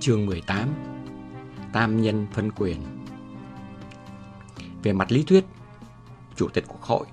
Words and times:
Chương 0.00 0.26
18 0.26 0.74
Tam 1.72 2.02
nhân 2.02 2.26
phân 2.32 2.50
quyền 2.52 3.04
Về 4.82 4.92
mặt 4.92 5.12
lý 5.12 5.22
thuyết, 5.22 5.44
Chủ 6.36 6.48
tịch 6.48 6.64
Quốc 6.68 6.82
hội 6.82 7.06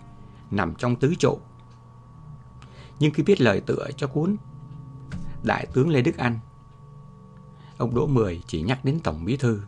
nằm 0.51 0.76
trong 0.76 0.96
tứ 0.96 1.13
trụ. 1.19 1.40
Nhưng 2.99 3.13
khi 3.13 3.24
biết 3.24 3.42
lời 3.42 3.62
tựa 3.62 3.87
cho 3.97 4.08
cuốn 4.08 4.35
Đại 5.44 5.67
tướng 5.74 5.90
Lê 5.90 6.01
Đức 6.01 6.17
Anh, 6.17 6.40
ông 7.78 7.96
Đỗ 7.96 8.08
Mười 8.08 8.44
chỉ 8.47 8.62
nhắc 8.62 8.86
đến 8.86 8.99
Tổng 9.04 9.26
Bí 9.26 9.38
Thư, 9.38 9.62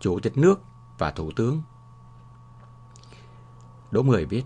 Chủ 0.00 0.20
tịch 0.20 0.36
nước 0.36 0.60
và 0.98 1.10
Thủ 1.10 1.30
tướng. 1.36 1.62
Đỗ 3.90 4.02
Mười 4.02 4.24
viết 4.24 4.44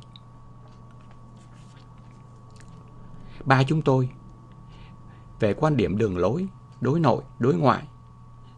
Ba 3.44 3.62
chúng 3.64 3.82
tôi 3.82 4.10
về 5.40 5.54
quan 5.54 5.76
điểm 5.76 5.98
đường 5.98 6.18
lối, 6.18 6.48
đối 6.80 7.00
nội, 7.00 7.22
đối 7.38 7.54
ngoại 7.54 7.86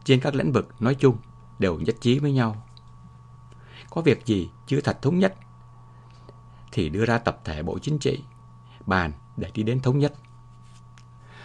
trên 0.04 0.20
các 0.20 0.34
lĩnh 0.34 0.52
vực 0.52 0.68
nói 0.80 0.94
chung 0.94 1.16
đều 1.58 1.78
nhất 1.78 1.96
trí 2.00 2.18
với 2.18 2.32
nhau. 2.32 2.66
Có 3.90 4.00
việc 4.02 4.26
gì 4.26 4.50
chưa 4.66 4.80
thật 4.80 5.02
thống 5.02 5.18
nhất 5.18 5.34
thì 6.72 6.88
đưa 6.88 7.04
ra 7.04 7.18
tập 7.18 7.40
thể 7.44 7.62
Bộ 7.62 7.78
Chính 7.78 7.98
trị 7.98 8.22
bàn 8.86 9.12
để 9.36 9.50
đi 9.54 9.62
đến 9.62 9.80
thống 9.80 9.98
nhất. 9.98 10.14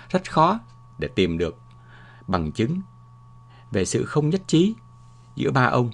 Rất 0.09 0.31
khó 0.31 0.59
để 0.97 1.07
tìm 1.07 1.37
được 1.37 1.57
bằng 2.27 2.51
chứng 2.51 2.81
về 3.71 3.85
sự 3.85 4.05
không 4.05 4.29
nhất 4.29 4.41
trí 4.47 4.75
giữa 5.35 5.51
ba 5.51 5.65
ông 5.65 5.91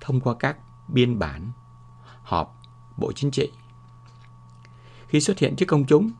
thông 0.00 0.20
qua 0.20 0.34
các 0.38 0.56
biên 0.88 1.18
bản 1.18 1.50
họp 2.22 2.60
Bộ 2.96 3.12
Chính 3.12 3.30
trị. 3.30 3.52
Khi 5.08 5.20
xuất 5.20 5.38
hiện 5.38 5.56
trước 5.56 5.66
công 5.66 5.84
chúng, 5.84 6.10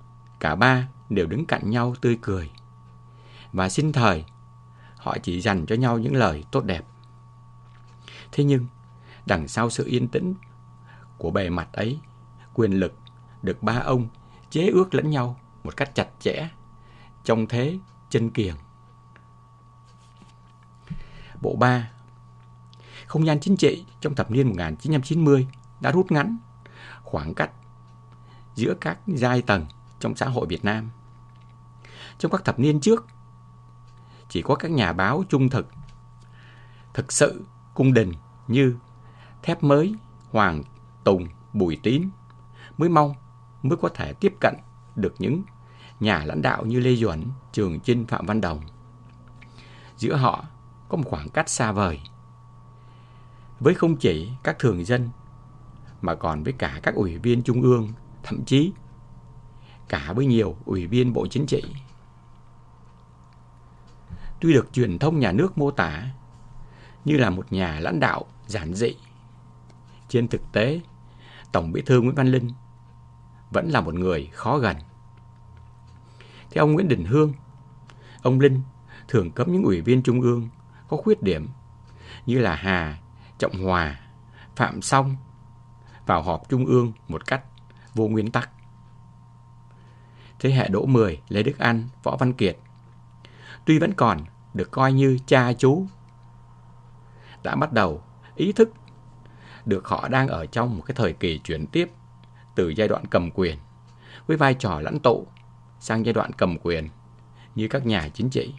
cả 0.41 0.55
ba 0.55 0.89
đều 1.09 1.27
đứng 1.27 1.47
cạnh 1.47 1.71
nhau 1.71 1.95
tươi 2.01 2.19
cười. 2.23 2.51
Và 3.53 3.69
sinh 3.69 3.93
thời, 3.93 4.25
họ 4.97 5.17
chỉ 5.23 5.41
dành 5.41 5.67
cho 5.67 5.77
nhau 5.77 5.99
những 5.99 6.17
lời 6.17 6.45
tốt 6.53 6.65
đẹp. 6.65 6.85
Thế 8.33 8.45
nhưng, 8.45 8.67
đằng 9.27 9.49
sau 9.49 9.71
sự 9.71 9.85
yên 9.87 10.09
tĩnh 10.09 10.35
của 11.19 11.31
bề 11.31 11.51
mặt 11.51 11.69
ấy, 11.73 11.99
quyền 12.55 12.73
lực 12.73 12.95
được 13.43 13.63
ba 13.63 13.79
ông 13.79 14.09
chế 14.51 14.69
ước 14.69 14.95
lẫn 14.95 15.11
nhau 15.11 15.41
một 15.65 15.77
cách 15.77 15.95
chặt 15.95 16.09
chẽ, 16.21 16.49
trong 17.25 17.47
thế 17.47 17.79
chân 18.11 18.31
kiềng. 18.31 18.57
Bộ 21.41 21.57
3 21.57 21.91
Không 23.07 23.27
gian 23.27 23.41
chính 23.41 23.57
trị 23.57 23.85
trong 24.01 24.15
thập 24.15 24.31
niên 24.31 24.49
1990 24.49 25.47
đã 25.81 25.93
rút 25.93 26.13
ngắn 26.13 26.39
khoảng 27.03 27.35
cách 27.35 27.51
giữa 28.55 28.75
các 28.81 28.99
giai 29.07 29.43
tầng 29.43 29.67
trong 30.01 30.17
xã 30.17 30.27
hội 30.27 30.47
Việt 30.47 30.65
Nam. 30.65 30.91
Trong 32.19 32.33
các 32.33 32.45
thập 32.45 32.59
niên 32.59 32.81
trước, 32.81 33.07
chỉ 34.33 34.43
có 34.43 34.55
các 34.55 34.71
nhà 34.71 34.93
báo 34.93 35.25
trung 35.29 35.49
thực, 35.49 35.67
thực 36.95 37.13
sự 37.13 37.45
cung 37.75 37.95
đình 37.95 38.13
như 38.49 38.77
Thép 39.43 39.63
Mới, 39.63 39.95
Hoàng 40.31 40.63
Tùng, 41.05 41.29
Bùi 41.53 41.79
Tín 41.83 42.09
mới 42.79 42.89
mong 42.89 43.15
mới 43.63 43.77
có 43.77 43.89
thể 43.89 44.13
tiếp 44.13 44.35
cận 44.41 44.55
được 44.97 45.15
những 45.19 45.43
nhà 46.01 46.25
lãnh 46.25 46.43
đạo 46.43 46.65
như 46.65 46.81
Lê 46.81 46.95
Duẩn, 46.95 47.25
Trường 47.53 47.81
Chinh, 47.81 48.07
Phạm 48.07 48.27
Văn 48.27 48.41
Đồng. 48.41 48.61
Giữa 49.97 50.17
họ 50.17 50.45
có 50.89 50.97
một 50.97 51.05
khoảng 51.07 51.29
cách 51.29 51.49
xa 51.49 51.73
vời. 51.73 52.01
Với 53.61 53.75
không 53.75 53.97
chỉ 53.97 54.31
các 54.43 54.59
thường 54.59 54.85
dân 54.85 55.11
mà 56.03 56.15
còn 56.15 56.43
với 56.43 56.53
cả 56.53 56.81
các 56.83 56.95
ủy 56.95 57.19
viên 57.19 57.43
trung 57.43 57.63
ương, 57.63 57.93
thậm 58.23 58.45
chí 58.45 58.73
cả 59.89 60.13
với 60.13 60.27
nhiều 60.27 60.57
ủy 60.65 60.87
viên 60.87 61.13
Bộ 61.13 61.27
Chính 61.27 61.47
trị. 61.47 61.63
Tuy 64.43 64.53
được 64.53 64.73
truyền 64.73 64.99
thông 64.99 65.19
nhà 65.19 65.33
nước 65.33 65.59
mô 65.59 65.71
tả 65.71 66.07
như 67.05 67.17
là 67.17 67.31
một 67.31 67.53
nhà 67.53 67.81
lãnh 67.81 68.01
đạo 68.01 68.25
giản 68.47 68.75
dị, 68.75 68.97
trên 70.09 70.29
thực 70.29 70.53
tế, 70.53 70.81
Tổng 71.53 71.73
Bí 71.73 71.83
thư 71.83 72.01
Nguyễn 72.01 72.15
Văn 72.15 72.27
Linh 72.27 72.51
vẫn 73.51 73.69
là 73.69 73.81
một 73.81 73.95
người 73.95 74.29
khó 74.33 74.59
gần. 74.59 74.77
Theo 76.51 76.65
ông 76.65 76.73
Nguyễn 76.73 76.89
Đình 76.89 77.05
Hương, 77.05 77.33
ông 78.23 78.41
Linh 78.41 78.63
thường 79.09 79.31
cấm 79.31 79.53
những 79.53 79.63
ủy 79.63 79.81
viên 79.81 80.03
trung 80.03 80.21
ương 80.21 80.49
có 80.89 80.97
khuyết 80.97 81.23
điểm 81.23 81.49
như 82.27 82.39
là 82.39 82.55
Hà, 82.55 82.99
Trọng 83.39 83.63
Hòa, 83.65 84.01
Phạm 84.57 84.83
Song 84.83 85.17
vào 86.07 86.23
họp 86.23 86.49
trung 86.49 86.67
ương 86.67 86.93
một 87.09 87.27
cách 87.27 87.43
vô 87.95 88.09
nguyên 88.09 88.31
tắc. 88.31 88.51
Thế 90.39 90.51
hệ 90.51 90.69
Đỗ 90.69 90.87
Mười, 90.87 91.21
Lê 91.29 91.43
Đức 91.43 91.59
an 91.59 91.89
Võ 92.03 92.17
Văn 92.17 92.33
Kiệt 92.33 92.59
tuy 93.65 93.79
vẫn 93.79 93.95
còn 93.95 94.19
được 94.55 94.71
coi 94.71 94.93
như 94.93 95.19
cha 95.27 95.53
chú 95.53 95.87
đã 97.43 97.57
bắt 97.57 97.73
đầu 97.73 98.03
ý 98.37 98.53
thức 98.53 98.73
được 99.65 99.87
họ 99.87 100.09
đang 100.09 100.29
ở 100.29 100.47
trong 100.47 100.77
một 100.77 100.83
cái 100.87 100.95
thời 100.95 101.13
kỳ 101.13 101.39
chuyển 101.39 101.67
tiếp 101.67 101.91
từ 102.55 102.69
giai 102.69 102.89
đoạn 102.89 103.05
cầm 103.11 103.31
quyền 103.35 103.59
với 104.27 104.37
vai 104.37 104.55
trò 104.55 104.81
lãnh 104.81 104.99
tụ 104.99 105.27
sang 105.81 106.07
giai 106.07 106.13
đoạn 106.13 106.31
cầm 106.33 106.59
quyền 106.63 106.89
như 107.55 107.69
các 107.69 107.87
nhà 107.87 108.09
chính 108.15 108.31
trị. 108.31 108.55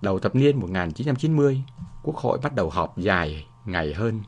Đầu 0.00 0.18
thập 0.18 0.34
niên 0.34 0.60
1990, 0.60 1.62
Quốc 2.02 2.16
hội 2.16 2.38
bắt 2.42 2.54
đầu 2.54 2.70
họp 2.70 2.98
dài 2.98 3.46
ngày 3.64 3.94
hơn. 3.94 4.22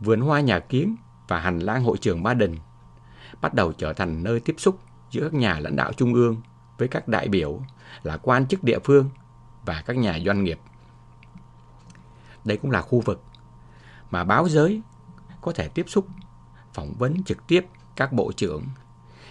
Vườn 0.00 0.20
hoa 0.20 0.40
nhà 0.40 0.58
kiến 0.58 0.96
và 1.28 1.40
hành 1.40 1.58
lang 1.58 1.84
hội 1.84 1.96
trường 1.98 2.22
Ba 2.22 2.34
Đình 2.34 2.56
bắt 3.40 3.54
đầu 3.54 3.72
trở 3.72 3.92
thành 3.92 4.22
nơi 4.22 4.40
tiếp 4.40 4.54
xúc 4.58 4.78
giữa 5.10 5.22
các 5.22 5.34
nhà 5.34 5.60
lãnh 5.60 5.76
đạo 5.76 5.92
trung 5.92 6.14
ương 6.14 6.42
với 6.78 6.88
các 6.88 7.08
đại 7.08 7.28
biểu 7.28 7.60
là 8.02 8.16
quan 8.16 8.46
chức 8.46 8.64
địa 8.64 8.78
phương 8.84 9.10
và 9.64 9.82
các 9.86 9.96
nhà 9.96 10.18
doanh 10.24 10.44
nghiệp. 10.44 10.60
Đây 12.44 12.56
cũng 12.56 12.70
là 12.70 12.82
khu 12.82 13.00
vực 13.00 13.22
mà 14.10 14.24
báo 14.24 14.48
giới 14.48 14.82
có 15.40 15.52
thể 15.52 15.68
tiếp 15.68 15.84
xúc, 15.88 16.06
phỏng 16.74 16.94
vấn 16.98 17.24
trực 17.24 17.46
tiếp 17.46 17.66
các 17.96 18.12
bộ 18.12 18.32
trưởng, 18.32 18.64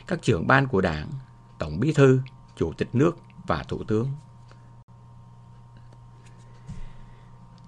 các 0.07 0.21
trưởng 0.21 0.47
ban 0.47 0.67
của 0.67 0.81
đảng, 0.81 1.09
tổng 1.59 1.79
bí 1.79 1.93
thư, 1.93 2.21
chủ 2.55 2.73
tịch 2.73 2.95
nước 2.95 3.17
và 3.47 3.63
thủ 3.63 3.83
tướng. 3.83 4.07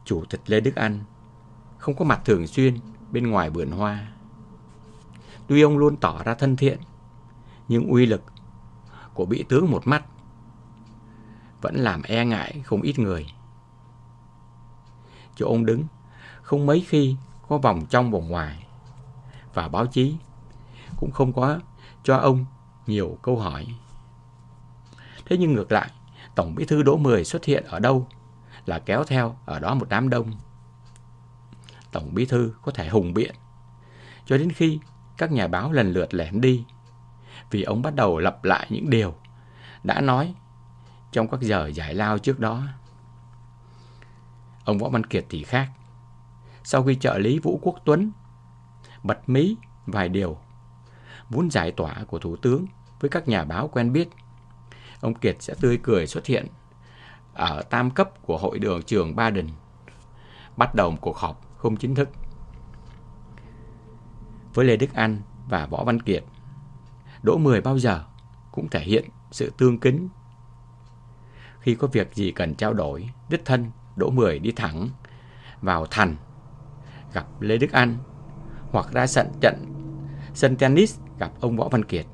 Chủ 0.05 0.23
tịch 0.29 0.41
Lê 0.45 0.59
Đức 0.59 0.75
Anh 0.75 0.99
không 1.77 1.95
có 1.95 2.05
mặt 2.05 2.21
thường 2.25 2.47
xuyên 2.47 2.79
bên 3.11 3.31
ngoài 3.31 3.49
vườn 3.49 3.71
hoa. 3.71 4.11
Tuy 5.47 5.61
ông 5.61 5.77
luôn 5.77 5.97
tỏ 5.97 6.23
ra 6.23 6.33
thân 6.33 6.55
thiện, 6.55 6.79
nhưng 7.67 7.87
uy 7.87 8.05
lực 8.05 8.23
của 9.13 9.25
bị 9.25 9.45
tướng 9.49 9.71
một 9.71 9.87
mắt 9.87 10.03
vẫn 11.61 11.75
làm 11.75 12.01
e 12.01 12.25
ngại 12.25 12.61
không 12.63 12.81
ít 12.81 12.99
người. 12.99 13.25
Chỗ 15.35 15.47
ông 15.47 15.65
đứng 15.65 15.83
không 16.41 16.65
mấy 16.65 16.85
khi 16.87 17.15
có 17.47 17.57
vòng 17.57 17.85
trong 17.89 18.11
vòng 18.11 18.27
ngoài 18.27 18.67
và 19.53 19.67
báo 19.67 19.85
chí 19.85 20.15
cũng 20.97 21.11
không 21.11 21.33
có 21.33 21.59
cho 22.03 22.17
ông 22.17 22.45
nhiều 22.87 23.17
câu 23.21 23.39
hỏi. 23.39 23.67
Thế 25.25 25.37
nhưng 25.37 25.53
ngược 25.53 25.71
lại, 25.71 25.91
Tổng 26.35 26.55
bí 26.55 26.65
thư 26.65 26.83
Đỗ 26.83 26.97
Mười 26.97 27.23
xuất 27.23 27.45
hiện 27.45 27.65
ở 27.65 27.79
đâu 27.79 28.07
là 28.65 28.79
kéo 28.79 29.03
theo 29.03 29.37
ở 29.45 29.59
đó 29.59 29.73
một 29.75 29.85
đám 29.89 30.09
đông. 30.09 30.31
Tổng 31.91 32.09
bí 32.15 32.25
thư 32.25 32.53
có 32.61 32.71
thể 32.71 32.89
hùng 32.89 33.13
biện 33.13 33.35
cho 34.25 34.37
đến 34.37 34.51
khi 34.51 34.79
các 35.17 35.31
nhà 35.31 35.47
báo 35.47 35.71
lần 35.71 35.93
lượt 35.93 36.13
lẻn 36.13 36.41
đi 36.41 36.65
vì 37.51 37.63
ông 37.63 37.81
bắt 37.81 37.95
đầu 37.95 38.19
lặp 38.19 38.43
lại 38.43 38.67
những 38.69 38.89
điều 38.89 39.15
đã 39.83 40.01
nói 40.01 40.35
trong 41.15 41.27
các 41.27 41.41
giờ 41.41 41.67
giải 41.67 41.93
lao 41.93 42.17
trước 42.17 42.39
đó. 42.39 42.63
Ông 44.65 44.77
Võ 44.77 44.89
Văn 44.89 45.03
Kiệt 45.03 45.25
thì 45.29 45.43
khác. 45.43 45.69
Sau 46.63 46.83
khi 46.83 46.95
trợ 46.95 47.17
lý 47.17 47.39
Vũ 47.39 47.59
Quốc 47.61 47.75
Tuấn 47.85 48.11
bật 49.03 49.29
mí 49.29 49.55
vài 49.85 50.09
điều 50.09 50.37
muốn 51.29 51.51
giải 51.51 51.71
tỏa 51.71 52.03
của 52.07 52.19
Thủ 52.19 52.35
tướng 52.35 52.65
với 52.99 53.09
các 53.09 53.27
nhà 53.27 53.43
báo 53.43 53.67
quen 53.67 53.93
biết, 53.93 54.09
ông 55.01 55.13
Kiệt 55.13 55.35
sẽ 55.39 55.53
tươi 55.61 55.79
cười 55.83 56.07
xuất 56.07 56.25
hiện 56.25 56.47
ở 57.33 57.61
tam 57.61 57.91
cấp 57.91 58.09
của 58.21 58.37
hội 58.37 58.59
đường 58.59 58.83
trường 58.83 59.15
Ba 59.15 59.29
Đình, 59.29 59.49
bắt 60.57 60.75
đầu 60.75 60.91
một 60.91 60.97
cuộc 61.01 61.17
họp 61.17 61.41
không 61.57 61.77
chính 61.77 61.95
thức. 61.95 62.09
Với 64.53 64.65
Lê 64.65 64.77
Đức 64.77 64.93
Anh 64.93 65.21
và 65.49 65.65
Võ 65.65 65.83
Văn 65.83 66.01
Kiệt, 66.01 66.23
Đỗ 67.23 67.37
Mười 67.37 67.61
bao 67.61 67.79
giờ 67.79 68.03
cũng 68.51 68.69
thể 68.69 68.79
hiện 68.79 69.09
sự 69.31 69.53
tương 69.57 69.79
kính. 69.79 70.09
Khi 71.65 71.75
có 71.75 71.87
việc 71.87 72.15
gì 72.15 72.31
cần 72.31 72.55
trao 72.55 72.73
đổi, 72.73 73.09
đích 73.29 73.45
thân 73.45 73.71
Đỗ 73.95 74.09
Mười 74.09 74.39
đi 74.39 74.51
thẳng 74.51 74.89
vào 75.61 75.85
thành 75.85 76.15
gặp 77.13 77.25
Lê 77.39 77.57
Đức 77.57 77.71
Anh 77.71 77.97
hoặc 78.71 78.91
ra 78.91 79.07
sân 79.07 79.27
trận 79.41 79.65
sân 80.33 80.55
tennis 80.55 80.99
gặp 81.19 81.31
ông 81.39 81.57
Võ 81.57 81.69
Văn 81.69 81.85
Kiệt. 81.85 82.05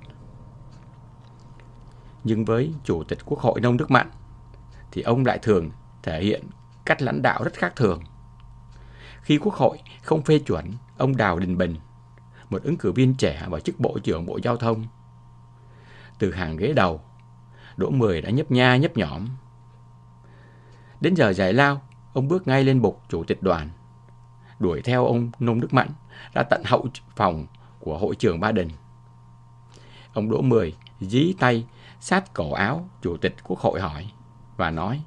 Nhưng 2.24 2.46
với 2.46 2.74
Chủ 2.84 3.04
tịch 3.04 3.18
Quốc 3.26 3.40
hội 3.40 3.62
Nông 3.62 3.78
Đức 3.78 3.92
Mạnh 3.92 4.12
thì 4.92 5.02
ông 5.02 5.26
lại 5.26 5.40
thường 5.42 5.70
thể 6.04 6.24
hiện 6.24 6.44
cách 6.86 7.02
lãnh 7.02 7.22
đạo 7.22 7.44
rất 7.44 7.54
khác 7.54 7.74
thường. 7.76 8.02
Khi 9.22 9.38
Quốc 9.38 9.54
hội 9.54 9.80
không 10.04 10.22
phê 10.22 10.40
chuẩn 10.40 10.72
ông 10.98 11.18
Đào 11.18 11.40
Đình 11.40 11.58
Bình, 11.58 11.76
một 12.50 12.64
ứng 12.64 12.78
cử 12.78 12.92
viên 12.92 13.16
trẻ 13.16 13.46
vào 13.50 13.60
chức 13.60 13.80
Bộ 13.80 14.00
trưởng 14.04 14.26
Bộ 14.26 14.40
Giao 14.44 14.58
thông, 14.58 14.86
từ 16.20 16.32
hàng 16.32 16.58
ghế 16.58 16.74
đầu, 16.74 17.02
Đỗ 17.82 17.90
Mười 17.90 18.22
đã 18.22 18.30
nhấp 18.30 18.52
nha 18.52 18.78
nhấp 18.78 18.98
nhõm, 18.98 19.28
Đến 21.02 21.14
giờ 21.14 21.34
giải 21.34 21.54
lao, 21.54 21.82
ông 22.14 22.28
bước 22.28 22.48
ngay 22.48 22.64
lên 22.64 22.82
bục 22.82 23.02
chủ 23.10 23.24
tịch 23.24 23.44
đoàn. 23.44 23.70
Đuổi 24.60 24.82
theo 24.82 25.06
ông 25.06 25.32
Nông 25.40 25.62
Đức 25.62 25.74
Mạnh 25.74 25.90
ra 26.34 26.44
tận 26.44 26.62
hậu 26.66 26.88
phòng 27.16 27.46
của 27.80 27.98
hội 27.98 28.16
trưởng 28.16 28.40
Ba 28.40 28.52
Đình. 28.52 28.70
Ông 30.14 30.30
Đỗ 30.30 30.42
Mười 30.42 30.76
dí 31.00 31.34
tay 31.40 31.66
sát 32.00 32.34
cổ 32.34 32.52
áo 32.52 32.90
chủ 33.02 33.18
tịch 33.18 33.36
quốc 33.44 33.60
hội 33.60 33.82
hỏi 33.82 34.12
và 34.58 34.72
nói 34.72 35.04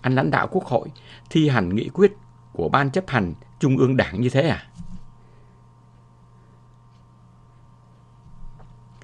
anh 0.00 0.14
lãnh 0.14 0.30
đạo 0.30 0.48
quốc 0.50 0.64
hội 0.64 0.88
thi 1.30 1.48
hành 1.48 1.74
nghị 1.74 1.88
quyết 1.88 2.12
của 2.52 2.68
ban 2.68 2.90
chấp 2.90 3.04
hành 3.08 3.34
trung 3.60 3.76
ương 3.76 3.96
đảng 3.96 4.20
như 4.20 4.28
thế 4.28 4.48
à? 4.48 4.68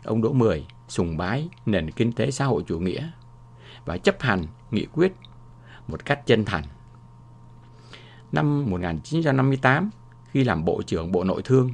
Ông 0.05 0.23
Đỗ 0.23 0.33
Mười 0.33 0.67
sùng 0.91 1.17
bái 1.17 1.49
nền 1.67 1.91
kinh 1.91 2.13
tế 2.13 2.31
xã 2.31 2.45
hội 2.45 2.65
chủ 2.67 2.79
nghĩa 2.79 3.11
và 3.85 3.99
chấp 3.99 4.17
hành 4.21 4.47
nghị 4.71 4.87
quyết 4.93 5.13
một 5.89 6.05
cách 6.05 6.27
chân 6.27 6.45
thành. 6.45 6.65
Năm 8.33 8.71
1958, 8.71 9.91
khi 10.31 10.45
làm 10.45 10.65
Bộ 10.65 10.83
trưởng 10.87 11.13
Bộ 11.13 11.25
Nội 11.25 11.43
thương, 11.45 11.71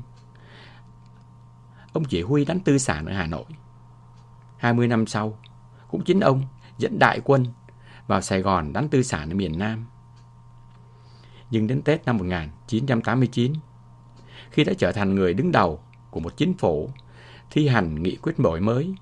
ông 1.92 2.04
chỉ 2.04 2.22
huy 2.22 2.44
đánh 2.44 2.60
tư 2.60 2.78
sản 2.78 3.06
ở 3.06 3.12
Hà 3.12 3.26
Nội. 3.26 3.44
20 4.58 4.88
năm 4.88 5.06
sau, 5.06 5.38
cũng 5.88 6.04
chính 6.04 6.20
ông 6.20 6.42
dẫn 6.78 6.98
đại 6.98 7.20
quân 7.24 7.46
vào 8.06 8.20
Sài 8.20 8.40
Gòn 8.40 8.72
đánh 8.72 8.88
tư 8.88 9.02
sản 9.02 9.30
ở 9.30 9.34
miền 9.34 9.58
Nam. 9.58 9.86
Nhưng 11.50 11.66
đến 11.66 11.82
Tết 11.82 12.06
năm 12.06 12.16
1989, 12.16 13.52
khi 14.50 14.64
đã 14.64 14.72
trở 14.78 14.92
thành 14.92 15.14
người 15.14 15.34
đứng 15.34 15.52
đầu 15.52 15.80
của 16.10 16.20
một 16.20 16.36
chính 16.36 16.54
phủ 16.54 16.90
thi 17.50 17.68
hành 17.68 18.02
nghị 18.02 18.16
quyết 18.16 18.38
đổi 18.38 18.60
mới, 18.60 18.94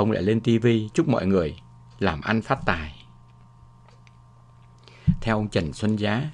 ông 0.00 0.10
lại 0.10 0.22
lên 0.22 0.40
TV 0.40 0.66
chúc 0.94 1.08
mọi 1.08 1.26
người 1.26 1.56
làm 1.98 2.20
ăn 2.20 2.42
phát 2.42 2.58
tài. 2.66 3.06
Theo 5.20 5.36
ông 5.36 5.48
Trần 5.48 5.72
Xuân 5.72 5.96
Giá, 5.96 6.30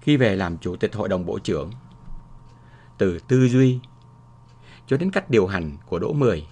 khi 0.00 0.16
về 0.16 0.36
làm 0.36 0.58
chủ 0.58 0.76
tịch 0.76 0.94
hội 0.94 1.08
đồng 1.08 1.26
bộ 1.26 1.38
trưởng, 1.38 1.70
từ 2.98 3.18
tư 3.18 3.48
duy 3.48 3.80
cho 4.86 4.96
đến 4.96 5.10
cách 5.10 5.30
điều 5.30 5.46
hành 5.46 5.76
của 5.86 5.98
Đỗ 5.98 6.12
Mười 6.12 6.46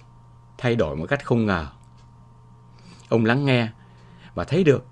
thay 0.57 0.75
đổi 0.75 0.95
một 0.95 1.05
cách 1.09 1.25
không 1.25 1.45
ngờ. 1.45 1.67
Ông 3.09 3.25
lắng 3.25 3.45
nghe 3.45 3.69
và 4.33 4.43
thấy 4.43 4.63
được 4.63 4.85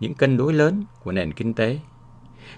những 0.00 0.14
cân 0.14 0.36
đối 0.36 0.52
lớn 0.52 0.84
của 1.02 1.12
nền 1.12 1.32
kinh 1.32 1.54
tế, 1.54 1.80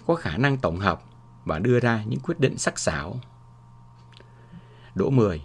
có 0.06 0.14
khả 0.14 0.36
năng 0.36 0.58
tổng 0.58 0.78
hợp 0.78 1.02
và 1.44 1.58
đưa 1.58 1.80
ra 1.80 2.04
những 2.06 2.20
quyết 2.20 2.40
định 2.40 2.58
sắc 2.58 2.78
sảo. 2.78 3.20
Đỗ 4.94 5.10
Mười 5.10 5.42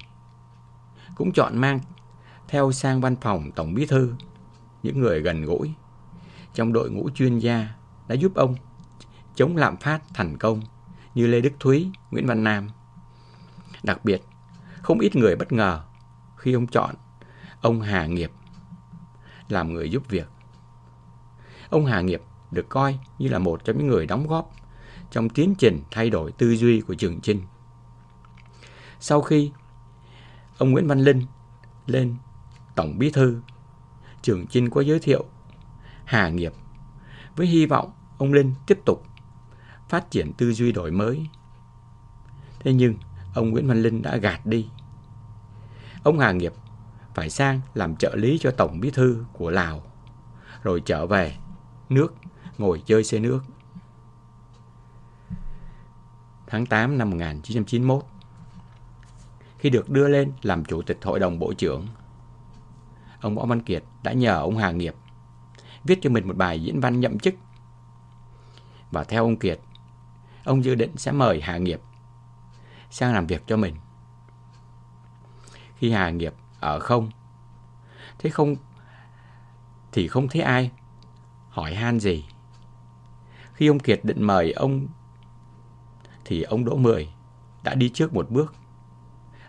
cũng 1.16 1.32
chọn 1.32 1.58
mang 1.58 1.80
theo 2.54 2.72
sang 2.72 3.02
văn 3.02 3.16
phòng 3.16 3.52
Tổng 3.52 3.74
Bí 3.74 3.86
Thư 3.86 4.14
những 4.84 5.00
người 5.00 5.22
gần 5.22 5.46
gũi 5.46 5.74
trong 6.54 6.74
đội 6.74 6.92
ngũ 6.92 7.10
chuyên 7.10 7.40
gia 7.40 7.68
đã 8.08 8.16
giúp 8.16 8.36
ông 8.36 8.56
chống 9.36 9.58
lạm 9.58 9.78
phát 9.78 10.02
thành 10.14 10.38
công 10.38 10.62
như 11.16 11.28
Lê 11.28 11.42
Đức 11.42 11.54
Thúy, 11.60 11.92
Nguyễn 12.12 12.28
Văn 12.28 12.44
Nam. 12.44 12.70
Đặc 13.84 14.06
biệt, 14.06 14.22
không 14.82 15.00
ít 15.00 15.16
người 15.16 15.36
bất 15.36 15.52
ngờ 15.52 15.82
khi 16.38 16.54
ông 16.54 16.68
chọn 16.68 16.96
ông 17.62 17.82
Hà 17.82 18.06
Nghiệp 18.06 18.32
làm 19.50 19.74
người 19.74 19.90
giúp 19.90 20.04
việc. 20.10 20.28
Ông 21.70 21.86
Hà 21.86 22.02
Nghiệp 22.02 22.22
được 22.52 22.70
coi 22.70 23.00
như 23.20 23.28
là 23.28 23.40
một 23.40 23.64
trong 23.64 23.78
những 23.78 23.88
người 23.88 24.06
đóng 24.06 24.28
góp 24.28 24.52
trong 25.12 25.30
tiến 25.30 25.56
trình 25.58 25.84
thay 25.92 26.10
đổi 26.10 26.32
tư 26.32 26.56
duy 26.56 26.82
của 26.82 26.94
Trường 26.94 27.22
Trinh. 27.22 27.42
Sau 29.00 29.22
khi 29.22 29.52
ông 30.58 30.72
Nguyễn 30.72 30.88
Văn 30.88 31.00
Linh 31.00 31.22
lên 31.86 32.16
Tổng 32.76 33.00
Bí 33.00 33.10
Thư, 33.10 33.42
Trường 34.22 34.48
Chinh 34.48 34.70
có 34.70 34.82
giới 34.82 35.00
thiệu 35.00 35.26
Hà 36.06 36.30
Nghiệp 36.30 36.54
với 37.36 37.48
hy 37.48 37.66
vọng 37.66 37.92
ông 38.18 38.34
Linh 38.34 38.54
tiếp 38.68 38.80
tục 38.86 39.06
phát 39.90 40.12
triển 40.12 40.34
tư 40.34 40.54
duy 40.54 40.72
đổi 40.72 40.92
mới. 40.92 41.28
Thế 42.60 42.74
nhưng 42.74 42.96
ông 43.34 43.50
Nguyễn 43.50 43.68
Văn 43.68 43.82
Linh 43.82 44.02
đã 44.02 44.18
gạt 44.18 44.46
đi. 44.46 44.70
Ông 46.04 46.20
Hà 46.20 46.32
Nghiệp 46.32 46.54
phải 47.14 47.30
sang 47.30 47.62
làm 47.74 47.96
trợ 47.96 48.16
lý 48.16 48.38
cho 48.38 48.52
Tổng 48.52 48.80
Bí 48.80 48.92
Thư 48.92 49.26
của 49.34 49.50
Lào, 49.50 49.84
rồi 50.64 50.82
trở 50.86 51.06
về 51.06 51.36
nước 51.90 52.14
ngồi 52.58 52.84
chơi 52.86 53.04
xe 53.04 53.20
nước. 53.20 53.40
Tháng 56.48 56.66
8 56.66 56.98
năm 56.98 57.10
1991, 57.10 58.04
khi 59.58 59.70
được 59.70 59.90
đưa 59.90 60.08
lên 60.08 60.32
làm 60.42 60.66
Chủ 60.66 60.82
tịch 60.82 60.98
Hội 61.04 61.20
đồng 61.20 61.40
Bộ 61.40 61.54
trưởng, 61.54 61.88
ông 63.24 63.36
Võ 63.36 63.46
Văn 63.46 63.62
Kiệt 63.62 63.84
đã 64.04 64.14
nhờ 64.14 64.40
ông 64.40 64.58
Hà 64.58 64.72
Nghiệp 64.72 64.96
viết 65.84 66.00
cho 66.02 66.10
mình 66.10 66.28
một 66.28 66.38
bài 66.38 66.64
diễn 66.64 66.80
văn 66.80 67.00
nhậm 67.00 67.20
chức. 67.20 67.36
Và 68.92 69.04
theo 69.04 69.24
ông 69.24 69.38
Kiệt, 69.38 69.60
ông 70.44 70.64
dự 70.64 70.76
định 70.76 70.98
sẽ 70.98 71.12
mời 71.12 71.42
Hà 71.42 71.58
Nghiệp 71.58 71.82
sang 72.90 73.14
làm 73.14 73.28
việc 73.28 73.44
cho 73.48 73.58
mình. 73.58 73.76
Khi 75.76 75.92
Hà 75.92 76.10
Nghiệp 76.10 76.34
ở 76.60 76.80
không, 76.80 77.12
thế 78.20 78.30
không 78.30 78.56
thì 79.92 80.08
không 80.08 80.28
thấy 80.28 80.42
ai 80.42 80.72
hỏi 81.50 81.76
han 81.76 82.00
gì. 82.00 82.26
Khi 83.54 83.68
ông 83.68 83.80
Kiệt 83.80 84.00
định 84.04 84.24
mời 84.24 84.52
ông 84.52 84.88
thì 86.26 86.42
ông 86.42 86.66
Đỗ 86.66 86.76
Mười 86.76 87.10
đã 87.64 87.76
đi 87.76 87.90
trước 87.90 88.14
một 88.14 88.30
bước, 88.30 88.56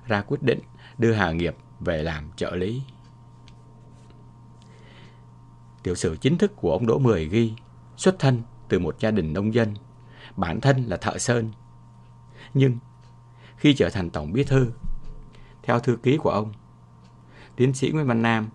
ra 0.07 0.23
quyết 0.23 0.43
định 0.43 0.61
đưa 0.99 1.13
Hà 1.13 1.33
Nghiệp 1.33 1.57
về 1.81 2.03
làm 2.03 2.31
trợ 2.37 2.57
lý. 2.57 2.83
Tiểu 5.85 5.95
sử 5.95 6.17
chính 6.17 6.39
thức 6.39 6.53
của 6.57 6.73
ông 6.73 6.87
Đỗ 6.87 6.99
Mười 6.99 7.29
ghi 7.29 7.53
xuất 7.97 8.19
thân 8.19 8.43
từ 8.69 8.79
một 8.79 8.97
gia 9.01 9.11
đình 9.11 9.33
nông 9.33 9.55
dân, 9.55 9.75
bản 10.37 10.61
thân 10.61 10.85
là 10.85 10.97
thợ 10.97 11.19
sơn. 11.19 11.51
Nhưng 12.55 12.79
khi 13.57 13.75
trở 13.75 13.91
thành 13.91 14.11
tổng 14.11 14.33
bí 14.33 14.45
thư, 14.45 14.73
theo 15.63 15.81
thư 15.81 15.97
ký 15.97 16.17
của 16.17 16.31
ông, 16.31 16.53
tiến 17.57 17.75
sĩ 17.75 17.91
Nguyễn 17.91 18.07
Văn 18.07 18.23
Nam, 18.23 18.49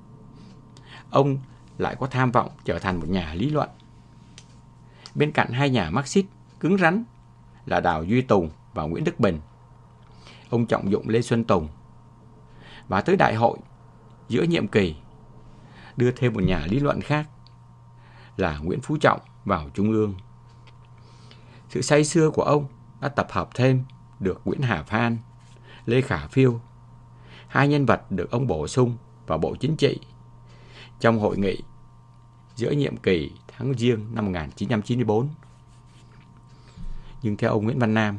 ông 1.10 1.38
lại 1.78 1.96
có 2.00 2.08
tham 2.08 2.32
vọng 2.32 2.50
trở 2.66 2.80
thành 2.80 3.00
một 3.00 3.10
nhà 3.10 3.34
lý 3.34 3.50
luận. 3.50 3.70
Bên 5.16 5.32
cạnh 5.32 5.52
hai 5.52 5.70
nhà 5.70 5.90
Marxist 5.90 6.28
cứng 6.60 6.78
rắn 6.78 7.04
là 7.66 7.80
Đào 7.80 8.04
Duy 8.04 8.22
Tùng 8.22 8.50
và 8.74 8.84
Nguyễn 8.84 9.04
Đức 9.04 9.20
Bình, 9.20 9.40
ông 10.50 10.66
trọng 10.66 10.92
dụng 10.92 11.10
Lê 11.10 11.22
Xuân 11.22 11.44
Tùng. 11.44 11.68
Và 12.88 13.02
tới 13.02 13.16
đại 13.16 13.36
hội 13.36 13.58
giữa 14.30 14.44
nhiệm 14.44 14.68
kỳ 14.68 14.96
đưa 16.00 16.12
thêm 16.12 16.34
một 16.34 16.44
nhà 16.44 16.66
lý 16.70 16.80
luận 16.80 17.02
khác 17.02 17.30
là 18.38 18.58
Nguyễn 18.58 18.82
Phú 18.82 18.98
Trọng 18.98 19.20
vào 19.46 19.70
Trung 19.74 19.92
ương. 19.92 20.16
Sự 21.70 21.82
say 21.82 22.04
xưa 22.04 22.30
của 22.30 22.44
ông 22.44 22.66
đã 23.02 23.10
tập 23.10 23.28
hợp 23.32 23.50
thêm 23.54 23.84
được 24.20 24.42
Nguyễn 24.46 24.62
Hà 24.62 24.84
Phan, 24.84 25.18
Lê 25.86 26.02
Khả 26.02 26.28
Phiêu, 26.28 26.62
hai 27.48 27.68
nhân 27.68 27.86
vật 27.86 28.12
được 28.12 28.32
ông 28.32 28.48
bổ 28.48 28.68
sung 28.68 28.98
vào 29.28 29.38
Bộ 29.38 29.56
Chính 29.56 29.78
trị 29.78 30.00
trong 31.00 31.20
hội 31.20 31.38
nghị 31.38 31.58
giữa 32.56 32.72
nhiệm 32.72 32.98
kỳ 32.98 33.32
tháng 33.48 33.74
Giêng 33.74 34.16
năm 34.16 34.26
1994. 34.26 35.30
Nhưng 37.22 37.38
theo 37.38 37.52
ông 37.52 37.64
Nguyễn 37.64 37.80
Văn 37.80 37.94
Nam, 37.94 38.18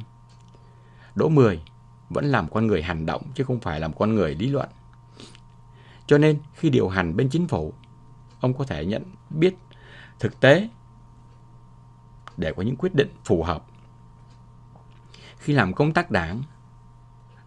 Đỗ 1.15 1.29
Mười 1.29 1.63
vẫn 2.11 2.25
làm 2.25 2.49
con 2.49 2.67
người 2.67 2.83
hành 2.83 3.07
động 3.07 3.23
chứ 3.35 3.45
không 3.45 3.61
phải 3.61 3.81
làm 3.81 3.93
con 3.93 4.15
người 4.15 4.35
lý 4.35 4.47
luận. 4.47 4.69
Cho 6.11 6.19
nên 6.19 6.41
khi 6.55 6.71
điều 6.71 6.89
hành 6.89 7.17
bên 7.17 7.29
chính 7.29 7.49
phủ, 7.49 7.75
ông 8.41 8.55
có 8.55 8.65
thể 8.65 8.85
nhận 8.85 9.03
biết 9.31 9.55
thực 10.19 10.41
tế 10.41 10.69
để 12.37 12.53
có 12.57 12.63
những 12.63 12.77
quyết 12.77 12.95
định 12.95 13.09
phù 13.25 13.43
hợp. 13.43 13.65
Khi 15.39 15.53
làm 15.53 15.75
công 15.75 15.93
tác 15.93 16.11
đảng, 16.11 16.43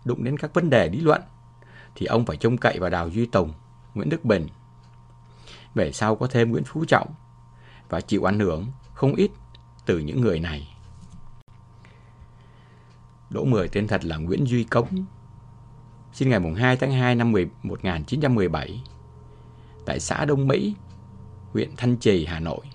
đụng 0.05 0.23
đến 0.23 0.37
các 0.37 0.53
vấn 0.53 0.69
đề 0.69 0.89
lý 0.89 0.99
luận, 0.99 1.21
thì 1.95 2.05
ông 2.05 2.25
phải 2.25 2.37
trông 2.37 2.57
cậy 2.57 2.79
vào 2.79 2.89
Đào 2.89 3.09
Duy 3.09 3.25
Tùng, 3.25 3.53
Nguyễn 3.93 4.09
Đức 4.09 4.25
Bình. 4.25 4.47
Về 5.75 5.91
sau 5.91 6.15
có 6.15 6.27
thêm 6.27 6.51
Nguyễn 6.51 6.63
Phú 6.63 6.85
Trọng 6.85 7.13
và 7.89 8.01
chịu 8.01 8.29
ảnh 8.29 8.39
hưởng 8.39 8.67
không 8.93 9.15
ít 9.15 9.31
từ 9.85 9.99
những 9.99 10.21
người 10.21 10.39
này. 10.39 10.75
Đỗ 13.29 13.45
Mười 13.45 13.67
tên 13.67 13.87
thật 13.87 14.05
là 14.05 14.17
Nguyễn 14.17 14.47
Duy 14.47 14.63
Cống, 14.63 15.05
sinh 16.13 16.29
ngày 16.29 16.39
2 16.57 16.77
tháng 16.77 16.91
2 16.91 17.15
năm 17.15 17.31
1917 17.63 18.83
tại 19.85 19.99
xã 19.99 20.25
Đông 20.25 20.47
Mỹ, 20.47 20.75
huyện 21.51 21.75
Thanh 21.77 21.97
Trì, 21.97 22.25
Hà 22.25 22.39
Nội. 22.39 22.65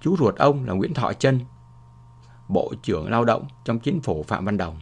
Chú 0.00 0.16
ruột 0.16 0.36
ông 0.36 0.64
là 0.64 0.74
Nguyễn 0.74 0.94
Thọ 0.94 1.12
Trân, 1.12 1.40
Bộ 2.48 2.72
trưởng 2.82 3.10
Lao 3.10 3.24
động 3.24 3.46
trong 3.64 3.78
chính 3.78 4.00
phủ 4.00 4.22
Phạm 4.22 4.44
Văn 4.44 4.56
Đồng. 4.56 4.80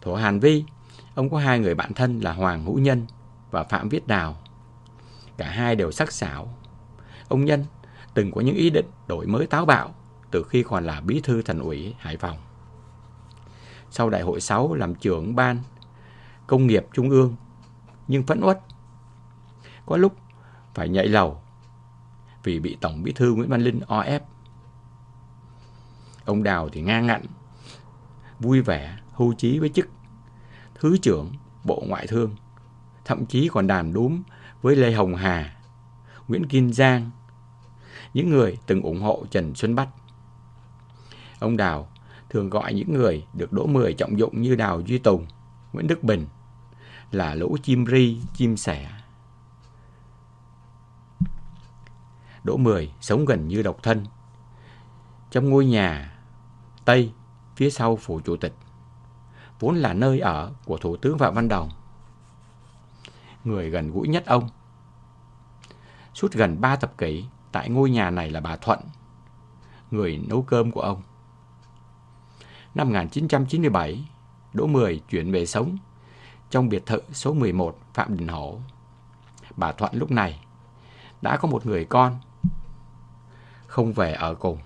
Thổ 0.00 0.14
Hàn 0.14 0.40
Vi, 0.40 0.64
ông 1.14 1.30
có 1.30 1.38
hai 1.38 1.58
người 1.58 1.74
bạn 1.74 1.94
thân 1.94 2.20
là 2.20 2.32
Hoàng 2.32 2.64
Hữu 2.64 2.78
Nhân 2.78 3.06
và 3.50 3.64
Phạm 3.64 3.88
Viết 3.88 4.06
Đào. 4.06 4.36
Cả 5.36 5.48
hai 5.48 5.76
đều 5.76 5.92
sắc 5.92 6.12
sảo. 6.12 6.48
Ông 7.28 7.44
Nhân 7.44 7.64
từng 8.14 8.32
có 8.32 8.40
những 8.40 8.56
ý 8.56 8.70
định 8.70 8.86
đổi 9.06 9.26
mới 9.26 9.46
táo 9.46 9.66
bạo 9.66 9.94
từ 10.30 10.42
khi 10.42 10.62
còn 10.62 10.84
là 10.84 11.00
bí 11.00 11.20
thư 11.24 11.42
thành 11.42 11.60
ủy 11.60 11.94
Hải 11.98 12.16
Phòng. 12.16 12.45
Sau 13.96 14.10
đại 14.10 14.22
hội 14.22 14.40
6 14.40 14.74
làm 14.74 14.94
trưởng 14.94 15.36
ban 15.36 15.58
công 16.46 16.66
nghiệp 16.66 16.86
trung 16.92 17.10
ương, 17.10 17.36
nhưng 18.08 18.22
phẫn 18.22 18.40
uất. 18.40 18.60
Có 19.86 19.96
lúc 19.96 20.16
phải 20.74 20.88
nhảy 20.88 21.06
lầu 21.06 21.40
vì 22.42 22.60
bị 22.60 22.76
Tổng 22.80 23.02
Bí 23.02 23.12
thư 23.12 23.34
Nguyễn 23.34 23.48
Văn 23.48 23.60
Linh 23.60 23.80
o 23.86 24.00
ép. 24.00 24.22
Ông 26.24 26.42
Đào 26.42 26.68
thì 26.68 26.80
ngang 26.80 27.06
ngạnh, 27.06 27.24
vui 28.38 28.60
vẻ, 28.60 28.98
hưu 29.12 29.34
trí 29.34 29.58
với 29.58 29.68
chức 29.68 29.88
Thứ 30.74 30.96
trưởng 31.02 31.32
Bộ 31.64 31.82
Ngoại 31.86 32.06
thương, 32.06 32.36
thậm 33.04 33.26
chí 33.26 33.48
còn 33.52 33.66
đàm 33.66 33.92
đúm 33.92 34.22
với 34.62 34.76
Lê 34.76 34.92
Hồng 34.92 35.14
Hà, 35.14 35.56
Nguyễn 36.28 36.46
Kim 36.46 36.72
Giang, 36.72 37.10
những 38.14 38.30
người 38.30 38.58
từng 38.66 38.82
ủng 38.82 39.00
hộ 39.00 39.24
Trần 39.30 39.54
Xuân 39.54 39.74
Bách. 39.74 39.88
Ông 41.38 41.56
Đào 41.56 41.88
thường 42.30 42.50
gọi 42.50 42.74
những 42.74 42.92
người 42.92 43.26
được 43.32 43.52
đỗ 43.52 43.66
mười 43.66 43.94
trọng 43.94 44.18
dụng 44.18 44.42
như 44.42 44.54
Đào 44.54 44.80
Duy 44.80 44.98
Tùng, 44.98 45.26
Nguyễn 45.72 45.86
Đức 45.86 46.02
Bình 46.02 46.26
là 47.10 47.34
lũ 47.34 47.56
chim 47.62 47.86
ri, 47.86 48.20
chim 48.34 48.56
sẻ. 48.56 48.90
Đỗ 52.44 52.56
Mười 52.56 52.92
sống 53.00 53.24
gần 53.24 53.48
như 53.48 53.62
độc 53.62 53.82
thân. 53.82 54.06
Trong 55.30 55.50
ngôi 55.50 55.66
nhà 55.66 56.18
Tây 56.84 57.12
phía 57.56 57.70
sau 57.70 57.96
phủ 57.96 58.20
chủ 58.20 58.36
tịch, 58.36 58.54
vốn 59.60 59.76
là 59.76 59.92
nơi 59.92 60.20
ở 60.20 60.52
của 60.64 60.78
Thủ 60.78 60.96
tướng 60.96 61.18
Phạm 61.18 61.34
Văn 61.34 61.48
Đồng. 61.48 61.70
Người 63.44 63.70
gần 63.70 63.90
gũi 63.90 64.08
nhất 64.08 64.26
ông. 64.26 64.48
Suốt 66.14 66.32
gần 66.32 66.60
ba 66.60 66.76
thập 66.76 66.98
kỷ 66.98 67.24
tại 67.52 67.70
ngôi 67.70 67.90
nhà 67.90 68.10
này 68.10 68.30
là 68.30 68.40
bà 68.40 68.56
Thuận, 68.56 68.78
người 69.90 70.24
nấu 70.28 70.42
cơm 70.42 70.70
của 70.70 70.80
ông. 70.80 71.02
Năm 72.76 72.88
1997, 72.88 74.08
Đỗ 74.52 74.66
Mười 74.66 75.02
chuyển 75.10 75.32
về 75.32 75.46
sống 75.46 75.76
trong 76.50 76.68
biệt 76.68 76.86
thự 76.86 77.00
số 77.12 77.34
11 77.34 77.78
Phạm 77.94 78.16
Đình 78.16 78.28
Hổ. 78.28 78.58
Bà 79.56 79.72
Thuận 79.72 79.94
lúc 79.94 80.10
này 80.10 80.40
đã 81.22 81.36
có 81.36 81.48
một 81.48 81.66
người 81.66 81.84
con 81.84 82.16
không 83.66 83.92
về 83.92 84.12
ở 84.12 84.34
cùng. 84.34 84.58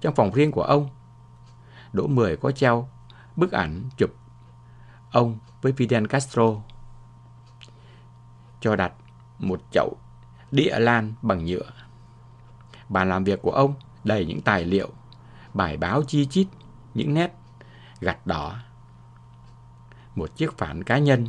Trong 0.00 0.14
phòng 0.14 0.30
riêng 0.34 0.52
của 0.52 0.62
ông, 0.62 0.88
Đỗ 1.92 2.06
Mười 2.06 2.36
có 2.36 2.50
treo 2.50 2.88
bức 3.36 3.52
ảnh 3.52 3.82
chụp 3.96 4.10
ông 5.12 5.38
với 5.62 5.72
Fidel 5.72 6.06
Castro 6.06 6.54
cho 8.60 8.76
đặt 8.76 8.92
một 9.38 9.60
chậu 9.72 9.96
địa 10.50 10.78
lan 10.78 11.14
bằng 11.22 11.44
nhựa. 11.44 11.70
Bàn 12.88 13.08
làm 13.08 13.24
việc 13.24 13.42
của 13.42 13.52
ông 13.52 13.74
đầy 14.04 14.24
những 14.24 14.40
tài 14.40 14.64
liệu, 14.64 14.90
bài 15.54 15.76
báo 15.76 16.02
chi 16.02 16.26
chít, 16.26 16.48
những 16.94 17.14
nét 17.14 17.34
gạch 18.00 18.26
đỏ. 18.26 18.56
Một 20.14 20.36
chiếc 20.36 20.58
phản 20.58 20.84
cá 20.84 20.98
nhân 20.98 21.28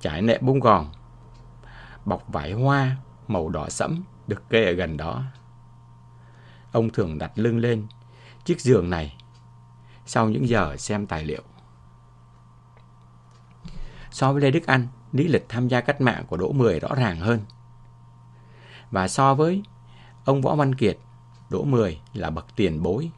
trải 0.00 0.22
nệm 0.22 0.46
bông 0.46 0.60
gòn, 0.60 0.92
bọc 2.04 2.22
vải 2.28 2.52
hoa 2.52 2.96
màu 3.28 3.48
đỏ 3.48 3.68
sẫm 3.68 4.02
được 4.26 4.48
kê 4.50 4.64
ở 4.64 4.72
gần 4.72 4.96
đó. 4.96 5.22
Ông 6.72 6.90
thường 6.90 7.18
đặt 7.18 7.32
lưng 7.34 7.58
lên 7.58 7.86
chiếc 8.44 8.60
giường 8.60 8.90
này 8.90 9.16
sau 10.06 10.28
những 10.28 10.48
giờ 10.48 10.76
xem 10.76 11.06
tài 11.06 11.24
liệu. 11.24 11.42
So 14.10 14.32
với 14.32 14.42
Lê 14.42 14.50
Đức 14.50 14.66
Anh, 14.66 14.86
lý 15.12 15.28
lịch 15.28 15.46
tham 15.48 15.68
gia 15.68 15.80
cách 15.80 16.00
mạng 16.00 16.24
của 16.28 16.36
Đỗ 16.36 16.52
Mười 16.52 16.80
rõ 16.80 16.94
ràng 16.94 17.20
hơn. 17.20 17.40
Và 18.90 19.08
so 19.08 19.34
với 19.34 19.62
ông 20.24 20.42
Võ 20.42 20.54
Văn 20.54 20.74
Kiệt, 20.74 20.98
Đỗ 21.50 21.64
Mười 21.64 22.00
là 22.12 22.30
bậc 22.30 22.46
tiền 22.56 22.82
bối, 22.82 23.10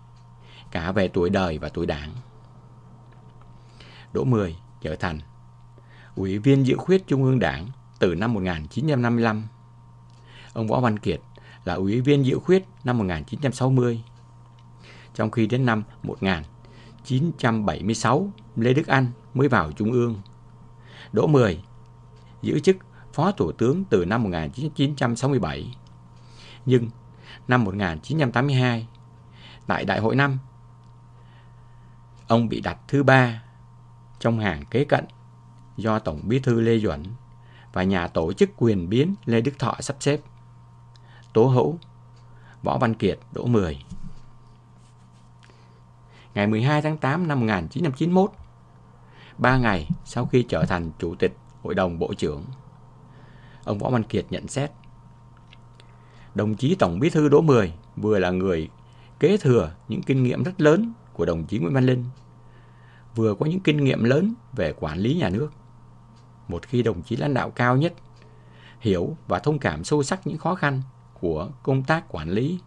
cả 0.70 0.92
về 0.92 1.08
tuổi 1.08 1.30
đời 1.30 1.58
và 1.58 1.68
tuổi 1.68 1.86
đảng. 1.86 2.12
Đỗ 4.12 4.24
Mười 4.24 4.56
trở 4.80 4.96
thành 4.96 5.20
Ủy 6.14 6.38
viên 6.38 6.66
dự 6.66 6.76
khuyết 6.76 7.06
Trung 7.06 7.24
ương 7.24 7.38
Đảng 7.38 7.68
từ 7.98 8.14
năm 8.14 8.34
1955. 8.34 9.42
Ông 10.52 10.68
Võ 10.68 10.80
Văn 10.80 10.98
Kiệt 10.98 11.20
là 11.64 11.74
Ủy 11.74 12.00
viên 12.00 12.26
dự 12.26 12.38
khuyết 12.38 12.64
năm 12.84 12.98
1960. 12.98 14.02
Trong 15.14 15.30
khi 15.30 15.46
đến 15.46 15.66
năm 15.66 15.82
1976, 16.02 18.32
Lê 18.56 18.72
Đức 18.72 18.86
Anh 18.86 19.06
mới 19.34 19.48
vào 19.48 19.72
Trung 19.72 19.92
ương. 19.92 20.20
Đỗ 21.12 21.26
Mười 21.26 21.62
giữ 22.42 22.60
chức 22.60 22.76
Phó 23.12 23.32
Thủ 23.32 23.52
tướng 23.52 23.84
từ 23.84 24.04
năm 24.04 24.22
1967. 24.22 25.74
Nhưng 26.66 26.88
năm 27.48 27.64
1982, 27.64 28.88
tại 29.66 29.84
Đại 29.84 30.00
hội 30.00 30.16
năm, 30.16 30.38
ông 32.30 32.48
bị 32.48 32.60
đặt 32.60 32.78
thứ 32.88 33.02
ba 33.02 33.42
trong 34.18 34.38
hàng 34.38 34.64
kế 34.70 34.84
cận 34.84 35.04
do 35.76 35.98
Tổng 35.98 36.20
Bí 36.24 36.38
thư 36.38 36.60
Lê 36.60 36.78
Duẩn 36.78 37.02
và 37.72 37.82
nhà 37.82 38.08
tổ 38.08 38.32
chức 38.32 38.50
quyền 38.56 38.88
biến 38.88 39.14
Lê 39.24 39.40
Đức 39.40 39.52
Thọ 39.58 39.76
sắp 39.80 39.96
xếp. 40.00 40.20
Tố 41.32 41.44
Hữu, 41.44 41.78
Võ 42.62 42.78
Văn 42.78 42.94
Kiệt, 42.94 43.18
Đỗ 43.32 43.46
Mười. 43.46 43.84
Ngày 46.34 46.46
12 46.46 46.82
tháng 46.82 46.96
8 46.96 47.28
năm 47.28 47.40
1991, 47.40 48.30
ba 49.38 49.56
ngày 49.58 49.88
sau 50.04 50.26
khi 50.26 50.42
trở 50.48 50.64
thành 50.66 50.90
Chủ 50.98 51.14
tịch 51.14 51.36
Hội 51.62 51.74
đồng 51.74 51.98
Bộ 51.98 52.14
trưởng, 52.14 52.44
ông 53.64 53.78
Võ 53.78 53.90
Văn 53.90 54.02
Kiệt 54.02 54.26
nhận 54.30 54.48
xét. 54.48 54.70
Đồng 56.34 56.54
chí 56.54 56.74
Tổng 56.74 57.00
Bí 57.00 57.10
thư 57.10 57.28
Đỗ 57.28 57.40
Mười 57.40 57.72
vừa 57.96 58.18
là 58.18 58.30
người 58.30 58.68
kế 59.20 59.36
thừa 59.36 59.72
những 59.88 60.02
kinh 60.02 60.22
nghiệm 60.22 60.42
rất 60.42 60.60
lớn 60.60 60.92
của 61.12 61.24
đồng 61.24 61.44
chí 61.44 61.58
Nguyễn 61.58 61.74
Văn 61.74 61.86
Linh, 61.86 62.04
vừa 63.14 63.34
có 63.34 63.46
những 63.46 63.60
kinh 63.60 63.84
nghiệm 63.84 64.04
lớn 64.04 64.34
về 64.52 64.74
quản 64.80 64.98
lý 64.98 65.14
nhà 65.14 65.28
nước. 65.28 65.50
Một 66.48 66.66
khi 66.66 66.82
đồng 66.82 67.02
chí 67.02 67.16
lãnh 67.16 67.34
đạo 67.34 67.50
cao 67.50 67.76
nhất 67.76 67.94
hiểu 68.80 69.16
và 69.26 69.38
thông 69.38 69.58
cảm 69.58 69.84
sâu 69.84 70.02
sắc 70.02 70.26
những 70.26 70.38
khó 70.38 70.54
khăn 70.54 70.82
của 71.20 71.50
công 71.62 71.82
tác 71.82 72.04
quản 72.08 72.30
lý 72.30 72.60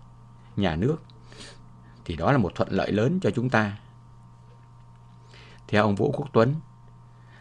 nhà 0.55 0.75
nước 0.75 0.97
thì 2.05 2.15
đó 2.15 2.31
là 2.31 2.37
một 2.37 2.55
thuận 2.55 2.69
lợi 2.71 2.91
lớn 2.91 3.19
cho 3.19 3.31
chúng 3.31 3.49
ta. 3.49 3.77
Theo 5.67 5.83
ông 5.83 5.95
Vũ 5.95 6.11
Quốc 6.17 6.27
Tuấn, 6.33 6.55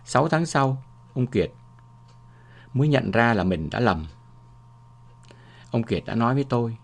6 0.05 0.29
tháng 0.29 0.47
sau, 0.47 0.83
ông 1.15 1.27
Kiệt 1.27 1.51
mới 2.75 2.89
nhận 2.89 3.11
ra 3.11 3.35
là 3.35 3.45
mình 3.45 3.71
đã 3.71 3.81
lầm. 3.81 4.07
Ông 5.71 5.83
Kiệt 5.83 6.05
đã 6.07 6.15
nói 6.15 6.35
với 6.35 6.45
tôi, 6.45 6.77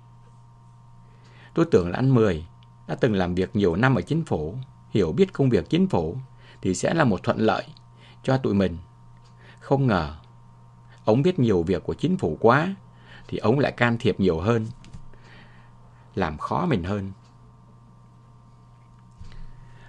tôi 1.55 1.67
tưởng 1.71 1.91
là 1.91 1.99
anh 1.99 2.15
Mười 2.15 2.47
đã 2.87 2.95
từng 2.95 3.15
làm 3.15 3.35
việc 3.35 3.57
nhiều 3.57 3.77
năm 3.77 3.95
ở 3.95 4.03
chính 4.03 4.25
phủ, 4.25 4.59
hiểu 4.91 5.13
biết 5.13 5.33
công 5.33 5.51
việc 5.51 5.71
chính 5.71 5.89
phủ 5.89 6.17
thì 6.63 6.75
sẽ 6.75 6.95
là 6.95 7.05
một 7.05 7.23
thuận 7.23 7.39
lợi 7.39 7.65
cho 8.23 8.39
tụi 8.39 8.55
mình. 8.55 8.79
Không 9.61 9.87
ngờ, 9.87 10.15
ông 11.05 11.23
biết 11.23 11.39
nhiều 11.39 11.63
việc 11.63 11.85
của 11.85 11.95
chính 11.95 12.17
phủ 12.17 12.39
quá, 12.41 12.75
thì 13.29 13.39
ông 13.39 13.59
lại 13.59 13.73
can 13.73 13.97
thiệp 14.01 14.21
nhiều 14.21 14.41
hơn, 14.41 14.67
làm 16.15 16.39
khó 16.39 16.67
mình 16.67 16.85
hơn. 16.85 17.13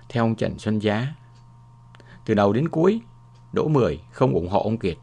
Theo 0.10 0.24
ông 0.24 0.36
Trần 0.36 0.60
Xuân 0.60 0.80
Giá, 0.80 1.16
từ 2.26 2.34
đầu 2.34 2.54
đến 2.54 2.70
cuối, 2.70 3.02
Đỗ 3.54 3.68
Mười 3.68 4.02
không 4.12 4.34
ủng 4.34 4.50
hộ 4.50 4.64
ông 4.64 4.78
Kiệt 4.78 4.98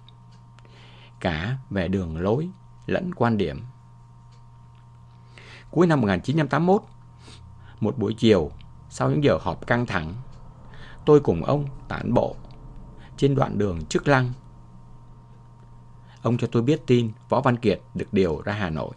cả 1.21 1.57
về 1.71 1.89
đường 1.89 2.17
lối 2.17 2.49
lẫn 2.87 3.15
quan 3.15 3.37
điểm. 3.37 3.65
Cuối 5.71 5.87
năm 5.87 6.01
1981, 6.01 6.83
một 7.81 7.99
buổi 7.99 8.15
chiều 8.19 8.51
sau 8.97 9.11
những 9.11 9.25
giờ 9.25 9.39
họp 9.41 9.67
căng 9.67 9.87
thẳng, 9.87 10.15
tôi 11.07 11.21
cùng 11.21 11.45
ông 11.45 11.67
tản 11.89 12.15
bộ 12.15 12.37
trên 13.17 13.35
đoạn 13.35 13.59
đường 13.59 13.85
trước 13.85 14.09
lăng. 14.09 14.33
Ông 16.23 16.39
cho 16.39 16.49
tôi 16.53 16.63
biết 16.63 16.87
tin 16.87 17.13
Võ 17.29 17.41
Văn 17.41 17.57
Kiệt 17.57 17.81
được 17.95 18.13
điều 18.13 18.41
ra 18.41 18.53
Hà 18.53 18.71
Nội. 18.71 18.95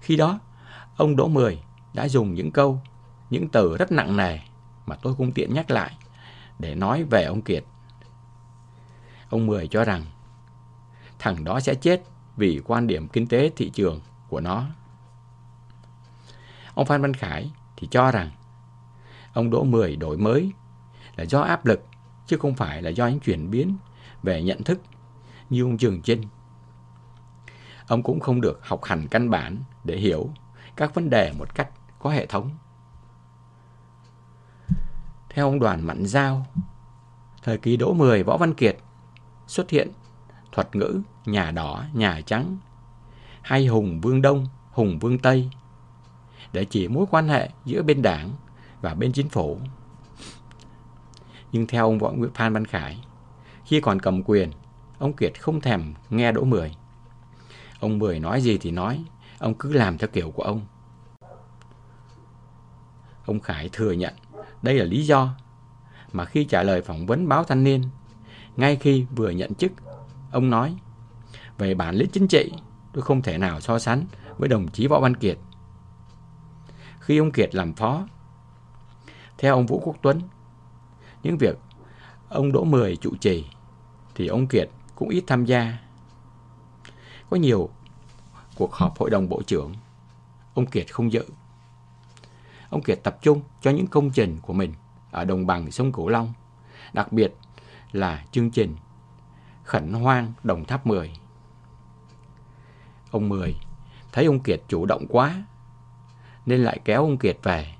Khi 0.00 0.16
đó, 0.16 0.38
ông 0.96 1.16
Đỗ 1.16 1.28
Mười 1.28 1.62
đã 1.94 2.08
dùng 2.08 2.34
những 2.34 2.50
câu, 2.50 2.80
những 3.30 3.48
từ 3.48 3.76
rất 3.76 3.92
nặng 3.92 4.16
nề 4.16 4.38
mà 4.86 4.96
tôi 4.96 5.14
không 5.18 5.32
tiện 5.32 5.54
nhắc 5.54 5.70
lại 5.70 5.96
để 6.58 6.74
nói 6.74 7.04
về 7.04 7.24
ông 7.24 7.42
Kiệt. 7.42 7.64
Ông 9.30 9.46
Mười 9.46 9.68
cho 9.68 9.84
rằng 9.84 10.04
thằng 11.18 11.44
đó 11.44 11.60
sẽ 11.60 11.74
chết 11.74 12.02
vì 12.36 12.60
quan 12.64 12.86
điểm 12.86 13.08
kinh 13.08 13.26
tế 13.26 13.50
thị 13.56 13.70
trường 13.70 14.00
của 14.28 14.40
nó. 14.40 14.64
Ông 16.74 16.86
Phan 16.86 17.02
Văn 17.02 17.14
Khải 17.14 17.50
thì 17.76 17.88
cho 17.90 18.10
rằng 18.10 18.30
ông 19.32 19.50
Đỗ 19.50 19.64
Mười 19.64 19.96
đổi 19.96 20.18
mới 20.18 20.52
là 21.16 21.24
do 21.24 21.40
áp 21.40 21.66
lực 21.66 21.86
chứ 22.26 22.36
không 22.36 22.54
phải 22.54 22.82
là 22.82 22.90
do 22.90 23.06
những 23.06 23.20
chuyển 23.20 23.50
biến 23.50 23.76
về 24.22 24.42
nhận 24.42 24.62
thức 24.62 24.80
như 25.50 25.62
ông 25.62 25.78
Trường 25.78 26.02
Trinh. 26.02 26.22
Ông 27.86 28.02
cũng 28.02 28.20
không 28.20 28.40
được 28.40 28.60
học 28.62 28.84
hành 28.84 29.08
căn 29.08 29.30
bản 29.30 29.56
để 29.84 29.96
hiểu 29.96 30.30
các 30.76 30.94
vấn 30.94 31.10
đề 31.10 31.32
một 31.38 31.54
cách 31.54 31.70
có 31.98 32.10
hệ 32.10 32.26
thống. 32.26 32.50
Theo 35.30 35.46
ông 35.46 35.58
Đoàn 35.58 35.86
Mạnh 35.86 36.06
Giao, 36.06 36.46
thời 37.42 37.58
kỳ 37.58 37.76
Đỗ 37.76 37.92
Mười 37.92 38.22
Võ 38.22 38.36
Văn 38.36 38.54
Kiệt 38.54 38.76
xuất 39.46 39.70
hiện 39.70 39.92
thuật 40.52 40.76
ngữ 40.76 41.00
nhà 41.26 41.50
đỏ, 41.50 41.84
nhà 41.92 42.20
trắng 42.26 42.58
hay 43.42 43.66
Hùng 43.66 44.00
Vương 44.00 44.22
Đông, 44.22 44.46
Hùng 44.70 44.98
Vương 44.98 45.18
Tây 45.18 45.50
để 46.52 46.64
chỉ 46.64 46.88
mối 46.88 47.06
quan 47.10 47.28
hệ 47.28 47.50
giữa 47.64 47.82
bên 47.82 48.02
đảng 48.02 48.30
và 48.80 48.94
bên 48.94 49.12
chính 49.12 49.28
phủ. 49.28 49.58
Nhưng 51.52 51.66
theo 51.66 51.84
ông 51.84 51.98
Võ 51.98 52.10
Nguyễn 52.10 52.32
Phan 52.34 52.52
Văn 52.52 52.64
Khải, 52.64 53.04
khi 53.64 53.80
còn 53.80 54.00
cầm 54.00 54.22
quyền, 54.22 54.50
ông 54.98 55.12
Kiệt 55.12 55.40
không 55.40 55.60
thèm 55.60 55.94
nghe 56.10 56.32
Đỗ 56.32 56.44
Mười. 56.44 56.74
Ông 57.80 57.98
Mười 57.98 58.20
nói 58.20 58.40
gì 58.40 58.58
thì 58.58 58.70
nói, 58.70 59.04
ông 59.38 59.54
cứ 59.54 59.72
làm 59.72 59.98
theo 59.98 60.08
kiểu 60.12 60.30
của 60.30 60.42
ông. 60.42 60.60
Ông 63.26 63.40
Khải 63.40 63.68
thừa 63.72 63.92
nhận 63.92 64.14
đây 64.62 64.74
là 64.74 64.84
lý 64.84 65.06
do 65.06 65.34
mà 66.12 66.24
khi 66.24 66.44
trả 66.44 66.62
lời 66.62 66.82
phỏng 66.82 67.06
vấn 67.06 67.28
báo 67.28 67.44
thanh 67.44 67.64
niên, 67.64 67.82
ngay 68.56 68.76
khi 68.76 69.06
vừa 69.16 69.30
nhận 69.30 69.54
chức, 69.54 69.72
ông 70.30 70.50
nói 70.50 70.76
về 71.58 71.74
bản 71.74 71.94
lĩnh 71.94 72.10
chính 72.10 72.28
trị, 72.28 72.52
tôi 72.92 73.02
không 73.02 73.22
thể 73.22 73.38
nào 73.38 73.60
so 73.60 73.78
sánh 73.78 74.04
với 74.38 74.48
đồng 74.48 74.68
chí 74.68 74.86
Võ 74.86 75.00
Văn 75.00 75.16
Kiệt. 75.16 75.38
Khi 77.00 77.18
ông 77.18 77.32
Kiệt 77.32 77.54
làm 77.54 77.74
phó, 77.74 78.06
theo 79.38 79.54
ông 79.54 79.66
Vũ 79.66 79.82
Quốc 79.84 79.96
Tuấn, 80.02 80.20
những 81.22 81.38
việc 81.38 81.58
ông 82.28 82.52
Đỗ 82.52 82.64
Mười 82.64 82.96
trụ 82.96 83.10
trì 83.20 83.46
thì 84.14 84.26
ông 84.26 84.46
Kiệt 84.46 84.70
cũng 84.94 85.08
ít 85.08 85.24
tham 85.26 85.44
gia. 85.44 85.78
Có 87.30 87.36
nhiều 87.36 87.68
cuộc 88.56 88.72
họp 88.72 88.98
hội 88.98 89.10
đồng 89.10 89.28
bộ 89.28 89.42
trưởng, 89.42 89.74
ông 90.54 90.66
Kiệt 90.66 90.94
không 90.94 91.12
dự. 91.12 91.24
Ông 92.70 92.82
Kiệt 92.82 93.00
tập 93.02 93.18
trung 93.22 93.40
cho 93.60 93.70
những 93.70 93.86
công 93.86 94.10
trình 94.10 94.38
của 94.42 94.52
mình 94.52 94.74
ở 95.10 95.24
đồng 95.24 95.46
bằng 95.46 95.70
sông 95.70 95.92
Cửu 95.92 96.08
Long, 96.08 96.32
đặc 96.92 97.12
biệt 97.12 97.34
là 97.92 98.24
chương 98.32 98.50
trình 98.50 98.76
Khẩn 99.64 99.92
Hoang 99.92 100.32
Đồng 100.42 100.64
Tháp 100.64 100.86
10. 100.86 101.12
Ông 103.10 103.28
Mười 103.28 103.56
thấy 104.12 104.24
ông 104.24 104.40
Kiệt 104.40 104.62
chủ 104.68 104.86
động 104.86 105.06
quá 105.08 105.42
nên 106.46 106.64
lại 106.64 106.80
kéo 106.84 107.02
ông 107.02 107.18
Kiệt 107.18 107.38
về. 107.42 107.74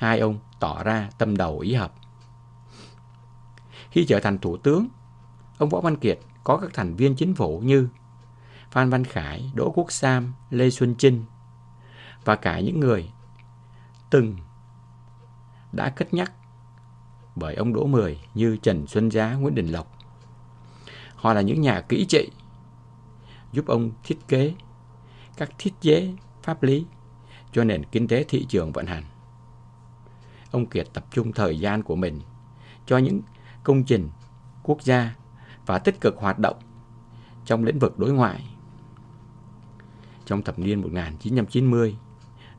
Hai 0.00 0.20
ông 0.20 0.38
tỏ 0.60 0.82
ra 0.82 1.10
tâm 1.18 1.36
đầu 1.36 1.58
ý 1.58 1.74
hợp. 1.74 1.92
Khi 3.90 4.04
trở 4.08 4.20
thành 4.20 4.38
thủ 4.38 4.56
tướng, 4.56 4.88
ông 5.58 5.68
Võ 5.68 5.80
Văn 5.80 5.96
Kiệt 5.96 6.18
có 6.44 6.56
các 6.56 6.70
thành 6.74 6.96
viên 6.96 7.16
chính 7.16 7.34
phủ 7.34 7.60
như 7.64 7.88
Phan 8.70 8.90
Văn 8.90 9.04
Khải, 9.04 9.50
Đỗ 9.54 9.72
Quốc 9.74 9.92
Sam, 9.92 10.32
Lê 10.50 10.70
Xuân 10.70 10.94
Trinh 10.98 11.24
và 12.24 12.36
cả 12.36 12.60
những 12.60 12.80
người 12.80 13.10
từng 14.10 14.36
đã 15.72 15.90
cất 15.90 16.14
nhắc 16.14 16.32
bởi 17.36 17.54
ông 17.54 17.72
Đỗ 17.72 17.86
Mười 17.86 18.20
như 18.34 18.56
Trần 18.56 18.86
Xuân 18.86 19.10
Giá, 19.10 19.34
Nguyễn 19.34 19.54
Đình 19.54 19.68
Lộc. 19.68 19.98
Họ 21.14 21.34
là 21.34 21.40
những 21.40 21.60
nhà 21.60 21.80
kỹ 21.80 22.06
trị, 22.08 22.30
giúp 23.52 23.66
ông 23.66 23.90
thiết 24.04 24.18
kế 24.28 24.54
các 25.36 25.50
thiết 25.58 25.74
chế 25.80 26.14
pháp 26.42 26.62
lý 26.62 26.86
cho 27.52 27.64
nền 27.64 27.84
kinh 27.84 28.08
tế 28.08 28.24
thị 28.28 28.46
trường 28.48 28.72
vận 28.72 28.86
hành. 28.86 29.04
Ông 30.50 30.66
Kiệt 30.66 30.88
tập 30.92 31.04
trung 31.10 31.32
thời 31.32 31.58
gian 31.58 31.82
của 31.82 31.96
mình 31.96 32.20
cho 32.86 32.98
những 32.98 33.20
công 33.64 33.84
trình 33.84 34.10
quốc 34.62 34.82
gia 34.82 35.16
và 35.66 35.78
tích 35.78 36.00
cực 36.00 36.16
hoạt 36.18 36.38
động 36.38 36.56
trong 37.44 37.64
lĩnh 37.64 37.78
vực 37.78 37.98
đối 37.98 38.12
ngoại. 38.12 38.44
Trong 40.26 40.42
thập 40.42 40.58
niên 40.58 40.80
1990, 40.80 41.96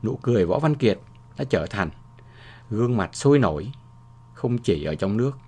nụ 0.02 0.18
cười 0.22 0.46
Võ 0.46 0.58
Văn 0.58 0.74
Kiệt 0.74 0.98
đã 1.38 1.44
trở 1.44 1.66
thành 1.66 1.90
gương 2.70 2.96
mặt 2.96 3.14
sôi 3.14 3.38
nổi, 3.38 3.72
không 4.34 4.58
chỉ 4.58 4.84
ở 4.84 4.94
trong 4.94 5.16
nước. 5.16 5.38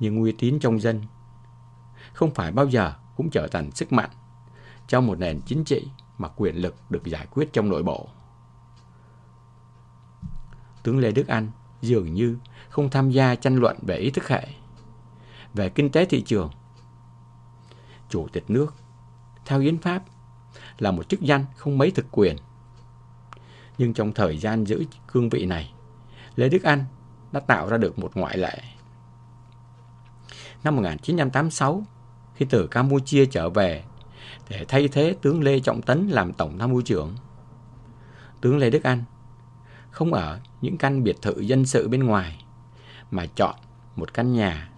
Nhưng 0.00 0.22
uy 0.22 0.32
tín 0.32 0.58
trong 0.60 0.80
dân 0.80 1.02
không 2.12 2.34
phải 2.34 2.52
bao 2.52 2.66
giờ 2.66 2.92
cũng 3.16 3.30
trở 3.30 3.46
thành 3.46 3.70
sức 3.70 3.92
mạnh 3.92 4.10
trong 4.88 5.06
một 5.06 5.18
nền 5.18 5.40
chính 5.46 5.64
trị 5.64 5.88
mà 6.18 6.28
quyền 6.28 6.56
lực 6.56 6.74
được 6.90 7.04
giải 7.04 7.26
quyết 7.30 7.52
trong 7.52 7.68
nội 7.68 7.82
bộ. 7.82 8.08
Tướng 10.86 10.98
Lê 10.98 11.12
Đức 11.12 11.28
Anh 11.28 11.50
dường 11.82 12.14
như 12.14 12.36
không 12.68 12.90
tham 12.90 13.10
gia 13.10 13.34
tranh 13.34 13.56
luận 13.56 13.76
về 13.82 13.96
ý 13.96 14.10
thức 14.10 14.28
hệ, 14.28 14.48
về 15.54 15.68
kinh 15.68 15.90
tế 15.90 16.04
thị 16.04 16.22
trường. 16.22 16.50
Chủ 18.08 18.28
tịch 18.32 18.50
nước, 18.50 18.74
theo 19.46 19.58
hiến 19.58 19.78
pháp, 19.78 20.02
là 20.78 20.90
một 20.90 21.08
chức 21.08 21.20
danh 21.20 21.44
không 21.56 21.78
mấy 21.78 21.90
thực 21.90 22.06
quyền. 22.10 22.36
Nhưng 23.78 23.94
trong 23.94 24.12
thời 24.12 24.38
gian 24.38 24.64
giữ 24.64 24.84
cương 25.12 25.28
vị 25.28 25.46
này, 25.46 25.72
Lê 26.36 26.48
Đức 26.48 26.62
Anh 26.62 26.84
đã 27.32 27.40
tạo 27.40 27.68
ra 27.68 27.76
được 27.76 27.98
một 27.98 28.10
ngoại 28.14 28.38
lệ. 28.38 28.60
Năm 30.64 30.76
1986, 30.76 31.82
khi 32.34 32.46
từ 32.50 32.66
Campuchia 32.66 33.26
trở 33.26 33.50
về 33.50 33.84
để 34.48 34.64
thay 34.68 34.88
thế 34.88 35.16
tướng 35.22 35.42
Lê 35.42 35.60
Trọng 35.60 35.82
Tấn 35.82 36.08
làm 36.08 36.32
tổng 36.32 36.58
tham 36.58 36.70
mưu 36.70 36.82
trưởng, 36.82 37.16
tướng 38.40 38.58
Lê 38.58 38.70
Đức 38.70 38.82
Anh 38.82 39.04
không 39.96 40.14
ở 40.14 40.40
những 40.60 40.78
căn 40.78 41.04
biệt 41.04 41.16
thự 41.22 41.40
dân 41.40 41.66
sự 41.66 41.88
bên 41.88 42.04
ngoài 42.04 42.44
mà 43.10 43.26
chọn 43.26 43.54
một 43.96 44.14
căn 44.14 44.32
nhà 44.32 44.70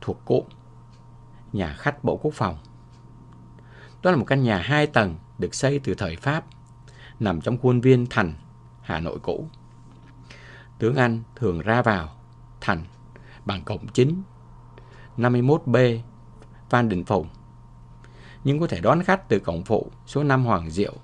thuộc 0.00 0.24
cụm 0.24 0.44
nhà 1.52 1.74
khách 1.74 2.04
Bộ 2.04 2.16
Quốc 2.16 2.34
phòng. 2.34 2.58
Đó 4.02 4.10
là 4.10 4.16
một 4.16 4.24
căn 4.24 4.42
nhà 4.42 4.58
hai 4.58 4.86
tầng 4.86 5.16
được 5.38 5.54
xây 5.54 5.78
từ 5.78 5.94
thời 5.94 6.16
Pháp, 6.16 6.44
nằm 7.20 7.40
trong 7.40 7.58
khuôn 7.58 7.80
viên 7.80 8.06
Thành, 8.10 8.34
Hà 8.82 9.00
Nội 9.00 9.18
cũ. 9.22 9.48
Tướng 10.78 10.96
Anh 10.96 11.22
thường 11.36 11.60
ra 11.60 11.82
vào 11.82 12.08
Thành 12.60 12.84
bằng 13.44 13.64
cổng 13.64 13.86
chính 13.86 14.22
51B 15.16 15.98
Phan 16.70 16.88
Đình 16.88 17.04
Phùng, 17.04 17.28
nhưng 18.44 18.60
có 18.60 18.66
thể 18.66 18.80
đón 18.80 19.02
khách 19.02 19.28
từ 19.28 19.38
cổng 19.38 19.64
phụ 19.64 19.90
số 20.06 20.22
5 20.22 20.44
Hoàng 20.44 20.70
Diệu. 20.70 20.94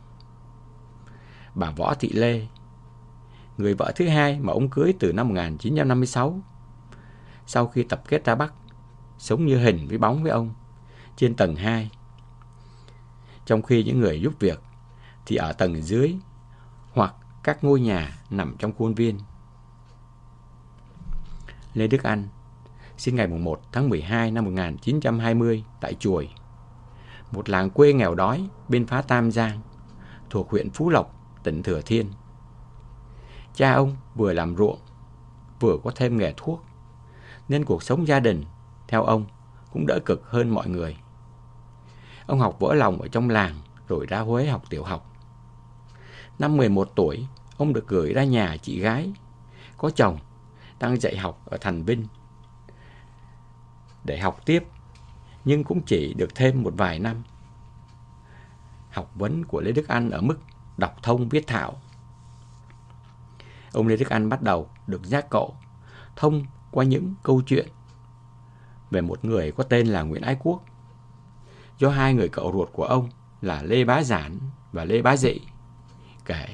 Bà 1.55 1.71
Võ 1.71 1.95
Thị 1.95 2.09
Lê, 2.13 2.47
người 3.59 3.75
vợ 3.75 3.93
thứ 3.97 4.09
hai 4.09 4.41
mà 4.41 4.53
ông 4.53 4.69
cưới 4.69 4.95
từ 4.99 5.13
năm 5.13 5.29
1956, 5.29 6.41
sau 7.47 7.67
khi 7.67 7.83
tập 7.83 8.03
kết 8.09 8.25
ra 8.25 8.35
Bắc, 8.35 8.53
sống 9.19 9.47
như 9.47 9.59
hình 9.59 9.87
với 9.89 9.99
bóng 9.99 10.23
với 10.23 10.33
ông 10.33 10.55
trên 11.17 11.35
tầng 11.35 11.57
2. 11.57 11.91
Trong 13.47 13.63
khi 13.63 13.85
những 13.85 14.01
người 14.01 14.21
giúp 14.21 14.35
việc 14.41 14.63
thì 15.27 15.37
ở 15.37 15.53
tầng 15.53 15.83
dưới 15.83 16.15
hoặc 16.93 17.15
các 17.45 17.65
ngôi 17.65 17.81
nhà 17.81 18.19
nằm 18.31 18.57
trong 18.59 18.73
khuôn 18.73 18.95
viên. 18.95 19.19
Lê 21.75 21.87
Đức 21.87 22.03
Anh 22.03 22.29
sinh 22.97 23.17
ngày 23.17 23.27
1 23.27 23.61
tháng 23.73 23.89
12 23.89 24.31
năm 24.31 24.45
1920 24.45 25.65
tại 25.81 25.95
Chuồi, 25.95 26.31
một 27.33 27.49
làng 27.49 27.71
quê 27.71 27.93
nghèo 27.93 28.15
đói 28.15 28.49
bên 28.69 28.87
phá 28.87 29.03
Tam 29.03 29.31
Giang, 29.31 29.61
thuộc 30.31 30.51
huyện 30.51 30.71
Phú 30.71 30.91
Lộc, 30.91 31.15
tỉnh 31.43 31.63
Thừa 31.63 31.81
Thiên. 31.81 32.11
Cha 33.59 33.73
ông 33.73 33.97
vừa 34.15 34.33
làm 34.33 34.57
ruộng, 34.57 34.79
vừa 35.61 35.77
có 35.85 35.91
thêm 35.97 36.17
nghề 36.17 36.35
thuốc, 36.37 36.65
nên 37.49 37.65
cuộc 37.65 37.83
sống 37.83 38.09
gia 38.09 38.21
đình, 38.21 38.45
theo 38.89 39.05
ông, 39.05 39.25
cũng 39.73 39.87
đỡ 39.87 39.99
cực 40.05 40.31
hơn 40.31 40.49
mọi 40.51 40.69
người. 40.69 40.97
Ông 42.27 42.41
học 42.41 42.57
vỡ 42.61 42.75
lòng 42.75 43.01
ở 43.01 43.09
trong 43.09 43.31
làng, 43.31 43.55
rồi 43.89 44.07
ra 44.07 44.21
Huế 44.21 44.47
học 44.47 44.63
tiểu 44.71 44.85
học. 44.85 45.17
Năm 46.39 46.57
11 46.57 46.91
tuổi, 46.95 47.27
ông 47.57 47.73
được 47.73 47.89
gửi 47.89 48.13
ra 48.13 48.25
nhà 48.25 48.57
chị 48.63 48.81
gái, 48.81 49.13
có 49.79 49.91
chồng, 49.91 50.19
đang 50.79 51.01
dạy 51.01 51.17
học 51.17 51.43
ở 51.45 51.59
Thành 51.61 51.85
Vinh. 51.85 52.07
Để 54.05 54.19
học 54.19 54.41
tiếp, 54.47 54.65
nhưng 55.45 55.65
cũng 55.65 55.81
chỉ 55.87 56.15
được 56.15 56.35
thêm 56.35 56.63
một 56.63 56.73
vài 56.77 56.99
năm. 56.99 57.23
Học 58.91 59.11
vấn 59.15 59.45
của 59.45 59.61
Lê 59.61 59.73
Đức 59.73 59.89
Anh 59.89 60.11
ở 60.11 60.21
mức 60.21 60.39
đọc 60.77 61.03
thông 61.03 61.29
viết 61.29 61.47
thạo. 61.47 61.81
Ông 63.73 63.89
Lê 63.89 63.97
Đức 63.97 64.09
Anh 64.09 64.29
bắt 64.29 64.43
đầu 64.43 64.69
được 64.87 65.07
giác 65.07 65.31
cộ 65.31 65.51
thông 66.17 66.45
qua 66.71 66.85
những 66.85 67.15
câu 67.23 67.43
chuyện 67.47 67.69
về 68.91 69.01
một 69.01 69.25
người 69.25 69.53
có 69.53 69.65
tên 69.65 69.87
là 69.87 70.03
Nguyễn 70.03 70.23
Ái 70.23 70.37
Quốc 70.41 70.63
do 71.79 71.89
hai 71.89 72.15
người 72.15 72.29
cậu 72.29 72.53
ruột 72.53 72.69
của 72.73 72.85
ông 72.85 73.09
là 73.41 73.63
Lê 73.63 73.85
Bá 73.85 74.03
Giản 74.03 74.39
và 74.73 74.85
Lê 74.85 75.03
Bá 75.03 75.17
Dị 75.17 75.41
kể. 76.25 76.47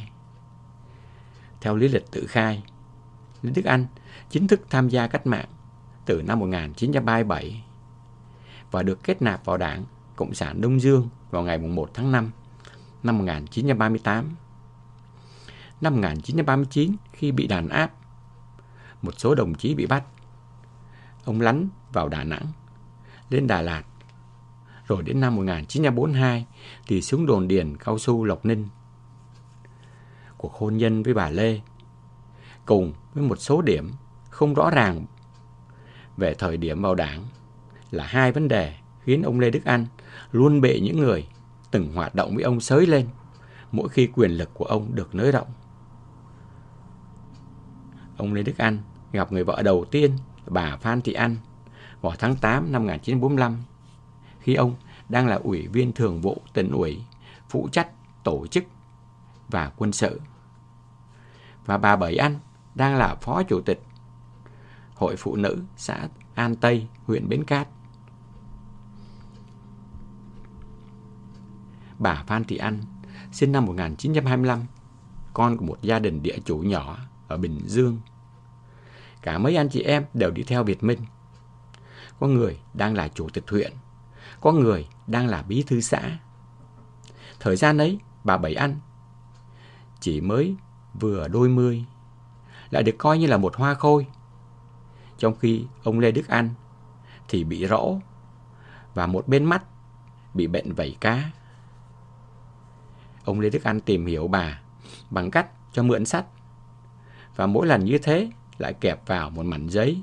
Theo 1.61 1.77
lý 1.77 1.89
lịch 1.89 2.11
tự 2.11 2.27
khai, 2.27 2.63
Lê 3.43 3.53
Đức 3.55 3.65
Anh 3.65 3.87
chính 4.31 4.49
thức 4.49 4.61
tham 4.71 4.89
gia 4.89 5.07
cách 5.07 5.27
mạng 5.27 5.49
từ 6.07 6.23
năm 6.23 6.39
1937 6.39 7.65
và 8.71 8.83
được 8.83 9.03
kết 9.03 9.23
nạp 9.23 9.45
vào 9.45 9.57
đảng 9.57 9.85
Cộng 10.17 10.35
sản 10.35 10.61
Đông 10.61 10.81
Dương 10.81 11.09
vào 11.31 11.43
ngày 11.43 11.59
1 11.59 11.91
tháng 11.95 12.13
5 12.13 12.31
năm 13.03 13.19
1938. 13.19 14.37
Năm 15.81 15.95
1939, 15.95 16.97
khi 17.13 17.33
bị 17.33 17.47
đàn 17.47 17.69
áp, 17.69 17.93
một 19.03 19.15
số 19.19 19.35
đồng 19.35 19.55
chí 19.55 19.75
bị 19.75 19.87
bắt. 19.87 20.05
Ông 21.25 21.41
lánh 21.41 21.69
vào 21.93 22.09
Đà 22.09 22.25
Nẵng, 22.25 22.47
lên 23.31 23.47
Đà 23.47 23.63
Lạt. 23.63 23.83
Rồi 24.87 25.03
đến 25.03 25.21
năm 25.21 25.37
1942 25.37 26.47
thì 26.87 27.03
xuống 27.03 27.27
đồn 27.27 27.49
điền 27.49 27.77
cao 27.77 27.99
su 27.99 28.25
Lộc 28.25 28.45
Ninh. 28.45 28.69
Cuộc 30.37 30.53
hôn 30.53 30.77
nhân 30.77 31.03
với 31.03 31.15
bà 31.15 31.31
Lê 31.31 31.61
cùng 32.67 32.93
với 33.15 33.25
một 33.25 33.37
số 33.37 33.63
điểm 33.63 33.91
không 34.31 34.55
rõ 34.55 34.71
ràng 34.71 35.07
về 36.17 36.35
thời 36.35 36.57
điểm 36.57 36.83
vào 36.83 36.95
đảng 36.95 37.25
là 37.91 38.05
hai 38.05 38.33
vấn 38.33 38.49
đề 38.49 38.75
khiến 39.05 39.23
ông 39.23 39.41
Lê 39.41 39.51
Đức 39.51 39.65
Anh 39.65 39.87
luôn 40.33 40.61
bệ 40.61 40.81
những 40.81 40.99
người 40.99 41.27
từng 41.71 41.93
hoạt 41.93 42.15
động 42.15 42.35
với 42.35 42.45
ông 42.45 42.61
sới 42.61 42.87
lên 42.87 43.07
mỗi 43.73 43.89
khi 43.89 44.09
quyền 44.15 44.31
lực 44.31 44.55
của 44.55 44.65
ông 44.65 44.95
được 44.95 45.15
nới 45.15 45.33
rộng. 45.33 45.47
Ông 48.17 48.35
Lê 48.35 48.43
Đức 48.43 48.59
Anh 48.59 48.79
gặp 49.13 49.33
người 49.33 49.45
vợ 49.45 49.63
đầu 49.63 49.85
tiên, 49.91 50.17
bà 50.47 50.77
Phan 50.77 51.01
Thị 51.01 51.13
Anh, 51.13 51.37
vào 52.01 52.13
tháng 52.19 52.37
8 52.37 52.73
năm 52.73 52.83
1945, 52.83 53.63
khi 54.41 54.55
ông 54.55 54.75
đang 55.09 55.27
là 55.27 55.37
ủy 55.37 55.67
viên 55.67 55.93
thường 55.93 56.21
vụ 56.21 56.43
tỉnh 56.53 56.71
ủy, 56.71 57.03
phụ 57.49 57.69
trách 57.73 57.89
tổ 58.25 58.47
chức 58.47 58.65
và 59.49 59.73
quân 59.77 59.93
sự. 59.93 60.21
Và 61.67 61.79
bà 61.79 61.97
Bảy 61.97 62.17
Anh 62.17 62.39
đang 62.75 62.97
là 62.97 63.15
phó 63.15 63.43
chủ 63.43 63.61
tịch 63.61 63.83
Hội 64.95 65.17
Phụ 65.17 65.37
Nữ 65.37 65.63
xã 65.77 66.09
An 66.35 66.57
Tây, 66.57 66.87
huyện 67.07 67.29
Bến 67.29 67.45
Cát. 67.45 67.69
Bà 71.99 72.25
Phan 72.27 72.45
Thị 72.45 72.57
Anh, 72.57 72.79
sinh 73.33 73.53
năm 73.53 73.65
1925, 73.65 74.61
con 75.33 75.57
của 75.57 75.65
một 75.65 75.79
gia 75.83 75.99
đình 75.99 76.23
địa 76.23 76.39
chủ 76.45 76.59
nhỏ 76.59 76.99
ở 77.35 77.39
Bình 77.39 77.61
Dương. 77.67 77.99
Cả 79.23 79.39
mấy 79.39 79.57
anh 79.57 79.69
chị 79.69 79.83
em 79.83 80.05
đều 80.15 80.31
đi 80.31 80.43
theo 80.43 80.65
Việt 80.65 80.83
Minh. 80.83 80.99
Có 82.21 82.27
người 82.27 82.59
đang 82.75 82.95
là 82.95 83.09
chủ 83.09 83.29
tịch 83.29 83.51
huyện, 83.51 83.73
có 84.41 84.53
người 84.53 84.89
đang 85.07 85.27
là 85.27 85.43
bí 85.43 85.65
thư 85.67 85.81
xã. 85.81 86.19
Thời 87.41 87.57
gian 87.57 87.79
ấy, 87.79 87.99
bà 88.25 88.37
Bảy 88.37 88.55
Anh 88.55 88.77
chỉ 90.01 90.21
mới 90.21 90.57
vừa 91.01 91.29
đôi 91.29 91.49
mươi, 91.49 91.85
lại 92.71 92.83
được 92.83 92.95
coi 92.99 93.19
như 93.19 93.27
là 93.27 93.37
một 93.37 93.57
hoa 93.57 93.75
khôi. 93.75 94.07
Trong 95.19 95.37
khi 95.37 95.67
ông 95.83 95.99
Lê 95.99 96.11
Đức 96.11 96.29
An 96.29 96.51
thì 97.29 97.45
bị 97.45 97.67
rỗ 97.67 97.99
và 98.95 99.07
một 99.07 99.29
bên 99.29 99.45
mắt 99.45 99.65
bị 100.35 100.47
bệnh 100.47 100.75
vẩy 100.75 100.97
cá. 101.01 101.31
Ông 103.25 103.41
Lê 103.41 103.51
Đức 103.51 103.65
An 103.65 103.81
tìm 103.81 104.07
hiểu 104.07 104.29
bà 104.29 104.61
bằng 105.11 105.31
cách 105.31 105.47
cho 105.73 105.83
mượn 105.83 106.05
sách. 106.05 106.27
Và 107.37 107.47
mỗi 107.47 107.67
lần 107.67 107.85
như 107.85 107.99
thế 107.99 108.31
lại 108.59 108.75
kẹp 108.75 109.07
vào 109.07 109.31
một 109.31 109.43
mảnh 109.47 109.69
giấy 109.69 110.03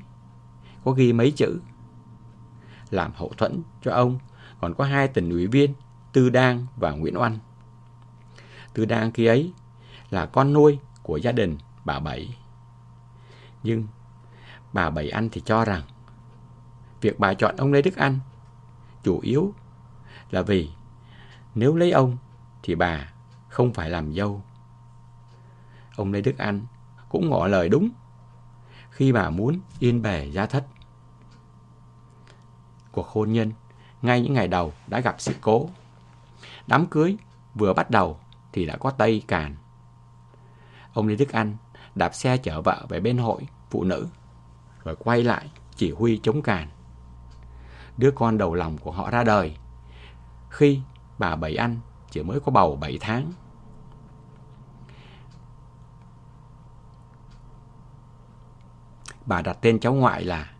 có 0.83 0.91
ghi 0.91 1.13
mấy 1.13 1.31
chữ. 1.31 1.59
Làm 2.89 3.11
hậu 3.15 3.31
thuẫn 3.37 3.61
cho 3.81 3.91
ông, 3.91 4.19
còn 4.61 4.73
có 4.73 4.83
hai 4.83 5.07
tỉnh 5.07 5.29
ủy 5.29 5.47
viên, 5.47 5.73
Tư 6.13 6.29
Đang 6.29 6.65
và 6.77 6.91
Nguyễn 6.91 7.17
Oanh. 7.17 7.37
Tư 8.73 8.85
Đang 8.85 9.11
khi 9.11 9.25
ấy 9.25 9.53
là 10.09 10.25
con 10.25 10.53
nuôi 10.53 10.79
của 11.03 11.17
gia 11.17 11.31
đình 11.31 11.57
bà 11.85 11.99
Bảy. 11.99 12.37
Nhưng 13.63 13.87
bà 14.73 14.89
Bảy 14.89 15.09
Anh 15.09 15.29
thì 15.29 15.41
cho 15.45 15.65
rằng 15.65 15.81
việc 17.01 17.19
bà 17.19 17.33
chọn 17.33 17.55
ông 17.57 17.71
Lê 17.71 17.81
Đức 17.81 17.95
Anh 17.95 18.19
chủ 19.03 19.19
yếu 19.19 19.53
là 20.31 20.41
vì 20.41 20.69
nếu 21.55 21.75
lấy 21.75 21.91
ông 21.91 22.17
thì 22.63 22.75
bà 22.75 23.13
không 23.49 23.73
phải 23.73 23.89
làm 23.89 24.13
dâu. 24.13 24.43
Ông 25.95 26.11
Lê 26.11 26.21
Đức 26.21 26.37
Anh 26.37 26.61
cũng 27.11 27.29
ngỏ 27.29 27.47
lời 27.47 27.69
đúng 27.69 27.89
khi 28.89 29.11
bà 29.11 29.29
muốn 29.29 29.59
yên 29.79 30.01
bề 30.01 30.25
gia 30.25 30.45
thất. 30.45 30.65
Cuộc 32.91 33.07
hôn 33.07 33.31
nhân 33.31 33.51
ngay 34.01 34.21
những 34.21 34.33
ngày 34.33 34.47
đầu 34.47 34.73
đã 34.87 34.99
gặp 34.99 35.15
sự 35.17 35.33
cố. 35.41 35.69
Đám 36.67 36.85
cưới 36.85 37.17
vừa 37.55 37.73
bắt 37.73 37.89
đầu 37.89 38.19
thì 38.53 38.65
đã 38.65 38.77
có 38.77 38.91
Tây 38.91 39.23
Càn. 39.27 39.55
Ông 40.93 41.07
Lê 41.07 41.15
Đức 41.15 41.31
Anh 41.31 41.57
đạp 41.95 42.15
xe 42.15 42.37
chở 42.37 42.61
vợ 42.61 42.85
về 42.89 42.99
bên 42.99 43.17
hội 43.17 43.47
phụ 43.69 43.83
nữ, 43.83 44.07
rồi 44.83 44.95
quay 44.95 45.23
lại 45.23 45.49
chỉ 45.75 45.91
huy 45.91 46.19
chống 46.23 46.41
Càn. 46.41 46.67
Đứa 47.97 48.11
con 48.11 48.37
đầu 48.37 48.53
lòng 48.53 48.77
của 48.77 48.91
họ 48.91 49.09
ra 49.09 49.23
đời 49.23 49.55
khi 50.49 50.79
bà 51.17 51.35
Bảy 51.35 51.55
Anh 51.55 51.79
chỉ 52.11 52.23
mới 52.23 52.39
có 52.39 52.51
bầu 52.51 52.75
7 52.75 52.97
tháng. 53.01 53.31
Bà 59.31 59.41
đặt 59.41 59.57
tên 59.61 59.79
cháu 59.79 59.93
ngoại 59.93 60.23
là 60.23 60.51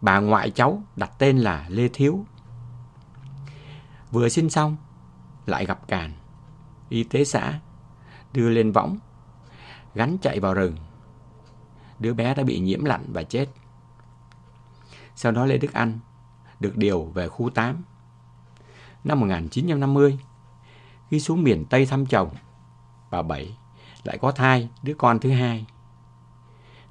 Bà 0.00 0.20
ngoại 0.20 0.50
cháu 0.50 0.82
đặt 0.96 1.10
tên 1.18 1.38
là 1.38 1.66
Lê 1.68 1.88
Thiếu. 1.92 2.24
Vừa 4.10 4.28
sinh 4.28 4.50
xong, 4.50 4.76
lại 5.46 5.66
gặp 5.66 5.88
càn. 5.88 6.12
Y 6.88 7.04
tế 7.04 7.24
xã 7.24 7.60
đưa 8.32 8.48
lên 8.48 8.72
võng, 8.72 8.98
gắn 9.94 10.16
chạy 10.22 10.40
vào 10.40 10.54
rừng. 10.54 10.76
Đứa 11.98 12.14
bé 12.14 12.34
đã 12.34 12.42
bị 12.42 12.58
nhiễm 12.60 12.84
lạnh 12.84 13.04
và 13.08 13.22
chết. 13.22 13.46
Sau 15.16 15.32
đó 15.32 15.44
Lê 15.44 15.58
Đức 15.58 15.72
Anh 15.72 15.98
được 16.60 16.76
điều 16.76 17.04
về 17.04 17.28
khu 17.28 17.50
8. 17.50 17.84
Năm 19.04 19.20
1950, 19.20 20.18
khi 21.10 21.20
xuống 21.20 21.42
miền 21.42 21.64
Tây 21.70 21.86
thăm 21.86 22.06
chồng, 22.06 22.30
bà 23.10 23.22
Bảy 23.22 23.56
lại 24.06 24.18
có 24.18 24.32
thai 24.32 24.68
đứa 24.82 24.94
con 24.94 25.20
thứ 25.20 25.30
hai. 25.30 25.66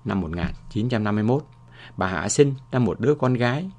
Năm 0.05 0.21
1951, 0.21 1.45
bà 1.97 2.07
Hạ 2.07 2.29
sinh 2.29 2.55
ra 2.71 2.79
một 2.79 2.99
đứa 2.99 3.15
con 3.15 3.33
gái 3.33 3.71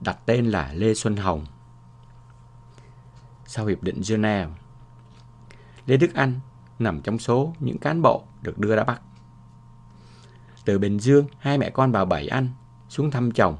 đặt 0.00 0.18
tên 0.26 0.46
là 0.46 0.72
Lê 0.72 0.94
Xuân 0.94 1.16
Hồng. 1.16 1.46
Sau 3.46 3.66
Hiệp 3.66 3.82
định 3.82 4.00
Geneva, 4.08 4.54
Lê 5.86 5.96
Đức 5.96 6.14
Anh 6.14 6.40
nằm 6.78 7.02
trong 7.02 7.18
số 7.18 7.54
những 7.60 7.78
cán 7.78 8.02
bộ 8.02 8.24
được 8.42 8.58
đưa 8.58 8.76
ra 8.76 8.84
Bắc. 8.84 9.00
Từ 10.64 10.78
Bình 10.78 10.98
Dương, 10.98 11.26
hai 11.38 11.58
mẹ 11.58 11.70
con 11.70 11.92
bà 11.92 12.04
Bảy 12.04 12.28
Anh 12.28 12.48
xuống 12.88 13.10
thăm 13.10 13.30
chồng. 13.30 13.56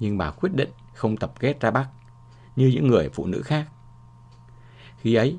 Nhưng 0.00 0.18
bà 0.18 0.30
quyết 0.30 0.54
định 0.54 0.70
không 0.94 1.16
tập 1.16 1.32
kết 1.40 1.60
ra 1.60 1.70
Bắc 1.70 1.88
như 2.56 2.66
những 2.66 2.86
người 2.88 3.08
phụ 3.08 3.26
nữ 3.26 3.42
khác. 3.42 3.68
Khi 4.98 5.14
ấy, 5.14 5.38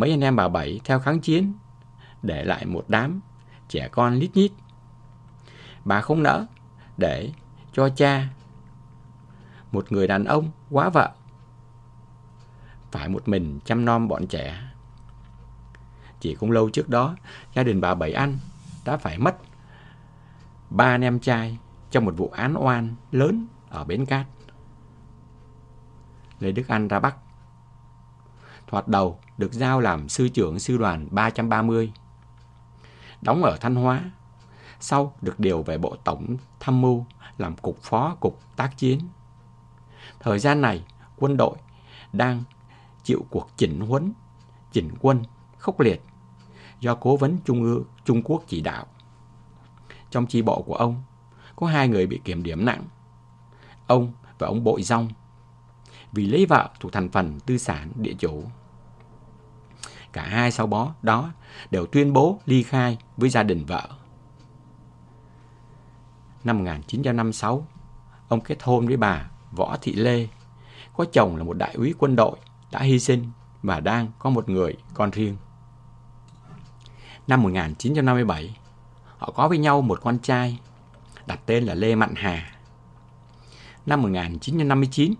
mấy 0.00 0.10
anh 0.10 0.20
em 0.20 0.36
bà 0.36 0.48
Bảy 0.48 0.80
theo 0.84 1.00
kháng 1.00 1.20
chiến, 1.20 1.52
để 2.22 2.44
lại 2.44 2.66
một 2.66 2.84
đám 2.88 3.20
trẻ 3.68 3.88
con 3.92 4.14
lít 4.14 4.36
nhít 4.36 4.52
bà 5.84 6.00
không 6.00 6.22
nỡ 6.22 6.46
để 6.96 7.32
cho 7.72 7.88
cha 7.88 8.28
một 9.72 9.92
người 9.92 10.06
đàn 10.06 10.24
ông 10.24 10.50
quá 10.70 10.88
vợ 10.88 11.10
phải 12.92 13.08
một 13.08 13.28
mình 13.28 13.60
chăm 13.64 13.84
nom 13.84 14.08
bọn 14.08 14.26
trẻ. 14.26 14.62
Chỉ 16.20 16.34
không 16.34 16.50
lâu 16.50 16.70
trước 16.70 16.88
đó, 16.88 17.16
gia 17.54 17.62
đình 17.62 17.80
bà 17.80 17.94
Bảy 17.94 18.12
Anh 18.12 18.38
đã 18.84 18.96
phải 18.96 19.18
mất 19.18 19.36
ba 20.70 20.84
anh 20.84 21.04
em 21.04 21.20
trai 21.20 21.58
trong 21.90 22.04
một 22.04 22.14
vụ 22.16 22.28
án 22.28 22.54
oan 22.58 22.94
lớn 23.12 23.46
ở 23.68 23.84
Bến 23.84 24.06
Cát. 24.06 24.26
Lê 26.40 26.52
Đức 26.52 26.68
Anh 26.68 26.88
ra 26.88 27.00
Bắc. 27.00 27.16
Thoạt 28.66 28.88
đầu 28.88 29.18
được 29.40 29.52
giao 29.52 29.80
làm 29.80 30.08
sư 30.08 30.28
trưởng 30.28 30.58
sư 30.58 30.78
đoàn 30.78 31.08
330. 31.10 31.92
Đóng 33.22 33.42
ở 33.42 33.56
Thanh 33.60 33.74
Hóa 33.74 34.10
sau 34.80 35.14
được 35.22 35.40
điều 35.40 35.62
về 35.62 35.78
Bộ 35.78 35.96
Tổng 36.04 36.36
Tham 36.60 36.80
mưu 36.80 37.06
làm 37.38 37.56
cục 37.56 37.82
phó 37.82 38.16
cục 38.20 38.40
tác 38.56 38.78
chiến. 38.78 39.00
Thời 40.20 40.38
gian 40.38 40.60
này, 40.60 40.84
quân 41.16 41.36
đội 41.36 41.56
đang 42.12 42.42
chịu 43.04 43.24
cuộc 43.30 43.50
chỉnh 43.56 43.80
huấn, 43.80 44.12
chỉnh 44.72 44.90
quân 45.00 45.22
khốc 45.58 45.80
liệt 45.80 46.02
do 46.80 46.94
cố 46.94 47.16
vấn 47.16 47.38
Trung 47.44 47.62
ương 47.62 47.84
Trung 48.04 48.22
Quốc 48.22 48.42
chỉ 48.46 48.60
đạo. 48.60 48.86
Trong 50.10 50.26
chi 50.26 50.42
bộ 50.42 50.62
của 50.62 50.74
ông, 50.74 51.02
có 51.56 51.66
hai 51.66 51.88
người 51.88 52.06
bị 52.06 52.20
kiểm 52.24 52.42
điểm 52.42 52.64
nặng. 52.64 52.84
Ông 53.86 54.12
và 54.38 54.46
ông 54.46 54.64
Bội 54.64 54.82
Dông 54.82 55.08
vì 56.12 56.26
lấy 56.26 56.46
vợ 56.46 56.70
thuộc 56.80 56.92
thành 56.92 57.08
phần 57.08 57.40
tư 57.40 57.58
sản 57.58 57.92
địa 57.96 58.14
chủ. 58.18 58.44
Cả 60.12 60.22
hai 60.22 60.50
sau 60.50 60.66
bó 60.66 60.92
đó 61.02 61.32
đều 61.70 61.86
tuyên 61.86 62.12
bố 62.12 62.38
ly 62.46 62.62
khai 62.62 62.98
với 63.16 63.30
gia 63.30 63.42
đình 63.42 63.64
vợ 63.64 63.88
năm 66.44 66.58
1956, 66.58 67.66
ông 68.28 68.40
kết 68.40 68.62
hôn 68.62 68.86
với 68.86 68.96
bà 68.96 69.30
Võ 69.52 69.76
Thị 69.82 69.92
Lê, 69.92 70.28
có 70.96 71.04
chồng 71.12 71.36
là 71.36 71.44
một 71.44 71.56
đại 71.56 71.74
úy 71.74 71.94
quân 71.98 72.16
đội 72.16 72.36
đã 72.72 72.80
hy 72.80 72.98
sinh 72.98 73.30
và 73.62 73.80
đang 73.80 74.08
có 74.18 74.30
một 74.30 74.48
người 74.48 74.76
con 74.94 75.10
riêng. 75.10 75.36
Năm 77.26 77.42
1957, 77.42 78.56
họ 79.18 79.32
có 79.36 79.48
với 79.48 79.58
nhau 79.58 79.82
một 79.82 80.00
con 80.02 80.18
trai 80.18 80.58
đặt 81.26 81.40
tên 81.46 81.64
là 81.64 81.74
Lê 81.74 81.94
Mặn 81.94 82.14
Hà. 82.16 82.52
Năm 83.86 84.02
1959, 84.02 85.14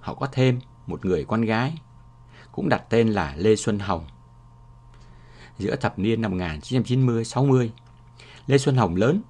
họ 0.00 0.14
có 0.14 0.28
thêm 0.32 0.60
một 0.86 1.04
người 1.04 1.24
con 1.24 1.42
gái 1.42 1.78
cũng 2.52 2.68
đặt 2.68 2.82
tên 2.90 3.08
là 3.08 3.34
Lê 3.36 3.56
Xuân 3.56 3.78
Hồng. 3.78 4.04
Giữa 5.58 5.76
thập 5.76 5.98
niên 5.98 6.22
năm 6.22 6.38
1990-60, 6.38 7.68
Lê 8.46 8.58
Xuân 8.58 8.76
Hồng 8.76 8.96
lớn 8.96 9.22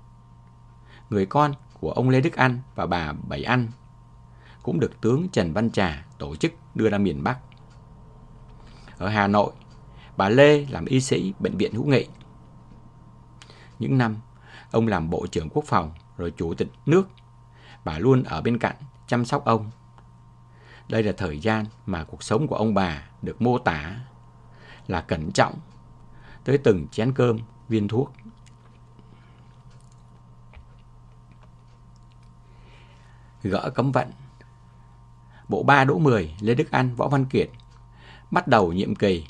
người 1.10 1.26
con 1.26 1.54
của 1.80 1.90
ông 1.90 2.08
Lê 2.08 2.20
Đức 2.20 2.36
Anh 2.36 2.58
và 2.74 2.86
bà 2.86 3.12
Bảy 3.12 3.42
Anh, 3.42 3.68
cũng 4.62 4.80
được 4.80 5.00
tướng 5.00 5.28
Trần 5.28 5.52
Văn 5.52 5.70
Trà 5.70 6.06
tổ 6.18 6.36
chức 6.36 6.52
đưa 6.74 6.88
ra 6.88 6.98
miền 6.98 7.22
Bắc. 7.22 7.38
Ở 8.98 9.08
Hà 9.08 9.26
Nội, 9.26 9.52
bà 10.16 10.28
Lê 10.28 10.66
làm 10.70 10.84
y 10.84 11.00
sĩ 11.00 11.34
Bệnh 11.38 11.56
viện 11.56 11.72
Hữu 11.74 11.84
Nghị. 11.86 12.06
Những 13.78 13.98
năm, 13.98 14.16
ông 14.70 14.88
làm 14.88 15.10
Bộ 15.10 15.26
trưởng 15.26 15.48
Quốc 15.48 15.64
phòng 15.66 15.90
rồi 16.16 16.32
Chủ 16.36 16.54
tịch 16.54 16.68
nước, 16.86 17.08
bà 17.84 17.98
luôn 17.98 18.22
ở 18.22 18.40
bên 18.42 18.58
cạnh 18.58 18.76
chăm 19.06 19.24
sóc 19.24 19.44
ông. 19.44 19.70
Đây 20.88 21.02
là 21.02 21.12
thời 21.16 21.38
gian 21.38 21.64
mà 21.86 22.04
cuộc 22.04 22.22
sống 22.22 22.46
của 22.46 22.56
ông 22.56 22.74
bà 22.74 23.02
được 23.22 23.42
mô 23.42 23.58
tả 23.58 23.96
là 24.86 25.00
cẩn 25.00 25.32
trọng 25.32 25.54
tới 26.46 26.58
từng 26.58 26.88
chén 26.88 27.12
cơm, 27.12 27.38
viên 27.68 27.88
thuốc 27.88 28.12
gỡ 33.42 33.70
cấm 33.74 33.92
vận. 33.92 34.10
Bộ 35.48 35.62
ba 35.62 35.84
đỗ 35.84 35.98
10 35.98 36.34
Lê 36.40 36.54
Đức 36.54 36.70
an 36.70 36.94
Võ 36.94 37.08
Văn 37.08 37.24
Kiệt 37.24 37.50
bắt 38.30 38.48
đầu 38.48 38.72
nhiệm 38.72 38.94
kỳ 38.94 39.26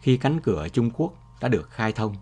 khi 0.00 0.16
cánh 0.16 0.40
cửa 0.40 0.68
Trung 0.68 0.90
Quốc 0.90 1.12
đã 1.40 1.48
được 1.48 1.70
khai 1.70 1.92
thông. 1.92 2.16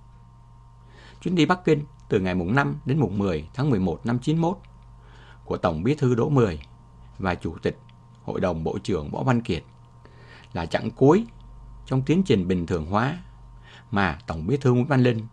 Chuyến 1.20 1.34
đi 1.34 1.46
Bắc 1.46 1.64
Kinh 1.64 1.84
từ 2.08 2.20
ngày 2.20 2.34
mùng 2.34 2.54
5 2.54 2.76
đến 2.84 2.98
mùng 2.98 3.18
10 3.18 3.48
tháng 3.54 3.70
11 3.70 4.06
năm 4.06 4.18
91 4.18 4.58
của 5.44 5.56
Tổng 5.56 5.82
Bí 5.82 5.94
thư 5.94 6.14
Đỗ 6.14 6.28
Mười 6.28 6.62
và 7.18 7.34
Chủ 7.34 7.56
tịch 7.62 7.78
Hội 8.22 8.40
đồng 8.40 8.64
Bộ 8.64 8.78
trưởng 8.78 9.10
Võ 9.10 9.22
Văn 9.22 9.42
Kiệt 9.42 9.64
là 10.52 10.66
chặng 10.66 10.90
cuối 10.90 11.26
trong 11.86 12.02
tiến 12.02 12.22
trình 12.26 12.48
bình 12.48 12.66
thường 12.66 12.86
hóa 12.86 13.18
mà 13.90 14.18
Tổng 14.26 14.46
Bí 14.46 14.56
thư 14.56 14.72
Nguyễn 14.72 14.86
Văn 14.86 15.02
Linh 15.02 15.26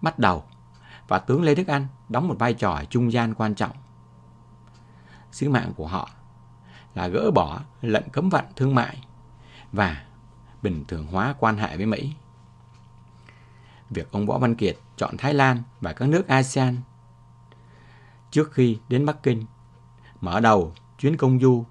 bắt 0.00 0.18
đầu 0.18 0.44
và 1.08 1.18
tướng 1.18 1.42
Lê 1.42 1.54
Đức 1.54 1.66
Anh 1.66 1.86
đóng 2.08 2.28
một 2.28 2.36
vai 2.38 2.54
trò 2.54 2.82
trung 2.90 3.12
gian 3.12 3.34
quan 3.34 3.54
trọng. 3.54 3.76
Sứ 5.32 5.50
mạng 5.50 5.72
của 5.76 5.86
họ 5.86 6.10
là 6.94 7.08
gỡ 7.08 7.30
bỏ 7.30 7.60
lệnh 7.80 8.08
cấm 8.12 8.28
vận 8.28 8.44
thương 8.56 8.74
mại 8.74 9.04
và 9.72 10.04
bình 10.62 10.84
thường 10.88 11.06
hóa 11.06 11.34
quan 11.38 11.56
hệ 11.56 11.76
với 11.76 11.86
Mỹ. 11.86 12.12
Việc 13.90 14.12
ông 14.12 14.26
Võ 14.26 14.38
Văn 14.38 14.54
Kiệt 14.54 14.76
chọn 14.96 15.16
Thái 15.16 15.34
Lan 15.34 15.62
và 15.80 15.92
các 15.92 16.08
nước 16.08 16.28
ASEAN 16.28 16.76
trước 18.30 18.52
khi 18.52 18.78
đến 18.88 19.06
Bắc 19.06 19.22
Kinh 19.22 19.44
mở 20.20 20.40
đầu 20.40 20.72
chuyến 20.98 21.16
công 21.16 21.40
du 21.40 21.64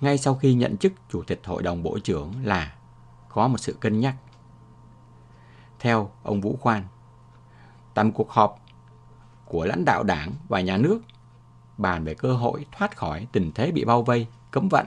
ngay 0.00 0.18
sau 0.18 0.34
khi 0.34 0.54
nhận 0.54 0.76
chức 0.76 0.92
Chủ 1.10 1.22
tịch 1.22 1.40
Hội 1.44 1.62
đồng 1.62 1.82
Bộ 1.82 1.98
trưởng 1.98 2.32
là 2.42 2.74
có 3.28 3.48
một 3.48 3.58
sự 3.58 3.76
cân 3.80 4.00
nhắc. 4.00 4.14
Theo 5.78 6.10
ông 6.22 6.40
Vũ 6.40 6.58
Khoan, 6.60 6.84
tại 7.94 8.04
cuộc 8.14 8.30
họp 8.30 8.60
của 9.44 9.64
lãnh 9.64 9.84
đạo 9.84 10.02
đảng 10.02 10.32
và 10.48 10.60
nhà 10.60 10.76
nước 10.76 11.00
bàn 11.78 12.04
về 12.04 12.14
cơ 12.14 12.32
hội 12.32 12.66
thoát 12.72 12.96
khỏi 12.96 13.26
tình 13.32 13.52
thế 13.54 13.72
bị 13.72 13.84
bao 13.84 14.02
vây, 14.02 14.26
cấm 14.50 14.68
vận, 14.68 14.86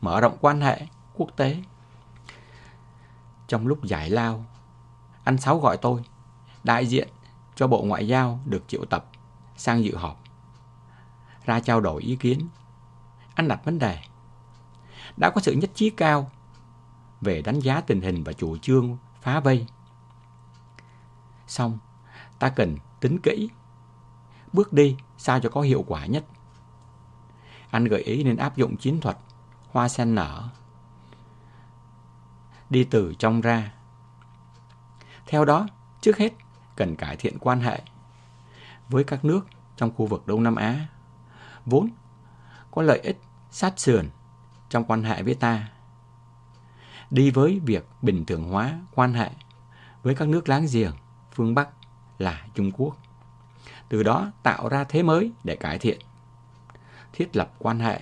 mở 0.00 0.20
rộng 0.20 0.36
quan 0.40 0.60
hệ 0.60 0.86
quốc 1.14 1.28
tế. 1.36 1.62
Trong 3.48 3.66
lúc 3.66 3.84
giải 3.84 4.10
lao, 4.10 4.44
anh 5.24 5.38
Sáu 5.38 5.58
gọi 5.58 5.76
tôi, 5.76 6.04
đại 6.64 6.86
diện 6.86 7.08
cho 7.54 7.66
Bộ 7.66 7.82
Ngoại 7.82 8.08
giao 8.08 8.40
được 8.44 8.68
triệu 8.68 8.84
tập 8.84 9.06
sang 9.56 9.84
dự 9.84 9.96
họp. 9.96 10.22
Ra 11.44 11.60
trao 11.60 11.80
đổi 11.80 12.02
ý 12.02 12.16
kiến, 12.16 12.48
anh 13.34 13.48
đặt 13.48 13.64
vấn 13.64 13.78
đề. 13.78 13.98
Đã 15.16 15.30
có 15.30 15.40
sự 15.40 15.52
nhất 15.52 15.70
trí 15.74 15.90
cao 15.90 16.30
về 17.20 17.42
đánh 17.42 17.60
giá 17.60 17.80
tình 17.80 18.00
hình 18.00 18.24
và 18.24 18.32
chủ 18.32 18.56
trương 18.56 18.96
phá 19.20 19.40
vây. 19.40 19.66
Xong, 21.50 21.78
ta 22.38 22.48
cần 22.48 22.76
tính 23.00 23.18
kỹ, 23.22 23.50
bước 24.52 24.72
đi 24.72 24.96
sao 25.18 25.40
cho 25.40 25.48
có 25.48 25.60
hiệu 25.60 25.84
quả 25.86 26.06
nhất. 26.06 26.24
Anh 27.70 27.84
gợi 27.84 28.00
ý 28.00 28.24
nên 28.24 28.36
áp 28.36 28.56
dụng 28.56 28.76
chiến 28.76 29.00
thuật 29.00 29.18
hoa 29.70 29.88
sen 29.88 30.14
nở, 30.14 30.48
đi 32.70 32.84
từ 32.84 33.14
trong 33.18 33.40
ra. 33.40 33.72
Theo 35.26 35.44
đó, 35.44 35.66
trước 36.00 36.18
hết 36.18 36.32
cần 36.76 36.96
cải 36.96 37.16
thiện 37.16 37.38
quan 37.38 37.60
hệ 37.60 37.82
với 38.88 39.04
các 39.04 39.24
nước 39.24 39.46
trong 39.76 39.90
khu 39.96 40.06
vực 40.06 40.26
Đông 40.26 40.42
Nam 40.42 40.54
Á, 40.56 40.86
vốn 41.66 41.90
có 42.70 42.82
lợi 42.82 42.98
ích 42.98 43.20
sát 43.50 43.80
sườn 43.80 44.08
trong 44.68 44.84
quan 44.84 45.02
hệ 45.02 45.22
với 45.22 45.34
ta. 45.34 45.68
Đi 47.10 47.30
với 47.30 47.60
việc 47.64 47.88
bình 48.02 48.24
thường 48.24 48.50
hóa 48.50 48.80
quan 48.94 49.14
hệ 49.14 49.30
với 50.02 50.14
các 50.14 50.28
nước 50.28 50.48
láng 50.48 50.66
giềng 50.72 50.92
phương 51.32 51.54
Bắc 51.54 51.68
là 52.18 52.46
Trung 52.54 52.70
Quốc. 52.72 52.96
Từ 53.88 54.02
đó 54.02 54.32
tạo 54.42 54.68
ra 54.68 54.84
thế 54.84 55.02
mới 55.02 55.32
để 55.44 55.56
cải 55.56 55.78
thiện. 55.78 55.98
Thiết 57.12 57.36
lập 57.36 57.52
quan 57.58 57.80
hệ 57.80 58.00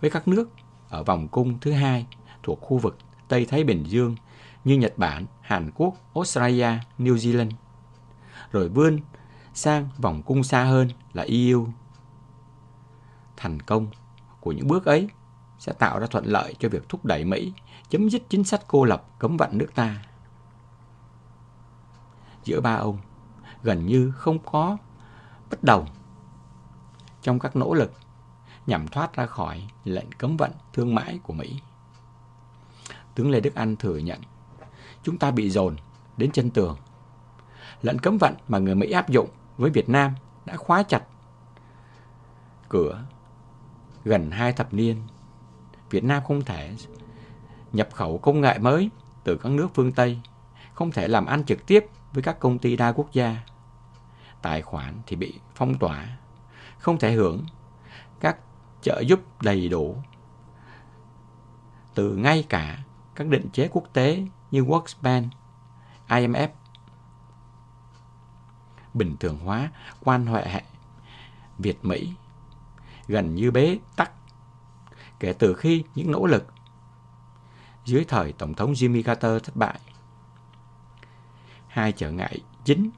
với 0.00 0.10
các 0.10 0.28
nước 0.28 0.50
ở 0.88 1.04
vòng 1.04 1.28
cung 1.28 1.58
thứ 1.60 1.72
hai 1.72 2.06
thuộc 2.42 2.60
khu 2.60 2.78
vực 2.78 2.98
Tây 3.28 3.44
Thái 3.44 3.64
Bình 3.64 3.84
Dương 3.86 4.16
như 4.64 4.76
Nhật 4.76 4.92
Bản, 4.96 5.26
Hàn 5.40 5.70
Quốc, 5.74 5.94
Australia, 6.14 6.68
New 6.98 7.14
Zealand. 7.14 7.50
Rồi 8.52 8.68
vươn 8.68 9.00
sang 9.54 9.88
vòng 9.98 10.22
cung 10.22 10.42
xa 10.42 10.64
hơn 10.64 10.88
là 11.12 11.24
EU. 11.28 11.66
Thành 13.36 13.60
công 13.62 13.86
của 14.40 14.52
những 14.52 14.68
bước 14.68 14.84
ấy 14.84 15.08
sẽ 15.58 15.72
tạo 15.72 15.98
ra 15.98 16.06
thuận 16.06 16.24
lợi 16.24 16.54
cho 16.58 16.68
việc 16.68 16.88
thúc 16.88 17.04
đẩy 17.04 17.24
Mỹ 17.24 17.52
chấm 17.88 18.10
dứt 18.10 18.22
chính 18.28 18.44
sách 18.44 18.60
cô 18.68 18.84
lập 18.84 19.04
cấm 19.18 19.36
vận 19.36 19.58
nước 19.58 19.68
ta. 19.74 20.02
Giữa 22.44 22.60
ba 22.60 22.74
ông 22.74 22.98
gần 23.62 23.86
như 23.86 24.12
không 24.16 24.38
có 24.38 24.76
bất 25.50 25.64
đồng 25.64 25.86
trong 27.22 27.38
các 27.38 27.56
nỗ 27.56 27.74
lực 27.74 27.92
nhằm 28.66 28.88
thoát 28.88 29.12
ra 29.12 29.26
khỏi 29.26 29.68
lệnh 29.84 30.12
cấm 30.12 30.36
vận 30.36 30.50
thương 30.72 30.94
mại 30.94 31.18
của 31.22 31.32
Mỹ. 31.32 31.60
Tướng 33.14 33.30
Lê 33.30 33.40
Đức 33.40 33.54
Anh 33.54 33.76
thừa 33.76 33.96
nhận 33.96 34.20
chúng 35.02 35.18
ta 35.18 35.30
bị 35.30 35.50
dồn 35.50 35.76
đến 36.16 36.30
chân 36.32 36.50
tường. 36.50 36.76
Lệnh 37.82 37.98
cấm 37.98 38.18
vận 38.18 38.34
mà 38.48 38.58
người 38.58 38.74
Mỹ 38.74 38.90
áp 38.90 39.08
dụng 39.08 39.28
với 39.56 39.70
Việt 39.70 39.88
Nam 39.88 40.14
đã 40.44 40.56
khóa 40.56 40.82
chặt 40.82 41.02
cửa 42.68 43.04
gần 44.04 44.30
hai 44.30 44.52
thập 44.52 44.74
niên. 44.74 45.02
Việt 45.90 46.04
Nam 46.04 46.22
không 46.26 46.44
thể 46.44 46.76
nhập 47.72 47.88
khẩu 47.92 48.18
công 48.18 48.40
nghệ 48.40 48.58
mới 48.58 48.90
từ 49.24 49.36
các 49.36 49.52
nước 49.52 49.68
phương 49.74 49.92
Tây, 49.92 50.20
không 50.74 50.90
thể 50.90 51.08
làm 51.08 51.26
ăn 51.26 51.44
trực 51.44 51.66
tiếp 51.66 51.86
với 52.12 52.22
các 52.22 52.40
công 52.40 52.58
ty 52.58 52.76
đa 52.76 52.92
quốc 52.92 53.12
gia. 53.12 53.36
Tài 54.42 54.62
khoản 54.62 55.00
thì 55.06 55.16
bị 55.16 55.40
phong 55.54 55.78
tỏa, 55.78 56.18
không 56.78 56.98
thể 56.98 57.12
hưởng 57.12 57.44
các 58.20 58.36
trợ 58.82 59.00
giúp 59.00 59.20
đầy 59.42 59.68
đủ 59.68 59.96
từ 61.94 62.16
ngay 62.16 62.44
cả 62.48 62.78
các 63.14 63.26
định 63.26 63.48
chế 63.52 63.68
quốc 63.72 63.84
tế 63.92 64.26
như 64.50 64.62
World 64.62 64.94
Bank, 65.02 65.32
IMF 66.08 66.48
bình 68.94 69.16
thường 69.20 69.38
hóa 69.38 69.70
quan 70.00 70.26
hệ 70.26 70.62
Việt-Mỹ 71.58 72.12
gần 73.06 73.34
như 73.34 73.50
bế 73.50 73.78
tắc 73.96 74.12
kể 75.20 75.32
từ 75.32 75.54
khi 75.54 75.84
những 75.94 76.12
nỗ 76.12 76.26
lực 76.26 76.46
dưới 77.84 78.04
thời 78.08 78.32
Tổng 78.32 78.54
thống 78.54 78.72
Jimmy 78.72 79.02
Carter 79.02 79.42
thất 79.42 79.56
bại. 79.56 79.80
Hai 81.70 81.92
trở 81.92 82.10
ngại 82.10 82.40
chính 82.64 82.90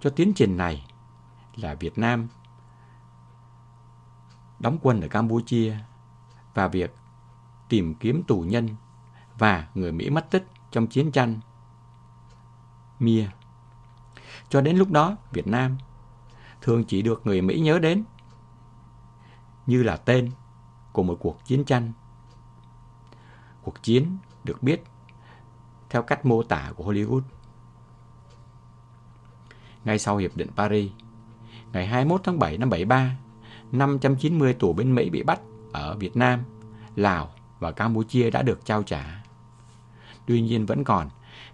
cho 0.00 0.10
tiến 0.10 0.32
trình 0.36 0.56
này 0.56 0.86
là 1.56 1.74
Việt 1.74 1.98
Nam 1.98 2.28
đóng 4.58 4.78
quân 4.82 5.00
ở 5.00 5.08
Campuchia 5.08 5.76
và 6.54 6.68
việc 6.68 6.94
tìm 7.68 7.94
kiếm 7.94 8.22
tù 8.26 8.40
nhân 8.40 8.68
và 9.38 9.68
người 9.74 9.92
Mỹ 9.92 10.10
mất 10.10 10.30
tích 10.30 10.46
trong 10.70 10.86
chiến 10.86 11.12
tranh 11.12 11.40
Mia. 12.98 13.26
Cho 14.48 14.60
đến 14.60 14.76
lúc 14.76 14.90
đó, 14.90 15.16
Việt 15.32 15.46
Nam 15.46 15.76
thường 16.60 16.84
chỉ 16.84 17.02
được 17.02 17.26
người 17.26 17.42
Mỹ 17.42 17.60
nhớ 17.60 17.78
đến 17.78 18.04
như 19.66 19.82
là 19.82 19.96
tên 19.96 20.30
của 20.92 21.02
một 21.02 21.16
cuộc 21.20 21.44
chiến 21.44 21.64
tranh. 21.64 21.92
Cuộc 23.62 23.82
chiến 23.82 24.18
được 24.44 24.62
biết 24.62 24.84
theo 25.90 26.02
cách 26.02 26.26
mô 26.26 26.42
tả 26.42 26.72
của 26.76 26.92
Hollywood. 26.92 27.22
Ngay 29.86 29.98
sau 29.98 30.16
Hiệp 30.16 30.36
định 30.36 30.48
Paris, 30.56 30.90
ngày 31.72 31.86
21 31.86 32.20
tháng 32.24 32.38
7 32.38 32.58
năm 32.58 32.70
73, 32.70 33.16
590 33.72 34.54
tù 34.54 34.72
binh 34.72 34.94
Mỹ 34.94 35.10
bị 35.10 35.22
bắt 35.22 35.40
ở 35.72 35.96
Việt 35.96 36.16
Nam, 36.16 36.40
Lào 36.96 37.30
và 37.58 37.72
Campuchia 37.72 38.30
đã 38.30 38.42
được 38.42 38.64
trao 38.64 38.82
trả. 38.82 39.24
Tuy 40.26 40.40
nhiên 40.40 40.66
vẫn 40.66 40.84
còn 40.84 41.08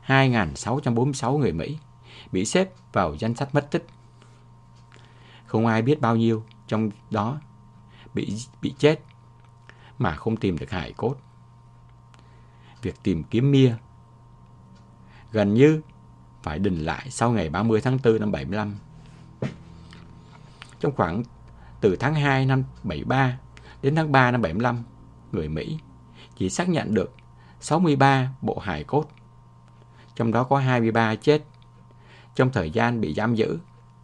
2.646 0.07 1.39
người 1.39 1.53
Mỹ 1.53 1.79
bị 2.33 2.45
xếp 2.45 2.71
vào 2.93 3.15
danh 3.19 3.35
sách 3.35 3.55
mất 3.55 3.71
tích. 3.71 3.87
Không 5.47 5.67
ai 5.67 5.83
biết 5.83 6.01
bao 6.01 6.17
nhiêu 6.17 6.45
trong 6.67 6.91
đó 7.11 7.41
bị 8.15 8.37
bị 8.63 8.75
chết 8.79 9.01
mà 9.99 10.17
không 10.17 10.37
tìm 10.37 10.59
được 10.59 10.71
hải 10.71 10.93
cốt. 10.93 11.17
Việc 12.83 12.95
tìm 13.03 13.25
kiếm 13.25 13.51
Mia 13.51 13.75
gần 15.33 15.55
như 15.55 15.83
phải 16.43 16.59
đình 16.59 16.85
lại 16.85 17.11
sau 17.11 17.31
ngày 17.31 17.49
30 17.49 17.81
tháng 17.81 17.99
4 18.05 18.21
năm 18.21 18.33
75. 18.33 18.75
Trong 20.81 20.93
khoảng 20.97 21.23
từ 21.81 21.97
tháng 21.97 22.15
2 22.15 22.47
năm 22.47 22.65
73 22.83 23.39
đến 23.83 23.97
tháng 23.97 24.13
3 24.13 24.31
năm 24.31 24.43
75, 24.43 24.83
người 25.33 25.49
Mỹ 25.49 25.79
chỉ 26.37 26.51
xác 26.51 26.69
nhận 26.69 26.95
được 26.95 27.15
63 27.61 28.29
bộ 28.41 28.59
hài 28.59 28.85
cốt, 28.85 29.05
trong 30.15 30.33
đó 30.33 30.45
có 30.45 30.59
23 30.59 31.15
chết 31.15 31.43
trong 32.35 32.51
thời 32.53 32.71
gian 32.71 33.01
bị 33.01 33.15
giam 33.15 33.35
giữ 33.35 33.59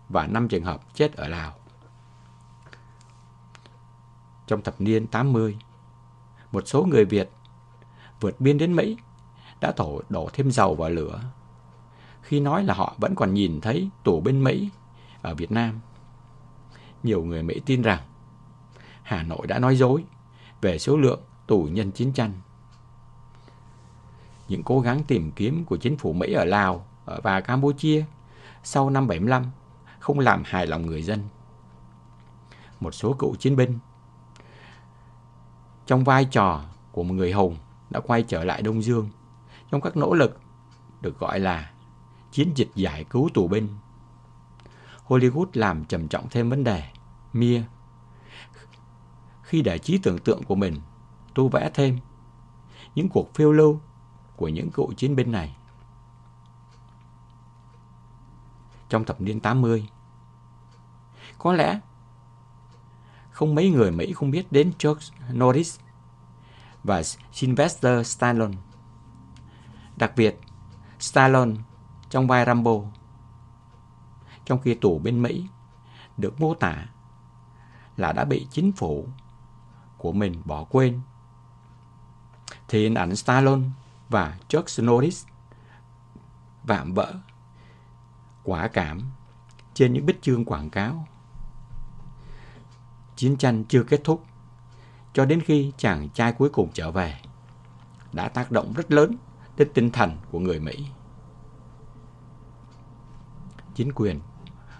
và 0.09 0.27
5 0.27 0.48
trường 0.48 0.64
hợp 0.64 0.94
chết 0.94 1.12
ở 1.12 1.29
Lào. 1.29 1.55
Trong 4.46 4.62
thập 4.62 4.81
niên 4.81 5.07
80, 5.07 5.59
một 6.53 6.62
số 6.66 6.85
người 6.85 7.05
Việt 7.05 7.31
vượt 8.20 8.40
biên 8.40 8.59
đến 8.59 8.77
Mỹ 8.77 8.96
đã 9.61 9.72
thổ 9.72 10.01
đổ 10.09 10.29
thêm 10.33 10.51
dầu 10.51 10.74
vào 10.74 10.90
lửa 10.90 11.20
khi 12.28 12.40
nói 12.40 12.64
là 12.64 12.74
họ 12.74 12.94
vẫn 12.98 13.14
còn 13.14 13.34
nhìn 13.34 13.60
thấy 13.60 13.88
tù 14.04 14.20
bên 14.20 14.44
Mỹ 14.44 14.70
ở 15.22 15.34
Việt 15.34 15.52
Nam. 15.52 15.80
Nhiều 17.02 17.24
người 17.24 17.42
Mỹ 17.42 17.60
tin 17.66 17.82
rằng 17.82 18.00
Hà 19.02 19.22
Nội 19.22 19.46
đã 19.46 19.58
nói 19.58 19.76
dối 19.76 20.04
về 20.60 20.78
số 20.78 20.96
lượng 20.96 21.20
tù 21.46 21.68
nhân 21.72 21.90
chiến 21.90 22.12
tranh. 22.12 22.32
Những 24.48 24.62
cố 24.62 24.80
gắng 24.80 25.02
tìm 25.04 25.32
kiếm 25.36 25.64
của 25.64 25.76
chính 25.76 25.96
phủ 25.96 26.12
Mỹ 26.12 26.32
ở 26.32 26.44
Lào 26.44 26.86
và 27.04 27.40
Campuchia 27.40 28.04
sau 28.62 28.90
năm 28.90 29.06
75 29.06 29.44
không 29.98 30.18
làm 30.18 30.42
hài 30.46 30.66
lòng 30.66 30.86
người 30.86 31.02
dân. 31.02 31.20
Một 32.80 32.94
số 32.94 33.12
cựu 33.12 33.34
chiến 33.34 33.56
binh 33.56 33.78
trong 35.86 36.04
vai 36.04 36.24
trò 36.24 36.64
của 36.92 37.02
một 37.02 37.14
người 37.14 37.32
hùng 37.32 37.56
đã 37.90 38.00
quay 38.00 38.22
trở 38.22 38.44
lại 38.44 38.62
Đông 38.62 38.82
Dương 38.82 39.08
trong 39.70 39.80
các 39.80 39.96
nỗ 39.96 40.14
lực 40.14 40.40
được 41.00 41.18
gọi 41.18 41.40
là 41.40 41.70
chiến 42.32 42.52
dịch 42.54 42.70
giải 42.74 43.04
cứu 43.04 43.28
tù 43.34 43.48
binh. 43.48 43.68
Hollywood 45.06 45.46
làm 45.52 45.84
trầm 45.84 46.08
trọng 46.08 46.28
thêm 46.28 46.50
vấn 46.50 46.64
đề 46.64 46.82
Mia 47.32 47.62
khi 49.42 49.62
để 49.62 49.78
trí 49.78 49.98
tưởng 49.98 50.18
tượng 50.18 50.42
của 50.42 50.54
mình 50.54 50.80
tu 51.34 51.48
vẽ 51.48 51.70
thêm 51.74 51.98
những 52.94 53.08
cuộc 53.08 53.34
phiêu 53.34 53.52
lưu 53.52 53.80
của 54.36 54.48
những 54.48 54.70
cựu 54.70 54.92
chiến 54.92 55.16
binh 55.16 55.32
này. 55.32 55.56
Trong 58.88 59.04
thập 59.04 59.20
niên 59.20 59.40
80, 59.40 59.88
có 61.38 61.52
lẽ 61.52 61.80
không 63.30 63.54
mấy 63.54 63.70
người 63.70 63.90
Mỹ 63.90 64.12
không 64.12 64.30
biết 64.30 64.52
đến 64.52 64.72
George 64.84 65.06
Norris 65.32 65.78
và 66.84 67.02
Sylvester 67.32 68.06
Stallone. 68.06 68.56
Đặc 69.96 70.12
biệt, 70.16 70.40
Stallone 70.98 71.54
trong 72.11 72.27
vai 72.27 72.44
Rambo. 72.44 72.75
Trong 74.44 74.61
khi 74.61 74.75
tù 74.75 74.99
bên 74.99 75.23
Mỹ 75.23 75.49
được 76.16 76.40
mô 76.40 76.55
tả 76.55 76.87
là 77.97 78.12
đã 78.12 78.25
bị 78.25 78.47
chính 78.51 78.73
phủ 78.73 79.09
của 79.99 80.12
mình 80.12 80.42
bỏ 80.44 80.64
quên. 80.64 81.01
Thì 82.68 82.83
hình 82.83 82.94
ảnh 82.94 83.16
Stallone 83.16 83.62
và 84.09 84.38
Chuck 84.49 84.68
Norris 84.83 85.27
vạm 86.64 86.94
vỡ, 86.94 87.14
quả 88.44 88.68
cảm 88.68 89.03
trên 89.75 89.92
những 89.92 90.07
bích 90.07 90.23
chương 90.23 90.44
quảng 90.44 90.71
cáo. 90.71 91.07
Chiến 93.16 93.37
tranh 93.37 93.64
chưa 93.64 93.83
kết 93.83 94.01
thúc, 94.05 94.25
cho 95.12 95.25
đến 95.25 95.40
khi 95.40 95.73
chàng 95.77 96.09
trai 96.09 96.33
cuối 96.33 96.51
cùng 96.51 96.71
trở 96.75 96.90
về, 96.90 97.21
đã 98.12 98.29
tác 98.29 98.51
động 98.51 98.73
rất 98.73 98.92
lớn 98.92 99.16
đến 99.57 99.68
tinh 99.75 99.90
thần 99.90 100.16
của 100.31 100.38
người 100.38 100.61
Mỹ. 100.61 100.87
Chính 103.78 103.92
quyền 103.92 104.20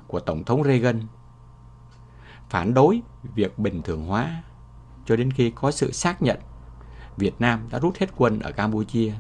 của 0.07 0.21
Tổng 0.21 0.45
thống 0.45 0.65
Reagan 0.65 1.03
phản 2.49 2.75
đối 2.75 3.03
việc 3.35 3.59
bình 3.59 3.83
thường 3.83 4.07
hóa 4.07 4.43
cho 5.07 5.17
đến 5.17 5.31
khi 5.31 5.51
có 5.51 5.71
sự 5.71 5.93
xác 5.93 6.23
nhận 6.23 6.39
Việt 7.17 7.35
Nam 7.39 7.69
đã 7.71 7.79
rút 7.79 7.97
hết 7.99 8.07
quân 8.17 8.41
ở 8.41 8.53
Campuchia 8.53 9.13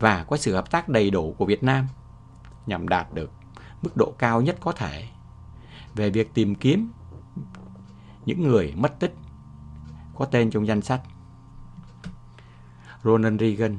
và 0.00 0.24
có 0.24 0.36
sự 0.36 0.54
hợp 0.54 0.70
tác 0.70 0.88
đầy 0.88 1.10
đủ 1.10 1.34
của 1.38 1.46
Việt 1.46 1.62
Nam 1.62 1.88
nhằm 2.66 2.88
đạt 2.88 3.14
được 3.14 3.30
mức 3.82 3.96
độ 3.96 4.14
cao 4.18 4.42
nhất 4.42 4.56
có 4.60 4.72
thể 4.72 5.08
về 5.94 6.10
việc 6.10 6.34
tìm 6.34 6.54
kiếm 6.54 6.92
những 8.26 8.42
người 8.42 8.72
mất 8.76 9.00
tích 9.00 9.14
có 10.14 10.24
tên 10.24 10.50
trong 10.50 10.66
danh 10.66 10.82
sách. 10.82 11.00
Ronald 13.04 13.40
Reagan 13.40 13.76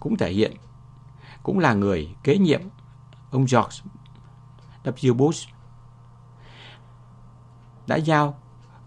cũng 0.00 0.16
thể 0.16 0.32
hiện, 0.32 0.52
cũng 1.42 1.58
là 1.58 1.74
người 1.74 2.14
kế 2.22 2.38
nhiệm 2.38 2.60
ông 3.30 3.46
George 3.52 3.82
W. 4.84 5.14
Bush 5.14 5.48
đã 7.86 7.96
giao 7.96 8.38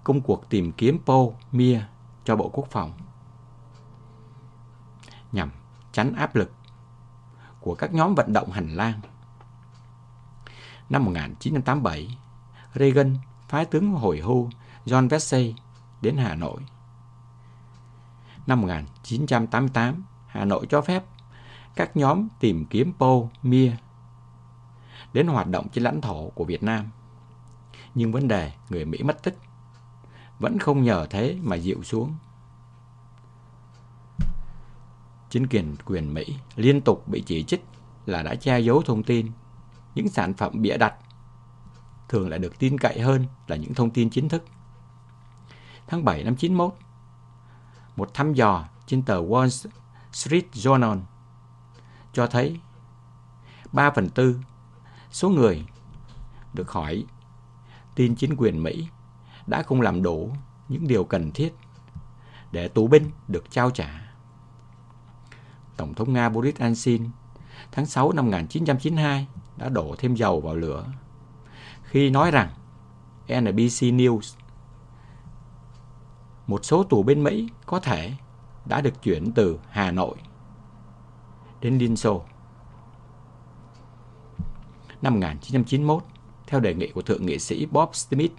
công 0.04 0.21
cuộc 0.21 0.49
tìm 0.49 0.71
kiếm 0.71 0.99
Paul 1.06 1.34
Mia 1.51 1.82
cho 2.23 2.36
Bộ 2.36 2.49
Quốc 2.54 2.67
phòng 2.71 2.93
nhằm 5.32 5.51
tránh 5.91 6.13
áp 6.15 6.36
lực 6.36 6.51
của 7.60 7.75
các 7.75 7.93
nhóm 7.93 8.15
vận 8.15 8.34
động 8.34 8.51
hành 8.51 8.69
lang. 8.75 9.01
Năm 10.89 11.06
1987, 11.06 12.17
Reagan 12.75 13.17
phái 13.47 13.65
tướng 13.65 13.91
hồi 13.91 14.19
hưu 14.19 14.49
John 14.86 15.10
Vesey 15.10 15.56
đến 16.01 16.17
Hà 16.17 16.36
Nội. 16.36 16.62
Năm 18.47 18.62
1988, 18.62 20.04
Hà 20.27 20.45
Nội 20.45 20.65
cho 20.69 20.82
phép 20.82 21.04
các 21.75 21.97
nhóm 21.97 22.27
tìm 22.39 22.65
kiếm 22.65 22.93
Paul 22.99 23.25
Mia 23.43 23.71
đến 25.13 25.28
hoạt 25.28 25.47
động 25.47 25.67
trên 25.69 25.84
lãnh 25.84 26.02
thổ 26.02 26.30
của 26.30 26.45
Việt 26.45 26.63
Nam. 26.63 26.86
Nhưng 27.95 28.12
vấn 28.12 28.28
đề 28.28 28.52
người 28.69 28.86
Mỹ 28.86 29.04
mất 29.04 29.24
tích 29.24 29.38
vẫn 30.39 30.60
không 30.60 30.84
nhờ 30.84 31.08
thế 31.10 31.38
mà 31.41 31.56
dịu 31.56 31.84
xuống. 31.84 32.15
Chính 35.30 35.47
quyền 35.47 35.76
quyền 35.86 36.13
Mỹ 36.13 36.38
liên 36.56 36.82
tục 36.82 37.08
bị 37.08 37.24
chỉ 37.26 37.43
trích 37.43 37.65
là 38.06 38.24
đã 38.24 38.36
che 38.36 38.60
giấu 38.60 38.82
thông 38.82 39.04
tin, 39.04 39.32
những 39.95 40.10
sản 40.10 40.34
phẩm 40.34 40.62
bịa 40.62 40.78
đặt 40.78 40.93
thường 42.10 42.30
lại 42.30 42.39
được 42.39 42.60
tin 42.60 42.78
cậy 42.78 43.02
hơn 43.02 43.26
là 43.47 43.56
những 43.56 43.74
thông 43.74 43.89
tin 43.89 44.10
chính 44.10 44.30
thức. 44.30 44.43
Tháng 45.88 46.06
7 46.06 46.24
năm 46.24 46.36
91, 46.36 46.74
một 47.95 48.13
thăm 48.13 48.34
dò 48.34 48.65
trên 48.88 49.02
tờ 49.02 49.21
Wall 49.21 49.67
Street 50.12 50.45
Journal 50.54 51.00
cho 52.13 52.28
thấy 52.28 52.60
3 53.71 53.91
phần 53.91 54.10
tư 54.10 54.39
số 55.12 55.30
người 55.30 55.65
được 56.54 56.71
hỏi, 56.71 57.06
tin 57.95 58.15
chính 58.15 58.36
quyền 58.38 58.63
Mỹ 58.63 58.88
đã 59.47 59.63
không 59.63 59.82
làm 59.82 60.04
đủ 60.04 60.34
những 60.69 60.88
điều 60.88 61.04
cần 61.04 61.32
thiết 61.32 61.56
để 62.52 62.67
tù 62.67 62.88
binh 62.88 63.12
được 63.28 63.52
trao 63.52 63.71
trả. 63.71 64.13
Tổng 65.78 65.93
thống 65.93 66.13
Nga 66.13 66.30
Boris 66.30 66.56
Yeltsin 66.56 67.10
tháng 67.71 67.86
6 67.86 68.12
năm 68.12 68.26
1992 68.26 69.28
đã 69.58 69.69
đổ 69.69 69.95
thêm 69.97 70.15
dầu 70.15 70.41
vào 70.41 70.56
lửa 70.56 70.86
khi 71.91 72.10
nói 72.10 72.32
rằng 72.32 72.50
NBC 73.28 73.82
News, 73.82 74.36
một 76.47 76.65
số 76.65 76.84
tù 76.84 77.04
binh 77.04 77.24
Mỹ 77.24 77.50
có 77.65 77.80
thể 77.80 78.13
đã 78.65 78.82
được 78.82 79.04
chuyển 79.04 79.32
từ 79.32 79.60
Hà 79.69 79.91
Nội 79.91 80.15
đến 81.62 81.78
Liên 81.78 81.95
Xô. 81.95 82.24
Năm 85.01 85.13
1991, 85.13 86.03
theo 86.47 86.59
đề 86.59 86.73
nghị 86.73 86.91
của 86.91 87.01
Thượng 87.01 87.25
nghị 87.25 87.39
sĩ 87.39 87.65
Bob 87.65 87.89
Smith, 87.93 88.31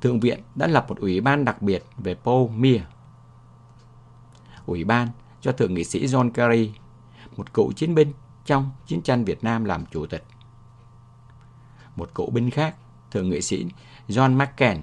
Thượng 0.00 0.20
viện 0.20 0.42
đã 0.54 0.66
lập 0.66 0.86
một 0.88 0.98
ủy 0.98 1.20
ban 1.20 1.44
đặc 1.44 1.62
biệt 1.62 1.84
về 1.98 2.14
Paul 2.14 2.50
Meir. 2.50 2.82
Ủy 4.66 4.84
ban 4.84 5.08
cho 5.40 5.52
Thượng 5.52 5.74
nghị 5.74 5.84
sĩ 5.84 6.06
John 6.06 6.30
Kerry, 6.30 6.72
một 7.36 7.54
cựu 7.54 7.72
chiến 7.72 7.94
binh 7.94 8.12
trong 8.44 8.70
chiến 8.86 9.02
tranh 9.02 9.24
Việt 9.24 9.44
Nam 9.44 9.64
làm 9.64 9.86
chủ 9.86 10.06
tịch. 10.06 10.24
Một 11.96 12.14
cựu 12.14 12.30
binh 12.30 12.50
khác, 12.50 12.76
Thượng 13.10 13.30
nghị 13.30 13.42
sĩ 13.42 13.66
John 14.08 14.36
McCain, 14.36 14.80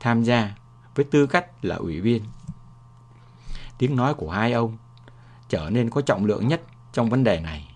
tham 0.00 0.22
gia 0.22 0.56
với 0.94 1.04
tư 1.04 1.26
cách 1.26 1.64
là 1.64 1.76
ủy 1.76 2.00
viên. 2.00 2.22
Tiếng 3.78 3.96
nói 3.96 4.14
của 4.14 4.30
hai 4.30 4.52
ông 4.52 4.76
trở 5.48 5.70
nên 5.70 5.90
có 5.90 6.00
trọng 6.00 6.24
lượng 6.24 6.48
nhất 6.48 6.62
trong 6.92 7.10
vấn 7.10 7.24
đề 7.24 7.40
này. 7.40 7.67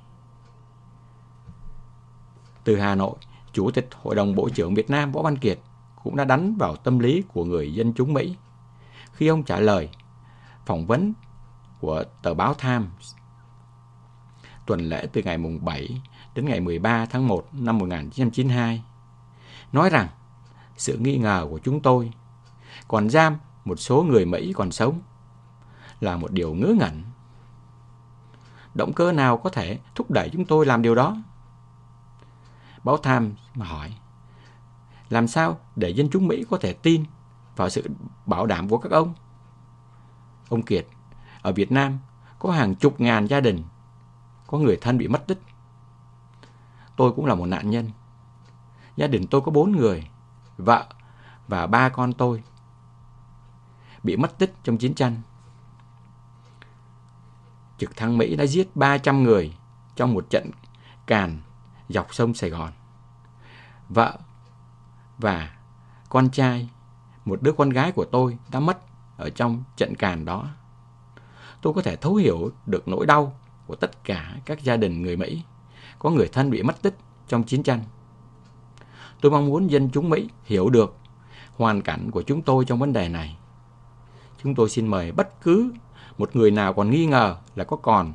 Từ 2.65 2.77
Hà 2.77 2.95
Nội, 2.95 3.17
Chủ 3.53 3.71
tịch 3.71 3.89
Hội 4.03 4.15
đồng 4.15 4.35
Bộ 4.35 4.49
trưởng 4.49 4.75
Việt 4.75 4.91
Nam 4.91 5.13
Võ 5.13 5.23
Văn 5.23 5.37
Kiệt 5.37 5.59
cũng 6.03 6.17
đã 6.17 6.25
đánh 6.25 6.55
vào 6.55 6.77
tâm 6.77 6.99
lý 6.99 7.23
của 7.33 7.45
người 7.45 7.75
dân 7.75 7.93
chúng 7.97 8.13
Mỹ 8.13 8.37
khi 9.13 9.27
ông 9.27 9.43
trả 9.43 9.61
lời 9.61 9.89
phỏng 10.67 10.87
vấn 10.87 11.13
của 11.81 12.05
tờ 12.23 12.35
báo 12.35 12.55
Times 12.55 13.15
tuần 14.67 14.81
lễ 14.81 15.07
từ 15.13 15.23
ngày 15.23 15.39
mùng 15.39 15.65
7 15.65 16.01
đến 16.35 16.47
ngày 16.47 16.61
13 16.61 17.07
tháng 17.07 17.29
1 17.29 17.49
năm 17.53 17.79
1992 17.79 18.83
nói 19.73 19.91
rằng 19.91 20.09
sự 20.77 20.99
nghi 20.99 21.17
ngờ 21.17 21.47
của 21.51 21.59
chúng 21.59 21.81
tôi 21.81 22.11
còn 22.89 23.11
giam 23.11 23.37
một 23.65 23.81
số 23.81 24.03
người 24.03 24.25
Mỹ 24.25 24.53
còn 24.53 24.73
sống 24.73 25.01
là 26.01 26.17
một 26.17 26.33
điều 26.33 26.55
ngớ 26.55 26.75
ngẩn. 26.79 27.03
Động 28.75 28.93
cơ 28.93 29.13
nào 29.13 29.37
có 29.37 29.51
thể 29.51 29.79
thúc 29.95 30.11
đẩy 30.11 30.31
chúng 30.33 30.45
tôi 30.45 30.67
làm 30.67 30.83
điều 30.83 30.95
đó? 30.95 31.17
Báo 32.85 32.97
Tham 32.97 33.33
mà 33.55 33.67
hỏi, 33.67 33.95
làm 35.09 35.29
sao 35.29 35.59
để 35.77 35.91
dân 35.91 36.09
chúng 36.13 36.29
Mỹ 36.29 36.45
có 36.51 36.59
thể 36.61 36.73
tin 36.73 37.05
vào 37.57 37.71
sự 37.71 37.91
bảo 38.27 38.47
đảm 38.47 38.69
của 38.69 38.79
các 38.79 38.93
ông? 38.93 39.15
Ông 40.49 40.63
Kiệt, 40.63 40.87
ở 41.43 41.53
Việt 41.53 41.73
Nam 41.73 41.99
có 42.39 42.51
hàng 42.51 42.75
chục 42.75 43.01
ngàn 43.01 43.27
gia 43.27 43.41
đình, 43.41 43.65
có 44.47 44.59
người 44.59 44.79
thân 44.81 44.99
bị 44.99 45.09
mất 45.09 45.27
tích. 45.27 45.43
Tôi 46.97 47.13
cũng 47.13 47.27
là 47.27 47.35
một 47.35 47.47
nạn 47.47 47.71
nhân. 47.71 47.91
Gia 48.97 49.07
đình 49.07 49.27
tôi 49.27 49.41
có 49.41 49.53
bốn 49.53 49.73
người, 49.73 50.09
vợ 50.57 50.87
và 51.49 51.67
ba 51.67 51.89
con 51.89 52.13
tôi 52.13 52.43
bị 54.03 54.17
mất 54.17 54.39
tích 54.39 54.55
trong 54.65 54.79
chiến 54.79 54.95
tranh. 54.95 55.17
Trực 57.79 57.97
thăng 57.97 58.19
Mỹ 58.19 58.37
đã 58.37 58.47
giết 58.47 58.77
300 58.77 59.23
người 59.23 59.57
trong 59.97 60.15
một 60.15 60.31
trận 60.31 60.51
càn 61.07 61.41
dọc 61.89 62.15
sông 62.15 62.35
Sài 62.35 62.51
Gòn. 62.51 62.73
Vợ 63.89 64.19
và 65.19 65.57
con 66.09 66.31
trai, 66.31 66.69
một 67.25 67.43
đứa 67.43 67.53
con 67.53 67.71
gái 67.71 67.93
của 67.93 68.05
tôi 68.05 68.39
đã 68.51 68.61
mất 68.61 68.79
ở 69.17 69.31
trong 69.31 69.63
trận 69.77 69.95
càn 69.95 70.25
đó. 70.25 70.49
Tôi 71.63 71.73
có 71.73 71.83
thể 71.83 71.97
thấu 71.97 72.15
hiểu 72.15 72.51
được 72.67 72.89
nỗi 72.89 73.07
đau 73.07 73.33
của 73.67 73.75
tất 73.75 74.05
cả 74.05 74.37
các 74.45 74.63
gia 74.63 74.77
đình 74.77 75.03
người 75.03 75.17
Mỹ 75.17 75.43
có 75.99 76.11
người 76.11 76.29
thân 76.29 76.51
bị 76.51 76.63
mất 76.63 76.83
tích 76.83 76.97
trong 77.29 77.45
chiến 77.45 77.63
tranh. 77.63 77.81
Tôi 79.21 79.33
mong 79.33 79.47
muốn 79.47 79.71
dân 79.71 79.91
chúng 79.91 80.11
Mỹ 80.11 80.29
hiểu 80.45 80.71
được 80.71 80.97
hoàn 81.57 81.83
cảnh 81.83 82.11
của 82.11 82.23
chúng 82.23 82.43
tôi 82.43 82.65
trong 82.65 82.79
vấn 82.79 82.93
đề 82.93 83.09
này. 83.09 83.37
Chúng 84.43 84.55
tôi 84.55 84.69
xin 84.69 84.87
mời 84.87 85.13
bất 85.13 85.43
cứ 85.43 85.73
một 86.19 86.37
người 86.37 86.51
nào 86.51 86.73
còn 86.73 86.91
nghi 86.91 87.07
ngờ 87.07 87.37
là 87.55 87.65
có 87.65 87.77
còn 87.77 88.13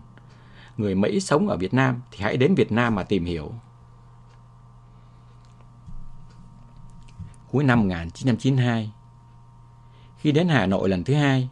người 0.78 0.96
Mỹ 0.96 1.20
sống 1.20 1.48
ở 1.48 1.58
Việt 1.58 1.74
Nam 1.74 2.02
thì 2.12 2.24
hãy 2.24 2.38
đến 2.38 2.56
Việt 2.56 2.72
Nam 2.72 2.96
mà 2.96 3.04
tìm 3.04 3.26
hiểu. 3.26 3.52
Cuối 7.52 7.64
năm 7.64 7.80
1992, 7.80 8.92
khi 10.18 10.32
đến 10.32 10.48
Hà 10.48 10.66
Nội 10.66 10.90
lần 10.90 11.04
thứ 11.04 11.14
hai, 11.14 11.50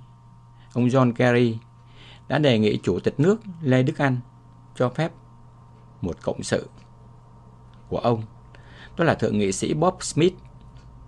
ông 0.74 0.88
John 0.88 1.14
Kerry 1.14 1.58
đã 2.28 2.38
đề 2.38 2.60
nghị 2.60 2.80
Chủ 2.84 3.00
tịch 3.00 3.20
nước 3.20 3.42
Lê 3.62 3.84
Đức 3.84 3.98
Anh 3.98 4.20
cho 4.76 4.90
phép 4.90 5.12
một 6.02 6.18
cộng 6.22 6.44
sự 6.44 6.70
của 7.90 7.98
ông, 7.98 8.24
đó 8.98 9.04
là 9.04 9.14
Thượng 9.14 9.38
nghị 9.38 9.52
sĩ 9.52 9.74
Bob 9.74 9.94
Smith, 10.02 10.34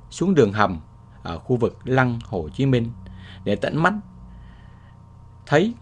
xuống 0.10 0.36
đường 0.36 0.54
hầm 0.54 0.80
ở 1.24 1.40
khu 1.40 1.58
vực 1.58 1.78
Lăng 1.84 2.20
Hồ 2.26 2.50
Chí 2.50 2.66
Minh 2.66 2.92
để 3.44 3.56
tận 3.56 3.84
mắt 3.84 3.94
thấy 5.46 5.74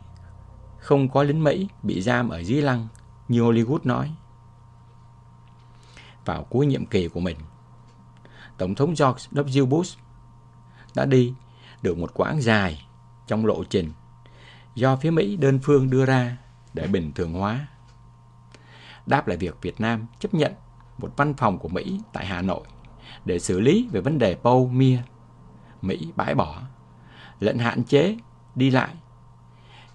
không 0.85 1.09
có 1.09 1.23
lính 1.23 1.43
Mỹ 1.43 1.67
bị 1.83 2.01
giam 2.01 2.29
ở 2.29 2.39
dưới 2.43 2.61
lăng 2.61 2.87
như 3.27 3.41
Hollywood 3.41 3.79
nói. 3.83 4.15
Vào 6.25 6.43
cuối 6.43 6.65
nhiệm 6.65 6.85
kỳ 6.85 7.07
của 7.07 7.19
mình, 7.19 7.37
Tổng 8.57 8.75
thống 8.75 8.89
George 8.89 9.27
W. 9.31 9.65
Bush 9.65 9.99
đã 10.95 11.05
đi 11.05 11.33
được 11.81 11.97
một 11.97 12.13
quãng 12.13 12.41
dài 12.41 12.85
trong 13.27 13.45
lộ 13.45 13.63
trình 13.63 13.91
do 14.75 14.95
phía 14.95 15.11
Mỹ 15.11 15.35
đơn 15.35 15.59
phương 15.63 15.89
đưa 15.89 16.05
ra 16.05 16.37
để 16.73 16.87
bình 16.87 17.11
thường 17.15 17.33
hóa. 17.33 17.67
Đáp 19.05 19.27
lại 19.27 19.37
việc 19.37 19.61
Việt 19.61 19.81
Nam 19.81 20.05
chấp 20.19 20.33
nhận 20.33 20.53
một 20.97 21.13
văn 21.17 21.33
phòng 21.33 21.59
của 21.59 21.69
Mỹ 21.69 21.99
tại 22.13 22.25
Hà 22.25 22.41
Nội 22.41 22.63
để 23.25 23.39
xử 23.39 23.59
lý 23.59 23.89
về 23.91 24.01
vấn 24.01 24.17
đề 24.17 24.35
Paul 24.35 24.71
Mia, 24.71 24.99
Mỹ 25.81 26.11
bãi 26.15 26.35
bỏ 26.35 26.61
lệnh 27.39 27.57
hạn 27.57 27.83
chế 27.83 28.17
đi 28.55 28.69
lại 28.69 28.95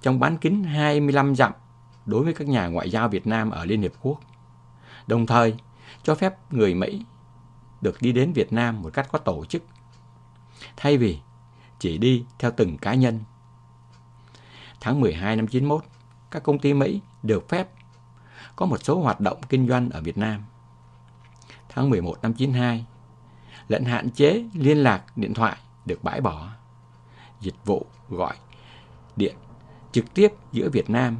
trong 0.02 0.20
bán 0.20 0.38
kính 0.38 0.64
25 0.64 1.34
dặm 1.34 1.52
đối 2.06 2.24
với 2.24 2.34
các 2.34 2.48
nhà 2.48 2.66
ngoại 2.66 2.90
giao 2.90 3.08
Việt 3.08 3.26
Nam 3.26 3.50
ở 3.50 3.64
Liên 3.64 3.82
Hiệp 3.82 3.92
Quốc, 4.02 4.20
đồng 5.06 5.26
thời 5.26 5.54
cho 6.02 6.14
phép 6.14 6.52
người 6.52 6.74
Mỹ 6.74 7.04
được 7.80 8.02
đi 8.02 8.12
đến 8.12 8.32
Việt 8.32 8.52
Nam 8.52 8.82
một 8.82 8.90
cách 8.92 9.08
có 9.12 9.18
tổ 9.18 9.44
chức, 9.44 9.62
thay 10.76 10.96
vì 10.96 11.18
chỉ 11.78 11.98
đi 11.98 12.24
theo 12.38 12.50
từng 12.56 12.78
cá 12.78 12.94
nhân. 12.94 13.20
Tháng 14.80 15.00
12 15.00 15.36
năm 15.36 15.46
91, 15.46 15.84
các 16.30 16.42
công 16.42 16.58
ty 16.58 16.74
Mỹ 16.74 17.00
được 17.22 17.48
phép 17.48 17.68
có 18.56 18.66
một 18.66 18.84
số 18.84 19.00
hoạt 19.00 19.20
động 19.20 19.40
kinh 19.48 19.68
doanh 19.68 19.90
ở 19.90 20.00
Việt 20.00 20.18
Nam. 20.18 20.44
Tháng 21.68 21.90
11 21.90 22.22
năm 22.22 22.34
92, 22.34 22.86
lệnh 23.68 23.84
hạn 23.84 24.10
chế 24.10 24.44
liên 24.54 24.78
lạc 24.78 25.16
điện 25.16 25.34
thoại 25.34 25.56
được 25.86 26.04
bãi 26.04 26.20
bỏ. 26.20 26.48
Dịch 27.40 27.54
vụ 27.64 27.86
gọi 28.08 28.36
điện 29.16 29.34
trực 29.92 30.14
tiếp 30.14 30.32
giữa 30.52 30.68
Việt 30.70 30.90
Nam 30.90 31.16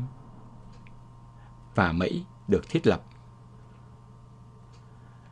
và 1.75 1.93
Mỹ 1.93 2.25
được 2.49 2.68
thiết 2.68 2.87
lập. 2.87 3.03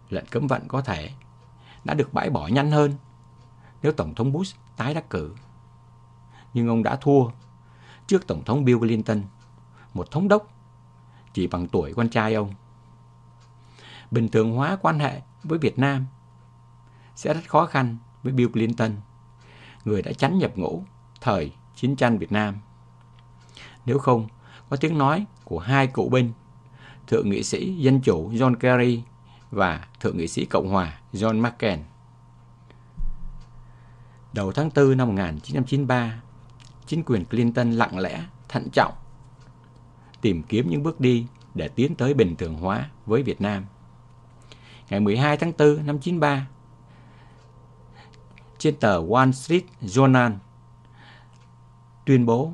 Lệnh 0.08 0.26
cấm 0.26 0.46
vận 0.46 0.68
có 0.68 0.80
thể 0.80 1.10
đã 1.84 1.94
được 1.94 2.12
bãi 2.12 2.30
bỏ 2.30 2.46
nhanh 2.46 2.70
hơn 2.70 2.94
nếu 3.82 3.92
Tổng 3.92 4.14
thống 4.14 4.32
Bush 4.32 4.58
tái 4.76 4.94
đắc 4.94 5.10
cử. 5.10 5.34
Nhưng 6.54 6.68
ông 6.68 6.82
đã 6.82 6.96
thua 6.96 7.30
trước 8.06 8.26
Tổng 8.26 8.44
thống 8.44 8.64
Bill 8.64 8.78
Clinton, 8.78 9.22
một 9.94 10.10
thống 10.10 10.28
đốc 10.28 10.48
chỉ 11.32 11.46
bằng 11.46 11.68
tuổi 11.68 11.94
con 11.96 12.08
trai 12.08 12.34
ông. 12.34 12.54
Bình 14.10 14.28
thường 14.28 14.52
hóa 14.52 14.78
quan 14.82 14.98
hệ 14.98 15.22
với 15.42 15.58
Việt 15.58 15.78
Nam 15.78 16.06
sẽ 17.14 17.34
rất 17.34 17.48
khó 17.48 17.66
khăn 17.66 17.96
với 18.22 18.32
Bill 18.32 18.52
Clinton, 18.52 18.92
người 19.84 20.02
đã 20.02 20.12
tránh 20.12 20.38
nhập 20.38 20.52
ngũ 20.56 20.84
thời 21.20 21.52
chiến 21.74 21.96
tranh 21.96 22.18
Việt 22.18 22.32
Nam. 22.32 22.54
Nếu 23.88 23.98
không, 23.98 24.28
có 24.70 24.76
tiếng 24.76 24.98
nói 24.98 25.26
của 25.44 25.58
hai 25.58 25.86
cựu 25.86 26.08
binh, 26.08 26.32
Thượng 27.06 27.30
nghị 27.30 27.42
sĩ 27.42 27.76
Dân 27.76 28.00
Chủ 28.00 28.30
John 28.30 28.54
Kerry 28.54 29.02
và 29.50 29.86
Thượng 30.00 30.16
nghị 30.16 30.28
sĩ 30.28 30.44
Cộng 30.44 30.68
Hòa 30.68 30.98
John 31.12 31.42
McCain. 31.42 31.78
Đầu 34.32 34.52
tháng 34.52 34.70
4 34.76 34.96
năm 34.96 35.08
1993, 35.08 36.22
chính 36.86 37.02
quyền 37.02 37.24
Clinton 37.24 37.72
lặng 37.72 37.98
lẽ, 37.98 38.24
thận 38.48 38.68
trọng, 38.72 38.92
tìm 40.20 40.42
kiếm 40.42 40.70
những 40.70 40.82
bước 40.82 41.00
đi 41.00 41.26
để 41.54 41.68
tiến 41.68 41.94
tới 41.94 42.14
bình 42.14 42.36
thường 42.36 42.54
hóa 42.54 42.90
với 43.06 43.22
Việt 43.22 43.40
Nam. 43.40 43.64
Ngày 44.90 45.00
12 45.00 45.36
tháng 45.36 45.52
4 45.58 45.86
năm 45.86 45.98
93, 45.98 46.46
trên 48.58 48.76
tờ 48.76 49.02
Wall 49.02 49.32
Street 49.32 49.64
Journal 49.82 50.36
tuyên 52.06 52.26
bố 52.26 52.52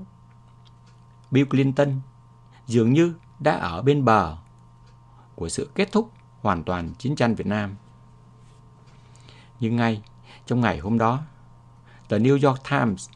Bill 1.35 1.49
Clinton 1.49 2.01
dường 2.67 2.93
như 2.93 3.15
đã 3.41 3.53
ở 3.53 3.83
bên 3.83 4.05
bờ 4.05 4.37
của 5.35 5.49
sự 5.49 5.71
kết 5.75 5.93
thúc 5.93 6.13
hoàn 6.41 6.65
toàn 6.65 6.95
chiến 6.99 7.17
tranh 7.17 7.35
Việt 7.35 7.47
Nam. 7.47 7.77
Nhưng 9.61 9.77
ngay 9.77 10.03
trong 10.47 10.61
ngày 10.61 10.79
hôm 10.79 10.99
đó, 10.99 11.23
tờ 12.09 12.19
New 12.19 12.49
York 12.49 12.61
Times 12.71 13.09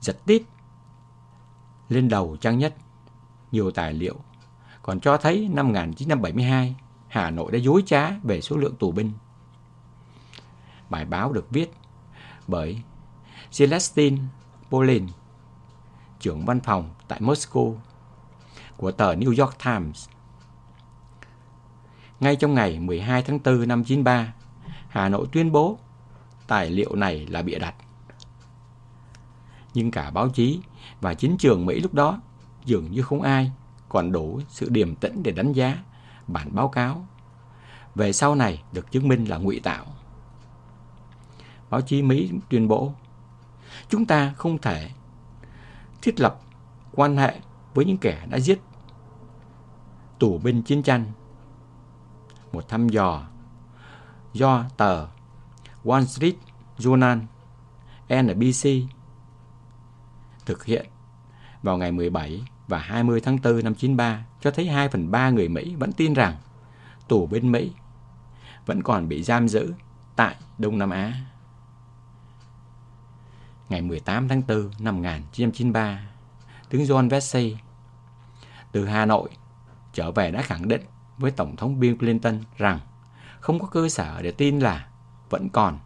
giật 0.00 0.16
tít 0.26 0.42
lên 1.88 2.08
đầu 2.08 2.36
trang 2.40 2.58
nhất 2.58 2.74
nhiều 3.52 3.70
tài 3.70 3.92
liệu 3.92 4.16
còn 4.82 5.00
cho 5.00 5.16
thấy 5.16 5.48
năm 5.52 5.66
1972 5.66 6.76
Hà 7.08 7.30
Nội 7.30 7.52
đã 7.52 7.58
dối 7.58 7.82
trá 7.86 8.10
về 8.22 8.40
số 8.40 8.56
lượng 8.56 8.76
tù 8.76 8.92
binh. 8.92 9.12
Bài 10.90 11.04
báo 11.04 11.32
được 11.32 11.50
viết 11.50 11.72
bởi 12.46 12.82
Celestine 13.58 14.18
Polin 14.70 15.06
trưởng 16.20 16.44
văn 16.44 16.60
phòng 16.60 16.90
tại 17.08 17.20
Moscow 17.20 17.74
của 18.76 18.90
tờ 18.90 19.14
New 19.14 19.44
York 19.44 19.58
Times. 19.64 20.08
Ngay 22.20 22.36
trong 22.36 22.54
ngày 22.54 22.80
12 22.80 23.22
tháng 23.22 23.38
4 23.44 23.68
năm 23.68 23.84
93, 23.84 24.34
Hà 24.88 25.08
Nội 25.08 25.26
tuyên 25.32 25.52
bố 25.52 25.78
tài 26.46 26.70
liệu 26.70 26.94
này 26.94 27.26
là 27.26 27.42
bịa 27.42 27.58
đặt. 27.58 27.74
Nhưng 29.74 29.90
cả 29.90 30.10
báo 30.10 30.28
chí 30.28 30.60
và 31.00 31.14
chính 31.14 31.36
trường 31.38 31.66
Mỹ 31.66 31.80
lúc 31.80 31.94
đó 31.94 32.20
dường 32.64 32.90
như 32.90 33.02
không 33.02 33.22
ai 33.22 33.52
còn 33.88 34.12
đủ 34.12 34.40
sự 34.48 34.68
điềm 34.68 34.94
tĩnh 34.94 35.22
để 35.22 35.32
đánh 35.32 35.52
giá 35.52 35.78
bản 36.26 36.48
báo 36.54 36.68
cáo 36.68 37.06
về 37.94 38.12
sau 38.12 38.34
này 38.34 38.62
được 38.72 38.92
chứng 38.92 39.08
minh 39.08 39.24
là 39.24 39.36
ngụy 39.36 39.60
tạo. 39.60 39.86
Báo 41.70 41.80
chí 41.80 42.02
Mỹ 42.02 42.30
tuyên 42.48 42.68
bố 42.68 42.92
chúng 43.88 44.06
ta 44.06 44.32
không 44.36 44.58
thể 44.58 44.90
thiết 46.02 46.20
lập 46.20 46.40
quan 46.92 47.16
hệ 47.16 47.40
với 47.74 47.84
những 47.84 47.98
kẻ 47.98 48.26
đã 48.30 48.38
giết 48.38 48.60
tù 50.18 50.38
binh 50.38 50.62
chiến 50.62 50.82
tranh. 50.82 51.04
Một 52.52 52.68
thăm 52.68 52.88
dò 52.88 53.22
do 54.32 54.64
tờ 54.76 55.06
Wall 55.84 56.04
Street 56.04 56.34
Journal 56.78 57.20
NBC 58.22 58.68
thực 60.46 60.64
hiện 60.64 60.86
vào 61.62 61.78
ngày 61.78 61.92
17 61.92 62.44
và 62.68 62.78
20 62.78 63.20
tháng 63.20 63.38
4 63.44 63.64
năm 63.64 63.74
93 63.74 64.26
cho 64.40 64.50
thấy 64.50 64.66
2 64.66 64.88
phần 64.88 65.10
3 65.10 65.30
người 65.30 65.48
Mỹ 65.48 65.74
vẫn 65.74 65.92
tin 65.92 66.14
rằng 66.14 66.36
tù 67.08 67.26
binh 67.26 67.52
Mỹ 67.52 67.72
vẫn 68.66 68.82
còn 68.82 69.08
bị 69.08 69.22
giam 69.22 69.48
giữ 69.48 69.74
tại 70.16 70.36
Đông 70.58 70.78
Nam 70.78 70.90
Á 70.90 71.12
ngày 73.68 73.82
18 73.82 74.28
tháng 74.28 74.42
4 74.48 74.70
năm 74.78 74.96
1993, 74.96 76.08
tướng 76.68 76.82
John 76.82 77.08
Vesey 77.08 77.56
từ 78.72 78.86
Hà 78.86 79.06
Nội 79.06 79.30
trở 79.92 80.10
về 80.10 80.30
đã 80.30 80.42
khẳng 80.42 80.68
định 80.68 80.82
với 81.18 81.30
Tổng 81.30 81.56
thống 81.56 81.80
Bill 81.80 81.96
Clinton 81.96 82.40
rằng 82.56 82.80
không 83.40 83.58
có 83.58 83.66
cơ 83.66 83.88
sở 83.88 84.22
để 84.22 84.30
tin 84.30 84.58
là 84.58 84.88
vẫn 85.30 85.48
còn 85.48 85.78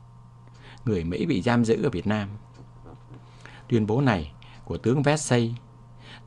người 0.85 1.05
Mỹ 1.05 1.27
bị 1.27 1.43
giam 1.43 1.65
giữ 1.65 1.83
ở 1.83 1.91
Việt 1.91 2.07
Nam. 2.07 2.29
Tuyên 3.69 3.87
bố 3.87 4.01
này 4.01 4.33
của 4.65 4.77
tướng 4.77 5.03
Vesey 5.03 5.55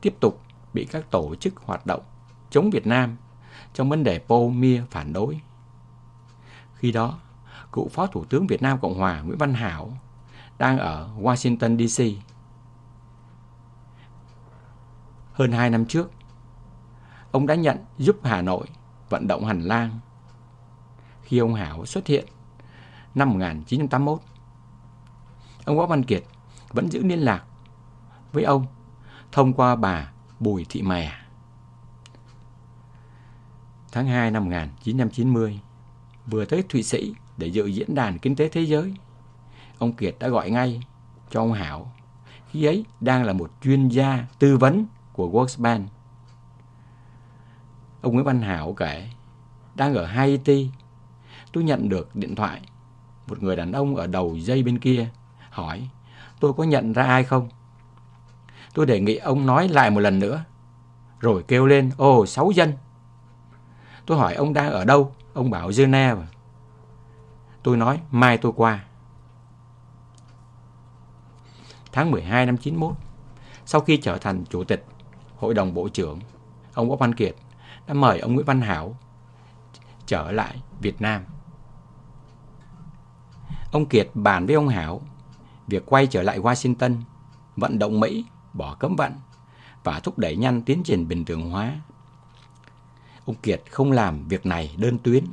tiếp 0.00 0.14
tục 0.20 0.42
bị 0.72 0.84
các 0.84 1.10
tổ 1.10 1.34
chức 1.34 1.54
hoạt 1.56 1.86
động 1.86 2.02
chống 2.50 2.70
Việt 2.70 2.86
Nam 2.86 3.16
trong 3.74 3.88
vấn 3.88 4.04
đề 4.04 4.18
Paul 4.18 4.52
Mia 4.52 4.82
phản 4.90 5.12
đối. 5.12 5.40
Khi 6.74 6.92
đó, 6.92 7.18
cựu 7.72 7.88
Phó 7.88 8.06
Thủ 8.06 8.24
tướng 8.24 8.46
Việt 8.46 8.62
Nam 8.62 8.78
Cộng 8.78 8.98
Hòa 8.98 9.20
Nguyễn 9.20 9.38
Văn 9.38 9.54
Hảo 9.54 9.98
đang 10.58 10.78
ở 10.78 11.10
Washington 11.18 11.86
DC. 11.86 12.04
Hơn 15.32 15.52
2 15.52 15.70
năm 15.70 15.86
trước, 15.86 16.10
ông 17.30 17.46
đã 17.46 17.54
nhận 17.54 17.78
giúp 17.98 18.16
Hà 18.24 18.42
Nội 18.42 18.66
vận 19.08 19.26
động 19.26 19.44
hành 19.44 19.60
lang. 19.60 20.00
Khi 21.22 21.38
ông 21.38 21.54
Hảo 21.54 21.86
xuất 21.86 22.06
hiện 22.06 22.26
năm 23.14 23.30
1981. 23.30 24.20
Ông 25.64 25.76
Võ 25.76 25.86
Văn 25.86 26.04
Kiệt 26.04 26.24
vẫn 26.72 26.88
giữ 26.88 27.02
liên 27.02 27.18
lạc 27.18 27.44
với 28.32 28.44
ông 28.44 28.66
thông 29.32 29.52
qua 29.52 29.76
bà 29.76 30.12
Bùi 30.40 30.66
Thị 30.68 30.82
Mè. 30.82 31.12
Tháng 33.92 34.06
2 34.06 34.30
năm 34.30 34.44
1990, 34.44 35.60
vừa 36.26 36.44
tới 36.44 36.64
Thụy 36.68 36.82
Sĩ 36.82 37.14
để 37.36 37.46
dự 37.46 37.66
diễn 37.66 37.94
đàn 37.94 38.18
kinh 38.18 38.36
tế 38.36 38.48
thế 38.48 38.62
giới, 38.62 38.94
ông 39.78 39.92
Kiệt 39.92 40.16
đã 40.18 40.28
gọi 40.28 40.50
ngay 40.50 40.80
cho 41.30 41.40
ông 41.40 41.52
Hảo, 41.52 41.92
khi 42.50 42.64
ấy 42.64 42.84
đang 43.00 43.24
là 43.24 43.32
một 43.32 43.50
chuyên 43.62 43.88
gia 43.88 44.26
tư 44.38 44.56
vấn 44.56 44.86
của 45.12 45.28
Workspan. 45.28 45.82
Ông 48.02 48.14
Nguyễn 48.14 48.24
Văn 48.24 48.42
Hảo 48.42 48.72
kể, 48.72 49.08
đang 49.74 49.94
ở 49.94 50.04
Haiti, 50.06 50.70
tôi 51.52 51.64
nhận 51.64 51.88
được 51.88 52.16
điện 52.16 52.34
thoại. 52.34 52.60
Một 53.26 53.42
người 53.42 53.56
đàn 53.56 53.72
ông 53.72 53.96
ở 53.96 54.06
đầu 54.06 54.36
dây 54.36 54.62
bên 54.62 54.78
kia 54.78 55.08
hỏi 55.50 55.88
tôi 56.40 56.52
có 56.52 56.64
nhận 56.64 56.92
ra 56.92 57.02
ai 57.02 57.24
không? 57.24 57.48
Tôi 58.74 58.86
đề 58.86 59.00
nghị 59.00 59.16
ông 59.16 59.46
nói 59.46 59.68
lại 59.68 59.90
một 59.90 60.00
lần 60.00 60.18
nữa. 60.18 60.44
Rồi 61.20 61.44
kêu 61.48 61.66
lên, 61.66 61.90
ồ, 61.96 62.26
sáu 62.26 62.50
dân. 62.50 62.72
Tôi 64.06 64.18
hỏi 64.18 64.34
ông 64.34 64.52
đang 64.52 64.70
ở 64.70 64.84
đâu? 64.84 65.12
Ông 65.34 65.50
bảo 65.50 65.70
Geneva. 65.76 66.26
Tôi 67.62 67.76
nói, 67.76 68.00
mai 68.10 68.38
tôi 68.38 68.52
qua. 68.56 68.84
Tháng 71.96 72.10
12 72.10 72.46
năm 72.46 72.56
91, 72.56 72.94
sau 73.66 73.80
khi 73.80 73.96
trở 73.96 74.18
thành 74.18 74.44
chủ 74.50 74.64
tịch 74.64 74.84
Hội 75.36 75.54
đồng 75.54 75.74
Bộ 75.74 75.88
trưởng, 75.88 76.18
ông 76.74 76.90
Võ 76.90 76.96
Văn 76.96 77.14
Kiệt 77.14 77.36
đã 77.86 77.94
mời 77.94 78.18
ông 78.18 78.34
Nguyễn 78.34 78.46
Văn 78.46 78.60
Hảo 78.60 78.96
trở 80.06 80.32
lại 80.32 80.62
Việt 80.80 81.00
Nam. 81.00 81.24
Ông 83.72 83.86
Kiệt 83.86 84.10
bàn 84.14 84.46
với 84.46 84.54
ông 84.54 84.68
Hảo 84.68 85.02
việc 85.66 85.82
quay 85.86 86.06
trở 86.06 86.22
lại 86.22 86.40
Washington, 86.40 86.96
vận 87.56 87.78
động 87.78 88.00
Mỹ 88.00 88.24
bỏ 88.52 88.74
cấm 88.74 88.96
vận 88.96 89.12
và 89.84 90.00
thúc 90.00 90.18
đẩy 90.18 90.36
nhanh 90.36 90.62
tiến 90.62 90.82
trình 90.84 91.08
bình 91.08 91.24
thường 91.24 91.50
hóa. 91.50 91.80
Ông 93.24 93.36
Kiệt 93.36 93.62
không 93.70 93.92
làm 93.92 94.28
việc 94.28 94.46
này 94.46 94.74
đơn 94.78 94.98
tuyến. 94.98 95.24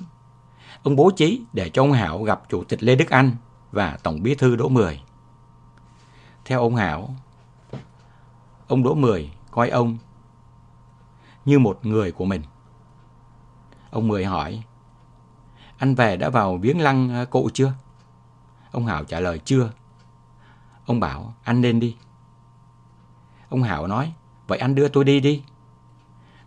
Ông 0.84 0.96
bố 0.96 1.12
trí 1.12 1.42
để 1.54 1.70
cho 1.70 1.84
ông 1.84 1.92
Hảo 1.92 2.24
gặp 2.24 2.42
Chủ 2.50 2.64
tịch 2.64 2.84
Lê 2.84 2.96
Đức 2.96 3.10
Anh 3.10 3.36
và 3.72 3.98
Tổng 4.04 4.24
bí 4.24 4.36
thư 4.36 4.56
Đỗ 4.56 4.70
Mười. 4.70 5.02
Theo 6.46 6.60
ông 6.60 6.76
Hảo, 6.76 7.16
ông 8.68 8.84
Đỗ 8.84 8.94
Mười 8.96 9.32
coi 9.52 9.70
ông 9.70 9.98
như 11.46 11.60
một 11.60 11.86
người 11.86 12.12
của 12.12 12.26
mình. 12.26 12.44
Ông 13.92 14.08
Mười 14.08 14.26
hỏi, 14.26 14.64
anh 15.78 15.96
về 15.96 16.18
đã 16.18 16.30
vào 16.30 16.58
viếng 16.58 16.82
lăng 16.82 17.10
à, 17.10 17.26
cụ 17.26 17.50
chưa? 17.54 17.74
Ông 18.72 18.86
Hảo 18.86 19.04
trả 19.04 19.20
lời 19.20 19.40
chưa. 19.46 19.72
Ông 20.86 21.00
bảo, 21.00 21.34
anh 21.44 21.62
nên 21.62 21.80
đi. 21.80 21.98
Ông 23.50 23.64
Hảo 23.64 23.88
nói, 23.88 24.14
vậy 24.48 24.58
anh 24.60 24.76
đưa 24.76 24.88
tôi 24.88 25.04
đi 25.04 25.20
đi. 25.20 25.44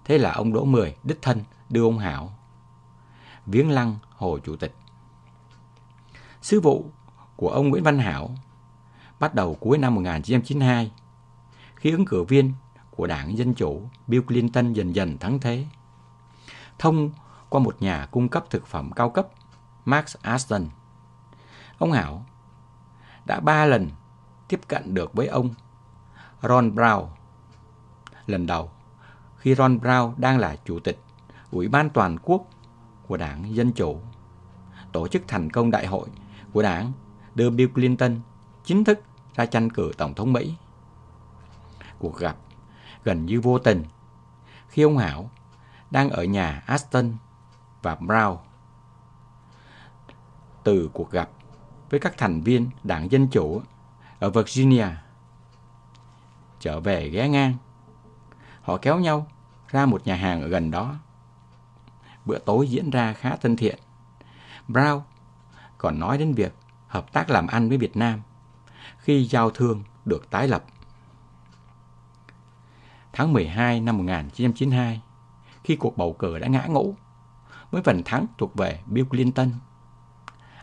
Thế 0.05 0.19
là 0.19 0.33
ông 0.33 0.53
Đỗ 0.53 0.65
Mười 0.65 0.97
đích 1.03 1.23
thân 1.23 1.45
đưa 1.69 1.83
ông 1.83 1.99
Hảo 1.99 2.33
viếng 3.47 3.71
lăng 3.71 3.97
Hồ 4.11 4.39
Chủ 4.39 4.57
tịch. 4.57 4.75
Sứ 6.43 6.61
vụ 6.61 6.91
của 7.37 7.49
ông 7.49 7.69
Nguyễn 7.69 7.83
Văn 7.83 7.99
Hảo 7.99 8.31
bắt 9.21 9.35
đầu 9.35 9.57
cuối 9.61 9.79
năm 9.79 9.95
1992 9.95 10.93
khi 11.77 11.91
ứng 11.91 12.05
cử 12.05 12.25
viên 12.25 12.53
của 12.91 13.07
đảng 13.07 13.39
Dân 13.39 13.55
Chủ 13.55 13.83
Bill 14.07 14.23
Clinton 14.23 14.73
dần 14.73 14.95
dần 14.95 15.19
thắng 15.19 15.41
thế. 15.41 15.67
Thông 16.79 17.11
qua 17.49 17.61
một 17.61 17.77
nhà 17.83 18.07
cung 18.11 18.29
cấp 18.29 18.45
thực 18.51 18.67
phẩm 18.67 18.93
cao 18.93 19.11
cấp 19.11 19.29
Max 19.85 20.17
Aston. 20.23 20.67
Ông 21.79 21.93
Hảo 21.93 22.27
đã 23.25 23.41
ba 23.41 23.65
lần 23.65 23.91
tiếp 24.49 24.61
cận 24.69 24.95
được 24.95 25.15
với 25.15 25.27
ông 25.27 25.55
Ron 26.43 26.75
Brown. 26.75 27.07
Lần 28.27 28.47
đầu, 28.47 28.71
khi 29.37 29.55
Ron 29.55 29.79
Brown 29.79 30.13
đang 30.17 30.39
là 30.39 30.57
chủ 30.65 30.79
tịch 30.79 31.03
Ủy 31.51 31.69
ban 31.69 31.91
Toàn 31.91 32.17
quốc 32.23 32.49
của 33.07 33.17
Đảng 33.17 33.55
Dân 33.55 33.73
Chủ, 33.73 34.01
tổ 34.93 35.09
chức 35.09 35.23
thành 35.29 35.51
công 35.51 35.71
đại 35.71 35.87
hội 35.87 36.09
của 36.53 36.63
đảng 36.63 36.93
đưa 37.35 37.51
Bill 37.51 37.73
Clinton 37.73 38.21
chính 38.67 38.85
thức 38.85 39.01
ra 39.35 39.47
tranh 39.47 39.71
cử 39.71 39.93
Tổng 39.97 40.15
thống 40.15 40.33
Mỹ. 40.33 40.55
Cuộc 41.99 42.19
gặp 42.19 42.37
gần 43.05 43.27
như 43.27 43.41
vô 43.41 43.59
tình 43.59 43.85
khi 44.69 44.83
ông 44.83 44.99
Hảo 44.99 45.31
đang 45.91 46.11
ở 46.11 46.25
nhà 46.25 46.63
Aston 46.67 47.13
và 47.83 47.97
Brown. 48.01 48.37
Từ 50.65 50.91
cuộc 50.93 51.11
gặp 51.11 51.31
với 51.91 52.01
các 52.01 52.15
thành 52.19 52.41
viên 52.41 52.71
Đảng 52.85 53.11
Dân 53.11 53.29
Chủ 53.29 53.61
ở 54.19 54.31
Virginia 54.31 54.87
trở 56.61 56.81
về 56.81 57.09
ghé 57.09 57.29
ngang. 57.29 57.55
Họ 58.63 58.79
kéo 58.83 58.99
nhau 58.99 59.27
ra 59.69 59.87
một 59.87 60.07
nhà 60.07 60.15
hàng 60.15 60.43
ở 60.43 60.49
gần 60.49 60.71
đó. 60.71 60.95
Bữa 62.25 62.39
tối 62.39 62.69
diễn 62.69 62.91
ra 62.91 63.13
khá 63.13 63.37
thân 63.37 63.57
thiện. 63.57 63.79
Brown 64.69 65.01
còn 65.79 65.99
nói 65.99 66.19
đến 66.19 66.35
việc 66.35 66.55
hợp 66.89 67.13
tác 67.13 67.31
làm 67.31 67.47
ăn 67.47 67.69
với 67.69 67.79
Việt 67.79 67.97
Nam 67.97 68.21
khi 69.07 69.25
giao 69.25 69.51
thương 69.51 69.83
được 70.05 70.31
tái 70.31 70.49
lập. 70.49 70.65
Tháng 73.13 73.33
12 73.33 73.81
năm 73.81 73.99
1992, 73.99 75.03
khi 75.65 75.77
cuộc 75.77 75.97
bầu 75.97 76.13
cử 76.13 76.39
đã 76.39 76.49
ngã 76.49 76.67
ngũ, 76.67 76.95
với 77.71 77.83
phần 77.83 78.03
thắng 78.05 78.27
thuộc 78.39 78.55
về 78.55 78.81
Bill 78.87 79.09
Clinton, 79.09 79.51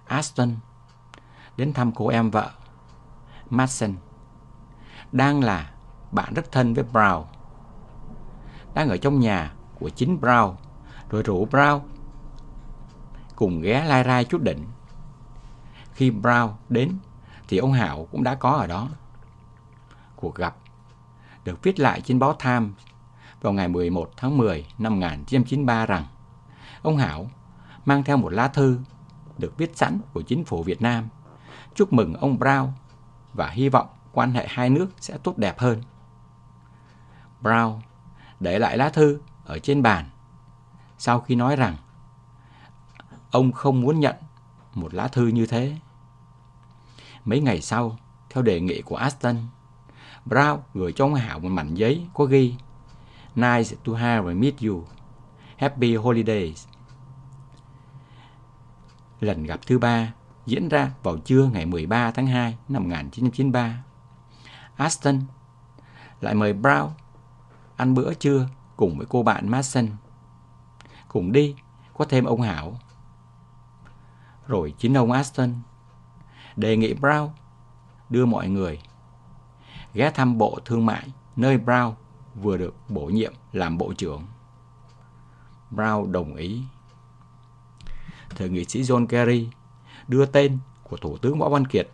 Aston 0.05 0.55
đến 1.57 1.73
thăm 1.73 1.91
cô 1.91 2.07
em 2.07 2.31
vợ, 2.31 2.51
Madsen, 3.49 3.95
đang 5.11 5.43
là 5.43 5.71
bạn 6.11 6.33
rất 6.33 6.51
thân 6.51 6.73
với 6.73 6.83
Brown. 6.93 7.23
Đang 8.73 8.89
ở 8.89 8.97
trong 8.97 9.19
nhà 9.19 9.53
của 9.79 9.89
chính 9.89 10.17
Brown, 10.21 10.55
rồi 11.09 11.23
rủ 11.23 11.45
Brown 11.45 11.79
cùng 13.35 13.61
ghé 13.61 13.85
lai 13.85 14.03
rai 14.03 14.25
chút 14.25 14.41
đỉnh. 14.41 14.65
Khi 15.93 16.11
Brown 16.11 16.49
đến 16.69 16.97
thì 17.47 17.57
ông 17.57 17.73
Hảo 17.73 18.07
cũng 18.11 18.23
đã 18.23 18.35
có 18.35 18.49
ở 18.51 18.67
đó. 18.67 18.89
Cuộc 20.15 20.35
gặp 20.35 20.55
được 21.45 21.63
viết 21.63 21.79
lại 21.79 22.01
trên 22.01 22.19
báo 22.19 22.33
Time 22.33 22.67
vào 23.41 23.53
ngày 23.53 23.67
11 23.67 24.11
tháng 24.17 24.37
10 24.37 24.65
năm 24.77 24.93
1993 24.93 25.85
rằng 25.85 26.05
ông 26.81 26.97
Hảo 26.97 27.29
mang 27.85 28.03
theo 28.03 28.17
một 28.17 28.29
lá 28.29 28.47
thư 28.47 28.79
được 29.37 29.57
viết 29.57 29.77
sẵn 29.77 29.99
của 30.13 30.21
chính 30.21 30.43
phủ 30.45 30.63
Việt 30.63 30.81
Nam 30.81 31.07
chúc 31.75 31.93
mừng 31.93 32.13
ông 32.13 32.37
Brown 32.39 32.67
và 33.33 33.49
hy 33.49 33.69
vọng 33.69 33.87
quan 34.11 34.31
hệ 34.31 34.47
hai 34.49 34.69
nước 34.69 34.87
sẽ 34.99 35.17
tốt 35.23 35.37
đẹp 35.37 35.59
hơn. 35.59 35.81
Brown 37.41 37.79
để 38.39 38.59
lại 38.59 38.77
lá 38.77 38.89
thư 38.89 39.19
ở 39.45 39.59
trên 39.59 39.81
bàn 39.81 40.05
sau 40.97 41.19
khi 41.19 41.35
nói 41.35 41.55
rằng 41.55 41.75
ông 43.31 43.51
không 43.51 43.81
muốn 43.81 43.99
nhận 43.99 44.15
một 44.73 44.93
lá 44.93 45.07
thư 45.07 45.27
như 45.27 45.45
thế. 45.45 45.77
Mấy 47.25 47.39
ngày 47.39 47.61
sau, 47.61 47.97
theo 48.29 48.43
đề 48.43 48.59
nghị 48.59 48.81
của 48.81 48.95
Aston, 48.95 49.35
Brown 50.25 50.57
gửi 50.73 50.93
cho 50.95 51.05
ông 51.05 51.13
Hảo 51.13 51.39
một 51.39 51.49
mảnh 51.49 51.75
giấy 51.75 52.07
có 52.13 52.25
ghi 52.25 52.55
Nice 53.35 53.75
to 53.85 53.93
have 53.93 54.33
meet 54.33 54.53
you. 54.61 54.85
Happy 55.57 55.95
holidays. 55.95 56.67
Lần 59.19 59.43
gặp 59.43 59.59
thứ 59.67 59.79
ba 59.79 60.13
diễn 60.45 60.69
ra 60.69 60.91
vào 61.03 61.17
trưa 61.17 61.49
ngày 61.53 61.65
13 61.65 62.11
tháng 62.11 62.27
2 62.27 62.57
năm 62.69 62.83
1993. 62.83 63.83
Aston 64.75 65.21
lại 66.21 66.33
mời 66.33 66.53
Brown 66.53 66.89
ăn 67.75 67.93
bữa 67.93 68.13
trưa 68.13 68.47
cùng 68.77 68.97
với 68.97 69.07
cô 69.09 69.23
bạn 69.23 69.49
Mason. 69.49 69.87
Cùng 71.07 71.31
đi 71.31 71.55
có 71.93 72.05
thêm 72.05 72.25
ông 72.25 72.41
Hảo. 72.41 72.79
Rồi 74.47 74.73
chính 74.77 74.93
ông 74.93 75.11
Aston 75.11 75.53
đề 76.55 76.77
nghị 76.77 76.93
Brown 76.93 77.29
đưa 78.09 78.25
mọi 78.25 78.49
người 78.49 78.79
ghé 79.93 80.11
thăm 80.11 80.37
bộ 80.37 80.59
thương 80.65 80.85
mại 80.85 81.07
nơi 81.35 81.57
Brown 81.57 81.93
vừa 82.35 82.57
được 82.57 82.75
bổ 82.89 83.05
nhiệm 83.05 83.33
làm 83.51 83.77
bộ 83.77 83.93
trưởng. 83.93 84.25
Brown 85.71 86.11
đồng 86.11 86.35
ý. 86.35 86.61
Thượng 88.29 88.53
nghị 88.53 88.65
sĩ 88.65 88.81
John 88.81 89.07
Kerry 89.07 89.49
đưa 90.07 90.25
tên 90.25 90.57
của 90.83 90.97
Thủ 90.97 91.17
tướng 91.17 91.39
Võ 91.39 91.49
Văn 91.49 91.67
Kiệt 91.67 91.89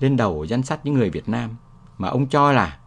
lên 0.00 0.16
đầu 0.16 0.44
danh 0.44 0.62
sách 0.62 0.80
những 0.84 0.94
người 0.94 1.10
Việt 1.10 1.28
Nam 1.28 1.56
mà 1.98 2.08
ông 2.08 2.28
cho 2.28 2.52
là 2.52 2.78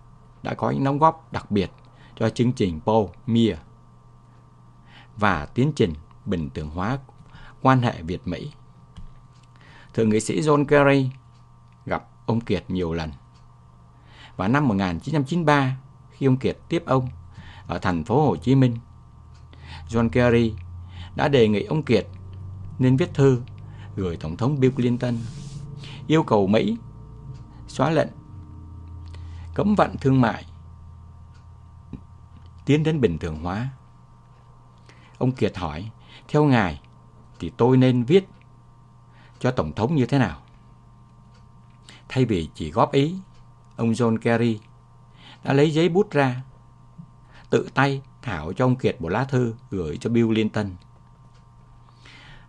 đã 0.43 0.53
có 0.53 0.71
những 0.71 0.83
đóng 0.83 0.99
góp 0.99 1.33
đặc 1.33 1.51
biệt 1.51 1.71
cho 2.15 2.29
chương 2.29 2.53
trình 2.53 2.79
Paul 2.85 3.05
Mia 3.25 3.55
và 5.17 5.45
tiến 5.45 5.71
trình 5.75 5.93
bình 6.25 6.49
thường 6.49 6.69
hóa 6.69 6.97
quan 7.61 7.81
hệ 7.81 8.01
Việt-Mỹ. 8.01 8.51
Thượng 9.93 10.09
nghị 10.09 10.19
sĩ 10.19 10.41
John 10.41 10.65
Kerry 10.65 11.09
gặp 11.85 12.07
ông 12.25 12.41
Kiệt 12.41 12.65
nhiều 12.67 12.93
lần. 12.93 13.11
Và 14.35 14.47
năm 14.47 14.67
1993, 14.67 15.77
khi 16.11 16.25
ông 16.25 16.37
Kiệt 16.37 16.57
tiếp 16.69 16.83
ông 16.85 17.09
ở 17.67 17.79
thành 17.79 18.03
phố 18.03 18.27
Hồ 18.27 18.35
Chí 18.35 18.55
Minh, 18.55 18.75
John 19.89 20.09
Kerry 20.09 20.53
đã 21.15 21.27
đề 21.27 21.47
nghị 21.47 21.63
ông 21.63 21.83
Kiệt 21.83 22.07
nên 22.79 22.97
viết 22.97 23.13
thư 23.13 23.41
gửi 23.95 24.17
Tổng 24.17 24.37
thống 24.37 24.59
Bill 24.59 24.73
Clinton 24.73 25.15
yêu 26.07 26.23
cầu 26.23 26.47
Mỹ 26.47 26.77
xóa 27.67 27.89
lệnh 27.89 28.09
cấm 29.55 29.75
vận 29.75 29.97
thương 29.97 30.21
mại 30.21 30.45
tiến 32.65 32.83
đến 32.83 33.01
bình 33.01 33.17
thường 33.17 33.43
hóa. 33.43 33.69
Ông 35.17 35.31
Kiệt 35.31 35.57
hỏi, 35.57 35.91
theo 36.27 36.45
ngài 36.45 36.81
thì 37.39 37.51
tôi 37.57 37.77
nên 37.77 38.03
viết 38.03 38.27
cho 39.39 39.51
Tổng 39.51 39.73
thống 39.73 39.95
như 39.95 40.05
thế 40.05 40.19
nào? 40.19 40.41
Thay 42.09 42.25
vì 42.25 42.49
chỉ 42.53 42.71
góp 42.71 42.91
ý, 42.91 43.15
ông 43.75 43.91
John 43.91 44.17
Kerry 44.17 44.59
đã 45.43 45.53
lấy 45.53 45.71
giấy 45.71 45.89
bút 45.89 46.11
ra, 46.11 46.41
tự 47.49 47.69
tay 47.73 48.01
thảo 48.21 48.53
cho 48.53 48.65
ông 48.65 48.75
Kiệt 48.75 49.01
một 49.01 49.09
lá 49.09 49.23
thư 49.23 49.55
gửi 49.69 49.97
cho 49.97 50.09
Bill 50.09 50.27
Clinton. 50.27 50.71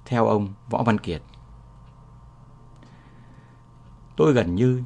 Theo 0.05 0.27
ông 0.27 0.49
Võ 0.71 0.83
Văn 0.83 0.99
Kiệt, 0.99 1.23
tôi 4.17 4.33
gần 4.33 4.55
như 4.55 4.83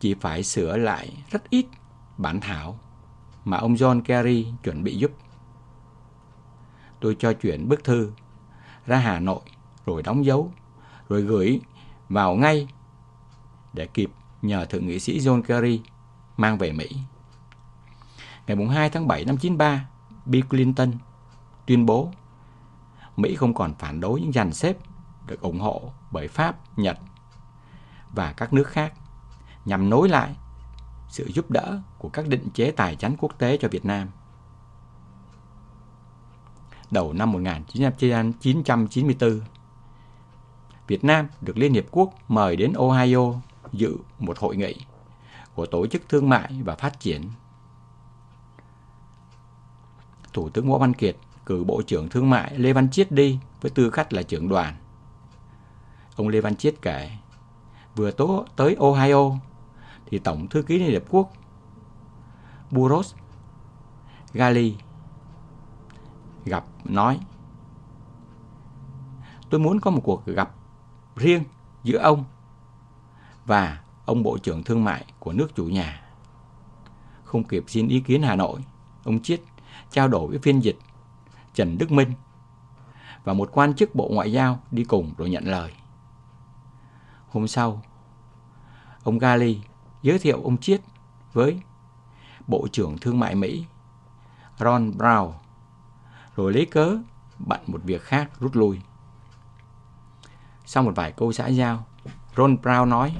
chỉ 0.00 0.14
phải 0.14 0.42
sửa 0.42 0.76
lại 0.76 1.24
rất 1.30 1.50
ít 1.50 1.66
bản 2.18 2.40
thảo 2.40 2.78
mà 3.44 3.56
ông 3.56 3.74
John 3.74 4.02
Kerry 4.02 4.46
chuẩn 4.62 4.84
bị 4.84 4.96
giúp. 4.96 5.10
Tôi 7.00 7.16
cho 7.18 7.32
chuyển 7.32 7.68
bức 7.68 7.84
thư 7.84 8.12
ra 8.86 8.96
Hà 8.96 9.20
Nội 9.20 9.40
rồi 9.86 10.02
đóng 10.02 10.24
dấu 10.24 10.52
rồi 11.08 11.22
gửi 11.22 11.60
vào 12.08 12.34
ngay 12.34 12.68
để 13.72 13.86
kịp 13.86 14.10
nhờ 14.42 14.64
Thượng 14.64 14.86
nghị 14.86 14.98
sĩ 14.98 15.18
John 15.18 15.42
Kerry 15.42 15.80
mang 16.36 16.58
về 16.58 16.72
Mỹ. 16.72 16.88
Ngày 18.46 18.66
2 18.66 18.90
tháng 18.90 19.08
7 19.08 19.24
năm 19.24 19.36
93, 19.36 19.88
Bill 20.26 20.48
Clinton 20.48 20.92
tuyên 21.66 21.86
bố 21.86 22.12
Mỹ 23.16 23.34
không 23.34 23.54
còn 23.54 23.74
phản 23.74 24.00
đối 24.00 24.20
những 24.20 24.32
dàn 24.32 24.52
xếp 24.52 24.76
được 25.26 25.40
ủng 25.40 25.60
hộ 25.60 25.92
bởi 26.10 26.28
Pháp, 26.28 26.78
Nhật 26.78 26.98
và 28.12 28.32
các 28.32 28.52
nước 28.52 28.68
khác 28.68 28.92
nhằm 29.64 29.90
nối 29.90 30.08
lại 30.08 30.36
sự 31.08 31.30
giúp 31.34 31.50
đỡ 31.50 31.80
của 31.98 32.08
các 32.08 32.28
định 32.28 32.48
chế 32.54 32.70
tài 32.70 32.96
chánh 32.96 33.16
quốc 33.18 33.38
tế 33.38 33.58
cho 33.60 33.68
Việt 33.68 33.84
Nam. 33.84 34.08
Đầu 36.90 37.12
năm 37.12 37.32
1994, 37.32 39.40
Việt 40.86 41.04
Nam 41.04 41.28
được 41.40 41.58
Liên 41.58 41.72
Hiệp 41.72 41.84
Quốc 41.90 42.10
mời 42.28 42.56
đến 42.56 42.72
Ohio 42.72 43.32
dự 43.72 43.96
một 44.18 44.38
hội 44.38 44.56
nghị 44.56 44.76
của 45.54 45.66
Tổ 45.66 45.86
chức 45.86 46.08
Thương 46.08 46.28
mại 46.28 46.62
và 46.64 46.74
Phát 46.74 47.00
triển. 47.00 47.22
Thủ 50.32 50.48
tướng 50.48 50.70
Võ 50.70 50.78
Văn 50.78 50.94
Kiệt 50.94 51.16
cử 51.46 51.64
Bộ 51.64 51.82
trưởng 51.82 52.08
Thương 52.08 52.30
mại 52.30 52.58
Lê 52.58 52.72
Văn 52.72 52.90
Chiết 52.90 53.12
đi 53.12 53.38
với 53.60 53.70
tư 53.70 53.90
cách 53.90 54.12
là 54.12 54.22
trưởng 54.22 54.48
đoàn. 54.48 54.74
Ông 56.16 56.28
Lê 56.28 56.40
Văn 56.40 56.56
Chiết 56.56 56.74
kể, 56.82 57.10
vừa 57.96 58.10
tố 58.10 58.44
tới 58.56 58.76
Ohio 58.80 59.30
thì 60.06 60.18
Tổng 60.18 60.48
Thư 60.48 60.62
ký 60.62 60.78
Liên 60.78 60.90
Hiệp 60.90 61.04
Quốc 61.10 61.32
Buros 62.70 63.14
Gali 64.32 64.76
gặp 66.44 66.64
nói 66.84 67.20
Tôi 69.50 69.60
muốn 69.60 69.80
có 69.80 69.90
một 69.90 70.00
cuộc 70.04 70.26
gặp 70.26 70.54
riêng 71.16 71.44
giữa 71.84 71.98
ông 71.98 72.24
và 73.46 73.80
ông 74.04 74.22
Bộ 74.22 74.38
trưởng 74.38 74.62
Thương 74.62 74.84
mại 74.84 75.04
của 75.18 75.32
nước 75.32 75.54
chủ 75.54 75.64
nhà. 75.64 76.02
Không 77.24 77.44
kịp 77.44 77.64
xin 77.66 77.88
ý 77.88 78.00
kiến 78.00 78.22
Hà 78.22 78.36
Nội, 78.36 78.60
ông 79.04 79.22
Chiết 79.22 79.40
trao 79.90 80.08
đổi 80.08 80.26
với 80.26 80.38
phiên 80.38 80.60
dịch 80.60 80.78
Trần 81.54 81.78
Đức 81.78 81.92
Minh 81.92 82.12
và 83.24 83.32
một 83.32 83.48
quan 83.52 83.74
chức 83.74 83.94
Bộ 83.94 84.08
Ngoại 84.12 84.32
giao 84.32 84.60
đi 84.70 84.84
cùng 84.84 85.14
rồi 85.18 85.30
nhận 85.30 85.44
lời. 85.44 85.72
Hôm 87.28 87.48
sau, 87.48 87.82
ông 89.02 89.18
Gali 89.18 89.60
giới 90.02 90.18
thiệu 90.18 90.40
ông 90.42 90.56
Chiết 90.56 90.80
với 91.32 91.60
Bộ 92.46 92.68
trưởng 92.72 92.98
Thương 92.98 93.20
mại 93.20 93.34
Mỹ 93.34 93.66
Ron 94.58 94.90
Brown, 94.90 95.32
rồi 96.36 96.52
lấy 96.52 96.66
cớ 96.66 96.98
bận 97.38 97.60
một 97.66 97.80
việc 97.84 98.02
khác 98.02 98.30
rút 98.40 98.56
lui. 98.56 98.80
Sau 100.66 100.82
một 100.82 100.92
vài 100.94 101.12
câu 101.12 101.32
xã 101.32 101.46
giao, 101.46 101.86
Ron 102.36 102.56
Brown 102.62 102.88
nói 102.88 103.16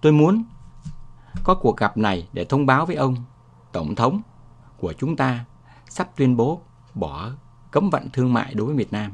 Tôi 0.00 0.12
muốn 0.12 0.44
có 1.44 1.54
cuộc 1.54 1.76
gặp 1.76 1.96
này 1.96 2.28
để 2.32 2.44
thông 2.44 2.66
báo 2.66 2.86
với 2.86 2.96
ông, 2.96 3.16
Tổng 3.72 3.94
thống 3.94 4.20
của 4.78 4.92
chúng 4.92 5.16
ta 5.16 5.44
sắp 5.88 6.10
tuyên 6.16 6.36
bố 6.36 6.62
bỏ 6.94 7.30
cấm 7.70 7.90
vận 7.90 8.10
thương 8.12 8.32
mại 8.32 8.54
đối 8.54 8.66
với 8.66 8.76
Việt 8.76 8.92
Nam. 8.92 9.12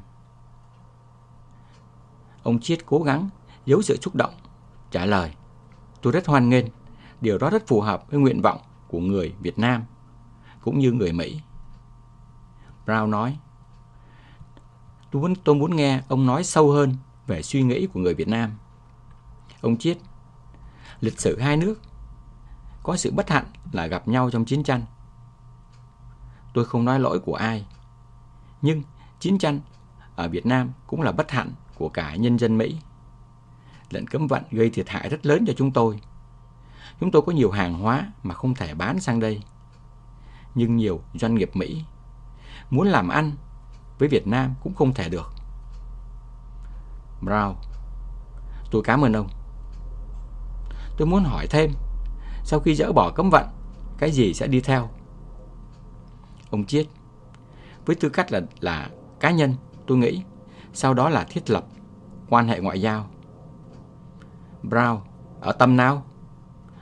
Ông 2.43 2.61
Chiết 2.61 2.87
cố 2.87 3.03
gắng 3.03 3.29
giấu 3.66 3.83
sự 3.83 3.97
xúc 4.03 4.14
động, 4.14 4.35
trả 4.91 5.05
lời. 5.05 5.35
Tôi 6.03 6.12
rất 6.12 6.27
hoan 6.27 6.49
nghênh, 6.49 6.66
điều 7.20 7.39
đó 7.39 7.51
rất 7.51 7.66
phù 7.66 7.81
hợp 7.81 8.11
với 8.11 8.20
nguyện 8.20 8.43
vọng 8.43 8.59
của 8.89 9.01
người 9.01 9.35
Việt 9.41 9.59
Nam, 9.59 9.85
cũng 10.61 10.79
như 10.79 10.93
người 10.93 11.12
Mỹ. 11.12 11.41
Brown 12.87 13.11
nói, 13.11 13.39
tôi 15.11 15.22
muốn, 15.22 15.34
tôi 15.34 15.54
muốn 15.54 15.76
nghe 15.76 16.02
ông 16.09 16.26
nói 16.26 16.44
sâu 16.44 16.70
hơn 16.70 16.94
về 17.26 17.42
suy 17.42 17.62
nghĩ 17.62 17.86
của 17.86 18.00
người 18.00 18.14
Việt 18.14 18.28
Nam. 18.28 18.50
Ông 19.61 19.76
Chiết, 19.76 19.98
lịch 21.00 21.20
sử 21.20 21.38
hai 21.40 21.57
nước 21.57 21.80
có 22.82 22.96
sự 22.96 23.12
bất 23.12 23.30
hạnh 23.30 23.46
là 23.72 23.86
gặp 23.86 24.09
nhau 24.09 24.30
trong 24.30 24.44
chiến 24.44 24.62
tranh. 24.62 24.82
Tôi 26.54 26.64
không 26.64 26.84
nói 26.84 27.00
lỗi 27.00 27.18
của 27.18 27.34
ai, 27.34 27.66
nhưng 28.62 28.82
chiến 29.20 29.38
tranh 29.38 29.61
ở 30.16 30.28
Việt 30.28 30.46
Nam 30.46 30.70
cũng 30.86 31.02
là 31.02 31.12
bất 31.12 31.30
hạnh 31.30 31.52
của 31.74 31.88
cả 31.88 32.16
nhân 32.16 32.38
dân 32.38 32.59
Mỹ 32.59 32.78
lệnh 33.90 34.07
cấm 34.07 34.26
vận 34.26 34.42
gây 34.50 34.70
thiệt 34.70 34.88
hại 34.88 35.09
rất 35.09 35.26
lớn 35.26 35.44
cho 35.46 35.52
chúng 35.57 35.72
tôi. 35.72 36.00
Chúng 37.00 37.11
tôi 37.11 37.22
có 37.22 37.32
nhiều 37.32 37.50
hàng 37.50 37.74
hóa 37.74 38.12
mà 38.22 38.34
không 38.34 38.54
thể 38.54 38.74
bán 38.74 39.00
sang 39.00 39.20
đây. 39.20 39.42
Nhưng 40.54 40.76
nhiều 40.76 41.00
doanh 41.14 41.34
nghiệp 41.34 41.50
Mỹ 41.54 41.84
muốn 42.70 42.88
làm 42.88 43.09
ăn 43.09 43.32
với 43.99 44.09
Việt 44.09 44.26
Nam 44.26 44.55
cũng 44.62 44.74
không 44.74 44.94
thể 44.94 45.09
được. 45.09 45.32
Brown, 47.22 47.55
tôi 48.70 48.82
cảm 48.84 49.05
ơn 49.05 49.12
ông. 49.12 49.28
Tôi 50.97 51.09
muốn 51.09 51.24
hỏi 51.24 51.47
thêm, 51.51 51.72
sau 52.44 52.61
khi 52.61 52.74
dỡ 52.74 52.92
bỏ 52.92 53.12
cấm 53.14 53.30
vận, 53.30 53.47
cái 53.99 54.11
gì 54.11 54.34
sẽ 54.34 54.47
đi 54.47 54.61
theo? 54.61 54.88
Ông 56.51 56.64
Chiết, 56.64 56.86
với 57.86 57.97
tư 57.97 58.09
cách 58.09 58.32
là 58.32 58.40
là 58.61 58.90
cá 59.20 59.30
nhân, 59.30 59.55
tôi 59.86 59.99
nghĩ 59.99 60.22
sau 60.72 60.94
đó 60.94 61.09
là 61.09 61.24
thiết 61.24 61.51
lập 61.51 61.64
quan 62.28 62.49
hệ 62.49 62.61
ngoại 62.61 62.80
giao 62.80 63.07
Brown, 64.62 64.99
ở 65.40 65.53
tâm 65.53 65.76
nào? 65.76 66.05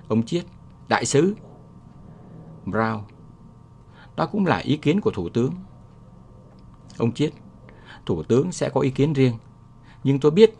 Ông 0.09 0.23
Chiết, 0.23 0.45
đại 0.89 1.05
sứ. 1.05 1.35
Brown, 2.67 3.01
đó 4.17 4.27
cũng 4.27 4.47
là 4.47 4.57
ý 4.57 4.77
kiến 4.77 5.01
của 5.01 5.11
Thủ 5.11 5.29
tướng. 5.29 5.55
Ông 6.99 7.13
Chiết, 7.13 7.33
Thủ 8.07 8.23
tướng 8.23 8.53
sẽ 8.53 8.69
có 8.69 8.81
ý 8.81 8.91
kiến 8.91 9.13
riêng. 9.13 9.39
Nhưng 10.05 10.21
tôi 10.21 10.31
biết, 10.31 10.55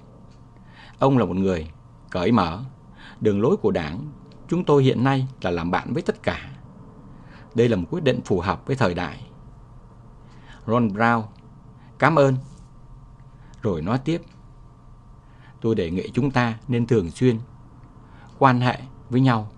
ông 0.99 1.19
là 1.19 1.25
một 1.25 1.37
người 1.37 1.71
cởi 2.11 2.33
mở. 2.33 2.65
Đường 3.21 3.41
lối 3.41 3.57
của 3.57 3.71
đảng 3.71 4.13
chúng 4.49 4.65
tôi 4.65 4.85
hiện 4.85 5.05
nay 5.05 5.29
là 5.41 5.51
làm 5.51 5.71
bạn 5.71 5.93
với 5.93 6.03
tất 6.03 6.23
cả. 6.23 6.51
Đây 7.55 7.69
là 7.69 7.77
một 7.77 7.87
quyết 7.91 8.05
định 8.05 8.21
phù 8.25 8.41
hợp 8.41 8.67
với 8.67 8.77
thời 8.77 8.95
đại. 8.95 9.27
Ron 10.67 10.89
Brown, 10.89 11.23
cảm 11.99 12.19
ơn. 12.19 12.37
Rồi 13.63 13.83
nói 13.83 13.99
tiếp 13.99 14.23
tôi 15.61 15.75
đề 15.75 15.91
nghị 15.91 16.11
chúng 16.15 16.31
ta 16.31 16.59
nên 16.69 16.87
thường 16.87 17.11
xuyên 17.11 17.39
quan 18.39 18.61
hệ 18.61 18.79
với 19.11 19.21
nhau. 19.21 19.51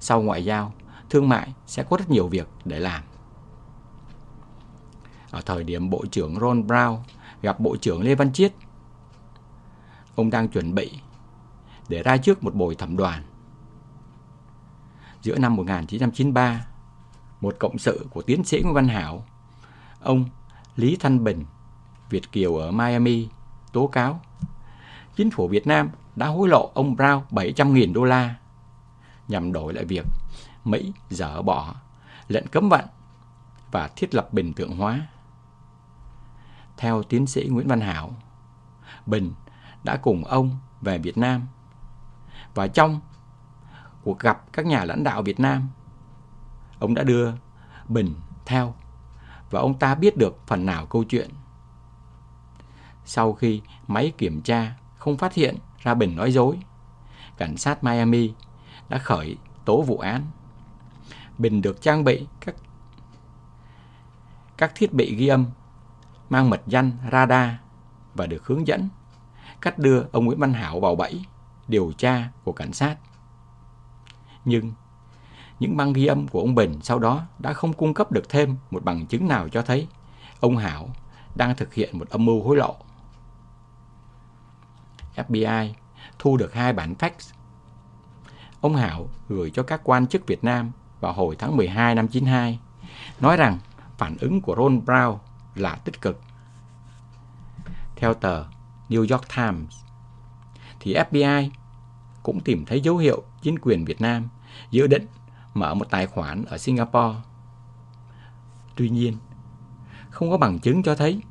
Sau 0.00 0.22
ngoại 0.22 0.44
giao, 0.44 0.72
thương 1.10 1.28
mại 1.28 1.54
sẽ 1.66 1.82
có 1.82 1.96
rất 1.96 2.10
nhiều 2.10 2.28
việc 2.28 2.48
để 2.64 2.78
làm. 2.78 3.02
Ở 5.30 5.40
thời 5.40 5.64
điểm 5.64 5.90
Bộ 5.90 6.04
trưởng 6.10 6.40
Ron 6.40 6.66
Brown 6.66 6.98
gặp 7.42 7.60
Bộ 7.60 7.76
trưởng 7.76 8.02
Lê 8.02 8.14
Văn 8.14 8.32
Chiết, 8.32 8.52
ông 10.14 10.30
đang 10.30 10.48
chuẩn 10.48 10.74
bị 10.74 10.90
để 11.88 12.02
ra 12.02 12.16
trước 12.16 12.44
một 12.44 12.54
buổi 12.54 12.74
thẩm 12.74 12.96
đoàn. 12.96 13.22
Giữa 15.22 15.38
năm 15.38 15.56
1993, 15.56 16.66
một 17.40 17.56
cộng 17.58 17.78
sự 17.78 18.06
của 18.10 18.22
tiến 18.22 18.44
sĩ 18.44 18.60
Nguyễn 18.62 18.74
Văn 18.74 18.88
Hảo, 18.88 19.24
ông 20.00 20.24
Lý 20.76 20.96
Thanh 21.00 21.24
Bình, 21.24 21.44
Việt 22.10 22.32
Kiều 22.32 22.56
ở 22.56 22.70
Miami, 22.70 23.28
tố 23.72 23.86
cáo 23.86 24.20
chính 25.16 25.30
phủ 25.30 25.48
Việt 25.48 25.66
Nam 25.66 25.90
đã 26.16 26.26
hối 26.26 26.48
lộ 26.48 26.70
ông 26.74 26.96
Brown 26.96 27.22
700.000 27.30 27.92
đô 27.92 28.04
la 28.04 28.34
nhằm 29.28 29.52
đổi 29.52 29.74
lại 29.74 29.84
việc 29.84 30.06
Mỹ 30.64 30.92
dỡ 31.10 31.42
bỏ 31.42 31.74
lệnh 32.28 32.46
cấm 32.46 32.68
vận 32.68 32.84
và 33.70 33.88
thiết 33.96 34.14
lập 34.14 34.32
bình 34.32 34.52
thường 34.52 34.76
hóa. 34.76 35.06
Theo 36.76 37.02
tiến 37.02 37.26
sĩ 37.26 37.48
Nguyễn 37.48 37.68
Văn 37.68 37.80
Hảo, 37.80 38.10
Bình 39.06 39.32
đã 39.84 39.96
cùng 39.96 40.24
ông 40.24 40.58
về 40.80 40.98
Việt 40.98 41.18
Nam 41.18 41.46
và 42.54 42.68
trong 42.68 43.00
cuộc 44.02 44.18
gặp 44.18 44.52
các 44.52 44.66
nhà 44.66 44.84
lãnh 44.84 45.04
đạo 45.04 45.22
Việt 45.22 45.40
Nam, 45.40 45.68
ông 46.78 46.94
đã 46.94 47.02
đưa 47.02 47.32
Bình 47.88 48.14
theo 48.46 48.74
và 49.50 49.60
ông 49.60 49.78
ta 49.78 49.94
biết 49.94 50.16
được 50.16 50.38
phần 50.46 50.66
nào 50.66 50.86
câu 50.86 51.04
chuyện. 51.04 51.30
Sau 53.04 53.32
khi 53.32 53.62
máy 53.86 54.12
kiểm 54.18 54.42
tra 54.42 54.76
không 54.96 55.16
phát 55.16 55.34
hiện 55.34 55.56
ra 55.82 55.94
Bình 55.94 56.16
nói 56.16 56.32
dối, 56.32 56.58
cảnh 57.36 57.56
sát 57.56 57.84
Miami 57.84 58.32
đã 58.88 58.98
khởi 58.98 59.36
tố 59.64 59.82
vụ 59.82 59.98
án. 59.98 60.22
Bình 61.38 61.62
được 61.62 61.82
trang 61.82 62.04
bị 62.04 62.26
các 62.40 62.54
các 64.56 64.72
thiết 64.74 64.92
bị 64.92 65.14
ghi 65.14 65.28
âm 65.28 65.46
mang 66.30 66.50
mật 66.50 66.62
danh 66.66 66.92
radar 67.12 67.50
và 68.14 68.26
được 68.26 68.46
hướng 68.46 68.66
dẫn 68.66 68.88
cách 69.60 69.78
đưa 69.78 70.04
ông 70.12 70.24
Nguyễn 70.24 70.38
Văn 70.38 70.52
Hảo 70.52 70.80
vào 70.80 70.96
bẫy 70.96 71.24
điều 71.68 71.92
tra 71.98 72.28
của 72.44 72.52
cảnh 72.52 72.72
sát. 72.72 72.96
Nhưng 74.44 74.72
những 75.60 75.76
băng 75.76 75.92
ghi 75.92 76.06
âm 76.06 76.28
của 76.28 76.40
ông 76.40 76.54
Bình 76.54 76.78
sau 76.82 76.98
đó 76.98 77.22
đã 77.38 77.52
không 77.52 77.72
cung 77.72 77.94
cấp 77.94 78.12
được 78.12 78.28
thêm 78.28 78.56
một 78.70 78.84
bằng 78.84 79.06
chứng 79.06 79.28
nào 79.28 79.48
cho 79.48 79.62
thấy 79.62 79.88
ông 80.40 80.56
Hảo 80.56 80.88
đang 81.34 81.56
thực 81.56 81.74
hiện 81.74 81.98
một 81.98 82.08
âm 82.08 82.24
mưu 82.24 82.42
hối 82.42 82.56
lộ. 82.56 82.76
FBI 85.16 85.70
thu 86.18 86.36
được 86.36 86.54
hai 86.54 86.72
bản 86.72 86.94
fax. 86.98 87.10
Ông 88.60 88.76
Hảo 88.76 89.08
gửi 89.28 89.50
cho 89.50 89.62
các 89.62 89.80
quan 89.84 90.06
chức 90.06 90.26
Việt 90.26 90.44
Nam 90.44 90.72
vào 91.00 91.12
hồi 91.12 91.36
tháng 91.38 91.56
12 91.56 91.94
năm 91.94 92.08
92, 92.08 92.58
nói 93.20 93.36
rằng 93.36 93.58
phản 93.98 94.16
ứng 94.20 94.40
của 94.40 94.56
Ron 94.56 94.80
Brown 94.84 95.16
là 95.56 95.74
tích 95.74 96.00
cực. 96.00 96.20
Theo 97.96 98.14
tờ 98.14 98.44
New 98.88 99.00
York 99.00 99.24
Times, 99.36 99.74
thì 100.80 100.94
FBI 100.94 101.50
cũng 102.22 102.40
tìm 102.40 102.64
thấy 102.66 102.80
dấu 102.80 102.96
hiệu 102.96 103.22
chính 103.42 103.58
quyền 103.58 103.84
Việt 103.84 104.00
Nam 104.00 104.28
dự 104.70 104.86
định 104.86 105.06
mở 105.54 105.74
một 105.74 105.90
tài 105.90 106.06
khoản 106.06 106.44
ở 106.44 106.58
Singapore. 106.58 107.18
Tuy 108.76 108.88
nhiên, 108.88 109.16
không 110.10 110.30
có 110.30 110.38
bằng 110.38 110.58
chứng 110.58 110.82
cho 110.82 110.94
thấy 110.94 111.22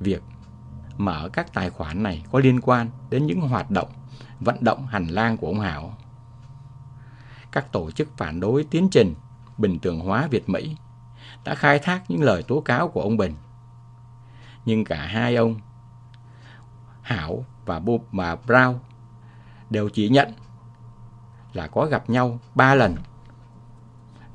việc 0.00 0.22
mở 0.96 1.28
các 1.32 1.52
tài 1.52 1.70
khoản 1.70 2.02
này 2.02 2.24
có 2.32 2.38
liên 2.38 2.60
quan 2.60 2.90
đến 3.10 3.26
những 3.26 3.40
hoạt 3.40 3.70
động 3.70 3.88
vận 4.40 4.64
động 4.64 4.86
hành 4.86 5.06
lang 5.06 5.36
của 5.36 5.46
ông 5.46 5.60
Hảo. 5.60 5.98
Các 7.52 7.72
tổ 7.72 7.90
chức 7.90 8.16
phản 8.16 8.40
đối 8.40 8.64
tiến 8.64 8.88
trình 8.90 9.14
bình 9.58 9.78
thường 9.78 10.00
hóa 10.00 10.28
Việt 10.30 10.48
Mỹ 10.48 10.76
đã 11.46 11.54
khai 11.54 11.78
thác 11.78 12.10
những 12.10 12.22
lời 12.22 12.42
tố 12.42 12.60
cáo 12.60 12.88
của 12.88 13.02
ông 13.02 13.16
Bình. 13.16 13.34
Nhưng 14.64 14.84
cả 14.84 15.06
hai 15.06 15.36
ông 15.36 15.60
Hảo 17.02 17.44
và 17.64 17.78
Bob 17.78 18.02
và 18.12 18.36
Brown 18.46 18.74
đều 19.70 19.88
chỉ 19.88 20.08
nhận 20.08 20.32
là 21.52 21.66
có 21.66 21.86
gặp 21.86 22.10
nhau 22.10 22.38
ba 22.54 22.74
lần 22.74 22.96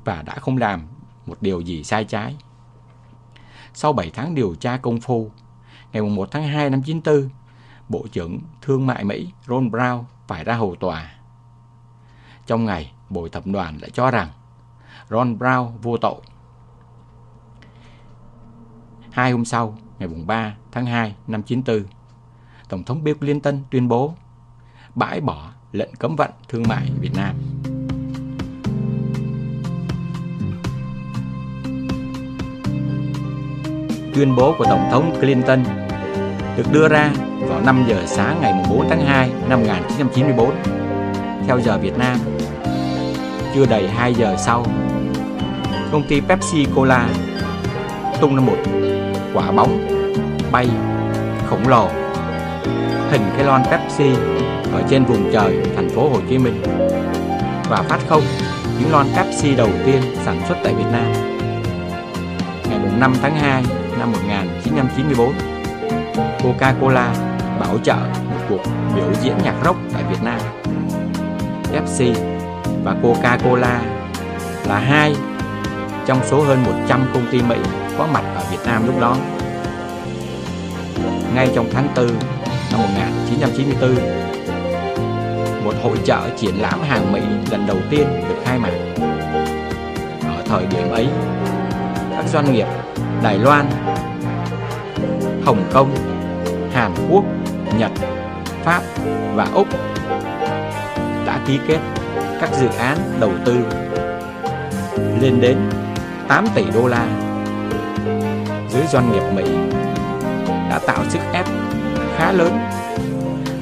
và 0.04 0.22
đã 0.22 0.34
không 0.34 0.58
làm 0.58 0.86
một 1.26 1.36
điều 1.40 1.60
gì 1.60 1.84
sai 1.84 2.04
trái. 2.04 2.36
Sau 3.74 3.92
7 3.92 4.10
tháng 4.14 4.34
điều 4.34 4.54
tra 4.54 4.76
công 4.76 5.00
phu, 5.00 5.30
ngày 5.92 6.02
1 6.02 6.28
tháng 6.30 6.48
2 6.48 6.70
năm 6.70 6.82
94, 6.82 7.28
Bộ 7.88 8.06
trưởng 8.12 8.38
Thương 8.62 8.86
mại 8.86 9.04
Mỹ 9.04 9.32
Ron 9.48 9.68
Brown 9.68 10.04
phải 10.28 10.44
ra 10.44 10.54
hầu 10.54 10.76
tòa. 10.76 11.12
Trong 12.46 12.64
ngày, 12.64 12.92
Bồi 13.10 13.30
thẩm 13.30 13.52
đoàn 13.52 13.78
lại 13.80 13.90
cho 13.90 14.10
rằng 14.10 14.28
Ron 15.10 15.38
Brown 15.38 15.70
vô 15.82 15.96
tội. 15.96 16.20
Hai 19.12 19.32
hôm 19.32 19.44
sau, 19.44 19.78
ngày 19.98 20.08
3 20.26 20.54
tháng 20.72 20.86
2 20.86 21.14
năm 21.26 21.42
94, 21.42 21.84
Tổng 22.68 22.84
thống 22.84 23.04
Bill 23.04 23.18
Clinton 23.18 23.58
tuyên 23.70 23.88
bố 23.88 24.14
bãi 24.94 25.20
bỏ 25.20 25.50
lệnh 25.72 25.94
cấm 25.98 26.16
vận 26.16 26.30
thương 26.48 26.62
mại 26.68 26.90
Việt 27.00 27.10
Nam. 27.16 27.34
Tuyên 34.14 34.36
bố 34.36 34.54
của 34.58 34.64
Tổng 34.64 34.88
thống 34.90 35.20
Clinton 35.20 35.64
được 36.56 36.66
đưa 36.72 36.88
ra 36.88 37.12
vào 37.48 37.60
5 37.60 37.84
giờ 37.88 38.04
sáng 38.06 38.40
ngày 38.40 38.64
4 38.70 38.86
tháng 38.88 39.06
2 39.06 39.30
năm 39.48 39.60
1994 39.60 40.54
theo 41.46 41.60
giờ 41.60 41.78
Việt 41.78 41.98
Nam. 41.98 42.18
Chưa 43.54 43.66
đầy 43.66 43.88
2 43.88 44.14
giờ 44.14 44.36
sau, 44.38 44.66
công 45.92 46.02
ty 46.08 46.20
Pepsi 46.20 46.66
Cola 46.74 47.08
tung 48.22 48.36
ra 48.36 48.42
một 48.42 48.56
quả 49.34 49.52
bóng 49.52 49.88
bay 50.52 50.68
khổng 51.46 51.68
lồ 51.68 51.88
hình 53.10 53.22
cái 53.36 53.44
lon 53.46 53.62
Pepsi 53.70 54.10
ở 54.72 54.82
trên 54.88 55.04
vùng 55.04 55.30
trời 55.32 55.62
thành 55.76 55.88
phố 55.88 56.08
Hồ 56.08 56.16
Chí 56.28 56.38
Minh 56.38 56.62
và 57.70 57.82
phát 57.88 57.98
không 58.08 58.22
những 58.80 58.92
lon 58.92 59.06
Pepsi 59.16 59.54
đầu 59.56 59.68
tiên 59.86 60.02
sản 60.24 60.40
xuất 60.48 60.54
tại 60.64 60.74
Việt 60.74 60.84
Nam. 60.92 61.12
Ngày 62.70 62.78
5 62.98 63.14
tháng 63.22 63.36
2 63.36 63.64
năm 63.98 64.12
1994, 64.12 65.32
Coca-Cola 66.42 67.08
bảo 67.60 67.78
trợ 67.82 67.96
một 68.30 68.40
cuộc 68.48 68.60
biểu 68.94 69.12
diễn 69.22 69.34
nhạc 69.44 69.54
rock 69.64 69.78
tại 69.92 70.02
Việt 70.10 70.22
Nam. 70.22 70.40
Pepsi 71.72 72.12
và 72.84 72.96
Coca-Cola 73.02 73.78
là 74.68 74.78
hai 74.78 75.16
trong 76.06 76.18
số 76.24 76.42
hơn 76.42 76.62
100 76.64 77.06
công 77.14 77.26
ty 77.30 77.42
Mỹ 77.42 77.56
có 77.98 78.06
mặt 78.12 78.24
ở 78.34 78.42
Việt 78.50 78.58
Nam 78.66 78.86
lúc 78.86 79.00
đó. 79.00 79.16
Ngay 81.34 81.50
trong 81.54 81.66
tháng 81.72 81.88
4 81.96 82.06
năm 82.72 82.80
1994, 82.80 83.96
một 85.64 85.74
hội 85.82 85.96
trợ 86.04 86.20
triển 86.36 86.54
lãm 86.60 86.82
hàng 86.82 87.12
Mỹ 87.12 87.20
lần 87.50 87.66
đầu 87.66 87.76
tiên 87.90 88.06
được 88.28 88.36
khai 88.44 88.58
mạc. 88.58 88.72
Ở 90.36 90.42
thời 90.46 90.66
điểm 90.66 90.90
ấy, 90.90 91.08
các 92.10 92.24
doanh 92.32 92.52
nghiệp 92.52 92.66
Đài 93.22 93.38
Loan, 93.38 93.66
Hồng 95.44 95.64
Kông, 95.72 95.94
Hàn 96.72 96.92
Quốc, 97.10 97.24
Nhật, 97.78 97.90
Pháp 98.64 98.82
và 99.34 99.48
Úc 99.54 99.68
đã 101.26 101.40
ký 101.46 101.58
kết 101.68 101.78
các 102.40 102.50
dự 102.60 102.68
án 102.78 102.98
đầu 103.20 103.32
tư 103.44 103.56
lên 105.20 105.40
đến 105.40 105.58
8 106.28 106.46
tỷ 106.54 106.64
đô 106.74 106.86
la 106.86 107.31
dưới 108.72 108.86
doanh 108.86 109.12
nghiệp 109.12 109.32
Mỹ 109.34 109.44
đã 110.46 110.80
tạo 110.86 111.10
sức 111.10 111.18
ép 111.32 111.46
khá 112.16 112.32
lớn 112.32 112.58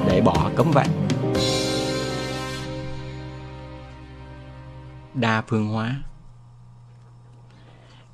để 0.07 0.21
bỏ 0.21 0.51
cấm 0.55 0.71
vận. 0.71 0.87
Đa 5.13 5.41
phương 5.47 5.67
hóa 5.67 6.01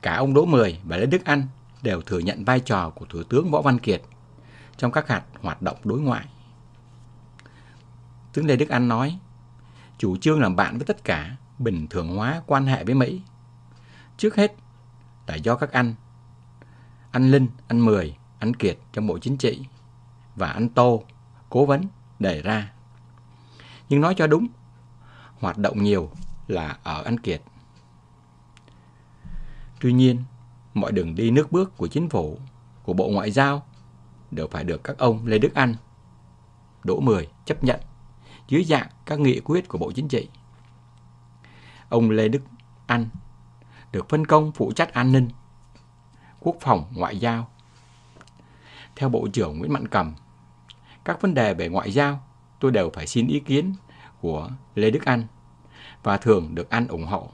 Cả 0.02 0.16
ông 0.16 0.34
Đỗ 0.34 0.45
Mười 0.45 0.80
và 0.84 0.98
Lê 0.98 1.06
Đức 1.06 1.26
Anh 1.26 1.48
đều 1.82 2.02
thừa 2.02 2.20
nhận 2.20 2.45
vai 2.45 2.60
trò 2.60 2.89
của 2.89 3.06
Thủ 3.06 3.24
tướng 3.24 3.52
Võ 3.52 3.62
Văn 3.62 3.80
Kiệt 3.80 4.02
trong 4.78 4.91
các 4.91 5.08
hạt 5.08 5.24
hoạt 5.41 5.62
động 5.62 5.78
đối 5.84 6.00
ngoại. 6.00 6.26
Tướng 8.34 8.45
Lê 8.45 8.56
Đức 8.56 8.70
Anh 8.70 8.88
nói, 8.88 9.20
chủ 9.98 10.18
trương 10.18 10.41
làm 10.41 10.56
bạn 10.56 10.78
với 10.78 10.86
tất 10.86 11.04
cả, 11.04 11.36
bình 11.60 11.88
thường 11.88 12.16
hóa 12.16 12.41
quan 12.45 12.66
hệ 12.66 12.84
với 12.84 12.95
Mỹ. 12.95 13.22
Trước 14.18 14.36
hết 14.36 14.56
là 15.28 15.36
do 15.36 15.56
các 15.56 15.72
anh, 15.72 15.95
anh 17.12 17.32
Linh, 17.32 17.47
anh 17.68 17.86
Mười, 17.86 18.18
anh 18.39 18.53
Kiệt 18.53 18.78
trong 18.93 19.08
Bộ 19.08 19.20
Chính 19.20 19.38
trị 19.38 19.66
và 20.36 20.47
anh 20.47 20.70
Tô, 20.70 21.03
cố 21.49 21.66
vấn, 21.66 21.82
đề 22.20 22.41
ra. 22.41 22.74
Nhưng 23.89 24.01
nói 24.01 24.16
cho 24.18 24.28
đúng, 24.28 24.47
hoạt 25.39 25.58
động 25.58 25.84
nhiều 25.84 26.12
là 26.47 26.78
ở 26.84 27.03
anh 27.03 27.20
Kiệt. 27.20 27.41
Tuy 29.80 29.93
nhiên, 29.93 30.24
mọi 30.74 30.91
đường 30.91 31.16
đi 31.16 31.32
nước 31.32 31.51
bước 31.51 31.78
của 31.78 31.88
chính 31.88 32.10
phủ, 32.10 32.39
của 32.84 32.93
Bộ 32.93 33.10
Ngoại 33.10 33.32
giao 33.32 33.66
đều 34.32 34.47
phải 34.47 34.64
được 34.64 34.84
các 34.84 34.97
ông 34.97 35.26
Lê 35.26 35.38
Đức 35.38 35.53
Anh, 35.53 35.76
Đỗ 36.84 36.99
Mười 36.99 37.28
chấp 37.45 37.64
nhận 37.64 37.80
dưới 38.47 38.64
dạng 38.64 38.88
các 39.05 39.20
nghị 39.20 39.39
quyết 39.39 39.68
của 39.68 39.78
Bộ 39.78 39.91
Chính 39.91 40.08
trị. 40.08 40.30
Ông 41.89 42.10
Lê 42.10 42.28
Đức 42.28 42.41
Anh 42.88 43.10
được 43.91 44.10
phân 44.10 44.26
công 44.26 44.51
phụ 44.51 44.72
trách 44.72 44.93
an 44.93 45.12
ninh, 45.12 45.30
quốc 46.40 46.56
phòng, 46.62 46.86
ngoại 46.94 47.20
giao. 47.20 47.48
Theo 48.96 49.10
Bộ 49.10 49.28
trưởng 49.34 49.60
Nguyễn 49.60 49.74
Mạnh 49.74 49.88
Cầm, 49.88 50.14
các 51.06 51.22
vấn 51.22 51.34
đề 51.34 51.54
về 51.54 51.70
ngoại 51.70 51.92
giao 51.92 52.24
tôi 52.60 52.72
đều 52.72 52.90
phải 52.94 53.08
xin 53.08 53.28
ý 53.28 53.40
kiến 53.40 53.74
của 54.22 54.50
Lê 54.76 54.92
Đức 54.92 55.06
Anh 55.06 55.28
và 56.04 56.18
thường 56.18 56.56
được 56.56 56.70
Anh 56.70 56.88
ủng 56.88 57.06
hộ. 57.06 57.30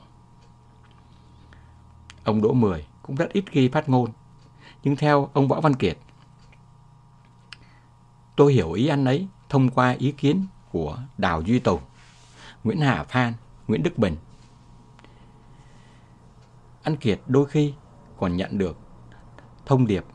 Ông 2.24 2.42
Đỗ 2.42 2.54
Mười 2.54 2.86
cũng 3.02 3.16
rất 3.16 3.30
ít 3.34 3.44
khi 3.48 3.68
phát 3.68 3.90
ngôn, 3.90 4.12
nhưng 4.84 4.96
theo 4.96 5.30
ông 5.34 5.48
Võ 5.48 5.62
Văn 5.62 5.74
Kiệt, 5.74 5.98
tôi 8.36 8.54
hiểu 8.54 8.72
ý 8.72 8.88
anh 8.88 9.06
ấy 9.06 9.28
thông 9.50 9.70
qua 9.70 9.92
ý 9.92 10.12
kiến 10.12 10.46
của 10.72 10.98
Đào 11.18 11.42
Duy 11.42 11.60
Tùng, 11.60 11.82
Nguyễn 12.64 12.80
Hà 12.82 13.04
Phan, 13.04 13.34
Nguyễn 13.68 13.84
Đức 13.84 13.98
Bình. 13.98 14.16
Anh 16.84 16.98
Kiệt 16.98 17.20
đôi 17.28 17.46
khi 17.46 17.74
còn 18.18 18.38
nhận 18.38 18.58
được 18.58 18.80
thông 19.66 19.88
điệp 19.88 20.06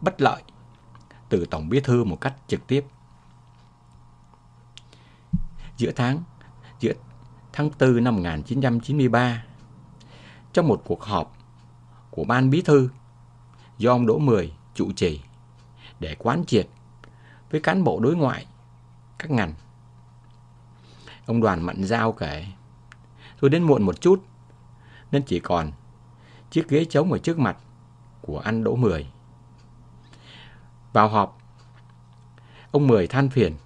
bất 0.00 0.20
lợi 0.20 0.42
từ 1.28 1.46
Tổng 1.50 1.68
Bí 1.68 1.80
thư 1.80 2.04
một 2.04 2.20
cách 2.20 2.34
trực 2.46 2.66
tiếp. 2.66 2.84
Giữa 5.76 5.92
tháng 5.96 6.22
giữa 6.80 6.92
tháng 7.52 7.70
4 7.80 8.04
năm 8.04 8.14
1993, 8.14 9.44
trong 10.52 10.68
một 10.68 10.82
cuộc 10.84 11.02
họp 11.02 11.36
của 12.10 12.24
ban 12.24 12.50
bí 12.50 12.62
thư 12.62 12.90
do 13.78 13.90
ông 13.92 14.06
Đỗ 14.06 14.18
Mười 14.18 14.52
chủ 14.74 14.92
trì 14.92 15.20
để 16.00 16.16
quán 16.18 16.44
triệt 16.46 16.68
với 17.50 17.60
cán 17.60 17.84
bộ 17.84 18.00
đối 18.00 18.16
ngoại 18.16 18.46
các 19.18 19.30
ngành. 19.30 19.54
Ông 21.26 21.40
Đoàn 21.40 21.62
Mận 21.62 21.84
Giao 21.84 22.12
kể, 22.12 22.46
tôi 23.40 23.50
đến 23.50 23.62
muộn 23.62 23.82
một 23.82 24.00
chút 24.00 24.24
nên 25.12 25.22
chỉ 25.22 25.40
còn 25.40 25.72
chiếc 26.50 26.68
ghế 26.68 26.84
trống 26.84 27.12
ở 27.12 27.18
trước 27.18 27.38
mặt 27.38 27.56
của 28.20 28.38
anh 28.38 28.64
Đỗ 28.64 28.76
Mười. 28.76 29.06
Vào 30.92 31.08
họp, 31.08 31.38
ông 32.70 32.86
Mười 32.86 33.06
than 33.06 33.28
phiền. 33.28 33.56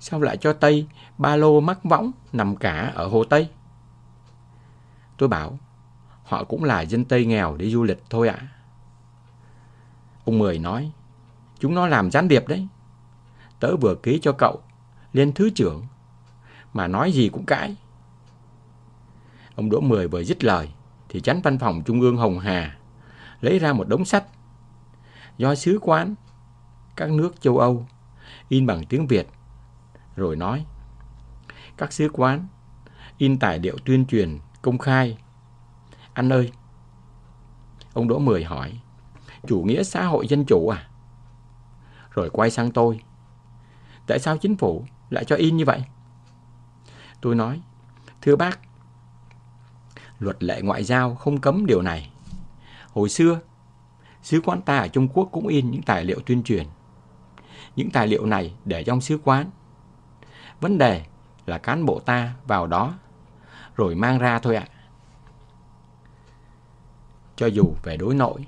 Sao 0.00 0.20
lại 0.20 0.36
cho 0.36 0.52
Tây 0.52 0.86
ba 1.18 1.36
lô 1.36 1.60
mắc 1.60 1.84
võng 1.84 2.12
nằm 2.32 2.56
cả 2.56 2.92
ở 2.94 3.08
Hồ 3.08 3.24
Tây? 3.24 3.50
Tôi 5.16 5.28
bảo, 5.28 5.58
họ 6.24 6.44
cũng 6.44 6.64
là 6.64 6.80
dân 6.80 7.04
Tây 7.04 7.26
nghèo 7.26 7.56
đi 7.56 7.70
du 7.70 7.82
lịch 7.82 8.02
thôi 8.10 8.28
ạ. 8.28 8.48
Ông 10.24 10.38
Mười 10.38 10.58
nói, 10.58 10.92
chúng 11.58 11.74
nó 11.74 11.86
làm 11.86 12.10
gián 12.10 12.28
điệp 12.28 12.48
đấy. 12.48 12.68
Tớ 13.60 13.76
vừa 13.76 13.94
ký 13.94 14.18
cho 14.22 14.32
cậu 14.32 14.60
lên 15.12 15.32
thứ 15.32 15.50
trưởng, 15.50 15.86
mà 16.72 16.86
nói 16.86 17.12
gì 17.12 17.28
cũng 17.28 17.46
cãi. 17.46 17.76
Ông 19.56 19.70
Đỗ 19.70 19.80
Mười 19.80 20.08
vừa 20.08 20.24
dứt 20.24 20.44
lời, 20.44 20.70
thì 21.08 21.20
chánh 21.20 21.42
văn 21.42 21.58
phòng 21.58 21.82
Trung 21.86 22.00
ương 22.00 22.16
Hồng 22.16 22.38
Hà 22.38 22.77
lấy 23.40 23.58
ra 23.58 23.72
một 23.72 23.88
đống 23.88 24.04
sách 24.04 24.24
do 25.38 25.54
sứ 25.54 25.78
quán 25.82 26.14
các 26.96 27.10
nước 27.10 27.40
châu 27.40 27.58
Âu 27.58 27.86
in 28.48 28.66
bằng 28.66 28.84
tiếng 28.84 29.06
Việt, 29.06 29.28
rồi 30.16 30.36
nói 30.36 30.66
các 31.76 31.92
sứ 31.92 32.08
quán 32.12 32.46
in 33.18 33.38
tài 33.38 33.58
liệu 33.58 33.76
tuyên 33.84 34.06
truyền 34.06 34.38
công 34.62 34.78
khai. 34.78 35.18
Anh 36.12 36.32
ơi, 36.32 36.52
ông 37.92 38.08
Đỗ 38.08 38.18
Mười 38.18 38.44
hỏi, 38.44 38.80
chủ 39.46 39.62
nghĩa 39.62 39.82
xã 39.82 40.04
hội 40.04 40.26
dân 40.26 40.44
chủ 40.44 40.68
à? 40.68 40.88
Rồi 42.10 42.30
quay 42.30 42.50
sang 42.50 42.70
tôi, 42.70 43.00
tại 44.06 44.18
sao 44.18 44.38
chính 44.38 44.56
phủ 44.56 44.84
lại 45.10 45.24
cho 45.24 45.36
in 45.36 45.56
như 45.56 45.64
vậy? 45.64 45.84
Tôi 47.20 47.34
nói, 47.34 47.60
thưa 48.22 48.36
bác, 48.36 48.58
luật 50.18 50.42
lệ 50.42 50.62
ngoại 50.62 50.84
giao 50.84 51.14
không 51.14 51.40
cấm 51.40 51.66
điều 51.66 51.82
này. 51.82 52.12
Hồi 52.92 53.08
xưa, 53.08 53.40
sứ 54.22 54.40
quán 54.44 54.62
ta 54.62 54.78
ở 54.78 54.88
Trung 54.88 55.08
Quốc 55.08 55.28
cũng 55.32 55.46
in 55.46 55.70
những 55.70 55.82
tài 55.82 56.04
liệu 56.04 56.20
tuyên 56.26 56.42
truyền. 56.42 56.66
Những 57.76 57.90
tài 57.90 58.06
liệu 58.06 58.26
này 58.26 58.54
để 58.64 58.84
trong 58.84 59.00
sứ 59.00 59.18
quán. 59.24 59.50
Vấn 60.60 60.78
đề 60.78 61.04
là 61.46 61.58
cán 61.58 61.84
bộ 61.84 61.98
ta 61.98 62.34
vào 62.46 62.66
đó 62.66 62.94
rồi 63.76 63.94
mang 63.94 64.18
ra 64.18 64.38
thôi 64.38 64.56
ạ. 64.56 64.66
Cho 67.36 67.46
dù 67.46 67.74
về 67.82 67.96
đối 67.96 68.14
nội, 68.14 68.46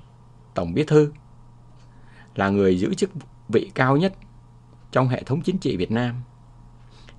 Tổng 0.53 0.73
Bí 0.73 0.83
Thư 0.83 1.13
là 2.35 2.49
người 2.49 2.79
giữ 2.79 2.93
chức 2.93 3.09
vị 3.49 3.71
cao 3.75 3.97
nhất 3.97 4.13
trong 4.91 5.07
hệ 5.07 5.23
thống 5.23 5.41
chính 5.41 5.57
trị 5.57 5.77
Việt 5.77 5.91
Nam. 5.91 6.21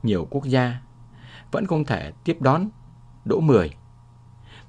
Nhiều 0.02 0.26
quốc 0.30 0.44
gia 0.44 0.80
vẫn 1.52 1.66
không 1.66 1.84
thể 1.84 2.12
tiếp 2.24 2.36
đón 2.40 2.68
Đỗ 3.24 3.40
Mười 3.40 3.74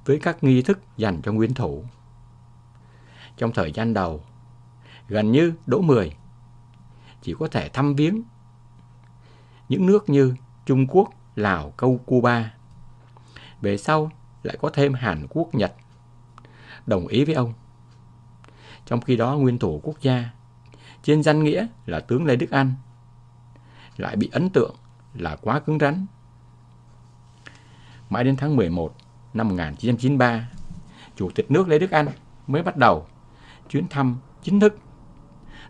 với 0.05 0.19
các 0.19 0.43
nghi 0.43 0.61
thức 0.61 0.79
dành 0.97 1.21
cho 1.21 1.31
nguyên 1.31 1.53
thủ. 1.53 1.83
Trong 3.37 3.51
thời 3.53 3.71
gian 3.71 3.93
đầu, 3.93 4.23
gần 5.07 5.31
như 5.31 5.53
Đỗ 5.65 5.81
Mười 5.81 6.15
chỉ 7.21 7.35
có 7.39 7.47
thể 7.47 7.69
thăm 7.69 7.95
viếng 7.95 8.23
những 9.69 9.85
nước 9.85 10.09
như 10.09 10.35
Trung 10.65 10.87
Quốc, 10.87 11.09
Lào, 11.35 11.73
Câu, 11.77 11.99
Cuba. 12.05 12.53
Về 13.61 13.77
sau 13.77 14.11
lại 14.43 14.57
có 14.61 14.69
thêm 14.73 14.93
Hàn 14.93 15.27
Quốc, 15.29 15.55
Nhật 15.55 15.73
đồng 16.85 17.07
ý 17.07 17.25
với 17.25 17.35
ông. 17.35 17.53
Trong 18.85 19.01
khi 19.01 19.15
đó 19.15 19.35
nguyên 19.35 19.59
thủ 19.59 19.79
quốc 19.83 20.01
gia 20.01 20.29
trên 21.03 21.23
danh 21.23 21.43
nghĩa 21.43 21.67
là 21.85 21.99
tướng 21.99 22.25
Lê 22.25 22.35
Đức 22.35 22.51
Anh 22.51 22.73
lại 23.97 24.15
bị 24.15 24.29
ấn 24.31 24.49
tượng 24.49 24.75
là 25.13 25.35
quá 25.35 25.59
cứng 25.59 25.79
rắn. 25.79 26.05
Mãi 28.09 28.23
đến 28.23 28.35
tháng 28.35 28.55
11 28.55 28.95
năm 29.33 29.47
1993, 29.47 30.49
Chủ 31.15 31.29
tịch 31.35 31.51
nước 31.51 31.67
Lê 31.67 31.79
Đức 31.79 31.91
Anh 31.91 32.07
mới 32.47 32.63
bắt 32.63 32.77
đầu 32.77 33.07
chuyến 33.69 33.87
thăm 33.89 34.17
chính 34.41 34.59
thức 34.59 34.77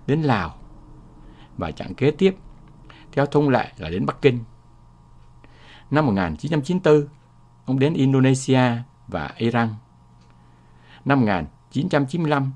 đến 0.08 0.22
Lào 0.22 0.56
và 1.58 1.72
chặng 1.72 1.94
kế 1.96 2.12
tiếp 2.12 2.36
theo 3.12 3.26
thông 3.26 3.50
lệ 3.50 3.72
là 3.78 3.89
đến 3.89 4.06
Bắc 4.06 4.22
Kinh. 4.22 4.39
Năm 5.91 6.06
1994, 6.06 7.08
ông 7.66 7.80
đến 7.80 7.94
Indonesia 7.94 8.62
và 9.08 9.32
Iran. 9.38 9.70
Năm 11.06 11.20
1995, 11.20 12.52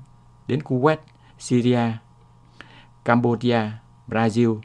đến 0.46 0.60
Kuwait, 0.60 0.96
Syria, 1.38 1.92
Cambodia, 3.04 3.60
Brazil, 4.08 4.60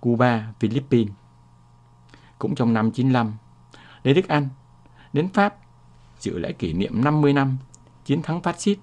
Cuba, 0.00 0.52
Philippines. 0.60 1.14
Cũng 2.38 2.54
trong 2.54 2.72
năm 2.72 2.90
95, 2.90 3.32
Lê 4.02 4.14
Đức 4.14 4.28
Anh 4.28 4.48
đến 5.12 5.28
Pháp 5.28 5.54
dự 6.18 6.38
lễ 6.38 6.52
kỷ 6.52 6.72
niệm 6.72 7.04
50 7.04 7.32
năm 7.32 7.56
chiến 8.04 8.22
thắng 8.22 8.42
phát 8.42 8.60
xít. 8.60 8.78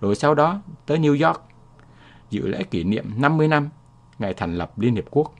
Rồi 0.00 0.14
sau 0.14 0.34
đó 0.34 0.60
tới 0.86 0.98
New 0.98 1.26
York 1.26 1.42
dự 2.30 2.46
lễ 2.46 2.62
kỷ 2.62 2.84
niệm 2.84 3.12
50 3.16 3.48
năm 3.48 3.68
ngày 4.18 4.34
thành 4.34 4.54
lập 4.54 4.78
Liên 4.78 4.94
Hiệp 4.94 5.04
Quốc. 5.10 5.34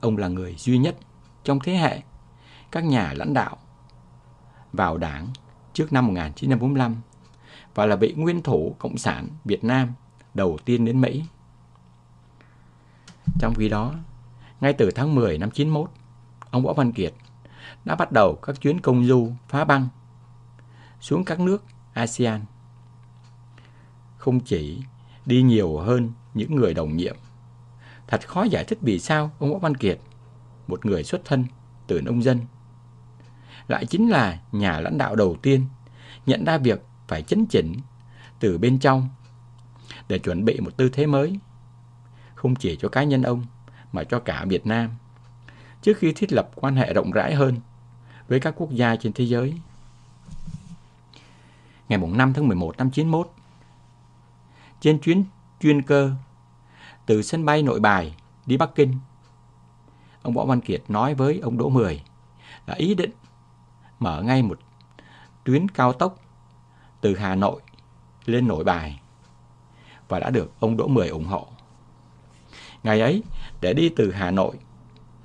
Ông 0.00 0.16
là 0.16 0.28
người 0.28 0.54
duy 0.58 0.78
nhất 0.78 0.96
trong 1.44 1.58
thế 1.60 1.76
hệ 1.76 2.02
các 2.72 2.84
nhà 2.84 3.12
lãnh 3.16 3.34
đạo 3.34 3.56
vào 4.72 4.98
đảng 4.98 5.28
trước 5.72 5.92
năm 5.92 6.06
1945 6.06 6.96
và 7.74 7.86
là 7.86 7.96
vị 7.96 8.14
nguyên 8.16 8.42
thủ 8.42 8.76
Cộng 8.78 8.96
sản 8.96 9.28
Việt 9.44 9.64
Nam 9.64 9.92
đầu 10.34 10.58
tiên 10.64 10.84
đến 10.84 11.00
Mỹ. 11.00 11.24
Trong 13.40 13.54
khi 13.54 13.68
đó, 13.68 13.94
ngay 14.60 14.72
từ 14.72 14.90
tháng 14.90 15.14
10 15.14 15.38
năm 15.38 15.50
91, 15.50 15.90
ông 16.50 16.62
Võ 16.62 16.72
Văn 16.72 16.92
Kiệt 16.92 17.14
đã 17.84 17.94
bắt 17.94 18.12
đầu 18.12 18.38
các 18.42 18.60
chuyến 18.60 18.80
công 18.80 19.04
du 19.04 19.32
phá 19.48 19.64
băng 19.64 19.88
xuống 21.00 21.24
các 21.24 21.40
nước 21.40 21.64
ASEAN. 21.92 22.44
Không 24.26 24.40
chỉ 24.40 24.78
đi 25.26 25.42
nhiều 25.42 25.78
hơn 25.78 26.12
những 26.34 26.56
người 26.56 26.74
đồng 26.74 26.96
nhiệm. 26.96 27.16
Thật 28.06 28.28
khó 28.28 28.42
giải 28.42 28.64
thích 28.64 28.78
vì 28.80 28.98
sao 28.98 29.30
ông 29.38 29.52
Võ 29.52 29.58
Văn 29.58 29.74
Kiệt, 29.74 29.98
một 30.66 30.86
người 30.86 31.04
xuất 31.04 31.24
thân 31.24 31.44
từ 31.86 32.00
nông 32.00 32.22
dân, 32.22 32.40
lại 33.68 33.86
chính 33.86 34.10
là 34.10 34.40
nhà 34.52 34.80
lãnh 34.80 34.98
đạo 34.98 35.16
đầu 35.16 35.36
tiên 35.42 35.66
nhận 36.26 36.44
ra 36.44 36.58
việc 36.58 36.84
phải 37.08 37.22
chấn 37.22 37.46
chỉnh 37.46 37.74
từ 38.40 38.58
bên 38.58 38.78
trong 38.78 39.08
để 40.08 40.18
chuẩn 40.18 40.44
bị 40.44 40.60
một 40.60 40.76
tư 40.76 40.88
thế 40.88 41.06
mới, 41.06 41.38
không 42.34 42.54
chỉ 42.54 42.76
cho 42.76 42.88
cá 42.88 43.04
nhân 43.04 43.22
ông 43.22 43.46
mà 43.92 44.04
cho 44.04 44.20
cả 44.20 44.44
Việt 44.48 44.66
Nam, 44.66 44.90
trước 45.82 45.98
khi 45.98 46.12
thiết 46.12 46.32
lập 46.32 46.50
quan 46.54 46.76
hệ 46.76 46.92
rộng 46.92 47.10
rãi 47.10 47.34
hơn 47.34 47.60
với 48.28 48.40
các 48.40 48.54
quốc 48.56 48.70
gia 48.72 48.96
trên 48.96 49.12
thế 49.12 49.24
giới. 49.24 49.54
Ngày 51.88 51.98
5 51.98 52.32
tháng 52.32 52.48
11 52.48 52.76
năm 52.76 52.90
91, 52.90 53.32
trên 54.80 54.98
chuyến 54.98 55.24
chuyên 55.60 55.82
cơ 55.82 56.12
từ 57.06 57.22
sân 57.22 57.44
bay 57.44 57.62
nội 57.62 57.80
bài 57.80 58.16
đi 58.46 58.56
Bắc 58.56 58.74
Kinh, 58.74 58.98
ông 60.22 60.34
Võ 60.34 60.44
Văn 60.44 60.60
Kiệt 60.60 60.82
nói 60.88 61.14
với 61.14 61.38
ông 61.38 61.58
Đỗ 61.58 61.68
Mười 61.68 62.02
là 62.66 62.74
ý 62.74 62.94
định 62.94 63.10
mở 63.98 64.22
ngay 64.22 64.42
một 64.42 64.58
tuyến 65.44 65.68
cao 65.68 65.92
tốc 65.92 66.16
từ 67.00 67.16
Hà 67.16 67.34
Nội 67.34 67.60
lên 68.24 68.48
nội 68.48 68.64
bài 68.64 69.00
và 70.08 70.18
đã 70.18 70.30
được 70.30 70.52
ông 70.60 70.76
Đỗ 70.76 70.88
Mười 70.88 71.08
ủng 71.08 71.24
hộ. 71.24 71.48
Ngày 72.82 73.00
ấy, 73.00 73.22
để 73.60 73.74
đi 73.74 73.88
từ 73.96 74.12
Hà 74.12 74.30
Nội 74.30 74.58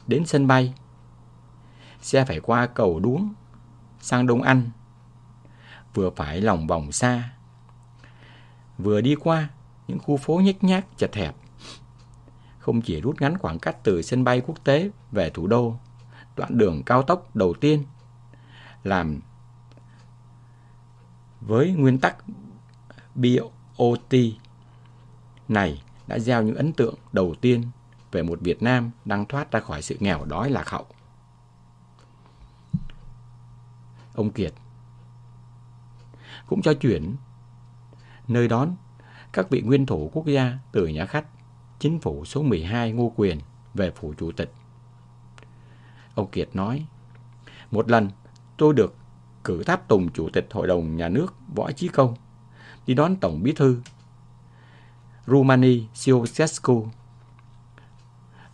đến 0.07 0.25
sân 0.25 0.47
bay, 0.47 0.73
xe 2.01 2.25
phải 2.25 2.39
qua 2.39 2.67
cầu 2.67 2.99
Đuống 2.99 3.33
sang 3.99 4.27
Đông 4.27 4.41
Anh, 4.41 4.69
vừa 5.93 6.09
phải 6.09 6.41
lòng 6.41 6.67
vòng 6.67 6.91
xa, 6.91 7.29
vừa 8.83 9.01
đi 9.01 9.15
qua 9.15 9.49
những 9.87 9.99
khu 9.99 10.17
phố 10.17 10.39
nhếch 10.39 10.63
nhác 10.63 10.85
chật 10.97 11.15
hẹp. 11.15 11.35
Không 12.59 12.81
chỉ 12.81 13.01
rút 13.01 13.21
ngắn 13.21 13.37
khoảng 13.37 13.59
cách 13.59 13.83
từ 13.83 14.01
sân 14.01 14.23
bay 14.23 14.41
quốc 14.41 14.63
tế 14.63 14.89
về 15.11 15.29
thủ 15.29 15.47
đô, 15.47 15.75
đoạn 16.35 16.57
đường 16.57 16.83
cao 16.83 17.03
tốc 17.03 17.35
đầu 17.35 17.53
tiên 17.53 17.83
làm 18.83 19.19
với 21.41 21.71
nguyên 21.71 21.99
tắc 21.99 22.15
BOT 23.15 24.13
này 25.47 25.83
đã 26.07 26.19
gieo 26.19 26.41
những 26.43 26.55
ấn 26.55 26.73
tượng 26.73 26.95
đầu 27.11 27.35
tiên 27.41 27.63
về 28.11 28.23
một 28.23 28.39
Việt 28.41 28.63
Nam 28.63 28.91
đang 29.05 29.25
thoát 29.25 29.51
ra 29.51 29.59
khỏi 29.59 29.81
sự 29.81 29.97
nghèo 29.99 30.25
đói 30.25 30.49
lạc 30.49 30.69
hậu. 30.69 30.85
Ông 34.13 34.31
Kiệt 34.31 34.53
cũng 36.47 36.61
cho 36.61 36.73
chuyển 36.73 37.15
nơi 38.33 38.47
đón 38.47 38.75
các 39.33 39.49
vị 39.49 39.61
nguyên 39.61 39.85
thủ 39.85 40.09
quốc 40.13 40.25
gia 40.25 40.57
từ 40.71 40.87
nhà 40.87 41.05
khách 41.05 41.25
chính 41.79 41.99
phủ 41.99 42.25
số 42.25 42.41
12 42.41 42.91
Ngô 42.91 43.13
Quyền 43.15 43.39
về 43.73 43.91
phủ 43.91 44.13
chủ 44.17 44.31
tịch. 44.31 44.53
Ông 46.15 46.31
Kiệt 46.31 46.49
nói, 46.53 46.85
một 47.71 47.89
lần 47.89 48.09
tôi 48.57 48.73
được 48.73 48.95
cử 49.43 49.63
tháp 49.63 49.87
tùng 49.87 50.11
Chủ 50.11 50.29
tịch 50.29 50.47
Hội 50.51 50.67
đồng 50.67 50.97
Nhà 50.97 51.09
nước 51.09 51.35
Võ 51.55 51.71
Chí 51.71 51.87
Công 51.87 52.15
đi 52.87 52.93
đón 52.93 53.15
Tổng 53.15 53.43
Bí 53.43 53.53
thư 53.53 53.81
Rumani 55.27 55.83
Ceausescu. 56.05 56.87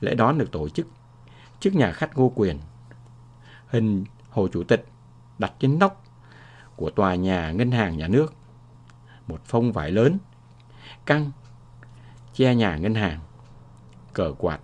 Lễ 0.01 0.15
đón 0.15 0.38
được 0.38 0.51
tổ 0.51 0.69
chức 0.69 0.88
trước 1.59 1.75
nhà 1.75 1.91
khách 1.91 2.17
Ngô 2.17 2.32
Quyền. 2.36 2.59
Hình 3.67 4.05
Hồ 4.30 4.47
Chủ 4.47 4.63
tịch 4.63 4.86
đặt 5.38 5.53
trên 5.59 5.80
nóc 5.80 6.03
của 6.75 6.89
tòa 6.89 7.15
nhà 7.15 7.51
ngân 7.51 7.71
hàng 7.71 7.97
nhà 7.97 8.07
nước. 8.07 8.34
Một 9.28 9.45
phông 9.45 9.71
vải 9.71 9.91
lớn, 9.91 10.17
căng, 11.05 11.32
che 12.34 12.55
nhà 12.55 12.78
ngân 12.78 12.95
hàng, 12.95 13.19
cờ 14.13 14.34
quạt, 14.38 14.59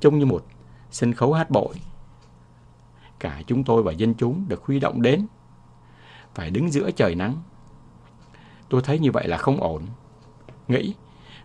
trông 0.00 0.18
như 0.18 0.26
một 0.26 0.46
sân 0.90 1.12
khấu 1.12 1.32
hát 1.32 1.50
bội. 1.50 1.74
Cả 3.18 3.42
chúng 3.46 3.64
tôi 3.64 3.82
và 3.82 3.92
dân 3.92 4.14
chúng 4.14 4.44
được 4.48 4.64
huy 4.64 4.80
động 4.80 5.02
đến, 5.02 5.26
phải 6.34 6.50
đứng 6.50 6.70
giữa 6.70 6.90
trời 6.90 7.14
nắng. 7.14 7.42
Tôi 8.68 8.82
thấy 8.84 8.98
như 8.98 9.10
vậy 9.12 9.28
là 9.28 9.36
không 9.36 9.60
ổn. 9.60 9.86
Nghĩ 10.68 10.94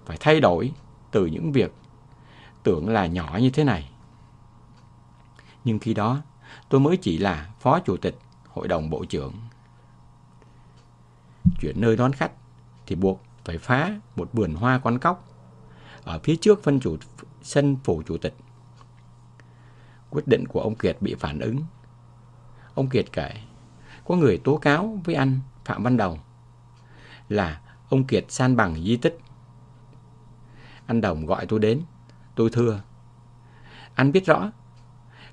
phải 0.05 0.18
thay 0.20 0.39
đổi 0.39 0.72
từ 1.12 1.26
những 1.26 1.51
việc 1.51 1.74
tưởng 2.64 2.89
là 2.89 3.05
nhỏ 3.05 3.38
như 3.41 3.49
thế 3.49 3.64
này. 3.64 3.89
Nhưng 5.64 5.80
khi 5.80 5.93
đó, 5.93 6.22
tôi 6.70 6.82
mới 6.82 6.97
chỉ 6.97 7.18
là 7.18 7.49
phó 7.60 7.80
chủ 7.80 7.97
tịch 7.97 8.20
hội 8.47 8.68
đồng 8.68 8.89
bộ 8.89 9.05
trưởng. 9.05 9.34
Chuyển 11.60 11.82
nơi 11.82 11.95
đón 11.95 12.14
khách 12.14 12.32
thì 12.90 12.96
buộc 12.96 13.24
phải 13.46 13.58
phá 13.58 14.00
một 14.16 14.30
vườn 14.34 14.54
hoa 14.54 14.80
quán 14.80 15.00
cóc 15.00 15.28
ở 16.04 16.20
phía 16.20 16.36
trước 16.36 16.64
phân 16.64 16.80
chủ 16.80 16.98
sân 17.42 17.78
phủ 17.84 18.04
chủ 18.06 18.18
tịch. 18.18 18.36
Quyết 20.10 20.28
định 20.28 20.48
của 20.48 20.62
ông 20.62 20.76
Kiệt 20.76 20.98
bị 21.02 21.16
phản 21.16 21.40
ứng. 21.40 21.64
Ông 22.74 22.90
Kiệt 22.90 23.06
kể, 23.14 23.32
có 24.06 24.16
người 24.16 24.42
tố 24.44 24.58
cáo 24.58 25.00
với 25.04 25.16
anh 25.16 25.40
Phạm 25.66 25.84
Văn 25.84 25.98
Đồng 25.98 26.20
là 27.30 27.62
ông 27.90 28.04
Kiệt 28.04 28.26
san 28.30 28.56
bằng 28.56 28.84
di 28.84 28.98
tích. 28.98 29.20
Anh 30.86 31.02
Đồng 31.02 31.26
gọi 31.26 31.46
tôi 31.46 31.60
đến, 31.60 31.82
tôi 32.36 32.50
thưa. 32.50 32.82
Anh 33.96 34.12
biết 34.12 34.26
rõ, 34.26 34.52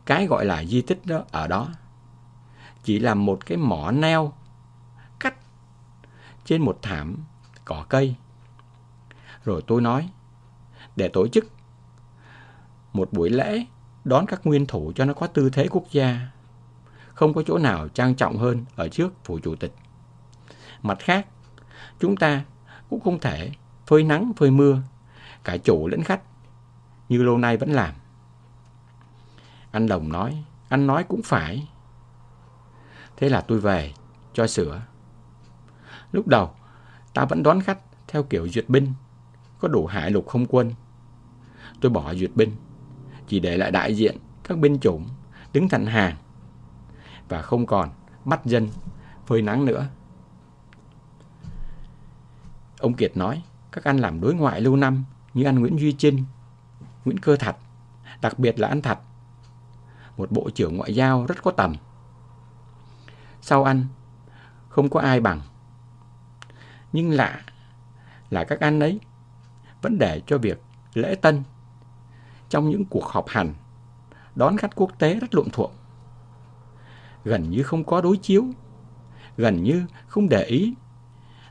cái 0.06 0.26
gọi 0.26 0.44
là 0.44 0.64
di 0.64 0.82
tích 0.82 1.06
đó 1.06 1.24
ở 1.30 1.46
đó 1.46 1.68
chỉ 2.82 2.98
là 2.98 3.14
một 3.14 3.46
cái 3.46 3.58
mỏ 3.58 3.90
neo 3.90 4.32
cắt 5.20 5.34
trên 6.44 6.62
một 6.62 6.78
thảm 6.82 7.24
cỏ 7.66 7.84
cây. 7.88 8.14
Rồi 9.44 9.62
tôi 9.66 9.80
nói, 9.80 10.10
để 10.96 11.08
tổ 11.08 11.28
chức 11.28 11.46
một 12.92 13.12
buổi 13.12 13.30
lễ 13.30 13.66
đón 14.04 14.26
các 14.26 14.46
nguyên 14.46 14.66
thủ 14.66 14.92
cho 14.94 15.04
nó 15.04 15.14
có 15.14 15.26
tư 15.26 15.50
thế 15.50 15.68
quốc 15.70 15.84
gia. 15.90 16.20
Không 17.14 17.34
có 17.34 17.42
chỗ 17.46 17.58
nào 17.58 17.88
trang 17.88 18.14
trọng 18.14 18.38
hơn 18.38 18.64
ở 18.76 18.88
trước 18.88 19.12
phủ 19.24 19.38
chủ 19.42 19.56
tịch. 19.56 19.74
Mặt 20.82 20.98
khác, 21.00 21.26
chúng 22.00 22.16
ta 22.16 22.44
cũng 22.90 23.00
không 23.00 23.18
thể 23.18 23.50
phơi 23.86 24.02
nắng 24.02 24.32
phơi 24.36 24.50
mưa, 24.50 24.78
cả 25.44 25.56
chủ 25.56 25.88
lẫn 25.88 26.02
khách, 26.02 26.20
như 27.08 27.22
lâu 27.22 27.38
nay 27.38 27.56
vẫn 27.56 27.72
làm. 27.72 27.94
Anh 29.70 29.88
Đồng 29.88 30.12
nói, 30.12 30.44
anh 30.68 30.86
nói 30.86 31.04
cũng 31.04 31.22
phải. 31.24 31.68
Thế 33.16 33.28
là 33.28 33.40
tôi 33.40 33.60
về, 33.60 33.92
cho 34.32 34.46
sửa. 34.46 34.82
Lúc 36.12 36.26
đầu, 36.26 36.54
ta 37.16 37.24
vẫn 37.24 37.42
đón 37.42 37.60
khách 37.60 37.78
theo 38.08 38.22
kiểu 38.22 38.48
duyệt 38.48 38.68
binh, 38.68 38.92
có 39.58 39.68
đủ 39.68 39.86
hải 39.86 40.10
lục 40.10 40.28
không 40.28 40.46
quân. 40.46 40.72
Tôi 41.80 41.90
bỏ 41.90 42.14
duyệt 42.14 42.30
binh, 42.34 42.52
chỉ 43.26 43.40
để 43.40 43.56
lại 43.56 43.70
đại 43.70 43.94
diện 43.94 44.16
các 44.44 44.58
binh 44.58 44.78
chủng 44.78 45.08
đứng 45.52 45.68
thành 45.68 45.86
hàng 45.86 46.16
và 47.28 47.42
không 47.42 47.66
còn 47.66 47.88
bắt 48.24 48.40
dân 48.44 48.68
phơi 49.26 49.42
nắng 49.42 49.64
nữa. 49.64 49.86
Ông 52.78 52.94
Kiệt 52.94 53.16
nói, 53.16 53.42
các 53.72 53.84
anh 53.84 53.96
làm 53.96 54.20
đối 54.20 54.34
ngoại 54.34 54.60
lâu 54.60 54.76
năm 54.76 55.04
như 55.34 55.44
anh 55.44 55.58
Nguyễn 55.58 55.78
Duy 55.78 55.92
Trinh, 55.92 56.24
Nguyễn 57.04 57.18
Cơ 57.18 57.36
Thạch, 57.36 57.56
đặc 58.20 58.38
biệt 58.38 58.60
là 58.60 58.68
anh 58.68 58.82
Thạch, 58.82 58.98
một 60.16 60.30
bộ 60.30 60.50
trưởng 60.50 60.76
ngoại 60.76 60.94
giao 60.94 61.26
rất 61.26 61.42
có 61.42 61.50
tầm. 61.50 61.74
Sau 63.40 63.64
anh, 63.64 63.86
không 64.68 64.88
có 64.88 65.00
ai 65.00 65.20
bằng. 65.20 65.40
Nhưng 66.92 67.10
lạ 67.10 67.42
là 68.30 68.44
các 68.44 68.60
anh 68.60 68.80
ấy 68.80 69.00
vẫn 69.82 69.98
để 69.98 70.22
cho 70.26 70.38
việc 70.38 70.62
lễ 70.94 71.14
tân 71.14 71.42
trong 72.48 72.70
những 72.70 72.84
cuộc 72.84 73.04
họp 73.04 73.28
hành 73.28 73.54
đón 74.34 74.56
khách 74.56 74.74
quốc 74.74 74.90
tế 74.98 75.14
rất 75.14 75.34
luộm 75.34 75.48
thuộm. 75.50 75.70
Gần 77.24 77.50
như 77.50 77.62
không 77.62 77.84
có 77.84 78.00
đối 78.00 78.16
chiếu, 78.16 78.44
gần 79.36 79.62
như 79.62 79.86
không 80.06 80.28
để 80.28 80.44
ý 80.44 80.74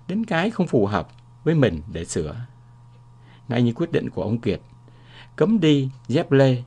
đến 0.08 0.26
cái 0.26 0.50
không 0.50 0.68
phù 0.68 0.86
hợp 0.86 1.08
với 1.44 1.56
mình 1.56 1.82
để 1.92 2.06
sửa. 2.06 2.36
Ngay 3.48 3.62
như 3.62 3.74
quyết 3.74 3.92
định 3.92 4.10
của 4.10 4.24
ông 4.24 4.40
Kiệt, 4.40 4.62
cấm 5.36 5.60
đi 5.60 5.90
dép 6.08 6.32
lê 6.32 6.64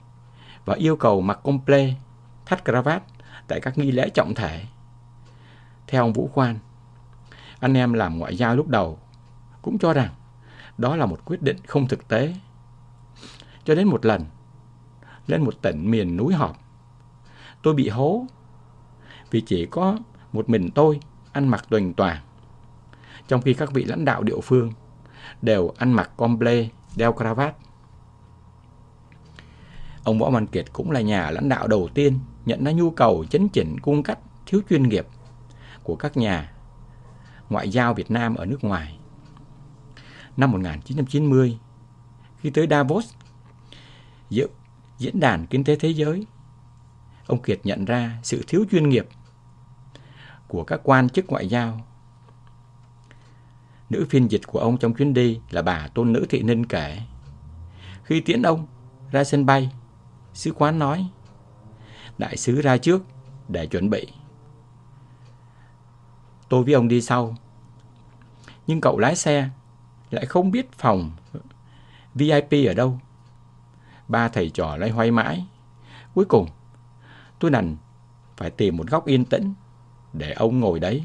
và 0.65 0.75
yêu 0.75 0.97
cầu 0.97 1.21
mặc 1.21 1.41
công 1.43 1.59
comple, 1.59 1.95
thắt 2.47 2.65
cravat 2.65 3.03
tại 3.49 3.61
các 3.61 3.79
nghi 3.79 3.91
lễ 3.91 4.09
trọng 4.09 4.35
thể. 4.35 4.65
Theo 5.87 6.03
ông 6.03 6.13
Vũ 6.13 6.31
Khoan, 6.35 6.59
anh 7.61 7.75
em 7.75 7.93
làm 7.93 8.19
ngoại 8.19 8.37
giao 8.37 8.57
lúc 8.57 8.69
đầu 8.69 8.99
cũng 9.63 9.79
cho 9.79 9.93
rằng 9.93 10.11
đó 10.79 10.97
là 10.97 11.07
một 11.07 11.25
quyết 11.25 11.43
định 11.43 11.57
không 11.67 11.89
thực 11.89 12.09
tế. 12.09 12.35
Cho 13.65 13.75
đến 13.75 13.89
một 13.89 14.07
lần, 14.07 14.25
lên 15.27 15.43
một 15.43 15.63
tỉnh 15.63 15.91
miền 15.91 16.17
núi 16.17 16.35
họp, 16.35 16.57
tôi 17.63 17.75
bị 17.75 17.89
hố 17.89 18.27
vì 19.31 19.41
chỉ 19.41 19.67
có 19.67 19.99
một 20.33 20.49
mình 20.49 20.71
tôi 20.71 21.01
ăn 21.33 21.49
mặc 21.49 21.65
tuềnh 21.69 21.95
toàn. 21.95 22.17
Trong 23.29 23.43
khi 23.43 23.55
các 23.55 23.73
vị 23.73 23.85
lãnh 23.85 24.05
đạo 24.05 24.23
địa 24.23 24.41
phương 24.43 24.73
đều 25.43 25.73
ăn 25.79 25.93
mặc 25.93 26.11
comple, 26.17 26.69
đeo 26.97 27.13
cravat. 27.13 27.57
Ông 30.05 30.19
Võ 30.19 30.31
Văn 30.31 30.47
Kiệt 30.47 30.73
cũng 30.73 30.91
là 30.91 31.01
nhà 31.01 31.31
lãnh 31.31 31.49
đạo 31.49 31.67
đầu 31.67 31.89
tiên 31.95 32.19
nhận 32.47 32.65
ra 32.65 32.73
nhu 32.73 32.91
cầu 32.91 33.25
chấn 33.31 33.49
chỉnh 33.49 33.81
cung 33.81 34.03
cách 34.03 34.19
thiếu 34.47 34.61
chuyên 34.71 34.83
nghiệp 34.83 35.07
của 35.83 35.97
các 35.97 36.17
nhà 36.17 36.53
ngoại 37.49 37.69
giao 37.69 37.95
Việt 37.95 38.11
Nam 38.11 38.35
ở 38.35 38.47
nước 38.47 38.65
ngoài. 38.65 38.99
Năm 40.37 40.51
1990, 40.51 41.59
khi 42.41 42.51
tới 42.51 42.67
Davos, 42.71 43.13
dự 44.31 44.49
diễn 44.99 45.21
đàn 45.21 45.47
kinh 45.47 45.65
tế 45.65 45.77
thế 45.77 45.89
giới, 45.89 46.27
ông 47.27 47.43
Kiệt 47.43 47.61
nhận 47.65 47.85
ra 47.85 48.19
sự 48.23 48.45
thiếu 48.49 48.65
chuyên 48.71 48.89
nghiệp 48.89 49.09
của 50.49 50.65
các 50.65 50.81
quan 50.85 51.09
chức 51.09 51.27
ngoại 51.27 51.49
giao. 51.49 51.87
Nữ 53.91 54.07
phiên 54.11 54.29
dịch 54.29 54.47
của 54.47 54.59
ông 54.59 54.79
trong 54.79 54.95
chuyến 54.95 55.15
đi 55.15 55.41
là 55.51 55.63
bà 55.63 55.89
Tôn 55.89 56.13
Nữ 56.13 56.27
Thị 56.29 56.43
Ninh 56.43 56.67
kể. 56.67 56.99
Khi 58.05 58.21
tiễn 58.21 58.43
ông 58.43 58.67
ra 59.11 59.25
sân 59.25 59.47
bay, 59.47 59.73
sứ 60.33 60.53
quán 60.53 60.79
nói, 60.79 61.07
đại 62.19 62.37
sứ 62.37 62.61
ra 62.61 62.77
trước 62.77 63.03
để 63.49 63.67
chuẩn 63.67 63.91
bị. 63.91 64.07
Tôi 66.49 66.65
với 66.65 66.75
ông 66.75 66.89
đi 66.89 67.01
sau. 67.01 67.35
Nhưng 68.67 68.81
cậu 68.81 68.99
lái 68.99 69.17
xe 69.17 69.49
lại 70.11 70.27
không 70.27 70.51
biết 70.51 70.73
phòng 70.73 71.11
VIP 72.15 72.69
ở 72.69 72.75
đâu. 72.75 73.01
Ba 74.09 74.29
thầy 74.29 74.51
trò 74.51 74.77
lay 74.77 74.91
hoay 74.91 75.11
mãi. 75.11 75.47
Cuối 76.15 76.25
cùng, 76.25 76.49
tôi 77.39 77.51
nành 77.51 77.77
phải 78.37 78.51
tìm 78.51 78.77
một 78.77 78.87
góc 78.87 79.07
yên 79.07 79.25
tĩnh 79.25 79.55
để 80.13 80.33
ông 80.33 80.61
ngồi 80.61 80.81
đấy. 80.81 81.05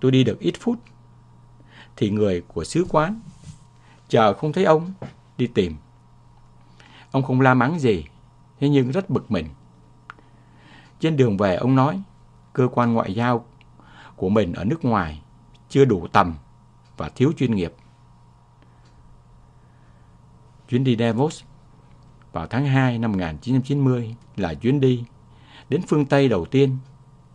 Tôi 0.00 0.10
đi 0.10 0.24
được 0.24 0.38
ít 0.40 0.54
phút, 0.60 0.78
thì 1.96 2.10
người 2.10 2.40
của 2.40 2.64
sứ 2.64 2.86
quán 2.88 3.20
chờ 4.08 4.34
không 4.34 4.52
thấy 4.52 4.64
ông 4.64 4.92
đi 5.38 5.46
tìm. 5.46 5.76
Ông 7.10 7.22
không 7.22 7.40
la 7.40 7.54
mắng 7.54 7.78
gì, 7.78 8.04
thế 8.60 8.68
nhưng 8.68 8.90
rất 8.90 9.10
bực 9.10 9.30
mình. 9.30 9.48
Trên 11.00 11.16
đường 11.16 11.36
về 11.36 11.56
ông 11.56 11.74
nói, 11.74 12.02
cơ 12.52 12.68
quan 12.72 12.92
ngoại 12.92 13.14
giao 13.14 13.44
của 14.18 14.28
mình 14.28 14.52
ở 14.52 14.64
nước 14.64 14.84
ngoài 14.84 15.22
chưa 15.68 15.84
đủ 15.84 16.06
tầm 16.12 16.34
và 16.96 17.08
thiếu 17.08 17.32
chuyên 17.36 17.54
nghiệp. 17.54 17.72
Chuyến 20.68 20.84
đi 20.84 20.96
Davos 20.96 21.42
vào 22.32 22.46
tháng 22.46 22.66
2 22.66 22.98
năm 22.98 23.12
1990 23.12 24.16
là 24.36 24.54
chuyến 24.54 24.80
đi 24.80 25.04
đến 25.68 25.80
phương 25.88 26.06
Tây 26.06 26.28
đầu 26.28 26.44
tiên 26.44 26.76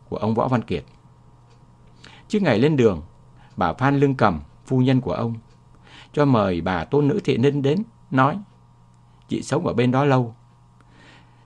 của 0.10 0.18
ông 0.18 0.34
Võ 0.34 0.48
Văn 0.48 0.62
Kiệt. 0.62 0.84
Trước 2.28 2.42
ngày 2.42 2.60
lên 2.60 2.78
đường, 2.78 3.02
bà 3.58 3.74
Phan 3.74 4.00
Lương 4.00 4.16
Cầm, 4.16 4.42
phu 4.66 4.80
nhân 4.80 5.02
của 5.02 5.14
ông, 5.14 5.36
cho 6.14 6.26
mời 6.26 6.62
bà 6.62 6.84
Tôn 6.84 7.08
Nữ 7.08 7.20
Thị 7.24 7.38
Ninh 7.38 7.62
đến, 7.62 7.84
nói 8.12 8.40
Chị 9.28 9.42
sống 9.42 9.68
ở 9.68 9.74
bên 9.74 9.92
đó 9.92 10.06
lâu. 10.06 10.36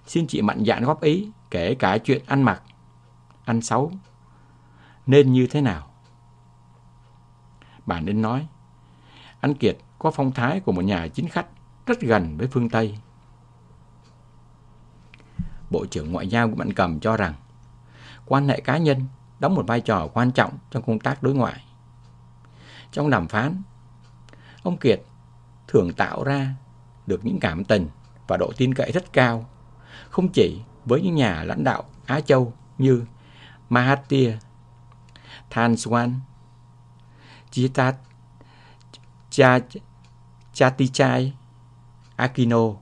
Xin 0.06 0.28
chị 0.28 0.42
mạnh 0.42 0.64
dạn 0.68 0.84
góp 0.84 1.02
ý, 1.02 1.32
kể 1.52 1.76
cả 1.76 1.98
chuyện 1.98 2.22
ăn 2.26 2.44
mặc, 2.44 2.62
ăn 3.46 3.62
xấu, 3.62 3.92
nên 5.08 5.34
như 5.34 5.48
thế 5.48 5.62
nào. 5.62 5.88
Bà 7.86 8.00
nên 8.00 8.22
nói, 8.22 8.48
anh 9.40 9.54
Kiệt 9.54 9.78
có 10.00 10.12
phong 10.12 10.32
thái 10.32 10.60
của 10.60 10.72
một 10.72 10.82
nhà 10.82 11.08
chính 11.08 11.30
khách 11.30 11.48
rất 11.86 12.02
gần 12.02 12.38
với 12.38 12.48
phương 12.48 12.70
Tây. 12.70 12.98
Bộ 15.70 15.86
trưởng 15.86 16.12
Ngoại 16.12 16.28
giao 16.28 16.50
của 16.50 16.56
Mạnh 16.56 16.74
Cầm 16.74 17.00
cho 17.00 17.18
rằng 17.18 17.34
quan 18.26 18.48
hệ 18.48 18.62
cá 18.62 18.78
nhân 18.78 19.06
đóng 19.40 19.56
một 19.56 19.68
vai 19.68 19.82
trò 19.82 20.08
quan 20.14 20.32
trọng 20.32 20.58
trong 20.72 20.84
công 20.84 21.00
tác 21.00 21.24
đối 21.24 21.36
ngoại. 21.36 21.64
Trong 22.92 23.10
đàm 23.10 23.28
phán, 23.28 23.62
ông 24.64 24.78
Kiệt 24.78 25.02
thường 25.68 25.94
tạo 25.94 26.24
ra 26.24 26.54
được 27.08 27.26
những 27.26 27.40
cảm 27.40 27.64
tình 27.64 27.88
và 28.28 28.38
độ 28.38 28.52
tin 28.58 28.74
cậy 28.74 28.92
rất 28.92 29.14
cao, 29.14 29.46
không 30.10 30.30
chỉ 30.30 30.62
với 30.86 31.02
những 31.02 31.16
nhà 31.16 31.44
lãnh 31.44 31.64
đạo 31.64 31.84
Á 32.06 32.22
Châu 32.22 32.54
như 32.78 33.06
Mahathir, 33.70 34.34
Than 35.50 35.74
Swan, 35.74 36.14
Chitat, 37.52 37.96
Chatichai, 40.54 41.34
Aquino. 42.16 42.74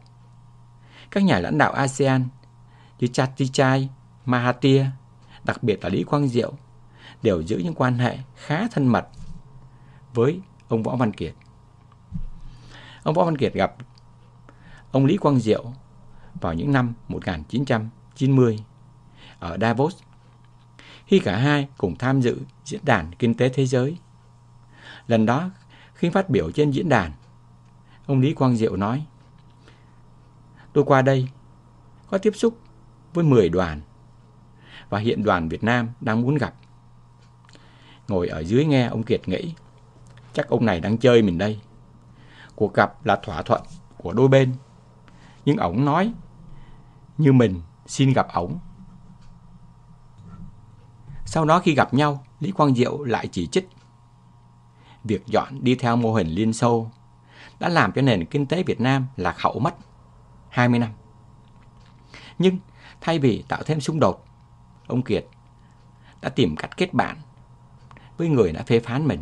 Các 1.11 1.23
nhà 1.23 1.39
lãnh 1.39 1.57
đạo 1.57 1.71
ASEAN 1.71 2.27
như 2.99 3.07
Chatichai, 3.07 3.89
Mahathir, 4.25 4.85
đặc 5.43 5.63
biệt 5.63 5.83
là 5.83 5.89
Lý 5.89 6.03
Quang 6.03 6.27
Diệu, 6.27 6.53
đều 7.23 7.41
giữ 7.41 7.57
những 7.57 7.73
quan 7.73 7.99
hệ 7.99 8.17
khá 8.35 8.67
thân 8.71 8.87
mật 8.87 9.07
với 10.13 10.41
ông 10.67 10.83
Võ 10.83 10.95
Văn 10.95 11.11
Kiệt. 11.11 11.33
Ông 13.03 13.15
Võ 13.15 13.25
Văn 13.25 13.37
Kiệt 13.37 13.53
gặp 13.53 13.75
ông 14.91 15.05
Lý 15.05 15.17
Quang 15.17 15.39
Diệu 15.39 15.65
vào 16.41 16.53
những 16.53 16.71
năm 16.71 16.93
1990 17.07 18.59
ở 19.39 19.57
Davos 19.61 19.95
khi 21.05 21.19
cả 21.19 21.37
hai 21.37 21.67
cùng 21.77 21.95
tham 21.95 22.21
dự 22.21 22.41
diễn 22.65 22.81
đàn 22.83 23.11
kinh 23.19 23.33
tế 23.33 23.49
thế 23.49 23.65
giới. 23.65 23.97
Lần 25.07 25.25
đó, 25.25 25.49
khi 25.93 26.09
phát 26.09 26.29
biểu 26.29 26.51
trên 26.51 26.71
diễn 26.71 26.89
đàn, 26.89 27.11
ông 28.05 28.21
Lý 28.21 28.33
Quang 28.33 28.55
Diệu 28.55 28.75
nói 28.75 29.05
Tôi 30.73 30.83
qua 30.83 31.01
đây 31.01 31.27
có 32.09 32.17
tiếp 32.17 32.33
xúc 32.35 32.59
với 33.13 33.23
10 33.25 33.49
đoàn 33.49 33.81
và 34.89 34.99
hiện 34.99 35.23
đoàn 35.23 35.49
Việt 35.49 35.63
Nam 35.63 35.89
đang 36.01 36.21
muốn 36.21 36.35
gặp. 36.35 36.53
Ngồi 38.07 38.27
ở 38.27 38.43
dưới 38.43 38.65
nghe 38.65 38.85
ông 38.85 39.03
Kiệt 39.03 39.27
nghĩ 39.27 39.53
chắc 40.33 40.49
ông 40.49 40.65
này 40.65 40.79
đang 40.79 40.97
chơi 40.97 41.21
mình 41.21 41.37
đây. 41.37 41.59
Cuộc 42.55 42.73
gặp 42.73 43.05
là 43.05 43.15
thỏa 43.23 43.41
thuận 43.41 43.61
của 43.97 44.13
đôi 44.13 44.27
bên. 44.27 44.53
Nhưng 45.45 45.57
ổng 45.57 45.85
nói 45.85 46.13
như 47.17 47.33
mình 47.33 47.61
xin 47.85 48.13
gặp 48.13 48.27
ổng. 48.33 48.59
Sau 51.35 51.45
đó 51.45 51.59
khi 51.59 51.75
gặp 51.75 51.93
nhau, 51.93 52.23
Lý 52.39 52.51
Quang 52.51 52.75
Diệu 52.75 53.03
lại 53.03 53.27
chỉ 53.31 53.47
trích. 53.47 53.69
Việc 55.03 55.27
dọn 55.27 55.63
đi 55.63 55.75
theo 55.75 55.95
mô 55.95 56.13
hình 56.13 56.27
Liên 56.27 56.53
Xô 56.53 56.87
đã 57.59 57.69
làm 57.69 57.91
cho 57.91 58.01
nền 58.01 58.25
kinh 58.25 58.45
tế 58.45 58.63
Việt 58.63 58.81
Nam 58.81 59.07
lạc 59.17 59.35
hậu 59.39 59.59
mất 59.59 59.75
20 60.49 60.79
năm. 60.79 60.89
Nhưng 62.39 62.57
thay 63.01 63.19
vì 63.19 63.43
tạo 63.47 63.63
thêm 63.65 63.81
xung 63.81 63.99
đột, 63.99 64.25
ông 64.87 65.01
Kiệt 65.01 65.25
đã 66.21 66.29
tìm 66.29 66.55
cách 66.55 66.77
kết 66.77 66.93
bạn 66.93 67.17
với 68.17 68.27
người 68.27 68.51
đã 68.51 68.63
phê 68.63 68.79
phán 68.79 69.07
mình. 69.07 69.21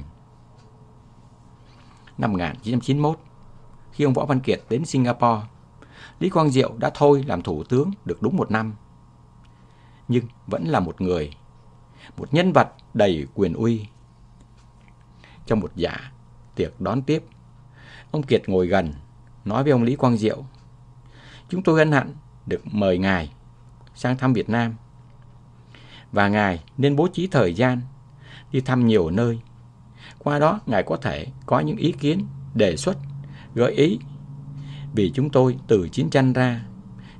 Năm 2.18 2.32
1991, 2.32 3.20
khi 3.92 4.04
ông 4.04 4.14
Võ 4.14 4.26
Văn 4.26 4.40
Kiệt 4.40 4.62
đến 4.70 4.86
Singapore, 4.86 5.42
Lý 6.20 6.30
Quang 6.30 6.50
Diệu 6.50 6.74
đã 6.78 6.92
thôi 6.94 7.24
làm 7.28 7.42
thủ 7.42 7.64
tướng 7.64 7.92
được 8.06 8.22
đúng 8.22 8.38
một 8.38 8.52
năm. 8.52 8.76
Nhưng 10.08 10.26
vẫn 10.48 10.64
là 10.64 10.80
một 10.80 11.02
người, 11.02 11.34
một 12.18 12.34
nhân 12.34 12.54
vật 12.54 12.74
đầy 12.94 13.28
quyền 13.34 13.54
uy. 13.54 13.86
Trong 15.46 15.60
một 15.60 15.72
dạ 15.76 16.12
tiệc 16.56 16.82
đón 16.82 17.02
tiếp, 17.02 17.24
ông 18.12 18.24
Kiệt 18.24 18.50
ngồi 18.50 18.68
gần, 18.68 18.94
nói 19.46 19.64
với 19.64 19.72
ông 19.72 19.84
Lý 19.84 19.96
Quang 19.96 20.18
Diệu. 20.18 20.46
Chúng 21.50 21.64
tôi 21.64 21.80
hân 21.80 21.92
hạnh 21.92 22.14
được 22.46 22.62
mời 22.66 22.98
ngài 22.98 23.34
sang 23.96 24.18
thăm 24.18 24.34
Việt 24.34 24.50
Nam. 24.50 24.76
Và 26.12 26.28
ngài 26.28 26.64
nên 26.78 26.96
bố 26.96 27.08
trí 27.08 27.28
thời 27.28 27.54
gian 27.54 27.82
đi 28.52 28.62
thăm 28.62 28.88
nhiều 28.88 29.10
nơi. 29.10 29.40
Qua 30.20 30.40
đó 30.40 30.60
ngài 30.66 30.84
có 30.84 30.98
thể 30.98 31.28
có 31.46 31.60
những 31.60 31.78
ý 31.78 31.92
kiến, 31.92 32.28
đề 32.54 32.78
xuất, 32.78 32.98
gợi 33.56 33.74
ý 33.74 34.00
vì 34.96 35.12
chúng 35.16 35.30
tôi 35.30 35.58
từ 35.68 35.90
chiến 35.92 36.10
tranh 36.10 36.34
ra 36.34 36.62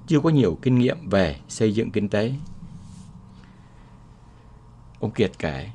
chưa 0.08 0.20
có 0.20 0.30
nhiều 0.30 0.58
kinh 0.62 0.78
nghiệm 0.80 1.10
về 1.10 1.40
xây 1.48 1.74
dựng 1.74 1.92
kinh 1.92 2.10
tế. 2.10 2.34
Ông 5.04 5.12
Kiệt 5.12 5.32
kể, 5.40 5.70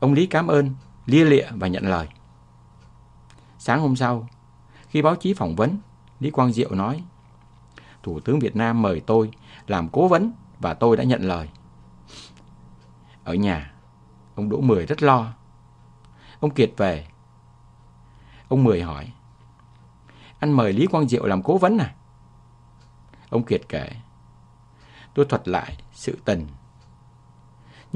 ông 0.00 0.12
Lý 0.12 0.26
cảm 0.26 0.46
ơn, 0.46 0.74
lia 1.06 1.24
lịa 1.24 1.46
và 1.50 1.68
nhận 1.68 1.84
lời. 1.84 2.08
Sáng 3.58 3.80
hôm 3.80 3.96
sau, 3.96 4.28
khi 4.88 5.02
báo 5.02 5.16
chí 5.16 5.34
phỏng 5.34 5.56
vấn, 5.56 5.78
Lý 6.20 6.30
Quang 6.30 6.52
Diệu 6.52 6.74
nói, 6.74 7.04
Thủ 8.02 8.20
tướng 8.20 8.38
Việt 8.38 8.56
Nam 8.56 8.82
mời 8.82 9.00
tôi 9.06 9.30
làm 9.66 9.88
cố 9.88 10.08
vấn 10.08 10.32
và 10.60 10.74
tôi 10.74 10.96
đã 10.96 11.04
nhận 11.04 11.22
lời. 11.22 11.48
Ở 13.24 13.34
nhà, 13.34 13.72
ông 14.34 14.48
Đỗ 14.48 14.60
Mười 14.60 14.86
rất 14.86 15.02
lo. 15.02 15.34
Ông 16.40 16.50
Kiệt 16.50 16.72
về. 16.76 17.06
Ông 18.48 18.64
Mười 18.64 18.82
hỏi, 18.82 19.12
anh 20.38 20.52
mời 20.52 20.72
Lý 20.72 20.86
Quang 20.86 21.08
Diệu 21.08 21.26
làm 21.26 21.42
cố 21.42 21.58
vấn 21.58 21.78
à? 21.78 21.94
Ông 23.30 23.44
Kiệt 23.44 23.62
kể, 23.68 23.90
tôi 25.14 25.24
thuật 25.24 25.48
lại 25.48 25.76
sự 25.92 26.18
tình. 26.24 26.46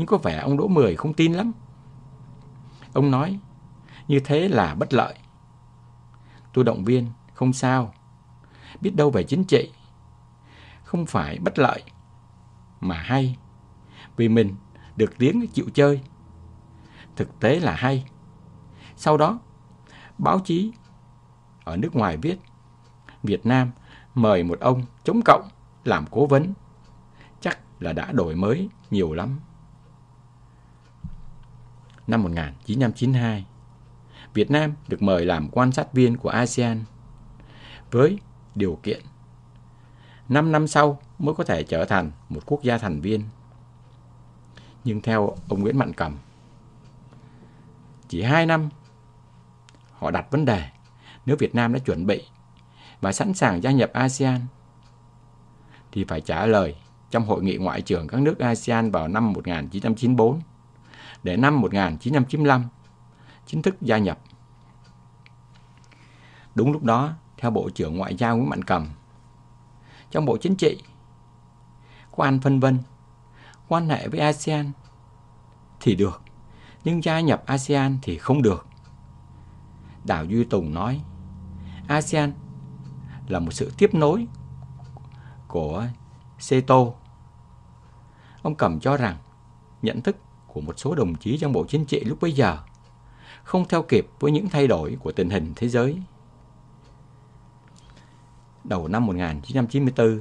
Nhưng 0.00 0.06
có 0.06 0.18
vẻ 0.18 0.36
ông 0.36 0.56
Đỗ 0.56 0.68
Mười 0.68 0.96
không 0.96 1.14
tin 1.14 1.32
lắm. 1.32 1.52
Ông 2.92 3.10
nói, 3.10 3.38
như 4.08 4.20
thế 4.24 4.48
là 4.48 4.74
bất 4.74 4.92
lợi. 4.92 5.14
Tôi 6.52 6.64
động 6.64 6.84
viên, 6.84 7.06
không 7.34 7.52
sao. 7.52 7.94
Biết 8.80 8.96
đâu 8.96 9.10
về 9.10 9.22
chính 9.22 9.44
trị. 9.44 9.72
Không 10.82 11.06
phải 11.06 11.38
bất 11.38 11.58
lợi, 11.58 11.82
mà 12.80 12.96
hay. 12.96 13.36
Vì 14.16 14.28
mình 14.28 14.56
được 14.96 15.18
tiếng 15.18 15.46
chịu 15.46 15.66
chơi. 15.74 16.00
Thực 17.16 17.40
tế 17.40 17.60
là 17.60 17.74
hay. 17.74 18.04
Sau 18.96 19.16
đó, 19.16 19.38
báo 20.18 20.40
chí 20.44 20.72
ở 21.64 21.76
nước 21.76 21.96
ngoài 21.96 22.16
viết 22.16 22.36
Việt 23.22 23.46
Nam 23.46 23.70
mời 24.14 24.42
một 24.42 24.60
ông 24.60 24.82
chống 25.04 25.20
cộng 25.24 25.48
làm 25.84 26.04
cố 26.10 26.26
vấn. 26.26 26.52
Chắc 27.40 27.58
là 27.80 27.92
đã 27.92 28.12
đổi 28.12 28.36
mới 28.36 28.68
nhiều 28.90 29.12
lắm. 29.12 29.40
Năm 32.10 32.22
1992, 32.22 33.44
Việt 34.34 34.50
Nam 34.50 34.72
được 34.88 35.02
mời 35.02 35.26
làm 35.26 35.48
quan 35.48 35.72
sát 35.72 35.92
viên 35.92 36.16
của 36.16 36.28
ASEAN 36.28 36.84
với 37.90 38.18
điều 38.54 38.78
kiện 38.82 39.00
5 40.28 40.52
năm 40.52 40.66
sau 40.66 41.00
mới 41.18 41.34
có 41.34 41.44
thể 41.44 41.62
trở 41.62 41.84
thành 41.84 42.10
một 42.28 42.40
quốc 42.46 42.62
gia 42.62 42.78
thành 42.78 43.00
viên. 43.00 43.22
Nhưng 44.84 45.00
theo 45.00 45.36
ông 45.48 45.60
Nguyễn 45.60 45.78
Mạnh 45.78 45.92
Cầm, 45.92 46.18
chỉ 48.08 48.22
2 48.22 48.46
năm 48.46 48.68
họ 49.92 50.10
đặt 50.10 50.26
vấn 50.30 50.44
đề 50.44 50.68
nếu 51.26 51.36
Việt 51.36 51.54
Nam 51.54 51.72
đã 51.72 51.78
chuẩn 51.78 52.06
bị 52.06 52.22
và 53.00 53.12
sẵn 53.12 53.34
sàng 53.34 53.62
gia 53.62 53.70
nhập 53.70 53.90
ASEAN 53.92 54.40
thì 55.92 56.04
phải 56.04 56.20
trả 56.20 56.46
lời 56.46 56.76
trong 57.10 57.24
hội 57.24 57.42
nghị 57.42 57.56
ngoại 57.56 57.82
trưởng 57.82 58.08
các 58.08 58.20
nước 58.20 58.38
ASEAN 58.38 58.90
vào 58.90 59.08
năm 59.08 59.32
1994 59.32 60.40
để 61.22 61.36
năm 61.36 61.60
1995 61.60 62.64
chính 63.46 63.62
thức 63.62 63.76
gia 63.80 63.98
nhập. 63.98 64.18
Đúng 66.54 66.72
lúc 66.72 66.82
đó, 66.82 67.12
theo 67.38 67.50
Bộ 67.50 67.70
trưởng 67.70 67.96
Ngoại 67.96 68.14
giao 68.14 68.36
Nguyễn 68.36 68.50
Mạnh 68.50 68.64
Cầm, 68.64 68.88
trong 70.10 70.24
Bộ 70.24 70.36
Chính 70.36 70.56
trị, 70.56 70.82
quan 72.10 72.40
phân 72.40 72.60
vân, 72.60 72.78
quan 73.68 73.88
hệ 73.88 74.08
với 74.08 74.20
ASEAN 74.20 74.70
thì 75.80 75.94
được, 75.94 76.22
nhưng 76.84 77.04
gia 77.04 77.20
nhập 77.20 77.42
ASEAN 77.46 77.98
thì 78.02 78.18
không 78.18 78.42
được. 78.42 78.66
Đào 80.04 80.24
Duy 80.24 80.44
Tùng 80.44 80.74
nói, 80.74 81.00
ASEAN 81.88 82.32
là 83.28 83.38
một 83.38 83.50
sự 83.50 83.72
tiếp 83.78 83.94
nối 83.94 84.26
của 85.48 85.86
CETO. 86.48 86.86
Ông 88.42 88.54
Cầm 88.54 88.80
cho 88.80 88.96
rằng 88.96 89.16
nhận 89.82 90.00
thức 90.00 90.16
của 90.60 90.66
một 90.66 90.78
số 90.78 90.94
đồng 90.94 91.14
chí 91.14 91.38
trong 91.38 91.52
Bộ 91.52 91.64
Chính 91.68 91.84
trị 91.84 92.04
lúc 92.04 92.20
bấy 92.20 92.32
giờ 92.32 92.58
không 93.42 93.68
theo 93.68 93.82
kịp 93.82 94.06
với 94.20 94.32
những 94.32 94.48
thay 94.48 94.66
đổi 94.66 94.96
của 95.00 95.12
tình 95.12 95.30
hình 95.30 95.52
thế 95.56 95.68
giới. 95.68 96.02
Đầu 98.64 98.88
năm 98.88 99.06
1994, 99.06 100.20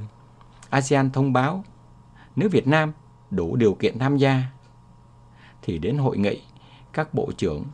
ASEAN 0.70 1.12
thông 1.12 1.34
báo 1.34 1.64
nếu 2.36 2.50
Việt 2.50 2.68
Nam 2.68 2.94
đủ 3.32 3.56
điều 3.56 3.74
kiện 3.74 4.00
tham 4.00 4.18
gia 4.18 4.44
thì 5.62 5.78
đến 5.78 5.98
hội 5.98 6.18
nghị 6.18 6.42
các 6.94 7.14
bộ 7.14 7.32
trưởng 7.38 7.66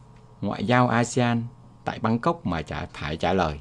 ngoại 0.42 0.66
giao 0.66 0.88
ASEAN 0.88 1.44
tại 1.84 2.00
Bangkok 2.00 2.46
mà 2.46 2.62
trả 2.62 2.86
phải 2.86 3.18
trả 3.18 3.34
lời 3.34 3.60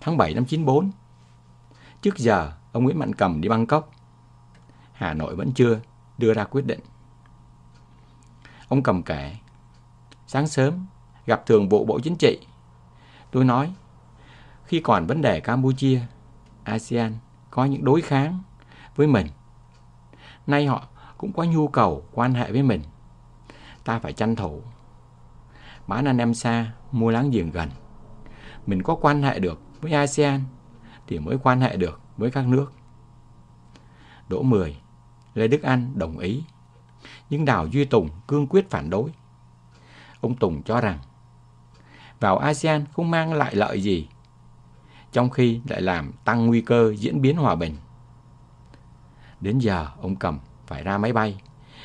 tháng 0.00 0.16
7 0.16 0.34
năm 0.34 0.44
94. 0.44 0.90
Trước 2.02 2.18
giờ, 2.18 2.52
ông 2.72 2.84
Nguyễn 2.84 2.98
Mạnh 2.98 3.12
Cầm 3.12 3.40
đi 3.40 3.48
Bangkok. 3.48 3.90
Hà 4.92 5.14
Nội 5.14 5.36
vẫn 5.36 5.52
chưa 5.52 5.80
đưa 6.18 6.34
ra 6.34 6.44
quyết 6.44 6.66
định. 6.66 6.80
Ông 8.70 8.82
Cầm 8.82 9.02
kể, 9.02 9.36
sáng 10.26 10.46
sớm 10.46 10.86
gặp 11.26 11.46
thường 11.46 11.68
vụ 11.68 11.84
Bộ 11.84 12.00
Chính 12.00 12.16
trị. 12.16 12.38
Tôi 13.30 13.44
nói, 13.44 13.74
khi 14.64 14.80
còn 14.80 15.06
vấn 15.06 15.22
đề 15.22 15.40
Campuchia, 15.40 16.00
ASEAN 16.64 17.14
có 17.50 17.64
những 17.64 17.84
đối 17.84 18.00
kháng 18.00 18.42
với 18.96 19.06
mình. 19.06 19.26
Nay 20.46 20.66
họ 20.66 20.86
cũng 21.18 21.32
có 21.32 21.44
nhu 21.44 21.68
cầu 21.68 22.04
quan 22.12 22.34
hệ 22.34 22.52
với 22.52 22.62
mình. 22.62 22.82
Ta 23.84 23.98
phải 23.98 24.12
tranh 24.12 24.36
thủ. 24.36 24.62
Bán 25.86 26.04
anh 26.04 26.18
em 26.18 26.34
xa, 26.34 26.72
mua 26.92 27.10
láng 27.10 27.30
giềng 27.30 27.50
gần. 27.50 27.70
Mình 28.66 28.82
có 28.82 28.94
quan 28.94 29.22
hệ 29.22 29.38
được 29.38 29.60
với 29.80 29.92
ASEAN 29.92 30.40
thì 31.06 31.18
mới 31.18 31.38
quan 31.42 31.60
hệ 31.60 31.76
được 31.76 32.00
với 32.16 32.30
các 32.30 32.46
nước. 32.46 32.72
Đỗ 34.28 34.42
10, 34.42 34.76
Lê 35.34 35.48
Đức 35.48 35.62
Anh 35.62 35.98
đồng 35.98 36.18
ý. 36.18 36.42
Nhưng 37.30 37.44
Đào 37.44 37.66
Duy 37.66 37.84
Tùng 37.84 38.08
cương 38.26 38.46
quyết 38.46 38.70
phản 38.70 38.90
đối. 38.90 39.10
Ông 40.20 40.36
Tùng 40.36 40.62
cho 40.62 40.80
rằng 40.80 40.98
vào 42.20 42.38
ASEAN 42.38 42.84
không 42.92 43.10
mang 43.10 43.32
lại 43.32 43.54
lợi 43.54 43.80
gì, 43.80 44.08
trong 45.12 45.30
khi 45.30 45.60
lại 45.68 45.80
làm 45.80 46.12
tăng 46.24 46.46
nguy 46.46 46.60
cơ 46.60 46.94
diễn 46.98 47.22
biến 47.22 47.36
hòa 47.36 47.54
bình. 47.54 47.76
Đến 49.40 49.58
giờ 49.58 49.88
ông 50.00 50.16
Cầm 50.16 50.38
phải 50.66 50.82
ra 50.82 50.98
máy 50.98 51.12
bay, 51.12 51.40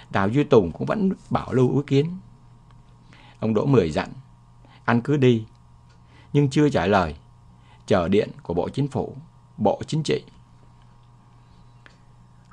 Đào 0.09 0.29
Duy 0.29 0.43
Tùng 0.43 0.71
cũng 0.71 0.85
vẫn 0.87 1.11
bảo 1.29 1.53
lưu 1.53 1.77
ý 1.77 1.81
kiến. 1.87 2.17
Ông 3.39 3.53
Đỗ 3.53 3.65
Mười 3.65 3.91
dặn, 3.91 4.09
anh 4.85 5.01
cứ 5.01 5.17
đi, 5.17 5.45
nhưng 6.33 6.49
chưa 6.49 6.69
trả 6.69 6.85
lời, 6.85 7.15
chờ 7.85 8.07
điện 8.07 8.29
của 8.43 8.53
Bộ 8.53 8.69
Chính 8.69 8.87
phủ, 8.87 9.15
Bộ 9.57 9.81
Chính 9.87 10.03
trị. 10.03 10.23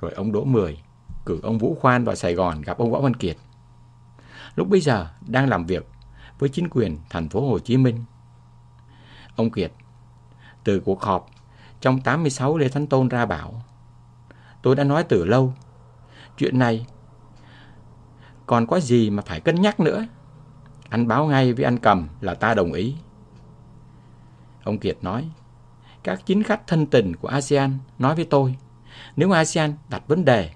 Rồi 0.01 0.13
ông 0.13 0.33
Đỗ 0.33 0.45
Mười 0.45 0.83
cử 1.27 1.41
ông 1.43 1.59
Vũ 1.59 1.77
Khoan 1.81 2.05
vào 2.05 2.15
Sài 2.15 2.35
Gòn 2.35 2.63
gặp 2.63 2.79
ông 2.79 2.91
Võ 2.91 3.01
Văn 3.01 3.17
Kiệt. 3.17 3.37
Lúc 4.55 4.69
bây 4.69 4.81
giờ 4.81 5.09
đang 5.27 5.49
làm 5.49 5.67
việc 5.67 5.89
với 6.39 6.49
chính 6.49 6.69
quyền 6.69 6.99
thành 7.11 7.29
phố 7.29 7.49
Hồ 7.49 7.59
Chí 7.59 7.77
Minh. 7.77 8.05
Ông 9.37 9.51
Kiệt, 9.51 9.73
từ 10.65 10.81
cuộc 10.81 11.03
họp 11.03 11.31
trong 11.81 12.01
86 12.01 12.57
Lê 12.57 12.69
Thánh 12.69 12.87
Tôn 12.87 13.09
ra 13.09 13.27
bảo, 13.27 13.63
Tôi 14.63 14.77
đã 14.77 14.85
nói 14.85 15.05
từ 15.05 15.25
lâu, 15.25 15.55
Chuyện 16.37 16.59
này 16.59 16.87
còn 18.47 18.67
có 18.67 18.81
gì 18.81 19.11
mà 19.11 19.23
phải 19.27 19.41
cân 19.41 19.61
nhắc 19.61 19.81
nữa 19.81 20.07
Anh 20.89 21.09
báo 21.09 21.27
ngay 21.27 21.53
với 21.53 21.65
anh 21.65 21.79
cầm 21.79 22.09
là 22.21 22.35
ta 22.35 22.55
đồng 22.55 22.73
ý 22.73 22.95
Ông 24.65 24.79
Kiệt 24.79 24.99
nói, 25.03 25.31
Các 26.03 26.21
chính 26.27 26.43
khách 26.43 26.67
thân 26.67 26.87
tình 26.87 27.17
của 27.17 27.29
ASEAN 27.29 27.79
nói 27.99 28.15
với 28.15 28.25
tôi, 28.25 28.57
Nếu 29.17 29.31
ASEAN 29.31 29.75
đặt 29.89 30.03
vấn 30.09 30.25
đề 30.25 30.51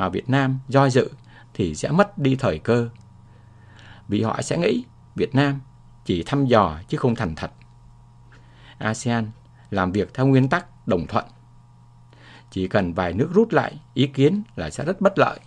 mà 0.00 0.08
Việt 0.08 0.30
Nam 0.30 0.58
do 0.68 0.88
dự 0.88 1.10
thì 1.54 1.74
sẽ 1.74 1.90
mất 1.90 2.18
đi 2.18 2.36
thời 2.36 2.58
cơ. 2.58 2.88
Vì 4.08 4.22
họ 4.22 4.42
sẽ 4.42 4.58
nghĩ 4.58 4.84
Việt 5.14 5.34
Nam 5.34 5.60
chỉ 6.04 6.22
thăm 6.26 6.46
dò 6.46 6.78
chứ 6.88 6.98
không 6.98 7.14
thành 7.14 7.34
thật. 7.34 7.52
ASEAN 8.78 9.30
làm 9.70 9.92
việc 9.92 10.14
theo 10.14 10.26
nguyên 10.26 10.48
tắc 10.48 10.86
đồng 10.86 11.06
thuận. 11.06 11.24
Chỉ 12.50 12.68
cần 12.68 12.92
vài 12.92 13.12
nước 13.12 13.30
rút 13.34 13.52
lại 13.52 13.80
ý 13.94 14.06
kiến 14.06 14.42
là 14.56 14.70
sẽ 14.70 14.84
rất 14.84 15.00
bất 15.00 15.18
lợi. 15.18 15.40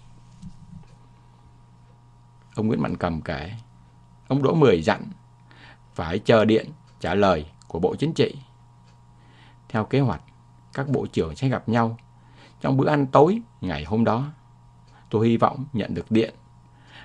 Ông 2.56 2.68
Nguyễn 2.68 2.82
Mạnh 2.82 2.96
Cầm 2.96 3.22
kể, 3.22 3.52
ông 4.28 4.44
Đỗ 4.44 4.54
Mười 4.54 4.82
dặn 4.82 5.04
phải 5.94 6.20
chờ 6.20 6.46
điện 6.46 6.70
trả 7.00 7.14
lời 7.14 7.46
của 7.68 7.80
Bộ 7.80 7.96
Chính 7.96 8.14
trị. 8.14 8.36
Theo 9.70 9.86
kế 9.86 10.00
hoạch, 10.00 10.22
các 10.74 10.90
bộ 10.90 11.06
trưởng 11.06 11.36
sẽ 11.36 11.48
gặp 11.50 11.70
nhau 11.70 11.98
trong 12.62 12.78
bữa 12.78 12.90
ăn 12.90 13.08
tối 13.08 13.42
ngày 13.62 13.84
hôm 13.84 14.04
đó. 14.04 14.32
Tôi 15.14 15.28
hy 15.28 15.38
vọng 15.38 15.66
nhận 15.74 15.94
được 15.94 16.12
điện 16.12 16.34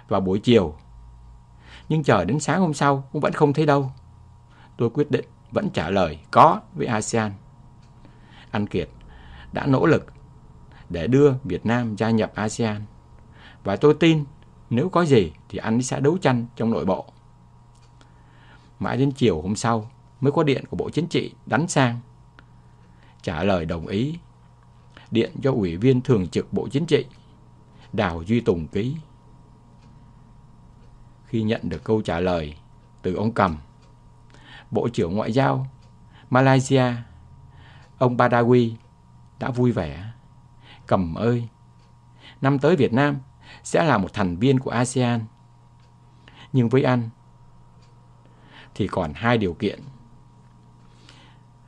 vào 0.09 0.21
buổi 0.21 0.39
chiều. 0.39 0.75
Nhưng 1.89 2.03
chờ 2.03 2.25
đến 2.25 2.41
sáng 2.41 2.61
hôm 2.61 2.75
sau 2.75 3.09
cũng 3.13 3.21
vẫn 3.21 3.33
không 3.33 3.53
thấy 3.53 3.67
đâu. 3.67 3.93
Tôi 4.77 4.91
quyết 4.91 5.11
định 5.11 5.25
vẫn 5.51 5.71
trả 5.71 5.91
lời 5.91 6.19
có 6.31 6.61
với 6.75 6.87
ASEAN. 6.87 7.33
Anh 8.51 8.67
Kiệt 8.67 8.89
đã 9.53 9.67
nỗ 9.67 9.87
lực 9.87 10.07
để 10.89 11.07
đưa 11.07 11.33
Việt 11.45 11.67
Nam 11.67 11.97
gia 11.97 12.11
nhập 12.11 12.33
ASEAN. 12.35 12.83
Và 13.65 13.77
tôi 13.77 13.95
tin 13.95 14.25
nếu 14.71 14.89
có 14.89 15.05
gì 15.05 15.33
thì 15.49 15.59
anh 15.59 15.83
sẽ 15.83 16.01
đấu 16.01 16.19
tranh 16.19 16.47
trong 16.57 16.71
nội 16.71 16.85
bộ. 16.85 17.07
Mãi 18.79 18.97
đến 18.97 19.13
chiều 19.13 19.43
hôm 19.43 19.57
sau 19.57 19.91
mới 20.21 20.33
có 20.33 20.43
điện 20.43 20.65
của 20.71 20.77
Bộ 20.77 20.91
Chính 20.91 21.07
trị 21.07 21.33
đánh 21.47 21.69
sang. 21.69 22.01
Trả 23.23 23.45
lời 23.45 23.65
đồng 23.65 23.87
ý. 23.87 24.19
Điện 25.11 25.33
cho 25.43 25.53
Ủy 25.53 25.77
viên 25.77 26.01
Thường 26.01 26.29
trực 26.29 26.53
Bộ 26.53 26.69
Chính 26.69 26.87
trị 26.87 27.05
Đào 27.93 28.23
Duy 28.23 28.41
Tùng 28.41 28.67
ký. 28.67 28.97
Khi 31.25 31.43
nhận 31.43 31.61
được 31.69 31.85
câu 31.85 32.03
trả 32.03 32.21
lời 32.21 32.57
từ 33.03 33.15
ông 33.15 33.33
Cầm, 33.33 33.57
Bộ 34.71 34.89
trưởng 34.89 35.17
Ngoại 35.17 35.33
giao 35.33 35.67
Malaysia, 36.31 36.93
ông 37.99 38.17
Badawi 38.17 38.73
đã 39.39 39.51
vui 39.51 39.73
vẻ. 39.73 40.11
Cầm 40.87 41.15
ơi, 41.15 41.49
năm 42.41 42.59
tới 42.59 42.77
Việt 42.77 42.93
Nam 42.93 43.17
sẽ 43.63 43.85
là 43.85 43.99
một 43.99 44.13
thành 44.13 44.37
viên 44.37 44.59
của 44.59 44.71
ASEAN. 44.71 45.21
Nhưng 46.53 46.69
với 46.69 46.83
anh 46.83 47.11
thì 48.75 48.89
còn 48.89 49.13
hai 49.15 49.39
điều 49.39 49.55
kiện. 49.55 49.81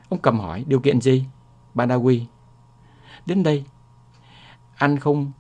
Ông 0.09 0.19
cầm 0.23 0.41
hỏi 0.41 0.65
điều 0.69 0.81
kiện 0.81 1.01
gì? 1.01 1.25
Badawi. 1.75 2.25
Đến 3.27 3.43
đây, 3.43 3.65
anh 4.77 4.99
không 4.99 5.33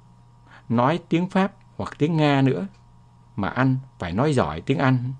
nói 0.71 1.01
tiếng 1.09 1.29
Pháp 1.29 1.53
hoặc 1.77 1.95
tiếng 1.99 2.17
Nga 2.17 2.43
nữa, 2.43 2.67
mà 3.37 3.49
anh 3.49 3.77
phải 3.99 4.13
nói 4.13 4.33
giỏi 4.33 4.61
tiếng 4.61 4.79
Anh. 4.79 5.13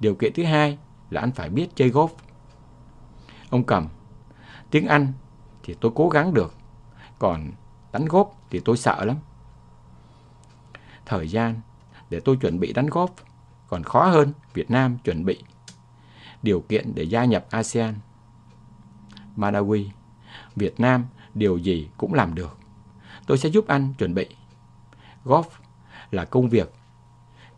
Điều 0.00 0.14
kiện 0.14 0.32
thứ 0.32 0.44
hai 0.44 0.78
là 1.10 1.20
anh 1.20 1.32
phải 1.32 1.48
biết 1.48 1.68
chơi 1.74 1.90
golf. 1.90 2.08
Ông 3.50 3.64
cầm, 3.64 3.88
tiếng 4.70 4.86
Anh 4.86 5.12
thì 5.62 5.74
tôi 5.80 5.92
cố 5.94 6.08
gắng 6.08 6.34
được, 6.34 6.54
còn 7.18 7.50
đánh 7.92 8.04
golf 8.04 8.30
thì 8.50 8.60
tôi 8.64 8.76
sợ 8.76 9.04
lắm. 9.04 9.16
Thời 11.06 11.28
gian 11.28 11.60
để 12.10 12.20
tôi 12.20 12.36
chuẩn 12.36 12.60
bị 12.60 12.72
đánh 12.72 12.86
golf 12.86 13.08
còn 13.68 13.82
khó 13.82 14.06
hơn 14.06 14.32
Việt 14.54 14.70
Nam 14.70 14.98
chuẩn 15.04 15.24
bị 15.24 15.42
điều 16.42 16.60
kiện 16.60 16.94
để 16.94 17.02
gia 17.02 17.24
nhập 17.24 17.46
ASEAN. 17.50 17.94
Malawi, 19.36 19.88
Việt 20.56 20.80
Nam 20.80 21.06
điều 21.34 21.56
gì 21.56 21.88
cũng 21.96 22.14
làm 22.14 22.34
được. 22.34 22.58
Tôi 23.26 23.38
sẽ 23.38 23.48
giúp 23.48 23.66
anh 23.66 23.94
chuẩn 23.94 24.14
bị. 24.14 24.26
Golf 25.24 25.44
là 26.10 26.24
công 26.24 26.48
việc, 26.48 26.72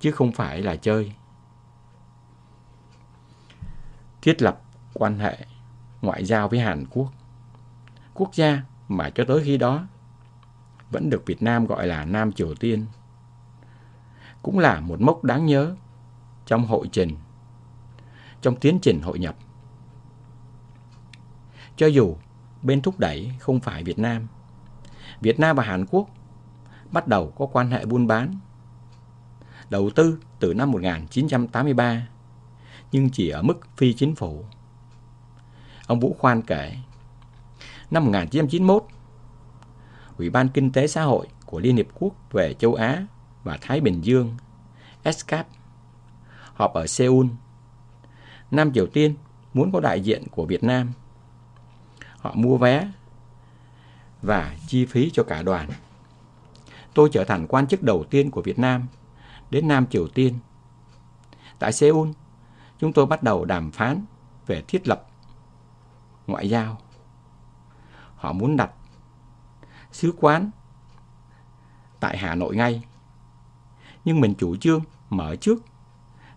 chứ 0.01 0.12
không 0.12 0.32
phải 0.32 0.62
là 0.62 0.77
chơi. 0.77 1.12
Thiết 4.23 4.43
lập 4.43 4.61
quan 4.95 5.19
hệ 5.19 5.39
ngoại 6.03 6.24
giao 6.24 6.49
với 6.49 6.61
Hàn 6.61 6.86
Quốc. 6.90 7.12
Quốc 8.15 8.35
gia 8.35 8.62
mà 8.89 9.11
cho 9.11 9.24
tới 9.28 9.43
khi 9.45 9.57
đó 9.57 9.86
vẫn 10.90 11.11
được 11.11 11.23
Việt 11.27 11.43
Nam 11.43 11.66
gọi 11.66 11.86
là 11.86 12.05
Nam 12.05 12.32
Triều 12.32 12.55
Tiên. 12.55 12.86
Cũng 14.43 14.59
là 14.59 14.81
một 14.81 15.01
mốc 15.01 15.24
đáng 15.24 15.47
nhớ 15.47 15.77
trong 16.47 16.66
hội 16.66 16.89
trình, 16.93 17.16
trong 18.40 18.57
tiến 18.57 18.78
trình 18.82 19.01
hội 19.03 19.19
nhập. 19.19 19.36
Cho 21.77 21.86
dù 21.86 22.16
bên 22.62 22.82
thúc 22.82 22.99
đẩy 22.99 23.32
không 23.40 23.61
phải 23.61 23.85
Việt 23.85 23.99
Nam, 23.99 24.27
Việt 25.20 25.40
Nam 25.40 25.57
và 25.57 25.62
Hàn 25.62 25.86
Quốc 25.86 26.09
bắt 26.90 27.09
đầu 27.09 27.32
có 27.39 27.47
quan 27.47 27.70
hệ 27.70 27.85
buôn 27.85 28.07
bán. 28.07 28.35
Đầu 29.70 29.90
tư 29.90 30.19
từ 30.40 30.55
năm 30.55 30.70
1983, 30.70 32.09
nhưng 32.93 33.11
chỉ 33.11 33.28
ở 33.28 33.43
mức 33.43 33.61
phi 33.77 33.95
chính 33.95 34.15
phủ. 34.15 34.45
Ông 35.86 36.01
Vũ 36.01 36.16
Khoan 36.19 36.43
kể, 36.43 36.77
năm 37.90 38.05
1991, 38.05 38.85
Ủy 40.19 40.31
ban 40.31 40.49
Kinh 40.49 40.73
tế 40.73 40.86
Xã 40.86 41.03
hội 41.03 41.27
của 41.47 41.61
Liên 41.61 41.77
Hiệp 41.77 41.86
Quốc 41.95 42.15
về 42.32 42.55
châu 42.55 42.74
Á 42.74 43.07
và 43.45 43.59
Thái 43.61 43.81
Bình 43.81 44.05
Dương, 44.05 44.36
ESCAP, 45.03 45.47
họp 46.55 46.74
ở 46.74 46.86
Seoul. 46.86 47.27
Nam 48.51 48.73
Triều 48.73 48.86
Tiên 48.86 49.15
muốn 49.55 49.73
có 49.73 49.81
đại 49.81 50.01
diện 50.01 50.23
của 50.31 50.47
Việt 50.47 50.65
Nam. 50.65 50.93
Họ 52.19 52.32
mua 52.35 52.57
vé 52.57 52.90
và 54.23 54.57
chi 54.66 54.86
phí 54.86 55.11
cho 55.11 55.23
cả 55.23 55.43
đoàn. 55.43 55.69
Tôi 56.95 57.09
trở 57.12 57.24
thành 57.24 57.47
quan 57.47 57.66
chức 57.66 57.82
đầu 57.82 58.05
tiên 58.11 58.31
của 58.31 58.43
Việt 58.43 58.59
Nam 58.59 58.86
đến 59.51 59.69
Nam 59.69 59.86
Triều 59.86 60.09
Tiên. 60.09 60.39
Tại 61.59 61.73
Seoul, 61.73 62.09
chúng 62.78 62.93
tôi 62.93 63.07
bắt 63.07 63.23
đầu 63.23 63.45
đàm 63.45 63.70
phán 63.70 64.05
về 64.47 64.62
thiết 64.69 64.89
lập 64.89 65.07
ngoại 66.27 66.51
giao. 66.51 66.78
Họ 68.16 68.32
muốn 68.32 68.57
đặt 68.57 68.70
sứ 69.93 70.15
quán 70.20 70.51
tại 72.01 72.19
Hà 72.19 72.35
Nội 72.35 72.57
ngay. 72.57 72.85
Nhưng 74.05 74.20
mình 74.20 74.35
chủ 74.39 74.57
trương 74.57 74.81
mở 75.11 75.36
trước 75.36 75.59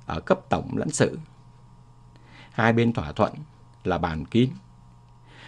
ở 0.06 0.20
cấp 0.20 0.40
tổng 0.50 0.78
lãnh 0.78 0.90
sự. 0.90 1.20
Hai 2.52 2.74
bên 2.74 2.94
thỏa 2.94 3.12
thuận 3.12 3.34
là 3.84 3.98
bàn 3.98 4.26
kín. 4.26 4.50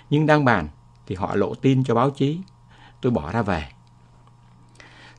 Nhưng 0.09 0.25
đang 0.25 0.45
bàn 0.45 0.67
thì 1.05 1.15
họ 1.15 1.35
lộ 1.35 1.55
tin 1.55 1.83
cho 1.83 1.95
báo 1.95 2.09
chí. 2.09 2.39
Tôi 3.01 3.11
bỏ 3.11 3.31
ra 3.31 3.41
về. 3.41 3.69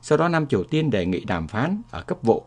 Sau 0.01 0.17
đó 0.17 0.27
Nam 0.27 0.47
Triều 0.47 0.63
Tiên 0.63 0.89
đề 0.89 1.05
nghị 1.05 1.25
đàm 1.25 1.47
phán 1.47 1.81
ở 1.91 2.01
cấp 2.01 2.17
vụ. 2.21 2.45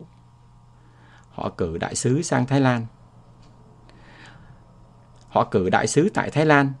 Họ 1.31 1.49
cử 1.57 1.77
đại 1.77 1.95
sứ 1.95 2.21
sang 2.21 2.45
Thái 2.45 2.61
Lan. 2.61 2.85
Họ 5.29 5.47
cử 5.51 5.69
đại 5.69 5.87
sứ 5.87 6.09
tại 6.13 6.29
Thái 6.29 6.45
Lan 6.45 6.73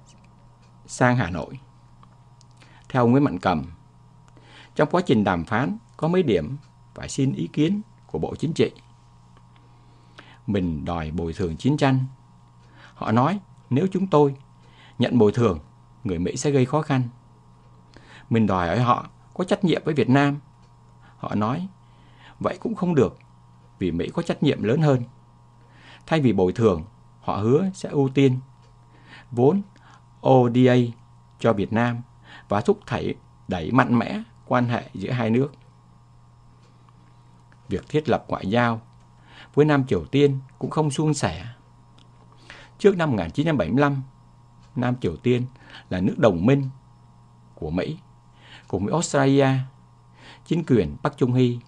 sang 0.87 1.15
Hà 1.15 1.29
Nội. 1.29 1.59
Theo 2.89 3.07
Nguyễn 3.07 3.23
Mạnh 3.23 3.39
Cầm, 3.39 3.65
trong 4.75 4.89
quá 4.91 5.01
trình 5.05 5.23
đàm 5.23 5.45
phán 5.45 5.77
có 5.97 6.07
mấy 6.07 6.23
điểm 6.23 6.57
phải 6.95 7.09
xin 7.09 7.33
ý 7.33 7.47
kiến 7.53 7.81
của 8.07 8.19
Bộ 8.19 8.35
Chính 8.35 8.53
trị. 8.53 8.71
Mình 10.47 10.85
đòi 10.85 11.11
bồi 11.11 11.33
thường 11.33 11.57
chiến 11.57 11.77
tranh. 11.77 12.05
Họ 12.93 13.11
nói 13.11 13.39
nếu 13.69 13.87
chúng 13.91 14.07
tôi 14.07 14.35
nhận 14.99 15.17
bồi 15.17 15.31
thường, 15.31 15.59
người 16.03 16.19
Mỹ 16.19 16.35
sẽ 16.35 16.51
gây 16.51 16.65
khó 16.65 16.81
khăn. 16.81 17.03
Mình 18.29 18.47
đòi 18.47 18.67
hỏi 18.67 18.79
họ 18.79 19.07
có 19.33 19.43
trách 19.43 19.63
nhiệm 19.63 19.81
với 19.85 19.93
Việt 19.93 20.09
Nam. 20.09 20.39
Họ 21.17 21.35
nói 21.35 21.67
vậy 22.39 22.57
cũng 22.61 22.75
không 22.75 22.95
được 22.95 23.17
vì 23.79 23.91
Mỹ 23.91 24.09
có 24.13 24.21
trách 24.21 24.43
nhiệm 24.43 24.63
lớn 24.63 24.81
hơn. 24.81 25.03
Thay 26.05 26.21
vì 26.21 26.33
bồi 26.33 26.53
thường, 26.53 26.83
họ 27.21 27.35
hứa 27.35 27.69
sẽ 27.73 27.89
ưu 27.89 28.09
tiên 28.09 28.39
vốn 29.31 29.61
ODA 30.27 30.75
cho 31.39 31.53
Việt 31.53 31.73
Nam 31.73 32.01
và 32.49 32.61
thúc 32.61 32.79
đẩy 32.91 33.15
đẩy 33.47 33.71
mạnh 33.71 33.99
mẽ 33.99 34.23
quan 34.45 34.67
hệ 34.67 34.89
giữa 34.93 35.11
hai 35.11 35.29
nước. 35.29 35.51
Việc 37.69 37.89
thiết 37.89 38.09
lập 38.09 38.25
ngoại 38.27 38.47
giao 38.47 38.81
với 39.53 39.65
Nam 39.65 39.87
Triều 39.87 40.05
Tiên 40.05 40.39
cũng 40.59 40.69
không 40.69 40.91
suôn 40.91 41.13
sẻ. 41.13 41.45
Trước 42.77 42.97
năm 42.97 43.09
1975, 43.09 44.03
Nam 44.75 44.95
Triều 45.01 45.15
Tiên 45.15 45.45
là 45.89 46.01
nước 46.01 46.15
đồng 46.19 46.45
minh 46.45 46.69
của 47.55 47.69
Mỹ 47.69 47.97
cùng 48.67 48.85
với 48.85 48.93
Australia. 48.93 49.47
Chính 50.45 50.63
quyền 50.65 50.95
Bắc 51.03 51.17
Trung 51.17 51.33
Hy 51.33 51.59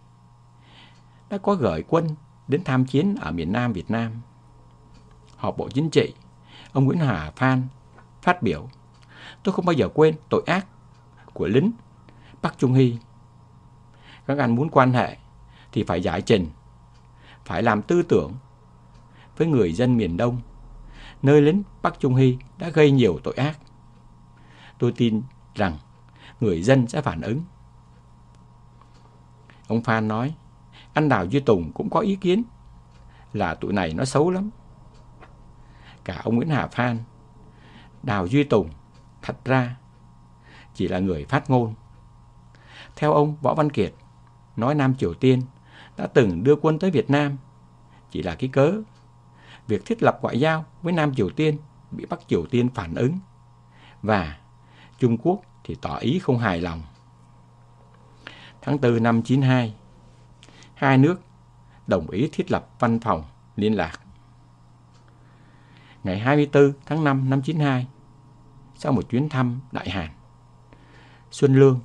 đã 1.29 1.37
có 1.37 1.55
gửi 1.55 1.83
quân 1.87 2.07
đến 2.47 2.63
tham 2.63 2.85
chiến 2.85 3.15
ở 3.21 3.31
miền 3.31 3.51
Nam 3.51 3.73
Việt 3.73 3.91
Nam. 3.91 4.11
Họp 5.37 5.57
Bộ 5.57 5.69
Chính 5.69 5.89
trị, 5.89 6.13
ông 6.73 6.85
Nguyễn 6.85 6.99
Hà 6.99 7.31
Phan 7.35 7.67
phát 8.21 8.41
biểu 8.41 8.67
Tôi 9.43 9.53
không 9.53 9.65
bao 9.65 9.73
giờ 9.73 9.89
quên 9.93 10.15
tội 10.29 10.43
ác 10.45 10.67
của 11.33 11.47
lính 11.47 11.71
Bắc 12.41 12.57
Trung 12.57 12.73
Hy. 12.73 12.97
Các 14.27 14.37
anh 14.37 14.55
muốn 14.55 14.69
quan 14.69 14.93
hệ 14.93 15.17
thì 15.71 15.83
phải 15.83 16.03
giải 16.03 16.21
trình, 16.21 16.47
phải 17.45 17.63
làm 17.63 17.81
tư 17.81 18.03
tưởng 18.03 18.33
với 19.37 19.47
người 19.47 19.73
dân 19.73 19.97
miền 19.97 20.17
Đông, 20.17 20.41
nơi 21.21 21.41
lính 21.41 21.63
Bắc 21.81 21.99
Trung 21.99 22.15
Hy 22.15 22.37
đã 22.57 22.69
gây 22.69 22.91
nhiều 22.91 23.19
tội 23.23 23.33
ác. 23.33 23.59
Tôi 24.81 24.93
tin 24.97 25.21
rằng 25.55 25.77
người 26.39 26.61
dân 26.61 26.87
sẽ 26.87 27.01
phản 27.01 27.21
ứng. 27.21 27.41
Ông 29.67 29.83
Phan 29.83 30.07
nói, 30.07 30.35
anh 30.93 31.09
Đào 31.09 31.25
Duy 31.25 31.39
Tùng 31.39 31.71
cũng 31.73 31.89
có 31.89 31.99
ý 31.99 32.15
kiến 32.15 32.43
là 33.33 33.55
tụi 33.55 33.73
này 33.73 33.93
nó 33.93 34.05
xấu 34.05 34.31
lắm. 34.31 34.49
Cả 36.03 36.21
ông 36.23 36.35
Nguyễn 36.35 36.49
Hà 36.49 36.67
Phan, 36.67 36.97
Đào 38.03 38.27
Duy 38.27 38.43
Tùng 38.43 38.69
thật 39.21 39.45
ra 39.45 39.75
chỉ 40.73 40.87
là 40.87 40.99
người 40.99 41.25
phát 41.25 41.49
ngôn. 41.49 41.73
Theo 42.95 43.13
ông 43.13 43.35
Võ 43.41 43.53
Văn 43.53 43.69
Kiệt, 43.69 43.93
nói 44.55 44.75
Nam 44.75 44.95
Triều 44.95 45.13
Tiên 45.13 45.41
đã 45.97 46.07
từng 46.07 46.43
đưa 46.43 46.55
quân 46.55 46.79
tới 46.79 46.91
Việt 46.91 47.09
Nam 47.09 47.37
chỉ 48.11 48.23
là 48.23 48.35
cái 48.35 48.49
cớ. 48.53 48.73
Việc 49.67 49.85
thiết 49.85 50.03
lập 50.03 50.19
ngoại 50.21 50.39
giao 50.39 50.65
với 50.81 50.93
Nam 50.93 51.15
Triều 51.15 51.29
Tiên 51.29 51.57
bị 51.91 52.05
Bắc 52.05 52.19
Triều 52.27 52.45
Tiên 52.45 52.69
phản 52.69 52.95
ứng 52.95 53.17
và 54.01 54.37
Trung 55.01 55.17
Quốc 55.17 55.41
thì 55.63 55.75
tỏ 55.81 55.95
ý 55.95 56.19
không 56.19 56.37
hài 56.37 56.61
lòng. 56.61 56.81
Tháng 58.61 58.81
4 58.81 59.03
năm 59.03 59.21
92, 59.21 59.75
hai 60.73 60.97
nước 60.97 61.21
đồng 61.87 62.09
ý 62.09 62.29
thiết 62.31 62.51
lập 62.51 62.69
văn 62.79 62.99
phòng 62.99 63.23
liên 63.55 63.77
lạc. 63.77 63.99
Ngày 66.03 66.19
24 66.19 66.73
tháng 66.85 67.03
5 67.03 67.29
năm 67.29 67.41
92, 67.41 67.87
sau 68.75 68.91
một 68.91 69.09
chuyến 69.09 69.29
thăm 69.29 69.59
Đại 69.71 69.89
Hàn. 69.89 70.09
Xuân 71.31 71.55
Lương, 71.55 71.79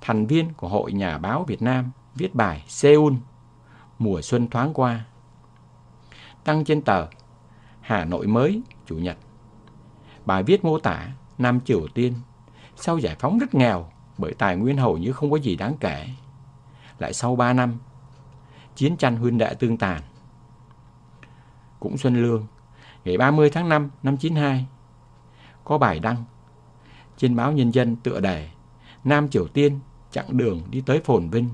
thành 0.00 0.26
viên 0.26 0.52
của 0.54 0.68
Hội 0.68 0.92
Nhà 0.92 1.18
báo 1.18 1.44
Việt 1.44 1.62
Nam, 1.62 1.90
viết 2.14 2.34
bài 2.34 2.64
Seoul, 2.68 3.14
mùa 3.98 4.22
xuân 4.22 4.48
thoáng 4.48 4.74
qua. 4.74 5.04
Đăng 6.44 6.64
trên 6.64 6.82
tờ 6.82 7.06
Hà 7.80 8.04
Nội 8.04 8.26
mới, 8.26 8.62
Chủ 8.86 8.96
nhật. 8.98 9.16
Bài 10.26 10.42
viết 10.42 10.64
mô 10.64 10.78
tả 10.78 11.08
Nam 11.42 11.60
Triều 11.60 11.86
Tiên 11.94 12.14
sau 12.76 12.98
giải 12.98 13.16
phóng 13.18 13.38
rất 13.38 13.54
nghèo 13.54 13.90
bởi 14.18 14.34
tài 14.34 14.56
nguyên 14.56 14.76
hầu 14.76 14.98
như 14.98 15.12
không 15.12 15.30
có 15.30 15.36
gì 15.36 15.56
đáng 15.56 15.74
kể. 15.80 16.08
Lại 16.98 17.12
sau 17.12 17.36
3 17.36 17.52
năm, 17.52 17.78
chiến 18.74 18.96
tranh 18.96 19.16
huynh 19.16 19.38
đệ 19.38 19.54
tương 19.54 19.78
tàn. 19.78 20.02
Cũng 21.80 21.98
Xuân 21.98 22.22
Lương, 22.22 22.46
ngày 23.04 23.18
30 23.18 23.50
tháng 23.50 23.68
5 23.68 23.90
năm 24.02 24.16
92, 24.16 24.66
có 25.64 25.78
bài 25.78 25.98
đăng 25.98 26.24
trên 27.16 27.36
báo 27.36 27.52
Nhân 27.52 27.70
dân 27.70 27.96
tựa 27.96 28.20
đề 28.20 28.48
Nam 29.04 29.28
Triều 29.28 29.46
Tiên 29.46 29.80
chặng 30.10 30.36
đường 30.36 30.62
đi 30.70 30.80
tới 30.80 31.00
phồn 31.04 31.28
vinh, 31.28 31.48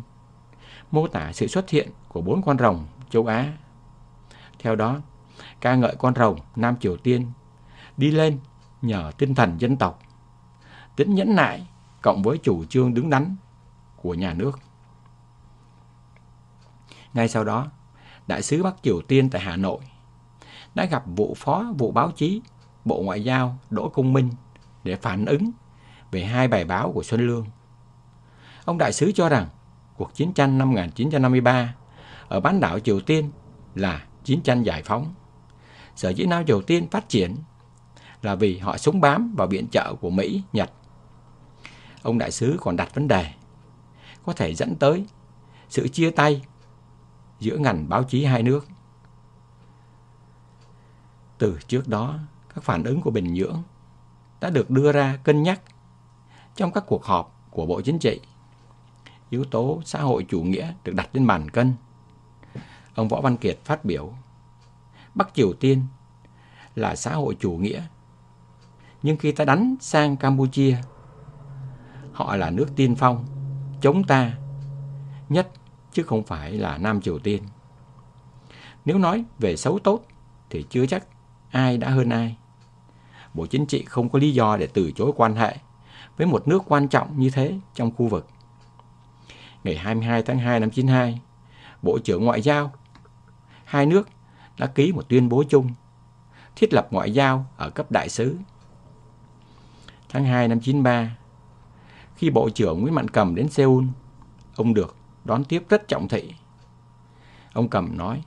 mô 0.91 1.07
tả 1.07 1.33
sự 1.33 1.47
xuất 1.47 1.71
hiện 1.71 1.89
của 2.09 2.21
bốn 2.21 2.43
con 2.43 2.59
rồng 2.59 2.87
châu 3.11 3.27
Á. 3.27 3.53
Theo 4.59 4.77
đó, 4.77 5.01
ca 5.61 5.75
ngợi 5.75 5.95
con 5.99 6.15
rồng 6.15 6.39
Nam 6.57 6.77
Triều 6.81 6.97
Tiên 6.97 7.27
đi 7.97 8.11
lên 8.11 8.39
nhờ 8.83 9.13
tinh 9.19 9.35
thần 9.35 9.59
dân 9.59 9.77
tộc, 9.77 9.99
tính 10.97 11.15
nhẫn 11.15 11.35
nại 11.37 11.67
cộng 12.03 12.23
với 12.23 12.39
chủ 12.43 12.65
trương 12.65 12.95
đứng 12.95 13.11
đắn 13.11 13.37
của 13.97 14.15
nhà 14.15 14.35
nước. 14.35 14.61
Ngay 17.15 17.29
sau 17.29 17.45
đó, 17.45 17.67
Đại 18.27 18.43
sứ 18.43 18.63
Bắc 18.63 18.75
Triều 18.83 19.01
Tiên 19.01 19.31
tại 19.31 19.43
Hà 19.43 19.57
Nội 19.57 19.81
đã 20.75 20.85
gặp 20.85 21.03
vụ 21.07 21.35
phó 21.39 21.65
vụ 21.79 21.91
báo 21.91 22.11
chí 22.11 22.43
Bộ 22.85 23.03
Ngoại 23.03 23.25
giao 23.25 23.59
Đỗ 23.71 23.89
Công 23.89 24.13
Minh 24.13 24.31
để 24.85 24.97
phản 24.97 25.27
ứng 25.27 25.51
về 26.11 26.25
hai 26.25 26.49
bài 26.49 26.65
báo 26.65 26.93
của 26.93 27.03
Xuân 27.03 27.27
Lương. 27.27 27.47
Ông 28.65 28.79
đại 28.79 28.93
sứ 28.93 29.13
cho 29.13 29.29
rằng 29.29 29.47
cuộc 29.97 30.15
chiến 30.15 30.33
tranh 30.33 30.59
năm 30.59 30.71
1953 30.71 31.75
ở 32.29 32.41
bán 32.41 32.61
đảo 32.61 32.79
Triều 32.79 33.01
Tiên 33.01 33.31
là 33.75 34.05
chiến 34.25 34.41
tranh 34.43 34.63
giải 34.63 34.83
phóng. 34.83 35.15
Sở 35.97 36.09
dĩ 36.09 36.25
Nam 36.25 36.47
Triều 36.47 36.63
Tiên 36.63 36.89
phát 36.91 37.09
triển 37.09 37.37
là 38.23 38.35
vì 38.35 38.59
họ 38.59 38.77
sống 38.77 39.01
bám 39.01 39.35
vào 39.37 39.47
viện 39.47 39.67
trợ 39.73 39.95
của 40.01 40.11
Mỹ, 40.11 40.43
Nhật. 40.53 40.71
Ông 42.03 42.19
đại 42.19 42.31
sứ 42.31 42.57
còn 42.61 42.77
đặt 42.77 42.95
vấn 42.95 43.09
đề 43.09 43.33
có 44.25 44.33
thể 44.33 44.55
dẫn 44.55 44.77
tới 44.77 45.07
sự 45.69 45.89
chia 45.89 46.11
tay 46.11 46.43
giữa 47.41 47.57
ngành 47.57 47.89
báo 47.89 48.05
chí 48.05 48.25
hai 48.25 48.43
nước. 48.43 48.69
Từ 51.39 51.59
trước 51.69 51.89
đó, 51.89 52.19
các 52.55 52.65
phản 52.65 52.85
ứng 52.85 53.01
của 53.01 53.11
Bình 53.11 53.35
Nhưỡng 53.35 53.63
đã 54.41 54.51
được 54.51 54.71
đưa 54.71 54.93
ra 54.93 55.19
cân 55.25 55.43
nhắc 55.43 55.61
trong 56.57 56.73
các 56.73 56.85
cuộc 56.87 57.05
họp 57.05 57.49
của 57.51 57.67
Bộ 57.67 57.81
Chính 57.81 57.99
trị. 57.99 58.21
Yếu 59.31 59.45
tố 59.45 59.81
xã 59.85 60.01
hội 60.01 60.27
chủ 60.29 60.43
nghĩa 60.43 60.73
được 60.85 60.95
đặt 60.95 61.09
lên 61.13 61.27
bàn 61.27 61.51
cân. 61.51 61.75
Ông 62.95 63.09
Võ 63.09 63.21
Văn 63.21 63.37
Kiệt 63.37 63.59
phát 63.65 63.85
biểu, 63.85 64.15
Bắc 65.15 65.35
Triều 65.35 65.53
Tiên 65.53 65.83
là 66.75 66.97
xã 66.97 67.15
hội 67.15 67.37
chủ 67.41 67.51
nghĩa. 67.51 67.83
Nhưng 69.03 69.17
khi 69.17 69.33
ta 69.33 69.45
đánh 69.45 69.77
sang 69.81 70.17
Campuchia, 70.17 70.77
họ 72.13 72.37
là 72.37 72.51
nước 72.51 72.67
tiên 72.77 72.95
phong, 72.95 73.27
chống 73.81 74.05
ta 74.05 74.33
nhất 75.29 75.49
chứ 75.93 76.03
không 76.03 76.25
phải 76.25 76.53
là 76.53 76.79
Nam 76.79 77.01
Triều 77.01 77.19
Tiên. 77.19 77.43
Nếu 78.85 78.99
nói 78.99 79.25
về 79.39 79.57
xấu 79.57 79.79
tốt 79.79 80.05
thì 80.51 80.67
chưa 80.71 80.87
chắc 80.87 81.07
ai 81.51 81.79
đã 81.79 81.89
hơn 81.89 82.09
ai. 82.09 82.37
Bộ 83.35 83.47
Chính 83.47 83.67
trị 83.67 83.85
không 83.85 84.09
có 84.09 84.19
lý 84.19 84.33
do 84.33 84.57
để 84.57 84.69
từ 84.75 84.93
chối 84.93 85.13
quan 85.17 85.37
hệ 85.37 85.57
với 86.17 86.27
một 86.27 86.49
nước 86.49 86.63
quan 86.67 86.89
trọng 86.89 87.19
như 87.19 87.31
thế 87.31 87.59
trong 87.75 87.91
khu 87.97 88.09
vực. 88.09 88.27
Ngày 89.65 89.77
22 89.77 90.23
tháng 90.23 90.39
2 90.39 90.61
năm 90.61 90.71
92, 90.71 91.21
Bộ 91.83 91.99
trưởng 91.99 92.25
Ngoại 92.25 92.43
giao 92.43 92.73
hai 93.65 93.87
nước 93.87 94.09
đã 94.59 94.67
ký 94.67 94.93
một 94.93 95.09
tuyên 95.09 95.29
bố 95.29 95.43
chung 95.49 95.71
thiết 96.57 96.73
lập 96.73 96.89
ngoại 96.91 97.11
giao 97.11 97.47
ở 97.57 97.71
cấp 97.71 97.91
đại 97.91 98.09
sứ. 98.09 98.37
Tháng 100.09 100.25
2 100.25 100.49
năm 100.49 100.61
93, 100.61 101.17
khi 102.15 102.31
Bộ 102.31 102.51
trưởng 102.51 102.81
Nguyễn 102.81 102.95
Mạnh 102.95 103.09
Cầm 103.09 103.35
đến 103.35 103.49
Seoul, 103.49 103.85
ông 104.57 104.75
được 104.75 104.97
đón 105.25 105.45
tiếp 105.45 105.65
rất 105.69 105.89
trọng 105.89 106.09
thị. 106.09 106.35
Ông 107.53 107.69
Cầm 107.69 107.97
nói, 107.97 108.23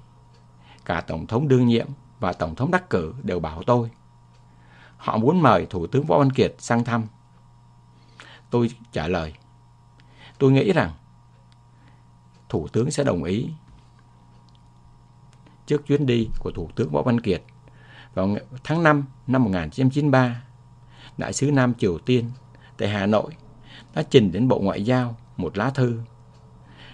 cả 0.85 1.01
Tổng 1.01 1.27
thống 1.27 1.47
đương 1.47 1.67
nhiệm 1.67 1.87
và 2.19 2.33
Tổng 2.33 2.55
thống 2.55 2.71
đắc 2.71 2.89
cử 2.89 3.13
đều 3.23 3.39
bảo 3.39 3.63
tôi. 3.63 3.89
Họ 4.97 5.17
muốn 5.17 5.41
mời 5.41 5.65
Thủ 5.69 5.87
tướng 5.87 6.05
Võ 6.05 6.19
Văn 6.19 6.31
Kiệt 6.31 6.55
sang 6.57 6.83
thăm. 6.83 7.03
Tôi 8.49 8.71
trả 8.91 9.07
lời, 9.07 9.33
tôi 10.37 10.51
nghĩ 10.51 10.73
rằng 10.73 10.91
Thủ 12.49 12.67
tướng 12.67 12.91
sẽ 12.91 13.03
đồng 13.03 13.23
ý. 13.23 13.49
Trước 15.65 15.85
chuyến 15.87 16.05
đi 16.05 16.27
của 16.39 16.51
Thủ 16.55 16.69
tướng 16.75 16.91
Võ 16.91 17.01
Văn 17.01 17.21
Kiệt 17.21 17.43
vào 18.13 18.35
tháng 18.63 18.83
5 18.83 19.03
năm 19.27 19.43
1993, 19.43 20.41
Đại 21.21 21.33
sứ 21.33 21.51
Nam 21.51 21.73
Triều 21.73 21.97
Tiên 21.97 22.31
tại 22.77 22.89
Hà 22.89 23.05
Nội 23.05 23.31
đã 23.95 24.03
trình 24.09 24.31
đến 24.31 24.47
Bộ 24.47 24.59
Ngoại 24.59 24.85
giao 24.85 25.17
một 25.37 25.57
lá 25.57 25.69
thư 25.69 26.01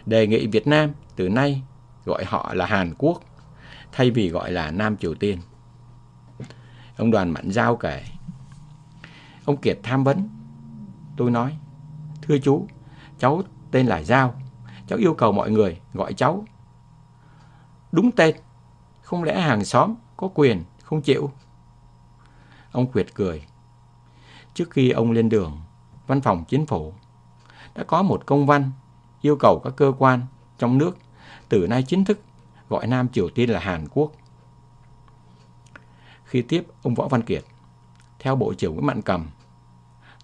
đề 0.06 0.28
nghị 0.28 0.48
Việt 0.48 0.68
Nam 0.68 0.92
từ 1.16 1.30
nay 1.30 1.62
gọi 2.06 2.26
họ 2.26 2.54
là 2.54 2.66
Hàn 2.66 2.94
Quốc 2.98 3.22
thay 3.92 4.12
vì 4.12 4.30
gọi 4.30 4.52
là 4.52 4.72
Nam 4.72 4.98
Triều 4.98 5.14
Tiên. 5.16 5.40
Ông 6.98 7.12
đoàn 7.12 7.32
Mạnh 7.32 7.52
Giao 7.52 7.76
kể. 7.76 8.04
Ông 9.46 9.58
Kiệt 9.58 9.80
tham 9.84 10.04
vấn. 10.04 10.30
Tôi 11.18 11.32
nói, 11.32 11.58
thưa 12.22 12.38
chú, 12.38 12.68
cháu 13.20 13.42
tên 13.72 13.88
là 13.88 14.04
Giao, 14.04 14.42
cháu 14.88 15.00
yêu 15.00 15.14
cầu 15.14 15.32
mọi 15.32 15.52
người 15.52 15.80
gọi 15.94 16.14
cháu 16.14 16.46
đúng 17.92 18.12
tên. 18.12 18.36
Không 19.02 19.24
lẽ 19.24 19.42
hàng 19.42 19.66
xóm 19.66 19.96
có 20.18 20.30
quyền 20.34 20.64
không 20.84 21.02
chịu? 21.02 21.32
Ông 22.72 22.92
Quyệt 22.92 23.08
cười. 23.14 23.44
Trước 24.58 24.70
khi 24.72 24.90
ông 24.90 25.12
lên 25.12 25.30
đường, 25.30 25.62
văn 26.08 26.22
phòng 26.22 26.44
chính 26.48 26.66
phủ 26.66 26.94
đã 27.76 27.84
có 27.84 28.04
một 28.04 28.26
công 28.26 28.46
văn 28.46 28.72
yêu 29.22 29.38
cầu 29.40 29.62
các 29.64 29.74
cơ 29.78 29.94
quan 29.98 30.22
trong 30.58 30.78
nước 30.78 30.98
từ 31.50 31.68
nay 31.68 31.84
chính 31.84 32.06
thức 32.06 32.20
gọi 32.70 32.88
Nam 32.88 33.10
Triều 33.10 33.30
Tiên 33.30 33.50
là 33.50 33.60
Hàn 33.60 33.88
Quốc. 33.88 34.12
Khi 36.24 36.42
tiếp 36.42 36.68
ông 36.84 36.96
Võ 36.96 37.08
Văn 37.08 37.22
Kiệt, 37.22 37.44
theo 38.20 38.36
Bộ 38.36 38.54
trưởng 38.54 38.74
Nguyễn 38.74 38.86
Mạn 38.86 39.02
Cầm, 39.02 39.28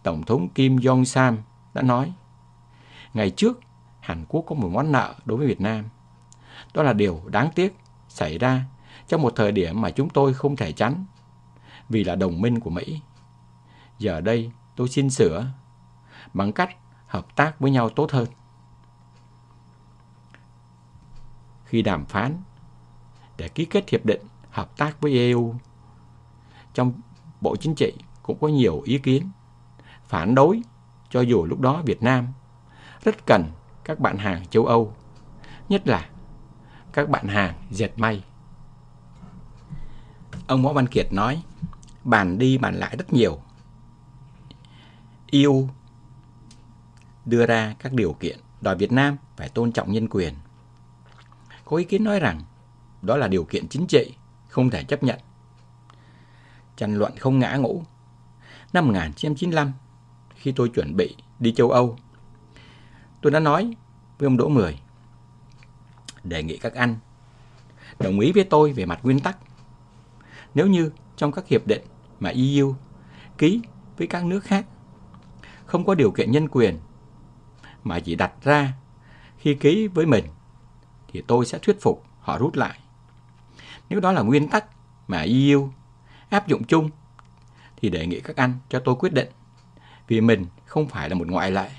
Tổng 0.03 0.23
thống 0.23 0.49
Kim 0.49 0.75
Jong-sam 0.75 1.37
đã 1.73 1.81
nói, 1.81 2.13
ngày 3.13 3.29
trước 3.29 3.59
Hàn 3.99 4.25
Quốc 4.27 4.43
có 4.47 4.55
một 4.55 4.69
món 4.73 4.91
nợ 4.91 5.15
đối 5.25 5.37
với 5.37 5.47
Việt 5.47 5.61
Nam. 5.61 5.85
Đó 6.73 6.83
là 6.83 6.93
điều 6.93 7.21
đáng 7.27 7.49
tiếc 7.55 7.75
xảy 8.07 8.37
ra 8.37 8.61
trong 9.07 9.21
một 9.21 9.33
thời 9.35 9.51
điểm 9.51 9.81
mà 9.81 9.89
chúng 9.91 10.09
tôi 10.09 10.33
không 10.33 10.55
thể 10.55 10.71
tránh, 10.71 11.05
vì 11.89 12.03
là 12.03 12.15
đồng 12.15 12.41
minh 12.41 12.59
của 12.59 12.69
Mỹ. 12.69 13.01
Giờ 14.03 14.21
đây 14.21 14.51
tôi 14.75 14.89
xin 14.89 15.09
sửa 15.09 15.47
bằng 16.33 16.53
cách 16.53 16.77
hợp 17.07 17.35
tác 17.35 17.59
với 17.59 17.71
nhau 17.71 17.89
tốt 17.89 18.11
hơn. 18.11 18.27
Khi 21.65 21.81
đàm 21.81 22.05
phán 22.05 22.41
để 23.37 23.49
ký 23.49 23.65
kết 23.65 23.89
hiệp 23.89 24.05
định 24.05 24.21
hợp 24.49 24.77
tác 24.77 25.01
với 25.01 25.13
EU, 25.13 25.55
trong 26.73 26.93
Bộ 27.41 27.55
Chính 27.55 27.75
trị 27.75 27.93
cũng 28.23 28.37
có 28.41 28.47
nhiều 28.47 28.81
ý 28.85 28.97
kiến 28.97 29.29
phản 30.05 30.35
đối 30.35 30.61
cho 31.09 31.21
dù 31.21 31.45
lúc 31.45 31.59
đó 31.59 31.81
Việt 31.85 32.03
Nam 32.03 32.27
rất 33.03 33.25
cần 33.25 33.51
các 33.83 33.99
bạn 33.99 34.17
hàng 34.17 34.45
châu 34.47 34.65
Âu, 34.65 34.93
nhất 35.69 35.87
là 35.87 36.09
các 36.93 37.09
bạn 37.09 37.27
hàng 37.27 37.53
dệt 37.69 37.99
may. 37.99 38.23
Ông 40.47 40.63
Võ 40.63 40.73
Văn 40.73 40.87
Kiệt 40.87 41.13
nói, 41.13 41.43
bàn 42.03 42.37
đi 42.37 42.57
bàn 42.57 42.75
lại 42.75 42.95
rất 42.97 43.13
nhiều. 43.13 43.39
EU 45.33 45.69
đưa 47.25 47.45
ra 47.45 47.75
các 47.79 47.93
điều 47.93 48.13
kiện 48.13 48.39
đòi 48.61 48.75
Việt 48.75 48.91
Nam 48.91 49.17
phải 49.37 49.49
tôn 49.49 49.71
trọng 49.71 49.91
nhân 49.91 50.07
quyền. 50.09 50.33
Có 51.65 51.77
ý 51.77 51.83
kiến 51.83 52.03
nói 52.03 52.19
rằng 52.19 52.41
đó 53.01 53.17
là 53.17 53.27
điều 53.27 53.43
kiện 53.43 53.67
chính 53.67 53.87
trị, 53.87 54.13
không 54.47 54.69
thể 54.69 54.83
chấp 54.83 55.03
nhận. 55.03 55.19
Tranh 56.75 56.97
luận 56.97 57.17
không 57.17 57.39
ngã 57.39 57.55
ngũ. 57.55 57.83
Năm 58.73 58.85
1995, 58.85 59.71
khi 60.35 60.51
tôi 60.51 60.69
chuẩn 60.69 60.95
bị 60.95 61.15
đi 61.39 61.53
châu 61.53 61.71
Âu, 61.71 61.97
tôi 63.21 63.31
đã 63.31 63.39
nói 63.39 63.73
với 64.17 64.27
ông 64.27 64.37
Đỗ 64.37 64.49
Mười, 64.49 64.79
đề 66.23 66.43
nghị 66.43 66.57
các 66.57 66.73
anh 66.73 66.95
đồng 67.99 68.19
ý 68.19 68.31
với 68.31 68.43
tôi 68.43 68.73
về 68.73 68.85
mặt 68.85 68.99
nguyên 69.03 69.19
tắc. 69.19 69.37
Nếu 70.53 70.67
như 70.67 70.91
trong 71.15 71.31
các 71.31 71.47
hiệp 71.47 71.67
định 71.67 71.81
mà 72.19 72.29
EU 72.29 72.75
ký 73.37 73.61
với 73.97 74.07
các 74.07 74.25
nước 74.25 74.43
khác 74.43 74.65
không 75.73 75.85
có 75.85 75.95
điều 75.95 76.11
kiện 76.11 76.31
nhân 76.31 76.47
quyền, 76.51 76.79
mà 77.83 77.99
chỉ 77.99 78.15
đặt 78.15 78.31
ra 78.43 78.73
khi 79.37 79.55
ký 79.55 79.87
với 79.87 80.05
mình 80.05 80.25
thì 81.07 81.23
tôi 81.27 81.45
sẽ 81.45 81.59
thuyết 81.61 81.81
phục 81.81 82.03
họ 82.19 82.37
rút 82.37 82.55
lại. 82.55 82.79
Nếu 83.89 83.99
đó 83.99 84.11
là 84.11 84.21
nguyên 84.21 84.49
tắc 84.49 84.65
mà 85.07 85.17
EU 85.21 85.69
áp 86.29 86.47
dụng 86.47 86.63
chung 86.63 86.89
thì 87.77 87.89
đề 87.89 88.07
nghị 88.07 88.19
các 88.19 88.35
anh 88.35 88.53
cho 88.69 88.79
tôi 88.79 88.95
quyết 88.95 89.13
định, 89.13 89.27
vì 90.07 90.21
mình 90.21 90.45
không 90.65 90.87
phải 90.87 91.09
là 91.09 91.15
một 91.15 91.27
ngoại 91.27 91.51
lệ. 91.51 91.69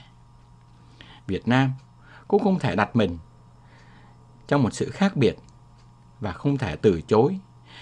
Việt 1.26 1.48
Nam 1.48 1.72
cũng 2.28 2.42
không 2.44 2.58
thể 2.58 2.76
đặt 2.76 2.96
mình 2.96 3.18
trong 4.46 4.62
một 4.62 4.74
sự 4.74 4.90
khác 4.90 5.16
biệt 5.16 5.36
và 6.20 6.32
không 6.32 6.58
thể 6.58 6.76
từ 6.76 7.00
chối 7.00 7.38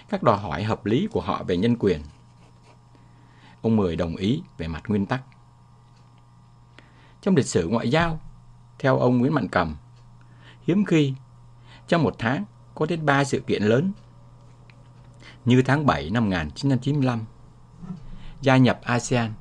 các 0.09 0.23
đòi 0.23 0.39
hỏi 0.39 0.63
hợp 0.63 0.87
lý 0.87 1.09
của 1.13 1.21
họ 1.21 1.43
về 1.43 1.57
nhân 1.57 1.77
quyền. 1.79 2.01
Ông 3.63 3.77
Mười 3.77 3.97
đồng 3.97 4.17
ý 4.17 4.43
về 4.59 4.69
mặt 4.69 4.83
nguyên 4.89 5.07
tắc. 5.07 5.23
Trong 7.23 7.37
lịch 7.37 7.47
sử 7.47 7.69
ngoại 7.69 7.91
giao, 7.91 8.21
theo 8.79 8.99
ông 8.99 9.19
Nguyễn 9.19 9.35
Mạnh 9.35 9.49
Cầm, 9.49 9.77
hiếm 10.63 10.85
khi 10.85 11.15
trong 11.89 12.03
một 12.03 12.15
tháng 12.19 12.45
có 12.75 12.87
đến 12.87 13.07
ba 13.07 13.25
sự 13.25 13.41
kiện 13.41 13.63
lớn. 13.63 13.93
Như 15.45 15.63
tháng 15.63 15.87
7 15.87 16.11
năm 16.11 16.25
1995, 16.25 17.25
gia 18.41 18.57
nhập 18.57 18.81
ASEAN, 18.83 19.33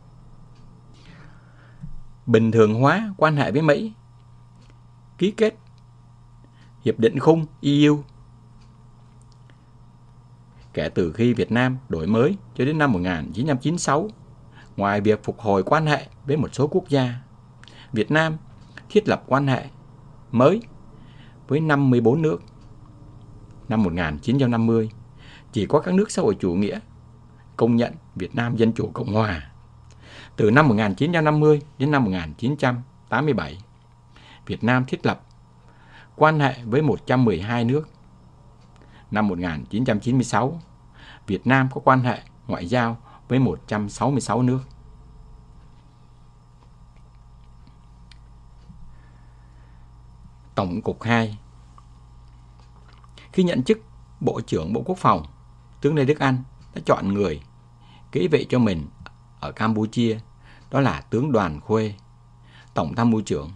bình 2.26 2.52
thường 2.52 2.74
hóa 2.74 3.14
quan 3.18 3.36
hệ 3.36 3.52
với 3.52 3.62
Mỹ, 3.62 3.94
ký 5.18 5.32
kết 5.32 5.56
Hiệp 6.82 7.00
định 7.00 7.20
khung 7.20 7.46
EU. 7.62 8.04
Kể 10.74 10.90
từ 10.90 11.14
khi 11.14 11.34
Việt 11.34 11.52
Nam 11.52 11.78
đổi 11.90 12.08
mới 12.08 12.38
cho 12.56 12.66
đến 12.66 12.78
năm 12.78 12.92
1996, 12.92 14.10
ngoài 14.78 15.02
việc 15.02 15.24
phục 15.24 15.40
hồi 15.40 15.64
quan 15.64 15.86
hệ 15.86 16.08
với 16.26 16.38
một 16.38 16.50
số 16.54 16.68
quốc 16.68 16.90
gia, 16.90 17.16
Việt 17.94 18.12
Nam 18.12 18.38
thiết 18.90 19.08
lập 19.08 19.24
quan 19.28 19.48
hệ 19.48 19.66
mới 20.32 20.62
với 21.48 21.60
54 21.60 22.22
nước. 22.22 22.44
Năm 23.70 23.84
1950, 23.84 24.90
chỉ 25.52 25.66
có 25.66 25.80
các 25.80 25.94
nước 25.94 26.12
xã 26.12 26.22
hội 26.22 26.38
chủ 26.40 26.54
nghĩa 26.54 26.80
công 27.58 27.76
nhận 27.76 27.94
Việt 28.16 28.36
Nam 28.36 28.56
Dân 28.56 28.74
Chủ 28.74 28.92
Cộng 28.94 29.14
Hòa. 29.14 29.52
Từ 30.36 30.52
năm 30.52 30.68
1950 30.68 31.62
đến 31.78 31.92
năm 31.92 32.04
1987, 32.04 33.58
Việt 34.46 34.64
Nam 34.64 34.86
thiết 34.86 35.06
lập 35.06 35.22
quan 36.16 36.40
hệ 36.40 36.56
với 36.66 36.82
112 36.82 37.66
nước. 37.66 37.90
Năm 39.12 39.28
1996, 39.28 40.62
Việt 41.28 41.48
Nam 41.48 41.70
có 41.74 41.82
quan 41.84 42.00
hệ 42.00 42.22
ngoại 42.48 42.66
giao 42.66 42.98
với 43.28 43.40
166 43.40 44.42
nước. 44.42 44.60
Tổng 50.56 50.82
cục 50.82 51.04
2 51.04 51.38
Khi 53.34 53.44
nhận 53.44 53.64
chức 53.64 53.80
Bộ 54.20 54.42
trưởng 54.42 54.74
Bộ 54.74 54.84
Quốc 54.86 54.98
phòng, 54.98 55.26
tướng 55.82 55.96
Lê 55.96 56.06
Đức 56.06 56.20
Anh 56.20 56.44
đã 56.76 56.82
chọn 56.86 57.14
người 57.14 57.42
kế 58.12 58.28
vệ 58.28 58.46
cho 58.50 58.60
mình 58.60 58.88
ở 59.40 59.52
Campuchia, 59.52 60.20
đó 60.72 60.80
là 60.80 61.02
tướng 61.02 61.32
Đoàn 61.32 61.60
Khuê, 61.60 61.94
Tổng 62.74 62.96
tham 62.96 63.10
mưu 63.10 63.22
trưởng. 63.22 63.52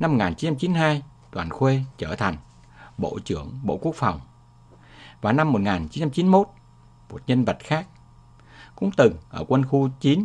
Năm 0.00 0.12
1992, 0.12 1.02
Đoàn 1.32 1.50
Khuê 1.50 1.82
trở 1.98 2.14
thành 2.16 2.36
Bộ 2.98 3.18
trưởng 3.24 3.60
Bộ 3.62 3.78
Quốc 3.82 3.94
phòng. 3.94 4.20
Và 5.20 5.32
năm 5.32 5.52
1991, 5.52 6.48
một 7.10 7.22
nhân 7.26 7.44
vật 7.44 7.58
khác 7.60 7.86
cũng 8.76 8.90
từng 8.96 9.16
ở 9.30 9.44
quân 9.48 9.64
khu 9.64 9.88
9 10.00 10.24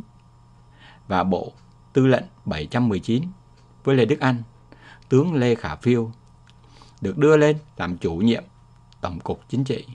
và 1.07 1.23
Bộ 1.23 1.51
Tư 1.93 2.07
lệnh 2.07 2.23
719 2.45 3.23
với 3.83 3.95
Lê 3.95 4.05
Đức 4.05 4.19
Anh, 4.19 4.43
tướng 5.09 5.33
Lê 5.33 5.55
Khả 5.55 5.75
Phiêu, 5.75 6.11
được 7.01 7.17
đưa 7.17 7.37
lên 7.37 7.57
làm 7.77 7.97
chủ 7.97 8.15
nhiệm 8.15 8.43
Tổng 9.01 9.19
cục 9.19 9.41
Chính 9.49 9.63
trị. 9.63 9.87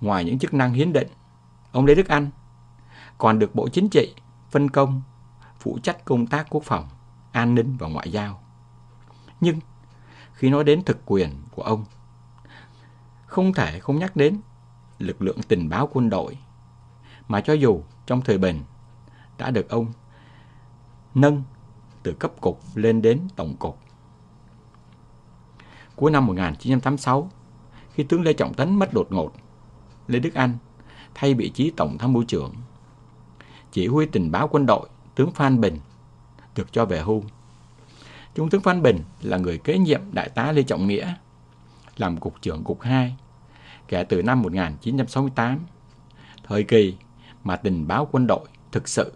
Ngoài 0.00 0.24
những 0.24 0.38
chức 0.38 0.54
năng 0.54 0.72
hiến 0.72 0.92
định, 0.92 1.08
ông 1.72 1.86
Lê 1.86 1.94
Đức 1.94 2.08
Anh 2.08 2.30
còn 3.18 3.38
được 3.38 3.54
Bộ 3.54 3.68
Chính 3.68 3.88
trị 3.88 4.14
phân 4.50 4.70
công 4.70 5.02
phụ 5.58 5.78
trách 5.82 6.04
công 6.04 6.26
tác 6.26 6.46
quốc 6.50 6.64
phòng, 6.64 6.88
an 7.32 7.54
ninh 7.54 7.76
và 7.76 7.88
ngoại 7.88 8.12
giao. 8.12 8.42
Nhưng 9.40 9.60
khi 10.32 10.50
nói 10.50 10.64
đến 10.64 10.82
thực 10.84 10.98
quyền 11.06 11.30
của 11.50 11.62
ông, 11.62 11.84
không 13.26 13.52
thể 13.52 13.80
không 13.80 13.98
nhắc 13.98 14.16
đến 14.16 14.40
lực 14.98 15.22
lượng 15.22 15.38
tình 15.48 15.68
báo 15.68 15.88
quân 15.92 16.10
đội, 16.10 16.38
mà 17.28 17.40
cho 17.40 17.52
dù 17.52 17.82
trong 18.06 18.22
thời 18.22 18.38
bình 18.38 18.62
đã 19.38 19.50
được 19.50 19.68
ông 19.68 19.92
nâng 21.14 21.42
từ 22.02 22.12
cấp 22.12 22.32
cục 22.40 22.60
lên 22.74 23.02
đến 23.02 23.20
tổng 23.36 23.56
cục. 23.56 23.78
Cuối 25.96 26.10
năm 26.10 26.26
1986, 26.26 27.30
khi 27.94 28.04
tướng 28.04 28.22
Lê 28.22 28.32
Trọng 28.32 28.54
Tấn 28.54 28.78
mất 28.78 28.92
đột 28.92 29.06
ngột, 29.10 29.32
Lê 30.08 30.18
Đức 30.18 30.34
Anh 30.34 30.56
thay 31.14 31.34
vị 31.34 31.50
trí 31.50 31.70
tổng 31.70 31.98
tham 31.98 32.12
mưu 32.12 32.24
trưởng. 32.24 32.54
Chỉ 33.72 33.86
huy 33.86 34.06
tình 34.06 34.30
báo 34.30 34.48
quân 34.48 34.66
đội, 34.66 34.88
tướng 35.14 35.32
Phan 35.32 35.60
Bình 35.60 35.78
được 36.54 36.72
cho 36.72 36.84
về 36.84 37.00
hưu. 37.00 37.22
Trung 38.34 38.50
tướng 38.50 38.60
Phan 38.60 38.82
Bình 38.82 39.02
là 39.22 39.36
người 39.36 39.58
kế 39.58 39.78
nhiệm 39.78 40.00
Đại 40.12 40.28
tá 40.28 40.52
Lê 40.52 40.62
Trọng 40.62 40.86
Nghĩa, 40.86 41.14
làm 41.96 42.16
Cục 42.16 42.42
trưởng 42.42 42.64
Cục 42.64 42.80
2, 42.80 43.16
kể 43.88 44.04
từ 44.04 44.22
năm 44.22 44.42
1968, 44.42 45.58
thời 46.44 46.64
kỳ 46.64 46.96
mà 47.44 47.56
tình 47.56 47.88
báo 47.88 48.08
quân 48.12 48.26
đội 48.26 48.48
thực 48.72 48.88
sự 48.88 49.12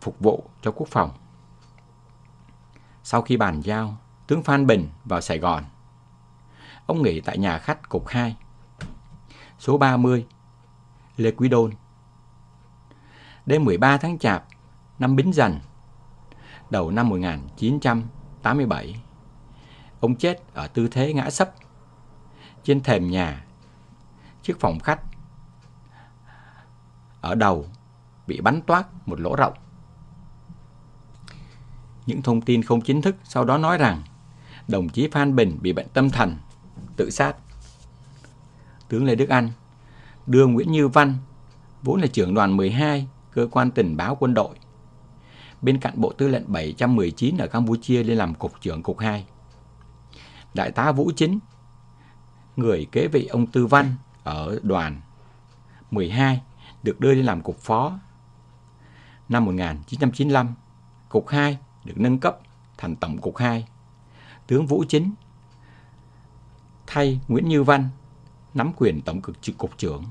phục 0.00 0.18
vụ 0.20 0.44
cho 0.62 0.72
quốc 0.72 0.88
phòng. 0.88 1.10
Sau 3.02 3.22
khi 3.22 3.36
bàn 3.36 3.60
giao, 3.60 3.96
tướng 4.26 4.42
Phan 4.42 4.66
Bình 4.66 4.88
vào 5.04 5.20
Sài 5.20 5.38
Gòn, 5.38 5.64
ông 6.86 7.02
nghỉ 7.02 7.20
tại 7.20 7.38
nhà 7.38 7.58
khách 7.58 7.88
Cục 7.88 8.08
2, 8.08 8.36
số 9.58 9.78
30, 9.78 10.26
Lê 11.16 11.30
Quý 11.30 11.48
Đôn. 11.48 11.72
Đêm 13.46 13.64
13 13.64 13.96
tháng 13.96 14.18
Chạp, 14.18 14.44
năm 14.98 15.16
Bính 15.16 15.32
Dần, 15.32 15.60
đầu 16.70 16.90
năm 16.90 17.08
1987, 17.08 19.02
Ông 20.02 20.16
chết 20.16 20.42
ở 20.54 20.66
tư 20.66 20.88
thế 20.88 21.12
ngã 21.12 21.30
sấp 21.30 21.50
trên 22.62 22.82
thềm 22.82 23.10
nhà, 23.10 23.44
chiếc 24.42 24.60
phòng 24.60 24.78
khách. 24.78 25.00
Ở 27.20 27.34
đầu 27.34 27.66
bị 28.26 28.40
bắn 28.40 28.62
toát 28.62 29.08
một 29.08 29.20
lỗ 29.20 29.36
rộng. 29.36 29.52
Những 32.06 32.22
thông 32.22 32.40
tin 32.40 32.62
không 32.62 32.80
chính 32.80 33.02
thức 33.02 33.16
sau 33.24 33.44
đó 33.44 33.58
nói 33.58 33.78
rằng 33.78 34.02
đồng 34.68 34.88
chí 34.88 35.08
Phan 35.12 35.36
Bình 35.36 35.58
bị 35.62 35.72
bệnh 35.72 35.88
tâm 35.88 36.10
thần, 36.10 36.36
tự 36.96 37.10
sát. 37.10 37.36
Tướng 38.88 39.04
Lê 39.04 39.14
Đức 39.14 39.28
Anh 39.28 39.50
đưa 40.26 40.46
Nguyễn 40.46 40.72
Như 40.72 40.88
Văn, 40.88 41.16
vốn 41.82 42.00
là 42.00 42.06
trưởng 42.06 42.34
đoàn 42.34 42.56
12, 42.56 43.06
cơ 43.32 43.48
quan 43.50 43.70
tình 43.70 43.96
báo 43.96 44.16
quân 44.20 44.34
đội, 44.34 44.56
bên 45.62 45.78
cạnh 45.78 45.94
Bộ 45.96 46.12
Tư 46.12 46.28
lệnh 46.28 46.52
719 46.52 47.38
ở 47.38 47.46
Campuchia 47.46 48.02
lên 48.02 48.18
làm 48.18 48.34
cục 48.34 48.60
trưởng 48.60 48.82
cục 48.82 48.98
2. 48.98 49.26
Đại 50.54 50.70
tá 50.70 50.92
Vũ 50.92 51.10
Chính, 51.16 51.38
người 52.56 52.86
kế 52.92 53.08
vị 53.08 53.26
ông 53.26 53.46
Tư 53.46 53.66
Văn 53.66 53.94
ở 54.24 54.60
đoàn 54.62 55.00
12, 55.90 56.42
được 56.82 57.00
đưa 57.00 57.14
lên 57.14 57.24
làm 57.24 57.42
cục 57.42 57.58
phó. 57.58 57.98
Năm 59.28 59.44
1995, 59.44 60.54
cục 61.08 61.28
2 61.28 61.58
được 61.84 61.94
nâng 61.96 62.18
cấp 62.18 62.38
thành 62.78 62.96
tổng 62.96 63.18
cục 63.18 63.36
2. 63.36 63.68
Tướng 64.46 64.66
Vũ 64.66 64.84
Chính 64.88 65.14
thay 66.86 67.20
Nguyễn 67.28 67.48
Như 67.48 67.62
Văn 67.62 67.88
nắm 68.54 68.72
quyền 68.76 69.02
tổng 69.02 69.20
cực 69.20 69.36
cục 69.58 69.78
trưởng. 69.78 70.04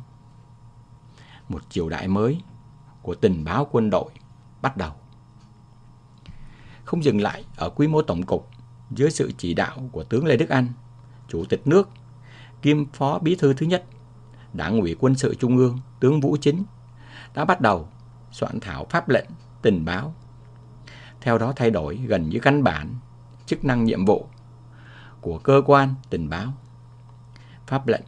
Một 1.50 1.70
triều 1.70 1.90
đại 1.90 2.08
mới 2.08 2.42
của 3.02 3.16
tình 3.16 3.44
báo 3.44 3.68
quân 3.72 3.90
đội 3.90 4.12
bắt 4.62 4.78
đầu. 4.78 4.92
Không 6.84 7.04
dừng 7.04 7.22
lại 7.22 7.46
ở 7.58 7.70
quy 7.70 7.88
mô 7.88 8.02
tổng 8.02 8.24
cục 8.24 8.50
dưới 8.92 9.12
sự 9.12 9.32
chỉ 9.38 9.54
đạo 9.54 9.90
của 9.92 10.04
tướng 10.04 10.26
Lê 10.26 10.38
Đức 10.38 10.50
Anh, 10.50 10.68
Chủ 11.28 11.46
tịch 11.46 11.68
nước, 11.68 11.90
kiêm 12.62 12.86
Phó 12.86 13.20
Bí 13.20 13.36
thư 13.36 13.54
thứ 13.54 13.66
nhất, 13.66 13.86
Đảng 14.54 14.80
ủy 14.80 14.96
quân 15.00 15.16
sự 15.16 15.36
Trung 15.36 15.58
ương, 15.58 15.80
tướng 16.00 16.22
Vũ 16.22 16.38
Chính 16.42 16.64
đã 17.34 17.46
bắt 17.46 17.62
đầu 17.62 17.88
soạn 18.32 18.60
thảo 18.60 18.86
pháp 18.90 19.10
lệnh 19.10 19.30
tình 19.62 19.86
báo. 19.86 20.14
Theo 21.22 21.38
đó 21.38 21.54
thay 21.56 21.72
đổi 21.72 21.96
gần 21.96 22.30
như 22.30 22.40
căn 22.40 22.64
bản 22.64 22.96
chức 23.46 23.66
năng 23.66 23.84
nhiệm 23.84 24.06
vụ 24.06 24.28
của 25.22 25.38
cơ 25.38 25.62
quan 25.66 25.96
tình 26.10 26.30
báo. 26.30 26.54
Pháp 27.68 27.88
lệnh 27.88 28.04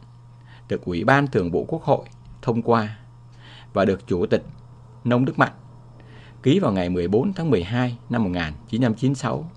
được 0.68 0.84
Ủy 0.84 1.04
ban 1.04 1.26
Thường 1.26 1.50
vụ 1.50 1.64
Quốc 1.68 1.82
hội 1.82 2.06
thông 2.42 2.62
qua 2.62 2.98
và 3.72 3.84
được 3.84 4.06
Chủ 4.06 4.26
tịch 4.26 4.44
Nông 5.04 5.24
Đức 5.24 5.38
Mạnh 5.38 5.52
ký 6.44 6.58
vào 6.58 6.72
ngày 6.72 6.88
14 6.88 7.32
tháng 7.32 7.50
12 7.50 7.98
năm 8.10 8.24
1996. 8.24 9.50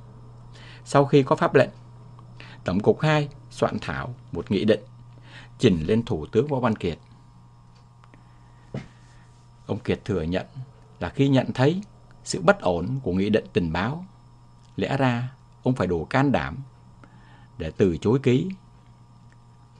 Sau 0.85 1.05
khi 1.05 1.23
có 1.23 1.35
pháp 1.35 1.55
lệnh, 1.55 1.69
Tổng 2.63 2.79
cục 2.79 2.99
2 2.99 3.29
soạn 3.49 3.77
thảo 3.81 4.15
một 4.31 4.51
nghị 4.51 4.65
định 4.65 4.79
trình 5.59 5.85
lên 5.87 6.05
Thủ 6.05 6.25
tướng 6.25 6.47
Võ 6.47 6.59
Văn 6.59 6.75
Kiệt. 6.75 6.97
Ông 9.65 9.79
Kiệt 9.79 10.05
thừa 10.05 10.21
nhận 10.21 10.45
là 10.99 11.09
khi 11.09 11.27
nhận 11.27 11.53
thấy 11.53 11.81
sự 12.27 12.41
bất 12.41 12.61
ổn 12.61 12.99
của 13.03 13.11
nghị 13.11 13.29
định 13.29 13.45
tình 13.53 13.73
báo, 13.73 14.05
lẽ 14.75 14.97
ra 14.97 15.29
ông 15.63 15.75
phải 15.75 15.87
đủ 15.87 16.05
can 16.05 16.31
đảm 16.31 16.57
để 17.57 17.71
từ 17.77 17.97
chối 17.97 18.19
ký. 18.23 18.49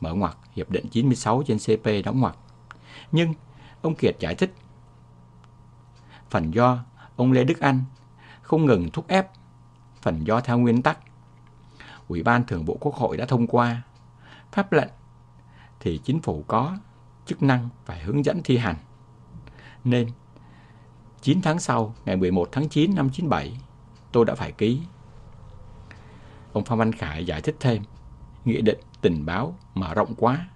Mở 0.02 0.14
ngoặc 0.14 0.38
Hiệp 0.54 0.70
định 0.70 0.88
96 0.90 1.44
trên 1.48 1.58
CP 1.58 2.06
đóng 2.06 2.20
ngoặc. 2.20 2.38
Nhưng 3.12 3.34
ông 3.82 3.96
Kiệt 3.96 4.16
giải 4.20 4.36
thích 4.36 4.54
phần 6.30 6.54
do 6.54 6.84
ông 7.16 7.32
Lê 7.32 7.44
Đức 7.44 7.60
Anh 7.60 7.82
không 8.42 8.66
ngừng 8.66 8.90
thúc 8.90 9.08
ép, 9.08 9.28
phần 10.02 10.28
do 10.28 10.42
theo 10.42 10.58
nguyên 10.58 10.82
tắc. 10.82 11.00
Ủy 12.08 12.24
ban 12.24 12.44
Thường 12.46 12.66
vụ 12.66 12.78
Quốc 12.82 12.96
hội 12.96 13.18
đã 13.18 13.26
thông 13.26 13.48
qua 13.48 13.82
pháp 14.52 14.72
lệnh 14.72 14.90
thì 15.80 15.98
chính 16.04 16.22
phủ 16.22 16.44
có 16.48 16.78
chức 17.26 17.44
năng 17.44 17.70
phải 17.86 18.00
hướng 18.00 18.26
dẫn 18.26 18.42
thi 18.44 18.58
hành. 18.58 18.76
Nên 19.84 20.08
9 21.22 21.42
tháng 21.42 21.60
sau, 21.60 21.96
ngày 22.06 22.16
11 22.16 22.50
tháng 22.52 22.70
9 22.70 22.96
năm 22.96 23.10
97, 23.10 23.58
tôi 24.12 24.26
đã 24.26 24.36
phải 24.36 24.52
ký. 24.52 24.82
Ông 26.54 26.64
Phan 26.64 26.80
Văn 26.80 26.92
Khải 26.92 27.26
giải 27.26 27.42
thích 27.42 27.56
thêm, 27.60 27.84
nghị 28.46 28.62
định 28.62 28.80
tình 29.02 29.26
báo 29.26 29.58
mở 29.74 29.94
rộng 29.94 30.16
quá. 30.18 30.48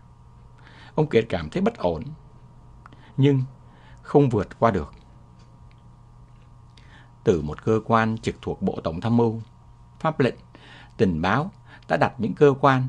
Ông 0.95 1.09
Kiệt 1.09 1.25
cảm 1.29 1.49
thấy 1.49 1.61
bất 1.61 1.77
ổn, 1.77 2.03
nhưng 3.17 3.43
không 4.01 4.29
vượt 4.29 4.59
qua 4.59 4.71
được. 4.71 4.93
Từ 7.23 7.41
một 7.41 7.63
cơ 7.63 7.79
quan 7.85 8.17
trực 8.17 8.35
thuộc 8.41 8.61
Bộ 8.61 8.79
Tổng 8.83 9.01
tham 9.01 9.17
mưu, 9.17 9.41
pháp 9.99 10.19
lệnh, 10.19 10.35
tình 10.97 11.21
báo 11.21 11.51
đã 11.87 11.97
đặt 11.97 12.13
những 12.17 12.33
cơ 12.33 12.53
quan 12.61 12.87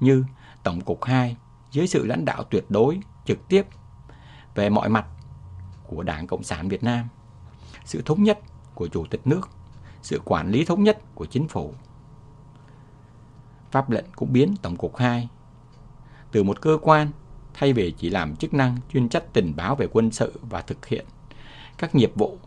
như 0.00 0.24
Tổng 0.62 0.80
cục 0.80 1.04
2 1.04 1.36
dưới 1.70 1.86
sự 1.86 2.06
lãnh 2.06 2.24
đạo 2.24 2.44
tuyệt 2.44 2.64
đối, 2.68 3.00
trực 3.24 3.48
tiếp 3.48 3.66
về 4.54 4.70
mọi 4.70 4.88
mặt 4.88 5.06
của 5.86 6.02
Đảng 6.02 6.26
Cộng 6.26 6.42
sản 6.42 6.68
Việt 6.68 6.82
Nam, 6.82 7.08
sự 7.84 8.02
thống 8.02 8.22
nhất 8.22 8.38
của 8.74 8.88
Chủ 8.88 9.06
tịch 9.10 9.26
nước, 9.26 9.48
sự 10.02 10.20
quản 10.24 10.50
lý 10.50 10.64
thống 10.64 10.84
nhất 10.84 10.98
của 11.14 11.26
chính 11.26 11.48
phủ. 11.48 11.74
Pháp 13.70 13.90
lệnh 13.90 14.04
cũng 14.16 14.32
biến 14.32 14.54
Tổng 14.62 14.76
cục 14.76 14.96
2 14.96 15.28
từ 16.32 16.42
một 16.42 16.60
cơ 16.60 16.78
quan 16.82 17.10
thay 17.54 17.72
vì 17.72 17.94
chỉ 17.98 18.10
làm 18.10 18.36
chức 18.36 18.54
năng 18.54 18.76
chuyên 18.92 19.08
trách 19.08 19.32
tình 19.32 19.56
báo 19.56 19.76
về 19.76 19.86
quân 19.92 20.10
sự 20.10 20.40
và 20.42 20.62
thực 20.62 20.86
hiện 20.86 21.06
các 21.78 21.94
nhiệm 21.94 22.10
vụ 22.14 22.38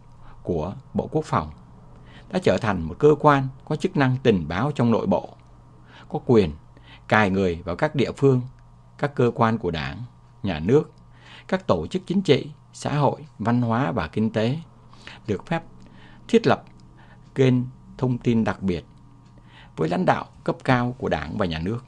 của 0.43 0.73
Bộ 0.93 1.09
Quốc 1.11 1.25
phòng 1.25 1.51
đã 2.29 2.39
trở 2.43 2.57
thành 2.57 2.81
một 2.81 2.95
cơ 2.99 3.15
quan 3.19 3.47
có 3.65 3.75
chức 3.75 3.97
năng 3.97 4.17
tình 4.23 4.47
báo 4.47 4.71
trong 4.71 4.91
nội 4.91 5.07
bộ, 5.07 5.29
có 6.09 6.19
quyền 6.25 6.51
cài 7.07 7.29
người 7.29 7.61
vào 7.65 7.75
các 7.75 7.95
địa 7.95 8.11
phương, 8.11 8.41
các 8.97 9.15
cơ 9.15 9.31
quan 9.35 9.57
của 9.57 9.71
đảng, 9.71 10.03
nhà 10.43 10.59
nước, 10.59 10.91
các 11.47 11.67
tổ 11.67 11.87
chức 11.87 12.01
chính 12.05 12.21
trị, 12.21 12.51
xã 12.77 12.97
hội, 12.97 13.25
văn 13.39 13.61
hóa 13.61 13.91
và 13.91 14.07
kinh 14.07 14.31
tế, 14.31 14.59
được 15.27 15.45
phép 15.45 15.63
thiết 16.27 16.47
lập 16.47 16.63
kênh 17.35 17.53
thông 17.97 18.17
tin 18.17 18.43
đặc 18.43 18.63
biệt 18.63 18.85
với 19.75 19.89
lãnh 19.89 20.05
đạo 20.05 20.25
cấp 20.43 20.55
cao 20.63 20.95
của 20.97 21.09
đảng 21.09 21.37
và 21.37 21.45
nhà 21.45 21.59
nước. 21.59 21.85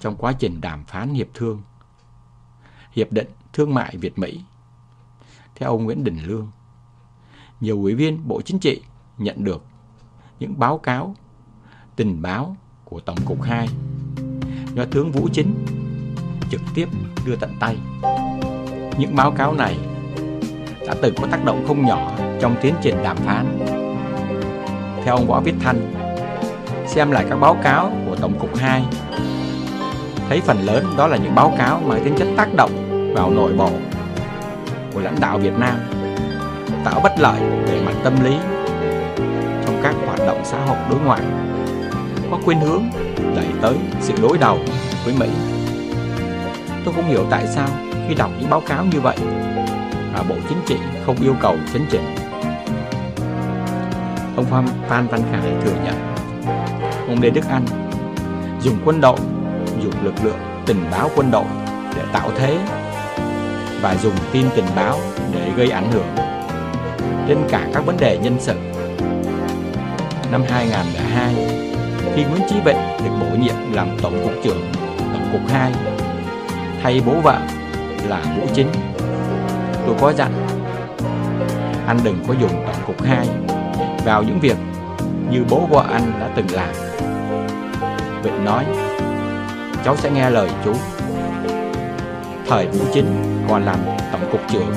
Trong 0.00 0.16
quá 0.16 0.32
trình 0.32 0.60
đàm 0.60 0.84
phán 0.84 1.14
hiệp 1.14 1.26
thương, 1.34 1.62
Hiệp 2.92 3.12
định 3.12 3.28
Thương 3.52 3.74
mại 3.74 3.96
Việt-Mỹ, 3.96 4.44
theo 5.54 5.70
ông 5.70 5.84
Nguyễn 5.84 6.04
Đình 6.04 6.18
Lương, 6.24 6.50
nhiều 7.60 7.76
ủy 7.82 7.94
viên 7.94 8.28
Bộ 8.28 8.42
Chính 8.42 8.58
trị 8.58 8.82
nhận 9.18 9.44
được 9.44 9.64
những 10.38 10.58
báo 10.58 10.78
cáo 10.78 11.14
tình 11.96 12.22
báo 12.22 12.56
của 12.84 13.00
Tổng 13.00 13.18
cục 13.24 13.42
2 13.42 13.68
do 14.74 14.84
tướng 14.84 15.12
Vũ 15.12 15.28
Chính 15.32 15.79
trực 16.50 16.60
tiếp 16.74 16.88
đưa 17.26 17.36
tận 17.36 17.50
tay. 17.60 17.76
Những 18.98 19.16
báo 19.16 19.30
cáo 19.30 19.52
này 19.52 19.76
đã 20.86 20.94
từng 21.02 21.14
có 21.14 21.26
tác 21.30 21.44
động 21.44 21.64
không 21.68 21.86
nhỏ 21.86 22.12
trong 22.40 22.56
tiến 22.62 22.74
trình 22.82 23.02
đàm 23.02 23.16
phán. 23.16 23.58
Theo 25.04 25.16
ông 25.16 25.26
Võ 25.26 25.40
Viết 25.40 25.54
Thanh, 25.60 25.94
xem 26.86 27.10
lại 27.10 27.24
các 27.30 27.36
báo 27.36 27.56
cáo 27.62 27.92
của 28.06 28.16
Tổng 28.16 28.38
cục 28.38 28.56
2, 28.56 28.84
thấy 30.28 30.40
phần 30.40 30.60
lớn 30.60 30.84
đó 30.96 31.06
là 31.06 31.16
những 31.16 31.34
báo 31.34 31.54
cáo 31.58 31.80
mang 31.86 32.04
tính 32.04 32.14
chất 32.18 32.28
tác 32.36 32.54
động 32.56 32.70
vào 33.14 33.30
nội 33.30 33.52
bộ 33.52 33.70
của 34.94 35.00
lãnh 35.00 35.20
đạo 35.20 35.38
Việt 35.38 35.58
Nam, 35.58 35.76
tạo 36.84 37.00
bất 37.02 37.12
lợi 37.18 37.40
về 37.40 37.82
mặt 37.86 37.94
tâm 38.04 38.24
lý 38.24 38.36
trong 39.66 39.80
các 39.82 39.94
hoạt 40.06 40.18
động 40.18 40.40
xã 40.44 40.64
hội 40.66 40.76
đối 40.90 41.00
ngoại 41.00 41.22
có 42.30 42.38
khuynh 42.44 42.60
hướng 42.60 42.82
đẩy 43.36 43.46
tới 43.62 43.74
sự 44.00 44.14
đối 44.22 44.38
đầu 44.38 44.58
với 45.04 45.14
Mỹ. 45.18 45.28
Tôi 46.84 46.94
không 46.94 47.08
hiểu 47.08 47.26
tại 47.30 47.46
sao 47.46 47.68
khi 48.08 48.14
đọc 48.14 48.30
những 48.40 48.50
báo 48.50 48.60
cáo 48.60 48.84
như 48.84 49.00
vậy 49.00 49.16
mà 50.12 50.22
Bộ 50.28 50.34
Chính 50.48 50.58
trị 50.66 50.76
không 51.06 51.16
yêu 51.22 51.34
cầu 51.40 51.56
chấn 51.72 51.82
chỉnh. 51.90 52.14
Ông 54.36 54.44
Phan, 54.44 54.66
Phan 54.88 55.06
Văn 55.06 55.20
Khải 55.32 55.52
thừa 55.64 55.76
nhận 55.84 56.10
ông 57.08 57.22
Lê 57.22 57.30
Đức 57.30 57.48
Anh 57.48 57.64
dùng 58.60 58.78
quân 58.84 59.00
đội, 59.00 59.18
dùng 59.82 60.04
lực 60.04 60.14
lượng 60.22 60.38
tình 60.66 60.84
báo 60.90 61.10
quân 61.16 61.30
đội 61.30 61.44
để 61.96 62.02
tạo 62.12 62.30
thế 62.36 62.58
và 63.82 63.96
dùng 64.02 64.14
tin 64.32 64.46
tình 64.56 64.64
báo 64.76 64.98
để 65.32 65.50
gây 65.56 65.70
ảnh 65.70 65.92
hưởng 65.92 66.06
trên 67.28 67.38
cả 67.48 67.68
các 67.74 67.86
vấn 67.86 67.96
đề 67.96 68.18
nhân 68.22 68.36
sự. 68.40 68.54
Năm 70.32 70.42
2002, 70.48 71.34
khi 72.14 72.24
Nguyễn 72.24 72.42
Chí 72.48 72.56
Vịnh 72.64 72.76
được 73.04 73.10
bổ 73.20 73.36
nhiệm 73.36 73.72
làm 73.72 73.88
Tổng 74.02 74.20
cục 74.22 74.32
trưởng 74.44 74.72
Tổng 75.12 75.28
cục 75.32 75.52
2 75.52 75.72
thay 76.82 77.02
bố 77.06 77.12
vợ 77.20 77.38
là 78.08 78.22
Vũ 78.36 78.46
Chính. 78.54 78.68
Tôi 79.86 79.96
có 80.00 80.12
dặn 80.12 80.46
anh 81.86 81.98
đừng 82.04 82.24
có 82.28 82.34
dùng 82.40 82.64
Tổng 82.66 82.82
cục 82.86 83.02
2 83.02 83.28
vào 84.04 84.22
những 84.22 84.40
việc 84.40 84.56
như 85.30 85.44
bố 85.50 85.66
vợ 85.70 85.84
anh 85.92 86.12
đã 86.20 86.30
từng 86.36 86.46
làm. 86.52 86.74
Vịnh 88.22 88.44
nói, 88.44 88.64
cháu 89.84 89.96
sẽ 89.96 90.10
nghe 90.10 90.30
lời 90.30 90.50
chú. 90.64 90.72
Thời 92.48 92.66
Vũ 92.66 92.84
Chính 92.92 93.44
còn 93.48 93.64
làm 93.64 93.78
Tổng 94.12 94.32
cục 94.32 94.40
trưởng, 94.52 94.74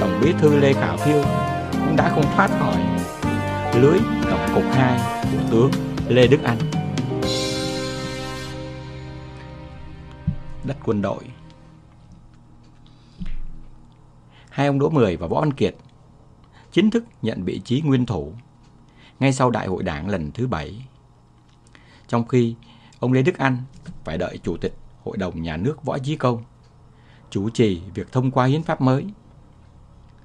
Tổng 0.00 0.20
bí 0.22 0.32
thư 0.40 0.56
Lê 0.56 0.72
Khả 0.72 0.96
Phiêu 0.96 1.22
cũng 1.72 1.96
đã 1.96 2.08
không 2.08 2.24
thoát 2.36 2.50
khỏi 2.60 2.76
lưới 3.74 3.98
tổng 4.30 4.48
cục 4.54 4.64
2 4.72 4.98
của 5.22 5.38
tướng 5.50 5.70
Lê 6.08 6.26
Đức 6.26 6.38
Anh. 6.44 6.73
Quân 10.84 11.02
đội 11.02 11.24
Hai 14.50 14.66
ông 14.66 14.78
Đỗ 14.78 14.90
Mười 14.90 15.16
và 15.16 15.26
Võ 15.26 15.40
Văn 15.40 15.52
Kiệt 15.52 15.76
chính 16.72 16.90
thức 16.90 17.04
nhận 17.22 17.44
vị 17.44 17.60
trí 17.64 17.80
nguyên 17.80 18.06
thủ 18.06 18.32
ngay 19.20 19.32
sau 19.32 19.50
đại 19.50 19.66
hội 19.66 19.82
đảng 19.82 20.08
lần 20.08 20.30
thứ 20.32 20.46
bảy. 20.46 20.86
Trong 22.08 22.28
khi 22.28 22.54
ông 23.00 23.12
Lê 23.12 23.22
Đức 23.22 23.38
Anh 23.38 23.58
phải 24.04 24.18
đợi 24.18 24.38
Chủ 24.42 24.56
tịch 24.56 24.74
Hội 25.04 25.16
đồng 25.16 25.42
Nhà 25.42 25.56
nước 25.56 25.84
Võ 25.84 25.98
Chí 25.98 26.16
Công 26.16 26.42
chủ 27.30 27.50
trì 27.50 27.82
việc 27.94 28.12
thông 28.12 28.30
qua 28.30 28.46
hiến 28.46 28.62
pháp 28.62 28.80
mới. 28.80 29.06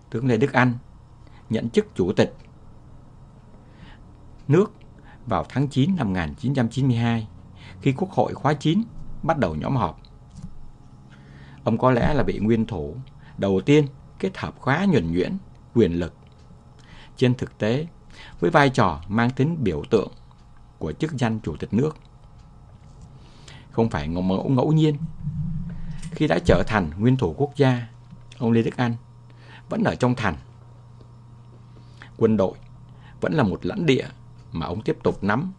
Tướng 0.09 0.27
Lê 0.27 0.37
Đức 0.37 0.53
Anh 0.53 0.73
nhận 1.49 1.69
chức 1.69 1.95
chủ 1.95 2.13
tịch 2.13 2.35
nước 4.47 4.73
vào 5.25 5.45
tháng 5.49 5.67
9 5.67 5.95
năm 5.95 6.07
1992 6.07 7.27
khi 7.81 7.93
Quốc 7.97 8.11
hội 8.11 8.33
khóa 8.33 8.53
9 8.53 8.81
bắt 9.23 9.37
đầu 9.37 9.55
nhóm 9.55 9.75
họp. 9.75 9.99
Ông 11.69 11.77
có 11.77 11.91
lẽ 11.91 12.13
là 12.13 12.23
vị 12.23 12.39
nguyên 12.39 12.65
thủ 12.65 12.95
đầu 13.37 13.61
tiên 13.61 13.87
kết 14.19 14.37
hợp 14.37 14.55
khóa 14.59 14.85
nhuần 14.85 15.11
nhuyễn, 15.11 15.37
quyền 15.73 15.93
lực. 15.93 16.13
Trên 17.17 17.35
thực 17.35 17.57
tế, 17.57 17.87
với 18.39 18.51
vai 18.51 18.69
trò 18.69 19.01
mang 19.07 19.29
tính 19.29 19.57
biểu 19.63 19.83
tượng 19.89 20.11
của 20.77 20.91
chức 20.91 21.11
danh 21.11 21.39
chủ 21.43 21.55
tịch 21.55 21.73
nước. 21.73 21.97
Không 23.71 23.89
phải 23.89 24.07
ngẫu, 24.07 24.23
ngẫu, 24.23 24.49
ngẫu 24.49 24.71
nhiên, 24.71 24.97
khi 26.11 26.27
đã 26.27 26.39
trở 26.45 26.63
thành 26.67 26.91
nguyên 26.97 27.17
thủ 27.17 27.35
quốc 27.37 27.51
gia, 27.55 27.87
ông 28.37 28.51
Lê 28.51 28.61
Đức 28.61 28.77
Anh 28.77 28.95
vẫn 29.69 29.83
ở 29.83 29.95
trong 29.95 30.15
thành. 30.15 30.35
Quân 32.17 32.37
đội 32.37 32.57
vẫn 33.21 33.33
là 33.33 33.43
một 33.43 33.65
lãnh 33.65 33.85
địa 33.85 34.07
mà 34.51 34.65
ông 34.65 34.81
tiếp 34.81 34.97
tục 35.03 35.23
nắm, 35.23 35.53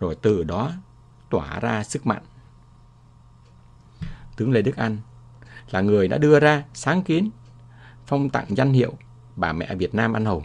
rồi 0.00 0.14
từ 0.22 0.44
đó 0.44 0.72
tỏa 1.30 1.60
ra 1.60 1.84
sức 1.84 2.06
mạnh. 2.06 2.22
Tướng 4.36 4.52
Lê 4.52 4.62
Đức 4.62 4.76
Anh 4.76 4.98
là 5.70 5.80
người 5.80 6.08
đã 6.08 6.18
đưa 6.18 6.40
ra 6.40 6.64
sáng 6.74 7.02
kiến 7.02 7.30
phong 8.06 8.30
tặng 8.30 8.46
danh 8.48 8.72
hiệu 8.72 8.92
bà 9.36 9.52
mẹ 9.52 9.74
Việt 9.74 9.94
Nam 9.94 10.12
anh 10.12 10.24
hùng. 10.24 10.44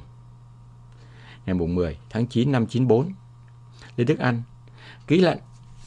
Ngày 1.45 1.53
10 1.53 1.97
tháng 2.09 2.27
9 2.27 2.51
năm 2.51 2.65
94, 2.65 3.13
Lê 3.95 4.05
Đức 4.05 4.19
Anh 4.19 4.41
ký 5.07 5.21
lệnh 5.21 5.39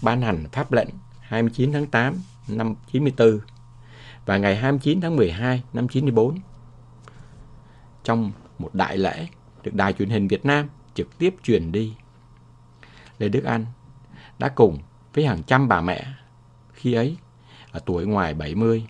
ban 0.02 0.22
hành 0.22 0.44
pháp 0.52 0.72
lệnh 0.72 0.88
29 1.20 1.72
tháng 1.72 1.86
8 1.86 2.14
năm 2.48 2.74
94 2.92 3.40
và 4.26 4.38
ngày 4.38 4.56
29 4.56 5.00
tháng 5.00 5.16
12 5.16 5.62
năm 5.72 5.88
94. 5.88 6.38
Trong 8.04 8.32
một 8.58 8.74
đại 8.74 8.98
lễ 8.98 9.26
được 9.62 9.74
Đài 9.74 9.92
truyền 9.92 10.10
hình 10.10 10.28
Việt 10.28 10.46
Nam 10.46 10.68
trực 10.94 11.18
tiếp 11.18 11.34
truyền 11.42 11.72
đi. 11.72 11.94
Lê 13.18 13.28
Đức 13.28 13.44
Anh 13.44 13.66
đã 14.38 14.48
cùng 14.48 14.78
với 15.14 15.26
hàng 15.26 15.42
trăm 15.42 15.68
bà 15.68 15.80
mẹ 15.80 16.06
khi 16.72 16.92
ấy 16.92 17.16
ở 17.74 17.80
tuổi 17.86 18.06
ngoài 18.06 18.34
70 18.34 18.86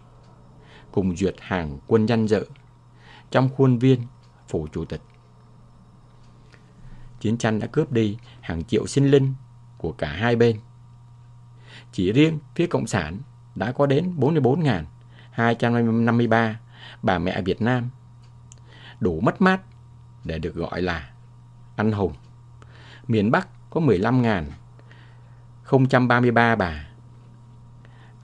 cùng 0.92 1.16
duyệt 1.16 1.34
hàng 1.40 1.78
quân 1.86 2.06
danh 2.06 2.28
dự 2.28 2.46
trong 3.30 3.48
khuôn 3.48 3.78
viên 3.78 4.00
phủ 4.48 4.68
chủ 4.72 4.84
tịch. 4.84 5.00
Chiến 7.20 7.38
tranh 7.38 7.58
đã 7.58 7.66
cướp 7.66 7.92
đi 7.92 8.18
hàng 8.40 8.64
triệu 8.64 8.86
sinh 8.86 9.10
linh 9.10 9.34
của 9.78 9.92
cả 9.92 10.08
hai 10.08 10.36
bên. 10.36 10.60
Chỉ 11.92 12.12
riêng 12.12 12.38
phía 12.54 12.66
Cộng 12.66 12.86
sản 12.86 13.18
đã 13.54 13.72
có 13.72 13.86
đến 13.86 14.14
44.253 14.18 16.54
bà 17.02 17.18
mẹ 17.18 17.42
Việt 17.42 17.62
Nam 17.62 17.90
đủ 19.00 19.20
mất 19.20 19.40
mát 19.40 19.60
để 20.24 20.38
được 20.38 20.54
gọi 20.54 20.82
là 20.82 21.10
anh 21.76 21.92
hùng. 21.92 22.12
Miền 23.08 23.30
Bắc 23.30 23.48
có 23.70 23.80
15.033 23.80 26.56
bà. 26.56 26.93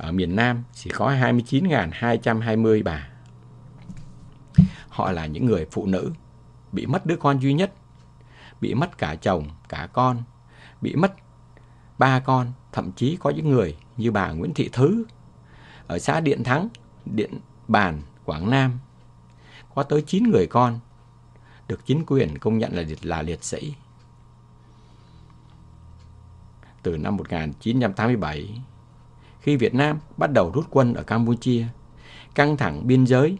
Ở 0.01 0.13
miền 0.13 0.37
Nam 0.37 0.63
chỉ 0.73 0.91
có 0.91 1.11
29.220 1.11 2.83
bà. 2.85 3.09
Họ 4.89 5.13
là 5.13 5.27
những 5.27 5.47
người 5.47 5.67
phụ 5.71 5.87
nữ 5.87 6.13
bị 6.73 6.87
mất 6.87 7.07
đứa 7.07 7.17
con 7.17 7.39
duy 7.39 7.55
nhất, 7.55 7.73
bị 8.61 8.75
mất 8.75 8.99
cả 8.99 9.15
chồng, 9.15 9.49
cả 9.69 9.89
con, 9.93 10.23
bị 10.81 10.95
mất 10.95 11.15
ba 11.99 12.21
con, 12.21 12.53
thậm 12.73 12.93
chí 12.93 13.17
có 13.21 13.31
những 13.31 13.51
người 13.51 13.77
như 13.97 14.11
bà 14.11 14.33
Nguyễn 14.33 14.55
Thị 14.55 14.71
Thứ 14.73 15.05
ở 15.87 15.99
xã 15.99 16.21
Điện 16.21 16.45
Thắng, 16.45 16.69
Điện 17.05 17.31
Bàn, 17.69 18.03
Quảng 18.25 18.51
Nam. 18.51 18.79
Có 19.75 19.83
tới 19.83 20.03
9 20.07 20.31
người 20.31 20.47
con 20.47 20.79
được 21.69 21.87
chính 21.87 22.07
quyền 22.07 22.39
công 22.39 22.59
nhận 22.59 22.73
là 22.73 22.83
liệt, 22.83 23.07
là 23.07 23.23
liệt 23.23 23.45
sĩ. 23.45 23.75
Từ 26.83 26.97
năm 26.97 27.17
1987, 27.17 28.61
khi 29.41 29.57
Việt 29.57 29.75
Nam 29.75 29.99
bắt 30.17 30.33
đầu 30.33 30.51
rút 30.55 30.67
quân 30.71 30.95
ở 30.95 31.03
Campuchia, 31.03 31.67
căng 32.35 32.57
thẳng 32.57 32.87
biên 32.87 33.07
giới 33.07 33.39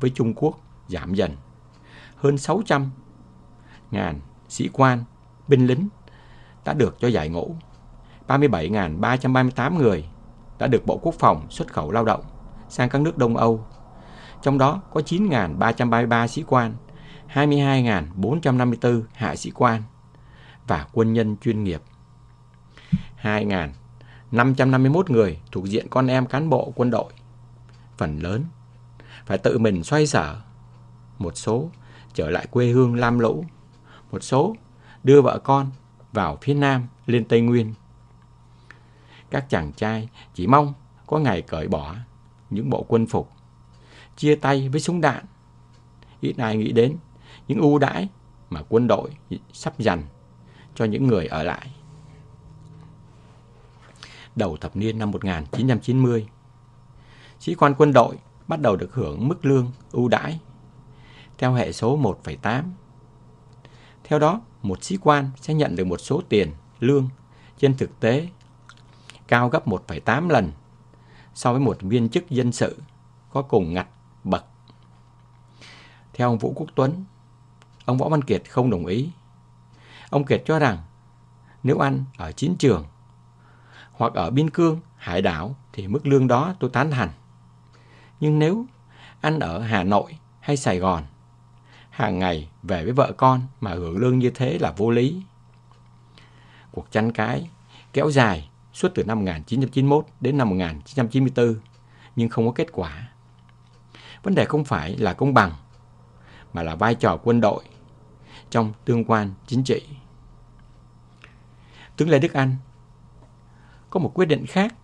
với 0.00 0.10
Trung 0.10 0.34
Quốc 0.34 0.58
giảm 0.88 1.14
dần. 1.14 1.36
Hơn 2.16 2.38
600 2.38 2.90
ngàn 3.90 4.20
sĩ 4.48 4.68
quan, 4.72 5.04
binh 5.48 5.66
lính 5.66 5.88
đã 6.64 6.72
được 6.72 6.96
cho 7.00 7.08
giải 7.08 7.28
ngũ. 7.28 7.56
37.338 8.28 9.78
người 9.78 10.08
đã 10.58 10.66
được 10.66 10.86
Bộ 10.86 10.98
Quốc 11.02 11.14
phòng 11.18 11.46
xuất 11.50 11.72
khẩu 11.72 11.90
lao 11.90 12.04
động 12.04 12.22
sang 12.68 12.88
các 12.88 13.00
nước 13.02 13.18
Đông 13.18 13.36
Âu. 13.36 13.66
Trong 14.42 14.58
đó 14.58 14.82
có 14.92 15.00
9.333 15.00 16.26
sĩ 16.26 16.44
quan, 16.46 16.74
22.454 17.34 19.02
hạ 19.12 19.36
sĩ 19.36 19.50
quan 19.54 19.82
và 20.66 20.86
quân 20.92 21.12
nhân 21.12 21.36
chuyên 21.36 21.64
nghiệp. 21.64 21.82
551 24.30 25.10
người 25.10 25.38
thuộc 25.52 25.64
diện 25.64 25.86
con 25.90 26.06
em 26.06 26.26
cán 26.26 26.50
bộ 26.50 26.72
quân 26.76 26.90
đội. 26.90 27.12
Phần 27.96 28.18
lớn 28.18 28.44
phải 29.26 29.38
tự 29.38 29.58
mình 29.58 29.84
xoay 29.84 30.06
sở. 30.06 30.40
Một 31.18 31.36
số 31.36 31.70
trở 32.14 32.30
lại 32.30 32.46
quê 32.50 32.66
hương 32.66 32.94
Lam 32.94 33.18
Lũ. 33.18 33.44
Một 34.12 34.22
số 34.22 34.56
đưa 35.04 35.22
vợ 35.22 35.38
con 35.44 35.70
vào 36.12 36.38
phía 36.42 36.54
Nam 36.54 36.86
lên 37.06 37.24
Tây 37.24 37.40
Nguyên. 37.40 37.74
Các 39.30 39.50
chàng 39.50 39.72
trai 39.72 40.08
chỉ 40.34 40.46
mong 40.46 40.74
có 41.06 41.18
ngày 41.18 41.42
cởi 41.42 41.68
bỏ 41.68 41.94
những 42.50 42.70
bộ 42.70 42.84
quân 42.88 43.06
phục, 43.06 43.30
chia 44.16 44.34
tay 44.34 44.68
với 44.68 44.80
súng 44.80 45.00
đạn. 45.00 45.24
Ít 46.20 46.34
ai 46.38 46.56
nghĩ 46.56 46.72
đến 46.72 46.96
những 47.48 47.60
ưu 47.60 47.78
đãi 47.78 48.08
mà 48.50 48.62
quân 48.68 48.86
đội 48.86 49.10
sắp 49.52 49.78
dành 49.78 50.02
cho 50.74 50.84
những 50.84 51.06
người 51.06 51.26
ở 51.26 51.42
lại. 51.42 51.70
Đầu 54.36 54.56
thập 54.56 54.76
niên 54.76 54.98
năm 54.98 55.10
1990, 55.10 56.28
sĩ 57.40 57.54
quan 57.54 57.74
quân 57.78 57.92
đội 57.92 58.18
bắt 58.48 58.60
đầu 58.60 58.76
được 58.76 58.94
hưởng 58.94 59.28
mức 59.28 59.44
lương 59.44 59.70
ưu 59.92 60.08
đãi 60.08 60.40
theo 61.38 61.52
hệ 61.52 61.72
số 61.72 61.98
1,8. 61.98 62.62
Theo 64.04 64.18
đó, 64.18 64.40
một 64.62 64.84
sĩ 64.84 64.96
quan 65.00 65.30
sẽ 65.36 65.54
nhận 65.54 65.76
được 65.76 65.84
một 65.84 66.00
số 66.00 66.22
tiền 66.28 66.52
lương 66.80 67.08
trên 67.58 67.76
thực 67.76 68.00
tế 68.00 68.28
cao 69.28 69.48
gấp 69.48 69.66
1,8 69.68 70.28
lần 70.28 70.52
so 71.34 71.52
với 71.52 71.60
một 71.60 71.76
viên 71.80 72.08
chức 72.08 72.30
dân 72.30 72.52
sự 72.52 72.78
có 73.32 73.42
cùng 73.42 73.74
ngạch 73.74 73.88
bậc. 74.24 74.44
Theo 76.12 76.28
ông 76.28 76.38
Vũ 76.38 76.52
Quốc 76.56 76.66
Tuấn, 76.74 77.04
ông 77.84 77.98
Võ 77.98 78.08
Văn 78.08 78.24
Kiệt 78.24 78.50
không 78.50 78.70
đồng 78.70 78.86
ý. 78.86 79.10
Ông 80.10 80.24
Kiệt 80.24 80.42
cho 80.46 80.58
rằng 80.58 80.78
nếu 81.62 81.78
ăn 81.78 82.04
ở 82.16 82.32
chiến 82.32 82.56
trường 82.58 82.84
hoặc 83.96 84.14
ở 84.14 84.30
biên 84.30 84.50
cương, 84.50 84.80
hải 84.96 85.22
đảo 85.22 85.56
thì 85.72 85.88
mức 85.88 86.06
lương 86.06 86.28
đó 86.28 86.54
tôi 86.60 86.70
tán 86.70 86.90
thành. 86.90 87.10
Nhưng 88.20 88.38
nếu 88.38 88.66
anh 89.20 89.38
ở 89.38 89.60
Hà 89.60 89.84
Nội 89.84 90.18
hay 90.40 90.56
Sài 90.56 90.78
Gòn, 90.78 91.04
hàng 91.90 92.18
ngày 92.18 92.48
về 92.62 92.84
với 92.84 92.92
vợ 92.92 93.12
con 93.16 93.40
mà 93.60 93.74
hưởng 93.74 93.98
lương 93.98 94.18
như 94.18 94.30
thế 94.30 94.58
là 94.58 94.70
vô 94.76 94.90
lý. 94.90 95.22
Cuộc 96.72 96.90
tranh 96.90 97.12
cãi 97.12 97.48
kéo 97.92 98.10
dài 98.10 98.50
suốt 98.72 98.88
từ 98.94 99.04
năm 99.04 99.18
1991 99.18 100.06
đến 100.20 100.38
năm 100.38 100.48
1994 100.48 101.60
nhưng 102.16 102.28
không 102.28 102.46
có 102.46 102.52
kết 102.52 102.72
quả. 102.72 103.08
Vấn 104.22 104.34
đề 104.34 104.44
không 104.44 104.64
phải 104.64 104.96
là 104.96 105.12
công 105.12 105.34
bằng 105.34 105.52
mà 106.52 106.62
là 106.62 106.74
vai 106.74 106.94
trò 106.94 107.18
quân 107.24 107.40
đội 107.40 107.64
trong 108.50 108.72
tương 108.84 109.04
quan 109.04 109.30
chính 109.46 109.64
trị. 109.64 109.82
Tướng 111.96 112.10
Lê 112.10 112.18
Đức 112.18 112.32
Anh 112.32 112.56
có 113.94 114.00
một 114.00 114.10
quyết 114.14 114.26
định 114.26 114.46
khác 114.46 114.74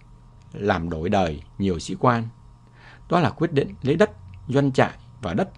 làm 0.52 0.90
đổi 0.90 1.08
đời 1.08 1.42
nhiều 1.58 1.78
sĩ 1.78 1.96
quan. 2.00 2.28
Đó 3.08 3.20
là 3.20 3.30
quyết 3.30 3.52
định 3.52 3.74
lấy 3.82 3.96
đất, 3.96 4.10
doanh 4.48 4.72
trại 4.72 4.98
và 5.22 5.34
đất 5.34 5.50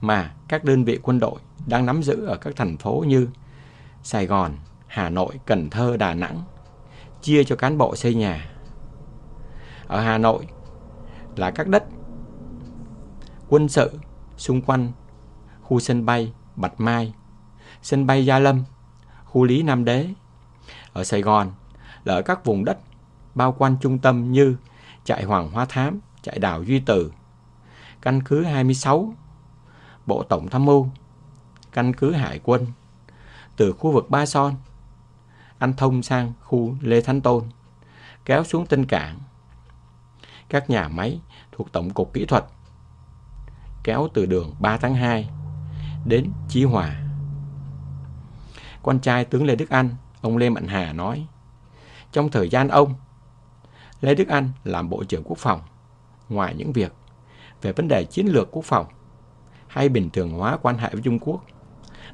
mà 0.00 0.34
các 0.48 0.64
đơn 0.64 0.84
vị 0.84 0.98
quân 1.02 1.20
đội 1.20 1.40
đang 1.66 1.86
nắm 1.86 2.02
giữ 2.02 2.26
ở 2.26 2.36
các 2.36 2.56
thành 2.56 2.76
phố 2.76 3.04
như 3.06 3.28
Sài 4.02 4.26
Gòn, 4.26 4.52
Hà 4.86 5.10
Nội, 5.10 5.40
Cần 5.46 5.70
Thơ, 5.70 5.96
Đà 5.96 6.14
Nẵng 6.14 6.42
chia 7.22 7.44
cho 7.44 7.56
cán 7.56 7.78
bộ 7.78 7.96
xây 7.96 8.14
nhà. 8.14 8.50
Ở 9.86 10.00
Hà 10.00 10.18
Nội 10.18 10.46
là 11.36 11.50
các 11.50 11.68
đất 11.68 11.84
quân 13.48 13.68
sự 13.68 13.98
xung 14.36 14.62
quanh 14.62 14.92
khu 15.62 15.80
sân 15.80 16.06
bay 16.06 16.32
Bạch 16.56 16.80
Mai 16.80 17.14
sân 17.82 18.06
bay 18.06 18.26
Gia 18.26 18.38
Lâm, 18.38 18.64
khu 19.24 19.44
lý 19.44 19.62
Nam 19.62 19.84
Đế. 19.84 20.08
Ở 20.92 21.04
Sài 21.04 21.22
Gòn 21.22 21.52
là 22.06 22.14
ở 22.14 22.22
các 22.22 22.44
vùng 22.44 22.64
đất 22.64 22.78
bao 23.34 23.52
quanh 23.52 23.76
trung 23.80 23.98
tâm 23.98 24.32
như 24.32 24.56
trại 25.04 25.24
Hoàng 25.24 25.50
Hoa 25.50 25.64
Thám, 25.68 26.00
trại 26.22 26.38
đảo 26.38 26.62
Duy 26.62 26.80
Từ, 26.80 27.12
căn 28.02 28.22
cứ 28.22 28.44
26, 28.44 29.14
Bộ 30.06 30.22
Tổng 30.22 30.48
Tham 30.48 30.64
mưu, 30.64 30.88
căn 31.72 31.92
cứ 31.94 32.12
Hải 32.12 32.40
quân, 32.42 32.66
từ 33.56 33.72
khu 33.72 33.92
vực 33.92 34.10
Ba 34.10 34.26
Son, 34.26 34.54
anh 35.58 35.74
thông 35.74 36.02
sang 36.02 36.32
khu 36.42 36.76
Lê 36.80 37.00
Thánh 37.00 37.20
Tôn, 37.20 37.44
kéo 38.24 38.44
xuống 38.44 38.66
tinh 38.66 38.86
Cảng. 38.86 39.18
Các 40.48 40.70
nhà 40.70 40.88
máy 40.88 41.20
thuộc 41.52 41.72
Tổng 41.72 41.90
cục 41.90 42.12
Kỹ 42.12 42.26
thuật 42.26 42.44
kéo 43.84 44.08
từ 44.14 44.26
đường 44.26 44.54
3 44.60 44.76
tháng 44.76 44.94
2 44.94 45.30
đến 46.04 46.30
Chí 46.48 46.64
Hòa. 46.64 47.02
Con 48.82 49.00
trai 49.00 49.24
tướng 49.24 49.44
Lê 49.44 49.56
Đức 49.56 49.70
Anh, 49.70 49.90
ông 50.20 50.36
Lê 50.36 50.50
Mạnh 50.50 50.66
Hà 50.66 50.92
nói, 50.92 51.26
trong 52.16 52.30
thời 52.30 52.48
gian 52.48 52.68
ông, 52.68 52.94
Lê 54.00 54.14
Đức 54.14 54.28
Anh 54.28 54.50
làm 54.64 54.88
Bộ 54.88 55.04
trưởng 55.04 55.22
Quốc 55.24 55.38
phòng, 55.38 55.60
ngoài 56.28 56.54
những 56.54 56.72
việc 56.72 56.92
về 57.62 57.72
vấn 57.72 57.88
đề 57.88 58.04
chiến 58.04 58.26
lược 58.26 58.48
quốc 58.50 58.64
phòng 58.64 58.86
hay 59.68 59.88
bình 59.88 60.10
thường 60.10 60.30
hóa 60.30 60.58
quan 60.62 60.78
hệ 60.78 60.90
với 60.92 61.02
Trung 61.02 61.18
Quốc 61.18 61.44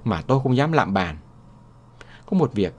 mà 0.05 0.23
tôi 0.23 0.41
không 0.43 0.57
dám 0.57 0.73
lạm 0.73 0.95
bàn. 0.95 1.17
Có 2.27 2.37
một 2.37 2.53
việc 2.53 2.75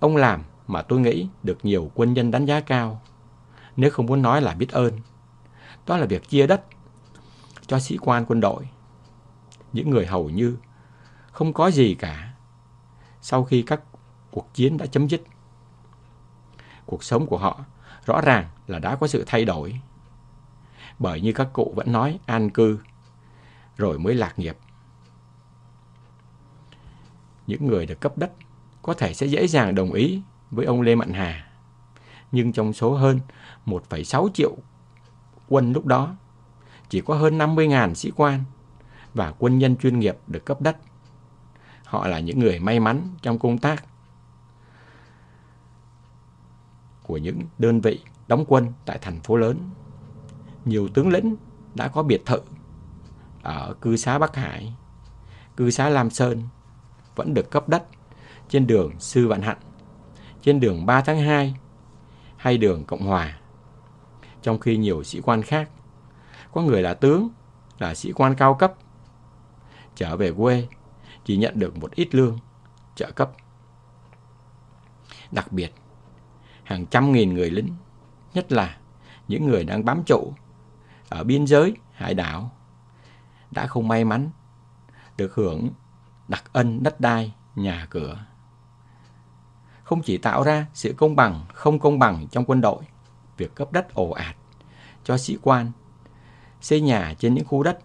ông 0.00 0.16
làm 0.16 0.42
mà 0.66 0.82
tôi 0.82 1.00
nghĩ 1.00 1.28
được 1.42 1.58
nhiều 1.62 1.90
quân 1.94 2.14
nhân 2.14 2.30
đánh 2.30 2.44
giá 2.44 2.60
cao, 2.60 3.00
nếu 3.76 3.90
không 3.90 4.06
muốn 4.06 4.22
nói 4.22 4.42
là 4.42 4.54
biết 4.54 4.72
ơn. 4.72 5.00
Đó 5.86 5.96
là 5.96 6.06
việc 6.06 6.28
chia 6.28 6.46
đất 6.46 6.62
cho 7.66 7.78
sĩ 7.78 7.96
quan 8.00 8.24
quân 8.28 8.40
đội. 8.40 8.68
Những 9.72 9.90
người 9.90 10.06
hầu 10.06 10.30
như 10.30 10.56
không 11.32 11.52
có 11.52 11.70
gì 11.70 11.94
cả 11.94 12.32
sau 13.20 13.44
khi 13.44 13.62
các 13.62 13.80
cuộc 14.30 14.54
chiến 14.54 14.76
đã 14.76 14.86
chấm 14.86 15.08
dứt. 15.08 15.22
Cuộc 16.86 17.04
sống 17.04 17.26
của 17.26 17.38
họ 17.38 17.64
rõ 18.06 18.20
ràng 18.20 18.46
là 18.66 18.78
đã 18.78 18.96
có 18.96 19.06
sự 19.06 19.24
thay 19.26 19.44
đổi. 19.44 19.80
Bởi 20.98 21.20
như 21.20 21.32
các 21.32 21.48
cụ 21.52 21.72
vẫn 21.76 21.92
nói 21.92 22.18
an 22.26 22.50
cư, 22.50 22.78
rồi 23.76 23.98
mới 23.98 24.14
lạc 24.14 24.38
nghiệp. 24.38 24.56
Những 27.46 27.66
người 27.66 27.86
được 27.86 28.00
cấp 28.00 28.18
đất 28.18 28.32
có 28.82 28.94
thể 28.94 29.14
sẽ 29.14 29.26
dễ 29.26 29.46
dàng 29.46 29.74
đồng 29.74 29.92
ý 29.92 30.22
với 30.50 30.66
ông 30.66 30.82
Lê 30.82 30.94
Mạnh 30.94 31.12
Hà. 31.12 31.46
Nhưng 32.32 32.52
trong 32.52 32.72
số 32.72 32.94
hơn 32.94 33.20
1,6 33.66 34.28
triệu 34.34 34.56
quân 35.48 35.72
lúc 35.72 35.86
đó, 35.86 36.16
chỉ 36.88 37.00
có 37.00 37.14
hơn 37.14 37.38
50.000 37.38 37.94
sĩ 37.94 38.12
quan 38.16 38.44
và 39.14 39.32
quân 39.38 39.58
nhân 39.58 39.76
chuyên 39.76 39.98
nghiệp 39.98 40.16
được 40.26 40.44
cấp 40.44 40.60
đất. 40.60 40.76
Họ 41.84 42.06
là 42.06 42.20
những 42.20 42.38
người 42.38 42.58
may 42.58 42.80
mắn 42.80 43.08
trong 43.22 43.38
công 43.38 43.58
tác 43.58 43.84
của 47.06 47.16
những 47.16 47.40
đơn 47.58 47.80
vị 47.80 48.00
đóng 48.28 48.44
quân 48.48 48.72
tại 48.84 48.98
thành 49.02 49.20
phố 49.20 49.36
lớn. 49.36 49.58
Nhiều 50.64 50.88
tướng 50.88 51.08
lĩnh 51.08 51.36
đã 51.74 51.88
có 51.88 52.02
biệt 52.02 52.22
thự 52.26 52.40
ở 53.42 53.74
cư 53.80 53.96
xá 53.96 54.18
Bắc 54.18 54.36
Hải, 54.36 54.74
cư 55.56 55.70
xá 55.70 55.88
Lam 55.88 56.10
Sơn 56.10 56.42
vẫn 57.16 57.34
được 57.34 57.50
cấp 57.50 57.68
đất 57.68 57.84
trên 58.48 58.66
đường 58.66 58.92
Sư 58.98 59.28
Vạn 59.28 59.42
Hạnh, 59.42 59.58
trên 60.42 60.60
đường 60.60 60.86
3 60.86 61.00
tháng 61.00 61.20
2 61.20 61.54
hay 62.36 62.58
đường 62.58 62.84
Cộng 62.84 63.06
Hòa. 63.06 63.38
Trong 64.42 64.58
khi 64.58 64.76
nhiều 64.76 65.02
sĩ 65.02 65.20
quan 65.20 65.42
khác, 65.42 65.70
có 66.52 66.62
người 66.62 66.82
là 66.82 66.94
tướng, 66.94 67.28
là 67.78 67.94
sĩ 67.94 68.12
quan 68.12 68.34
cao 68.34 68.54
cấp, 68.54 68.74
trở 69.94 70.16
về 70.16 70.32
quê 70.32 70.66
chỉ 71.24 71.36
nhận 71.36 71.58
được 71.58 71.76
một 71.76 71.90
ít 71.94 72.14
lương, 72.14 72.38
trợ 72.94 73.10
cấp. 73.10 73.30
Đặc 75.30 75.52
biệt, 75.52 75.72
hàng 76.66 76.86
trăm 76.86 77.12
nghìn 77.12 77.34
người 77.34 77.50
lính, 77.50 77.74
nhất 78.34 78.52
là 78.52 78.76
những 79.28 79.46
người 79.46 79.64
đang 79.64 79.84
bám 79.84 80.02
trụ 80.06 80.32
ở 81.08 81.24
biên 81.24 81.46
giới, 81.46 81.76
hải 81.92 82.14
đảo, 82.14 82.50
đã 83.50 83.66
không 83.66 83.88
may 83.88 84.04
mắn 84.04 84.30
được 85.16 85.34
hưởng 85.34 85.70
đặc 86.28 86.44
ân 86.52 86.82
đất 86.82 87.00
đai, 87.00 87.34
nhà 87.54 87.86
cửa. 87.90 88.26
Không 89.82 90.02
chỉ 90.02 90.18
tạo 90.18 90.42
ra 90.42 90.66
sự 90.74 90.94
công 90.96 91.16
bằng, 91.16 91.44
không 91.54 91.78
công 91.78 91.98
bằng 91.98 92.26
trong 92.30 92.44
quân 92.44 92.60
đội, 92.60 92.82
việc 93.36 93.54
cấp 93.54 93.72
đất 93.72 93.94
ồ 93.94 94.10
ạt 94.10 94.36
cho 95.04 95.18
sĩ 95.18 95.38
quan, 95.42 95.72
xây 96.60 96.80
nhà 96.80 97.14
trên 97.18 97.34
những 97.34 97.44
khu 97.44 97.62
đất 97.62 97.78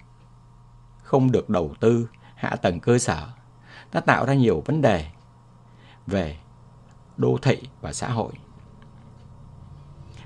không 1.04 1.32
được 1.32 1.50
đầu 1.50 1.74
tư 1.80 2.10
hạ 2.36 2.56
tầng 2.62 2.80
cơ 2.80 2.98
sở 2.98 3.28
đã 3.94 4.00
tạo 4.00 4.26
ra 4.26 4.34
nhiều 4.34 4.64
vấn 4.66 4.82
đề 4.82 5.06
về 6.08 6.38
đô 7.18 7.38
thị 7.42 7.58
và 7.82 7.94
xã 7.94 8.10
hội. 8.10 8.34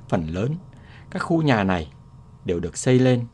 Phần 0.10 0.28
lớn 0.28 0.56
các 1.12 1.20
khu 1.20 1.42
nhà 1.42 1.64
này 1.64 1.92
đều 2.46 2.60
được 2.60 2.78
xây 2.78 3.00
lên 3.00 3.26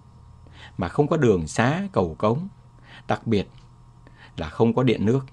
mà 0.78 0.90
không 0.90 1.08
có 1.08 1.18
đường 1.18 1.48
xá 1.48 1.82
cầu 1.92 2.16
cống, 2.20 2.48
đặc 3.08 3.28
biệt 3.28 3.48
là 4.38 4.50
không 4.50 4.74
có 4.74 4.84
điện 4.84 5.06
nước. 5.06 5.26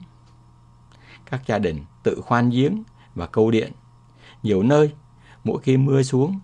Các 1.26 1.42
gia 1.46 1.58
đình 1.58 1.84
tự 2.02 2.20
khoan 2.24 2.50
giếng 2.50 2.82
và 3.14 3.26
câu 3.26 3.50
điện. 3.50 3.72
Nhiều 4.42 4.62
nơi, 4.62 4.92
mỗi 5.44 5.60
khi 5.62 5.76
mưa 5.76 6.02
xuống 6.02 6.40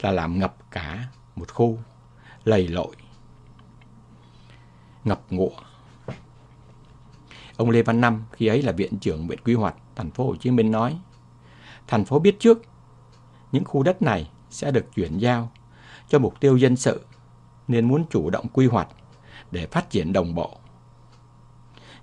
là 0.00 0.10
làm 0.10 0.38
ngập 0.38 0.56
cả 0.70 1.08
một 1.36 1.52
khu, 1.52 1.78
lầy 2.44 2.68
lội. 2.68 2.96
Ngập 5.04 5.20
ngụa. 5.30 5.50
Ông 7.56 7.70
Lê 7.70 7.82
Văn 7.82 8.00
Năm 8.00 8.24
khi 8.32 8.46
ấy 8.46 8.62
là 8.62 8.72
viện 8.72 8.98
trưởng 8.98 9.26
viện 9.26 9.38
quy 9.44 9.54
hoạch 9.54 9.76
thành 9.96 10.10
phố 10.10 10.26
Hồ 10.26 10.36
Chí 10.36 10.50
Minh 10.50 10.70
nói: 10.70 10.98
Thành 11.86 12.04
phố 12.04 12.18
biết 12.18 12.36
trước 12.40 12.62
những 13.54 13.64
khu 13.64 13.82
đất 13.82 14.02
này 14.02 14.30
sẽ 14.50 14.70
được 14.70 14.94
chuyển 14.94 15.18
giao 15.18 15.50
cho 16.08 16.18
mục 16.18 16.40
tiêu 16.40 16.56
dân 16.56 16.76
sự 16.76 17.04
nên 17.68 17.88
muốn 17.88 18.04
chủ 18.10 18.30
động 18.30 18.46
quy 18.52 18.66
hoạch 18.66 18.88
để 19.50 19.66
phát 19.66 19.90
triển 19.90 20.12
đồng 20.12 20.34
bộ. 20.34 20.58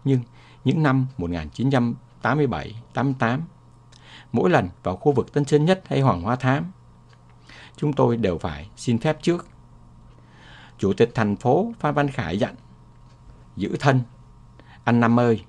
Nhưng 0.03 0.22
những 0.64 0.84
năm 0.84 1.07
1987, 1.18 2.82
88, 2.94 3.41
mỗi 4.32 4.49
lần 4.49 4.69
vào 4.84 4.95
khu 4.95 5.11
vực 5.11 5.34
Tân 5.34 5.45
Sơn 5.45 5.65
Nhất 5.65 5.84
hay 5.86 6.02
Hoàng 6.02 6.22
Hoa 6.22 6.36
Thám, 6.36 6.72
chúng 7.76 7.94
tôi 7.94 8.18
đều 8.18 8.38
phải 8.38 8.69
xin 8.76 8.98
phép 8.98 9.18
trước. 9.22 9.48
Chủ 10.78 10.94
tịch 10.94 11.11
thành 11.15 11.36
phố 11.36 11.73
Phan 11.80 11.94
Văn 11.94 12.10
Khải 12.10 12.40
dặn, 12.40 12.56
giữ 13.56 13.76
thân, 13.80 14.02
anh 14.84 14.99
Năm 14.99 15.19
ơi, 15.19 15.45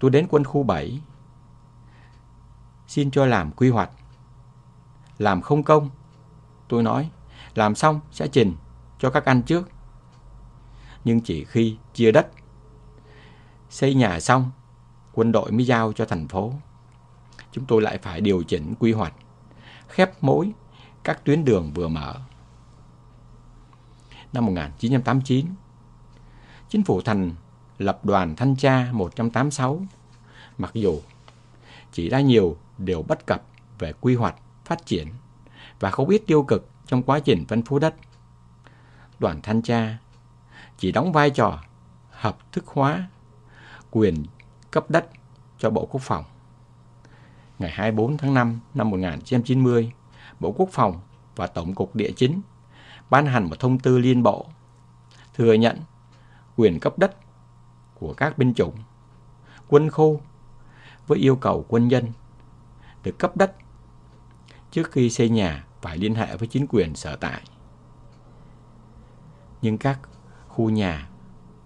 tôi 0.00 0.10
đến 0.10 0.26
quân 0.30 0.44
khu 0.44 0.62
7, 0.62 1.00
xin 2.86 3.10
cho 3.10 3.26
làm 3.26 3.52
quy 3.52 3.70
hoạch. 3.70 3.90
Làm 5.18 5.42
không 5.42 5.62
công, 5.62 5.90
tôi 6.68 6.82
nói, 6.82 7.10
làm 7.54 7.74
xong 7.74 8.00
sẽ 8.10 8.28
trình 8.28 8.56
cho 8.98 9.10
các 9.10 9.24
anh 9.24 9.42
trước. 9.42 9.68
Nhưng 11.04 11.20
chỉ 11.20 11.44
khi 11.44 11.76
chia 11.94 12.12
đất, 12.12 12.28
xây 13.70 13.94
nhà 13.94 14.20
xong, 14.20 14.50
quân 15.12 15.32
đội 15.32 15.52
mới 15.52 15.66
giao 15.66 15.92
cho 15.92 16.04
thành 16.04 16.28
phố. 16.28 16.52
Chúng 17.52 17.64
tôi 17.64 17.82
lại 17.82 17.98
phải 17.98 18.20
điều 18.20 18.42
chỉnh 18.42 18.74
quy 18.78 18.92
hoạch, 18.92 19.14
khép 19.88 20.22
mối 20.22 20.52
các 21.04 21.24
tuyến 21.24 21.44
đường 21.44 21.72
vừa 21.74 21.88
mở. 21.88 22.14
Năm 24.32 24.46
1989, 24.46 25.46
Chính 26.68 26.84
phủ 26.84 27.00
thành 27.00 27.32
lập 27.78 28.04
đoàn 28.04 28.36
thanh 28.36 28.56
tra 28.56 28.88
186, 28.92 29.82
mặc 30.58 30.70
dù 30.74 31.00
chỉ 31.92 32.08
ra 32.08 32.20
nhiều 32.20 32.56
điều 32.78 33.02
bất 33.02 33.26
cập 33.26 33.42
về 33.78 33.92
quy 34.00 34.14
hoạch, 34.14 34.36
phát 34.64 34.86
triển 34.86 35.08
và 35.80 35.90
không 35.90 36.08
ít 36.08 36.22
tiêu 36.26 36.42
cực 36.42 36.68
trong 36.86 37.02
quá 37.02 37.20
trình 37.20 37.44
phân 37.48 37.62
phối 37.62 37.80
đất. 37.80 37.94
Đoàn 39.18 39.40
thanh 39.42 39.62
tra 39.62 39.98
chỉ 40.78 40.92
đóng 40.92 41.12
vai 41.12 41.30
trò 41.30 41.58
hợp 42.10 42.52
thức 42.52 42.66
hóa 42.66 43.08
quyền 43.90 44.24
cấp 44.70 44.84
đất 44.90 45.06
cho 45.58 45.70
Bộ 45.70 45.86
Quốc 45.86 46.00
phòng. 46.02 46.24
Ngày 47.58 47.70
24 47.70 48.16
tháng 48.16 48.34
5 48.34 48.60
năm 48.74 48.90
1990, 48.90 49.92
Bộ 50.40 50.52
Quốc 50.56 50.68
phòng 50.72 51.00
và 51.36 51.46
Tổng 51.46 51.74
cục 51.74 51.96
Địa 51.96 52.10
chính 52.16 52.40
ban 53.10 53.26
hành 53.26 53.44
một 53.50 53.58
thông 53.58 53.78
tư 53.78 53.98
liên 53.98 54.22
bộ 54.22 54.46
thừa 55.34 55.52
nhận 55.52 55.80
quyền 56.56 56.80
cấp 56.80 56.98
đất 56.98 57.16
của 57.94 58.14
các 58.14 58.38
binh 58.38 58.54
chủng, 58.54 58.74
quân 59.68 59.90
khu 59.90 60.20
với 61.06 61.18
yêu 61.18 61.36
cầu 61.36 61.64
quân 61.68 61.88
nhân 61.88 62.12
được 63.02 63.18
cấp 63.18 63.36
đất 63.36 63.54
trước 64.74 64.92
khi 64.92 65.10
xây 65.10 65.28
nhà 65.28 65.64
phải 65.82 65.98
liên 65.98 66.14
hệ 66.14 66.36
với 66.36 66.48
chính 66.48 66.66
quyền 66.66 66.94
sở 66.94 67.16
tại. 67.16 67.42
Nhưng 69.62 69.78
các 69.78 70.00
khu 70.48 70.70
nhà 70.70 71.08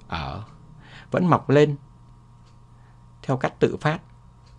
ở 0.08 0.44
vẫn 1.10 1.26
mọc 1.26 1.50
lên 1.50 1.76
theo 3.22 3.36
cách 3.36 3.54
tự 3.60 3.76
phát 3.76 4.00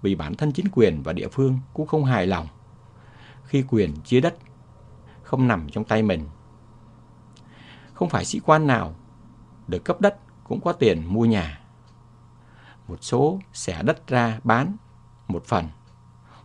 vì 0.02 0.16
bản 0.16 0.36
thân 0.36 0.52
chính 0.52 0.66
quyền 0.72 1.04
và 1.04 1.14
địa 1.14 1.28
phương 1.28 1.60
cũng 1.74 1.88
không 1.88 2.06
hài 2.06 2.28
lòng 2.28 2.48
khi 3.44 3.66
quyền 3.70 3.96
chia 4.02 4.22
đất 4.22 4.36
không 5.24 5.48
nằm 5.48 5.70
trong 5.70 5.84
tay 5.84 6.04
mình. 6.04 6.30
Không 7.94 8.10
phải 8.10 8.26
sĩ 8.26 8.40
quan 8.40 8.68
nào 8.68 8.96
được 9.68 9.86
cấp 9.86 10.02
đất 10.02 10.20
cũng 10.44 10.62
có 10.62 10.74
tiền 10.74 11.14
mua 11.14 11.26
nhà. 11.26 11.62
một 12.88 12.98
số 13.02 13.40
xẻ 13.54 13.84
đất 13.84 14.08
ra 14.08 14.40
bán 14.44 14.76
một 15.28 15.46
phần 15.46 15.66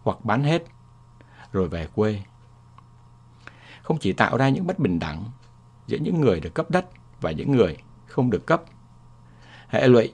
hoặc 0.03 0.25
bán 0.25 0.45
hết 0.45 0.74
rồi 1.55 1.69
về 1.69 1.89
quê. 1.95 2.21
Không 3.83 3.99
chỉ 3.99 4.13
tạo 4.13 4.37
ra 4.37 4.49
những 4.49 4.67
bất 4.67 4.79
bình 4.79 4.99
đẳng 4.99 5.25
giữa 5.87 5.99
những 5.99 6.21
người 6.21 6.41
được 6.41 6.55
cấp 6.55 6.71
đất 6.71 6.87
và 7.21 7.31
những 7.31 7.53
người 7.53 7.77
không 8.07 8.31
được 8.31 8.47
cấp. 8.47 8.63
Hệ 9.69 9.89
lụy 9.89 10.13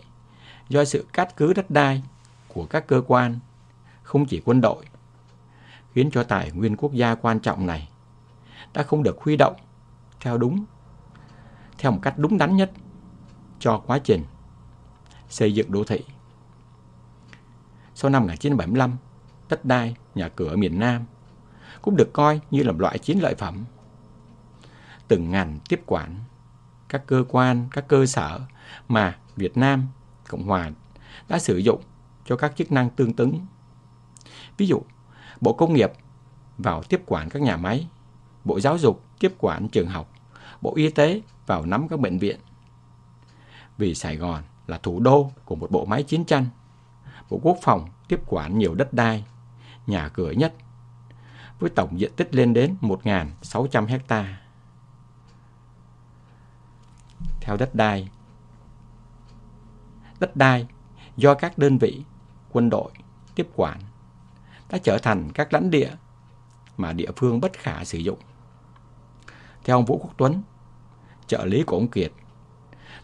do 0.69 0.85
sự 0.85 1.07
cắt 1.13 1.37
cứ 1.37 1.53
đất 1.53 1.71
đai 1.71 2.03
của 2.49 2.67
các 2.67 2.87
cơ 2.87 3.03
quan, 3.07 3.39
không 4.03 4.27
chỉ 4.27 4.43
quân 4.45 4.61
đội, 4.61 4.85
khiến 5.95 6.11
cho 6.11 6.23
tài 6.23 6.51
nguyên 6.51 6.77
quốc 6.77 6.93
gia 6.93 7.15
quan 7.15 7.41
trọng 7.41 7.67
này 7.67 7.89
đã 8.75 8.83
không 8.83 9.03
được 9.03 9.21
huy 9.21 9.37
động 9.37 9.57
theo 10.21 10.39
đúng, 10.39 10.65
theo 11.79 11.93
một 11.93 11.99
cách 12.03 12.15
đúng 12.17 12.39
đắn 12.39 12.57
nhất 12.57 12.73
cho 13.59 13.83
quá 13.87 13.99
trình 13.99 14.25
xây 15.29 15.55
dựng 15.55 15.73
đô 15.73 15.85
thị. 15.85 16.05
Sau 17.95 18.11
năm 18.11 18.23
1975, 18.23 18.97
đất 19.49 19.65
đai, 19.65 19.97
nhà 20.15 20.29
cửa 20.29 20.49
ở 20.49 20.57
miền 20.57 20.79
Nam 20.81 21.05
cũng 21.83 21.97
được 21.97 22.13
coi 22.13 22.41
như 22.51 22.63
là 22.63 22.73
một 22.73 22.81
loại 22.81 22.99
chiến 22.99 23.19
lợi 23.23 23.35
phẩm. 23.35 23.65
Từng 25.09 25.31
ngành 25.31 25.59
tiếp 25.69 25.83
quản 25.87 26.15
các 26.89 27.07
cơ 27.07 27.25
quan, 27.29 27.69
các 27.71 27.89
cơ 27.89 28.07
sở 28.07 28.41
mà 28.89 29.19
Việt 29.37 29.57
Nam, 29.57 29.87
Cộng 30.29 30.47
Hòa 30.47 30.71
đã 31.29 31.39
sử 31.39 31.57
dụng 31.57 31.83
cho 32.25 32.37
các 32.37 32.57
chức 32.57 32.73
năng 32.73 32.91
tương 32.91 33.13
ứng. 33.17 33.47
Ví 34.57 34.67
dụ, 34.67 34.83
Bộ 35.41 35.53
Công 35.53 35.75
nghiệp 35.75 35.93
vào 36.59 36.83
tiếp 36.83 37.03
quản 37.07 37.29
các 37.29 37.43
nhà 37.43 37.57
máy, 37.57 37.89
Bộ 38.45 38.61
Giáo 38.61 38.79
dục 38.79 39.05
tiếp 39.19 39.35
quản 39.39 39.69
trường 39.69 39.89
học, 39.89 40.13
Bộ 40.61 40.73
Y 40.77 40.91
tế 40.91 41.23
vào 41.47 41.67
nắm 41.67 41.89
các 41.89 42.01
bệnh 42.01 42.19
viện. 42.19 42.41
Vì 43.79 43.95
Sài 43.95 44.17
Gòn 44.17 44.43
là 44.67 44.79
thủ 44.79 45.01
đô 45.01 45.31
của 45.45 45.57
một 45.57 45.71
bộ 45.71 45.85
máy 45.85 46.03
chiến 46.03 46.25
tranh, 46.25 46.47
Bộ 47.31 47.41
Quốc 47.43 47.59
phòng 47.63 47.89
tiếp 48.09 48.21
quản 48.27 48.59
nhiều 48.59 48.75
đất 48.75 48.93
đai, 48.93 49.25
nhà 49.87 50.09
cửa 50.09 50.31
nhất, 50.31 50.55
với 51.61 51.71
tổng 51.71 52.01
diện 52.01 52.13
tích 52.17 52.35
lên 52.35 52.55
đến 52.55 52.77
1.600 52.81 53.87
hecta. 53.87 54.41
Theo 57.41 57.57
đất 57.57 57.75
đai, 57.75 58.09
đất 60.21 60.37
đai 60.37 60.67
do 61.17 61.35
các 61.35 61.59
đơn 61.59 61.79
vị 61.79 62.03
quân 62.53 62.71
đội 62.71 62.91
tiếp 63.35 63.49
quản 63.57 63.81
đã 64.69 64.79
trở 64.79 64.99
thành 64.99 65.33
các 65.35 65.53
lãnh 65.53 65.71
địa 65.71 65.91
mà 66.77 66.93
địa 66.93 67.11
phương 67.17 67.41
bất 67.41 67.53
khả 67.53 67.85
sử 67.85 67.99
dụng. 67.99 68.19
Theo 69.65 69.77
ông 69.77 69.85
Vũ 69.85 69.99
Quốc 69.99 70.15
Tuấn, 70.17 70.43
trợ 71.27 71.45
lý 71.45 71.63
của 71.63 71.77
ông 71.77 71.89
Kiệt, 71.89 72.13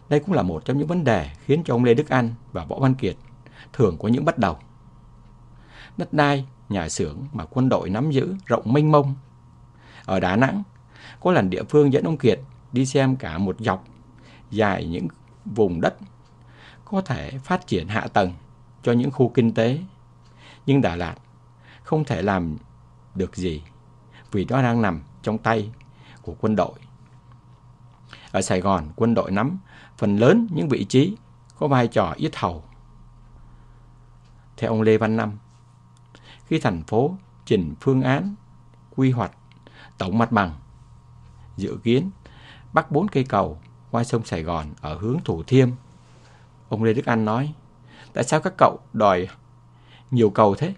đây 0.09 0.19
cũng 0.19 0.33
là 0.33 0.41
một 0.41 0.65
trong 0.65 0.77
những 0.77 0.87
vấn 0.87 1.03
đề 1.03 1.31
khiến 1.45 1.63
cho 1.65 1.75
ông 1.75 1.83
Lê 1.83 1.93
Đức 1.93 2.09
Anh 2.09 2.33
và 2.51 2.65
Võ 2.65 2.79
Văn 2.79 2.95
Kiệt 2.95 3.15
thường 3.73 3.97
có 3.99 4.07
những 4.07 4.25
bất 4.25 4.37
đồng. 4.37 4.57
Đất 5.97 6.13
đai, 6.13 6.45
nhà 6.69 6.89
xưởng 6.89 7.17
mà 7.33 7.45
quân 7.45 7.69
đội 7.69 7.89
nắm 7.89 8.11
giữ 8.11 8.35
rộng 8.45 8.73
mênh 8.73 8.91
mông. 8.91 9.15
Ở 10.05 10.19
Đà 10.19 10.35
Nẵng, 10.35 10.63
có 11.19 11.31
lần 11.31 11.49
địa 11.49 11.63
phương 11.63 11.93
dẫn 11.93 12.03
ông 12.03 12.17
Kiệt 12.17 12.39
đi 12.71 12.85
xem 12.85 13.15
cả 13.15 13.37
một 13.37 13.55
dọc 13.59 13.83
dài 14.51 14.85
những 14.85 15.07
vùng 15.45 15.81
đất 15.81 15.95
có 16.85 17.01
thể 17.01 17.31
phát 17.43 17.67
triển 17.67 17.87
hạ 17.87 18.07
tầng 18.13 18.33
cho 18.83 18.91
những 18.91 19.11
khu 19.11 19.29
kinh 19.33 19.53
tế. 19.53 19.79
Nhưng 20.65 20.81
Đà 20.81 20.95
Lạt 20.95 21.15
không 21.83 22.03
thể 22.03 22.21
làm 22.21 22.57
được 23.15 23.35
gì 23.35 23.63
vì 24.31 24.45
nó 24.49 24.61
đang 24.61 24.81
nằm 24.81 25.01
trong 25.21 25.37
tay 25.37 25.71
của 26.21 26.35
quân 26.41 26.55
đội. 26.55 26.73
Ở 28.31 28.41
Sài 28.41 28.61
Gòn, 28.61 28.87
quân 28.95 29.13
đội 29.13 29.31
nắm 29.31 29.57
phần 29.97 30.17
lớn 30.17 30.47
những 30.51 30.69
vị 30.69 30.85
trí 30.89 31.17
có 31.59 31.67
vai 31.67 31.87
trò 31.87 32.13
yết 32.17 32.35
hầu. 32.35 32.63
Theo 34.57 34.71
ông 34.71 34.81
Lê 34.81 34.97
Văn 34.97 35.17
Năm, 35.17 35.37
khi 36.47 36.59
thành 36.59 36.83
phố 36.83 37.15
trình 37.45 37.75
phương 37.81 38.01
án, 38.01 38.35
quy 38.95 39.11
hoạch, 39.11 39.31
tổng 39.97 40.17
mặt 40.17 40.31
bằng, 40.31 40.53
dự 41.57 41.77
kiến 41.83 42.11
bắt 42.73 42.91
bốn 42.91 43.07
cây 43.07 43.23
cầu 43.23 43.57
qua 43.91 44.03
sông 44.03 44.25
Sài 44.25 44.43
Gòn 44.43 44.65
ở 44.81 44.97
hướng 44.97 45.17
Thủ 45.25 45.43
Thiêm. 45.43 45.69
Ông 46.69 46.83
Lê 46.83 46.93
Đức 46.93 47.05
Anh 47.05 47.25
nói, 47.25 47.53
tại 48.13 48.23
sao 48.23 48.39
các 48.39 48.53
cậu 48.57 48.79
đòi 48.93 49.27
nhiều 50.11 50.29
cầu 50.29 50.55
thế? 50.55 50.73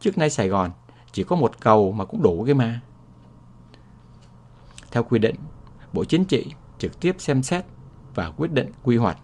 Trước 0.00 0.18
nay 0.18 0.30
Sài 0.30 0.48
Gòn 0.48 0.70
chỉ 1.12 1.24
có 1.24 1.36
một 1.36 1.60
cầu 1.60 1.92
mà 1.92 2.04
cũng 2.04 2.22
đủ 2.22 2.44
cái 2.46 2.54
mà. 2.54 2.80
Theo 4.90 5.02
quy 5.02 5.18
định, 5.18 5.36
Bộ 5.92 6.04
Chính 6.04 6.24
trị 6.24 6.54
trực 6.78 7.00
tiếp 7.00 7.16
xem 7.18 7.42
xét 7.42 7.64
và 8.14 8.30
quyết 8.30 8.52
định 8.52 8.72
quy 8.82 8.96
hoạch 8.96 9.18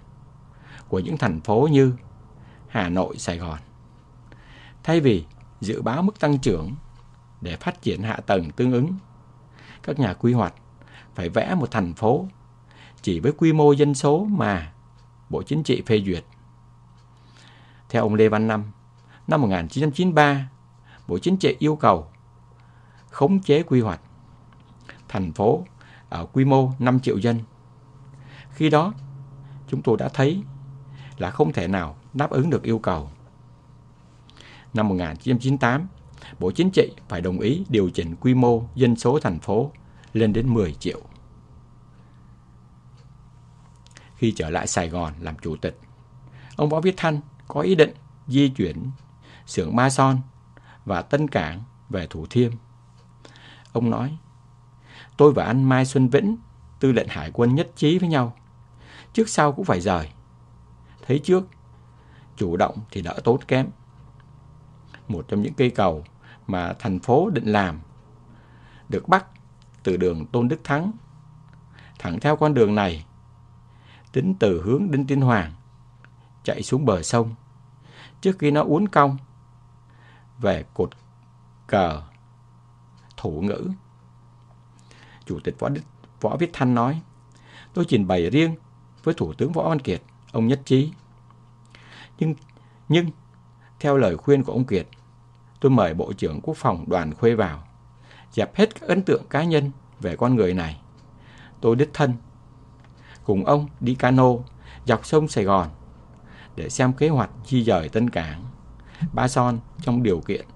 của 0.88 0.98
những 0.98 1.16
thành 1.16 1.40
phố 1.40 1.68
như 1.72 1.94
Hà 2.68 2.88
Nội, 2.88 3.18
Sài 3.18 3.38
Gòn. 3.38 3.58
Thay 4.84 5.00
vì 5.00 5.24
dự 5.60 5.82
báo 5.82 6.02
mức 6.02 6.20
tăng 6.20 6.38
trưởng 6.38 6.74
để 7.40 7.56
phát 7.56 7.82
triển 7.82 8.02
hạ 8.02 8.18
tầng 8.26 8.50
tương 8.50 8.72
ứng, 8.72 8.94
các 9.82 9.98
nhà 9.98 10.14
quy 10.14 10.32
hoạch 10.32 10.54
phải 11.14 11.28
vẽ 11.28 11.54
một 11.54 11.70
thành 11.70 11.94
phố 11.94 12.26
chỉ 13.02 13.20
với 13.20 13.32
quy 13.32 13.52
mô 13.52 13.72
dân 13.72 13.94
số 13.94 14.24
mà 14.30 14.72
Bộ 15.28 15.42
Chính 15.42 15.62
trị 15.62 15.82
phê 15.86 16.02
duyệt. 16.06 16.24
Theo 17.88 18.02
ông 18.02 18.14
Lê 18.14 18.28
Văn 18.28 18.48
Năm, 18.48 18.64
năm 19.28 19.40
1993, 19.40 20.48
Bộ 21.08 21.18
Chính 21.18 21.36
trị 21.36 21.56
yêu 21.58 21.76
cầu 21.76 22.06
khống 23.10 23.40
chế 23.40 23.62
quy 23.62 23.80
hoạch 23.80 24.00
thành 25.08 25.32
phố 25.32 25.64
ở 26.08 26.26
quy 26.26 26.44
mô 26.44 26.72
5 26.78 27.00
triệu 27.00 27.18
dân. 27.18 27.40
Khi 28.50 28.70
đó, 28.70 28.92
chúng 29.68 29.82
tôi 29.82 29.96
đã 29.96 30.08
thấy 30.08 30.42
là 31.18 31.30
không 31.30 31.52
thể 31.52 31.68
nào 31.68 31.96
đáp 32.12 32.30
ứng 32.30 32.50
được 32.50 32.62
yêu 32.62 32.78
cầu. 32.78 33.10
Năm 34.74 34.88
1998, 34.88 35.86
Bộ 36.38 36.50
Chính 36.50 36.70
trị 36.70 36.92
phải 37.08 37.20
đồng 37.20 37.40
ý 37.40 37.64
điều 37.68 37.90
chỉnh 37.90 38.16
quy 38.16 38.34
mô 38.34 38.62
dân 38.74 38.96
số 38.96 39.18
thành 39.18 39.38
phố 39.38 39.72
lên 40.12 40.32
đến 40.32 40.54
10 40.54 40.74
triệu. 40.74 41.00
Khi 44.16 44.32
trở 44.36 44.50
lại 44.50 44.66
Sài 44.66 44.88
Gòn 44.88 45.12
làm 45.20 45.38
chủ 45.42 45.56
tịch, 45.56 45.78
ông 46.56 46.68
Võ 46.68 46.80
Viết 46.80 46.94
Thanh 46.96 47.20
có 47.48 47.60
ý 47.60 47.74
định 47.74 47.94
di 48.26 48.48
chuyển 48.48 48.90
xưởng 49.46 49.76
Ma 49.76 49.90
Son 49.90 50.20
và 50.84 51.02
Tân 51.02 51.28
Cảng 51.28 51.62
về 51.88 52.06
Thủ 52.10 52.26
Thiêm. 52.30 52.52
Ông 53.72 53.90
nói, 53.90 54.16
tôi 55.16 55.32
và 55.32 55.44
anh 55.44 55.64
Mai 55.64 55.84
Xuân 55.84 56.08
Vĩnh, 56.08 56.36
tư 56.80 56.92
lệnh 56.92 57.08
hải 57.08 57.30
quân 57.32 57.54
nhất 57.54 57.70
trí 57.76 57.98
với 57.98 58.08
nhau. 58.08 58.36
Trước 59.12 59.28
sau 59.28 59.52
cũng 59.52 59.64
phải 59.64 59.80
rời. 59.80 60.10
Thấy 61.06 61.18
trước, 61.18 61.48
chủ 62.36 62.56
động 62.56 62.78
thì 62.90 63.02
đỡ 63.02 63.20
tốt 63.24 63.40
kém. 63.48 63.68
Một 65.10 65.28
trong 65.28 65.42
những 65.42 65.54
cây 65.54 65.70
cầu 65.70 66.04
mà 66.46 66.72
thành 66.78 66.98
phố 66.98 67.30
định 67.30 67.44
làm 67.44 67.80
được 68.88 69.08
bắt 69.08 69.26
từ 69.82 69.96
đường 69.96 70.26
Tôn 70.26 70.48
Đức 70.48 70.60
Thắng. 70.64 70.92
Thẳng 71.98 72.20
theo 72.20 72.36
con 72.36 72.54
đường 72.54 72.74
này, 72.74 73.04
tính 74.12 74.34
từ 74.38 74.62
hướng 74.62 74.90
Đinh 74.90 75.06
Tiên 75.06 75.20
Hoàng, 75.20 75.52
chạy 76.44 76.62
xuống 76.62 76.84
bờ 76.84 77.02
sông. 77.02 77.34
Trước 78.20 78.38
khi 78.38 78.50
nó 78.50 78.62
uốn 78.62 78.88
cong 78.88 79.16
về 80.38 80.64
cột 80.74 80.90
cờ 81.66 82.02
thủ 83.16 83.40
ngữ. 83.40 83.70
Chủ 85.26 85.40
tịch 85.44 85.56
Võ, 85.58 85.68
Đức, 85.68 85.82
Võ 86.20 86.36
Viết 86.36 86.50
Thanh 86.52 86.74
nói, 86.74 87.02
tôi 87.74 87.84
trình 87.88 88.06
bày 88.06 88.30
riêng 88.30 88.54
với 89.04 89.14
Thủ 89.14 89.32
tướng 89.32 89.52
Võ 89.52 89.68
Văn 89.68 89.80
Kiệt, 89.80 90.02
ông 90.32 90.46
nhất 90.46 90.60
trí. 90.64 90.92
Nhưng, 92.18 92.34
nhưng 92.88 93.10
theo 93.80 93.96
lời 93.96 94.16
khuyên 94.16 94.44
của 94.44 94.52
ông 94.52 94.64
Kiệt, 94.64 94.86
tôi 95.60 95.70
mời 95.70 95.94
Bộ 95.94 96.12
trưởng 96.12 96.40
Quốc 96.40 96.56
phòng 96.56 96.84
đoàn 96.88 97.14
Khuê 97.14 97.34
vào, 97.34 97.62
dẹp 98.32 98.56
hết 98.56 98.80
các 98.80 98.88
ấn 98.88 99.02
tượng 99.02 99.22
cá 99.30 99.44
nhân 99.44 99.70
về 100.00 100.16
con 100.16 100.34
người 100.34 100.54
này. 100.54 100.80
Tôi 101.60 101.76
đích 101.76 101.90
thân, 101.94 102.14
cùng 103.24 103.44
ông 103.44 103.68
đi 103.80 103.94
cano 103.94 104.32
dọc 104.84 105.06
sông 105.06 105.28
Sài 105.28 105.44
Gòn 105.44 105.68
để 106.56 106.68
xem 106.68 106.92
kế 106.92 107.08
hoạch 107.08 107.30
di 107.44 107.64
dời 107.64 107.88
Tân 107.88 108.10
Cảng, 108.10 108.44
Ba 109.12 109.28
Son 109.28 109.58
trong 109.82 110.02
điều 110.02 110.20
kiện 110.20 110.46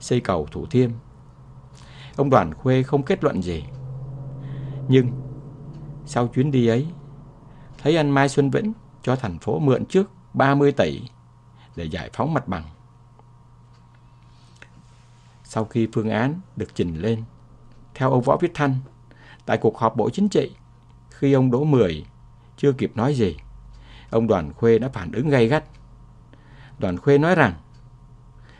xây 0.00 0.20
cầu 0.20 0.48
Thủ 0.50 0.66
Thiêm. 0.66 0.90
Ông 2.16 2.30
Đoàn 2.30 2.54
Khuê 2.54 2.82
không 2.82 3.02
kết 3.02 3.24
luận 3.24 3.42
gì. 3.42 3.64
Nhưng 4.88 5.08
sau 6.06 6.28
chuyến 6.28 6.50
đi 6.50 6.66
ấy, 6.66 6.86
thấy 7.82 7.96
anh 7.96 8.10
Mai 8.10 8.28
Xuân 8.28 8.50
Vĩnh 8.50 8.72
cho 9.02 9.16
thành 9.16 9.38
phố 9.38 9.58
mượn 9.58 9.86
trước 9.86 10.10
30 10.34 10.72
tỷ 10.72 11.02
để 11.76 11.84
giải 11.84 12.10
phóng 12.12 12.34
mặt 12.34 12.48
bằng. 12.48 12.64
Sau 15.48 15.64
khi 15.64 15.88
phương 15.92 16.10
án 16.10 16.40
được 16.56 16.74
trình 16.74 17.02
lên, 17.02 17.22
theo 17.94 18.10
ông 18.10 18.22
Võ 18.22 18.36
Viết 18.36 18.50
Thanh, 18.54 18.76
tại 19.46 19.58
cuộc 19.58 19.78
họp 19.78 19.96
Bộ 19.96 20.10
Chính 20.10 20.28
trị, 20.28 20.56
khi 21.10 21.32
ông 21.32 21.50
Đỗ 21.50 21.64
Mười 21.64 22.06
chưa 22.56 22.72
kịp 22.72 22.92
nói 22.94 23.14
gì, 23.14 23.36
ông 24.10 24.26
Đoàn 24.26 24.52
Khuê 24.52 24.78
đã 24.78 24.88
phản 24.88 25.12
ứng 25.12 25.28
gay 25.28 25.46
gắt. 25.46 25.64
Đoàn 26.78 26.96
Khuê 26.96 27.18
nói 27.18 27.34
rằng, 27.34 27.54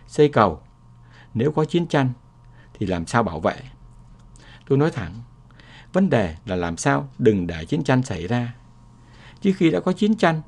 xây 0.07 0.29
cầu, 0.29 0.61
nếu 1.35 1.53
có 1.53 1.65
chiến 1.65 1.87
tranh, 1.87 2.11
thì 2.75 2.87
làm 2.87 3.07
sao 3.07 3.23
bảo 3.23 3.41
vệ? 3.41 3.57
Tôi 4.69 4.79
nói 4.79 4.91
thẳng, 4.91 5.15
vấn 5.93 6.11
đề 6.11 6.37
là 6.45 6.57
làm 6.57 6.77
sao 6.77 7.09
đừng 7.19 7.47
để 7.47 7.65
chiến 7.65 7.85
tranh 7.85 8.03
xảy 8.03 8.27
ra. 8.27 8.55
Chứ 9.41 9.53
khi 9.57 9.71
đã 9.71 9.81
có 9.81 9.93
chiến 9.93 10.17
tranh, 10.17 10.43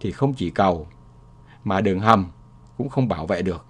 thì 0.00 0.12
không 0.12 0.34
chỉ 0.34 0.50
cầu, 0.50 0.88
mà 1.64 1.80
đường 1.80 2.00
hầm 2.00 2.30
cũng 2.76 2.88
không 2.88 3.08
bảo 3.08 3.26
vệ 3.26 3.42
được. 3.42 3.66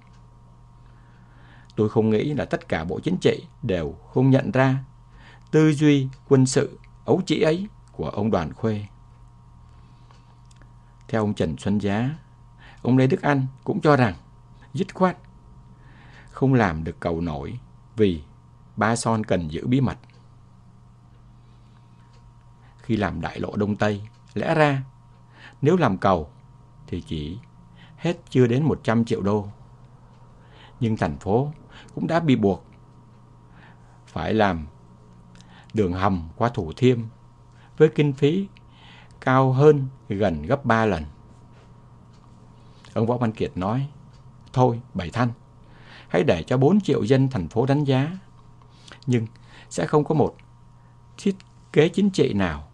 Tôi 1.76 1.88
không 1.88 2.10
nghĩ 2.10 2.34
là 2.34 2.44
tất 2.44 2.68
cả 2.68 2.84
bộ 2.84 3.00
chính 3.00 3.16
trị 3.20 3.46
đều 3.62 3.94
không 4.14 4.30
nhận 4.30 4.50
ra 4.50 4.84
tư 5.50 5.72
duy 5.72 6.08
quân 6.28 6.46
sự 6.46 6.78
ấu 7.04 7.22
trĩ 7.26 7.40
ấy 7.40 7.66
của 7.92 8.08
ông 8.08 8.30
Đoàn 8.30 8.52
Khuê. 8.52 8.86
Theo 11.08 11.22
ông 11.22 11.34
Trần 11.34 11.56
Xuân 11.56 11.78
Giá, 11.78 12.10
ông 12.82 12.98
Lê 12.98 13.06
Đức 13.06 13.22
Anh 13.22 13.46
cũng 13.64 13.80
cho 13.80 13.96
rằng 13.96 14.14
dứt 14.74 14.94
khoát 14.94 15.16
không 16.30 16.54
làm 16.54 16.84
được 16.84 17.00
cầu 17.00 17.20
nổi 17.20 17.58
vì 17.96 18.22
ba 18.76 18.96
son 18.96 19.24
cần 19.24 19.48
giữ 19.48 19.66
bí 19.66 19.80
mật. 19.80 19.98
Khi 22.78 22.96
làm 22.96 23.20
đại 23.20 23.40
lộ 23.40 23.56
Đông 23.56 23.76
Tây, 23.76 24.02
lẽ 24.34 24.54
ra 24.54 24.82
nếu 25.62 25.76
làm 25.76 25.98
cầu 25.98 26.30
thì 26.86 27.00
chỉ 27.00 27.38
hết 27.96 28.16
chưa 28.30 28.46
đến 28.46 28.62
100 28.62 29.04
triệu 29.04 29.22
đô. 29.22 29.48
Nhưng 30.80 30.96
thành 30.96 31.18
phố 31.18 31.52
cũng 31.96 32.06
đã 32.06 32.20
bị 32.20 32.36
buộc 32.36 32.64
phải 34.06 34.34
làm 34.34 34.66
đường 35.74 35.92
hầm 35.92 36.28
qua 36.36 36.48
Thủ 36.48 36.72
Thiêm 36.76 37.00
với 37.76 37.88
kinh 37.94 38.12
phí 38.12 38.48
cao 39.20 39.52
hơn 39.52 39.86
gần 40.08 40.42
gấp 40.42 40.64
3 40.64 40.86
lần. 40.86 41.04
Ông 42.94 43.06
Võ 43.06 43.16
Văn 43.16 43.32
Kiệt 43.32 43.52
nói, 43.54 43.88
thôi 44.52 44.80
Bảy 44.94 45.10
Thanh, 45.10 45.30
hãy 46.08 46.24
để 46.24 46.42
cho 46.42 46.56
4 46.56 46.80
triệu 46.80 47.02
dân 47.02 47.28
thành 47.28 47.48
phố 47.48 47.66
đánh 47.66 47.84
giá. 47.84 48.18
Nhưng 49.06 49.26
sẽ 49.70 49.86
không 49.86 50.04
có 50.04 50.14
một 50.14 50.36
thiết 51.18 51.36
kế 51.72 51.88
chính 51.88 52.10
trị 52.10 52.32
nào 52.32 52.68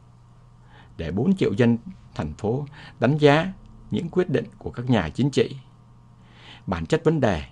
để 0.97 1.11
4 1.11 1.37
triệu 1.37 1.53
dân 1.53 1.79
thành 2.15 2.35
phố 2.35 2.67
đánh 3.01 3.19
giá 3.19 3.53
những 3.91 4.09
quyết 4.09 4.31
định 4.31 4.47
của 4.59 4.71
các 4.71 4.91
nhà 4.91 5.09
chính 5.09 5.31
trị. 5.31 5.57
Bản 6.67 6.87
chất 6.87 7.05
vấn 7.05 7.21
đề, 7.21 7.52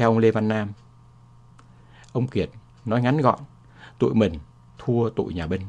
theo 0.00 0.10
ông 0.10 0.18
Lê 0.18 0.30
Văn 0.30 0.48
Nam, 0.48 0.72
ông 2.12 2.26
Kiệt 2.26 2.50
nói 2.84 3.02
ngắn 3.02 3.16
gọn, 3.16 3.38
tụi 3.98 4.14
mình 4.14 4.38
thua 4.78 5.10
tụi 5.10 5.34
nhà 5.34 5.46
binh. 5.46 5.62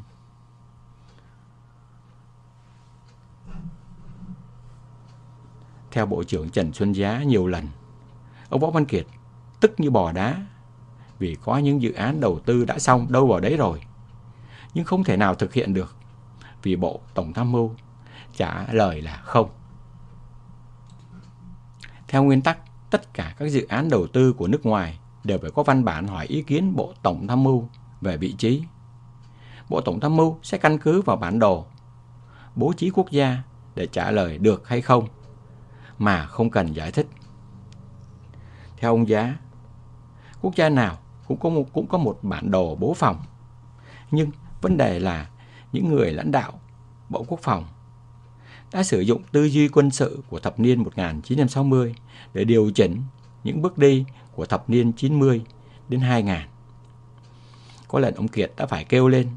Theo 5.91 6.06
Bộ 6.06 6.24
trưởng 6.24 6.49
Trần 6.49 6.74
Xuân 6.74 6.91
Giá 6.91 7.24
nhiều 7.24 7.48
lần, 7.48 7.68
ông 8.49 8.62
Võ 8.62 8.70
Văn 8.70 8.86
Kiệt 8.86 9.06
tức 9.60 9.72
như 9.78 9.90
bò 9.90 10.12
đá 10.12 10.45
vì 11.20 11.38
có 11.44 11.58
những 11.58 11.82
dự 11.82 11.94
án 11.94 12.20
đầu 12.20 12.40
tư 12.45 12.66
đã 12.66 12.80
xong 12.80 13.12
đâu 13.12 13.28
vào 13.28 13.40
đấy 13.40 13.58
rồi. 13.58 13.82
Nhưng 14.74 14.86
không 14.86 15.03
thể 15.03 15.18
nào 15.18 15.36
thực 15.36 15.53
hiện 15.53 15.74
được 15.74 15.95
vì 16.64 16.76
Bộ 16.76 17.02
Tổng 17.14 17.34
Tham 17.34 17.52
mưu 17.52 17.76
trả 18.36 18.74
lời 18.74 19.02
là 19.02 19.22
không. 19.24 19.49
Theo 22.08 22.24
nguyên 22.24 22.41
tắc, 22.41 22.58
tất 22.91 23.13
cả 23.13 23.35
các 23.38 23.45
dự 23.49 23.65
án 23.69 23.89
đầu 23.89 24.07
tư 24.07 24.34
của 24.34 24.47
nước 24.47 24.65
ngoài 24.65 24.99
đều 25.23 25.38
phải 25.38 25.51
có 25.51 25.63
văn 25.63 25.84
bản 25.84 26.07
hỏi 26.07 26.26
ý 26.26 26.43
kiến 26.43 26.76
Bộ 26.76 26.93
Tổng 27.03 27.27
Tham 27.27 27.43
mưu 27.43 27.69
về 28.01 28.18
vị 28.18 28.34
trí. 28.38 28.63
Bộ 29.69 29.81
Tổng 29.81 29.99
Tham 29.99 30.15
mưu 30.15 30.38
sẽ 30.43 30.57
căn 30.57 30.77
cứ 30.77 31.01
vào 31.01 31.18
bản 31.18 31.39
đồ, 31.39 31.65
bố 32.55 32.73
trí 32.77 32.89
quốc 32.89 33.11
gia 33.11 33.43
để 33.76 33.88
trả 33.88 34.11
lời 34.11 34.38
được 34.38 34.68
hay 34.68 34.81
không, 34.81 35.07
mà 35.97 36.26
không 36.26 36.49
cần 36.49 36.73
giải 36.73 36.91
thích. 36.91 37.07
Theo 38.77 38.91
ông 38.91 39.07
Giá, 39.07 39.35
quốc 40.41 40.55
gia 40.55 40.69
nào 40.69 40.97
cũng 41.27 41.39
có 41.39 41.49
một, 41.49 41.65
cũng 41.73 41.88
có 41.88 41.97
một 41.97 42.19
bản 42.22 42.51
đồ 42.51 42.76
bố 42.76 42.93
phòng. 42.93 43.18
Nhưng 44.11 44.31
vấn 44.61 44.77
đề 44.77 44.99
là 44.99 45.30
những 45.72 45.89
người 45.89 46.11
lãnh 46.11 46.31
đạo 46.31 46.59
Bộ 47.09 47.26
Quốc 47.27 47.39
phòng 47.43 47.65
đã 48.73 48.84
sử 48.84 48.99
dụng 48.99 49.22
tư 49.31 49.43
duy 49.43 49.68
quân 49.68 49.91
sự 49.91 50.23
của 50.30 50.39
thập 50.39 50.59
niên 50.59 50.84
1960 50.84 51.95
để 52.34 52.43
điều 52.43 52.72
chỉnh 52.76 53.03
những 53.43 53.61
bước 53.61 53.77
đi 53.77 54.06
của 54.35 54.45
thập 54.45 54.69
niên 54.69 54.91
90 54.93 55.41
đến 55.89 55.99
2000. 55.99 56.35
Có 57.88 57.99
lần 57.99 58.15
ông 58.15 58.27
Kiệt 58.27 58.52
đã 58.57 58.65
phải 58.65 58.84
kêu 58.84 59.07
lên, 59.07 59.30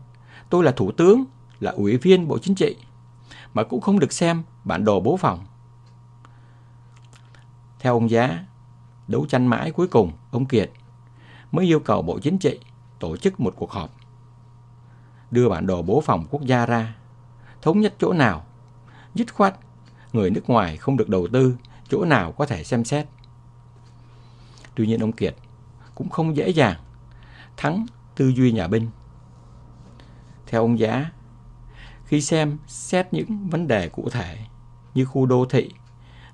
tôi 0.51 0.65
là 0.65 0.73
thủ 0.73 0.93
tướng, 0.93 1.25
là 1.61 1.71
ủy 1.71 1.97
viên 1.97 2.29
Bộ 2.29 2.39
Chính 2.39 2.55
trị, 2.55 2.77
mà 3.55 3.63
cũng 3.63 3.81
không 3.81 3.99
được 3.99 4.13
xem 4.13 4.43
bản 4.65 4.85
đồ 4.85 5.01
bố 5.01 5.17
phòng. 5.17 5.47
Theo 7.79 7.95
ông 7.95 8.11
Giá, 8.11 8.45
đấu 9.09 9.27
tranh 9.27 9.47
mãi 9.47 9.71
cuối 9.71 9.89
cùng, 9.89 10.13
ông 10.31 10.47
Kiệt 10.47 10.71
mới 11.53 11.67
yêu 11.67 11.81
cầu 11.81 12.03
Bộ 12.03 12.19
Chính 12.19 12.39
trị 12.39 12.59
tổ 12.99 13.17
chức 13.17 13.41
một 13.41 13.55
cuộc 13.57 13.71
họp, 13.71 13.91
đưa 15.31 15.49
bản 15.49 15.67
đồ 15.67 15.83
bố 15.83 16.01
phòng 16.01 16.27
quốc 16.31 16.43
gia 16.43 16.67
ra, 16.67 16.95
thống 17.63 17.81
nhất 17.81 17.95
chỗ 17.99 18.13
nào, 18.13 18.45
dứt 19.15 19.35
khoát, 19.35 19.55
người 20.13 20.31
nước 20.31 20.51
ngoài 20.51 20.77
không 20.77 20.97
được 20.97 21.09
đầu 21.09 21.29
tư, 21.33 21.57
chỗ 21.89 22.05
nào 22.05 22.33
có 22.33 22.47
thể 22.47 22.65
xem 22.65 22.85
xét. 22.85 23.07
Tuy 24.75 24.87
nhiên 24.87 25.01
ông 25.01 25.13
Kiệt 25.13 25.35
cũng 25.95 26.09
không 26.09 26.37
dễ 26.37 26.49
dàng 26.49 26.77
thắng 27.57 27.87
tư 28.15 28.29
duy 28.29 28.53
nhà 28.53 28.69
binh. 28.69 28.91
Theo 30.47 30.61
ông 30.61 30.79
Giá, 30.79 31.11
khi 32.05 32.21
xem 32.21 32.59
xét 32.67 33.15
những 33.15 33.49
vấn 33.49 33.69
đề 33.69 33.89
cụ 33.89 34.09
thể 34.11 34.39
như 34.95 35.05
khu 35.05 35.27
đô 35.27 35.47
thị 35.51 35.71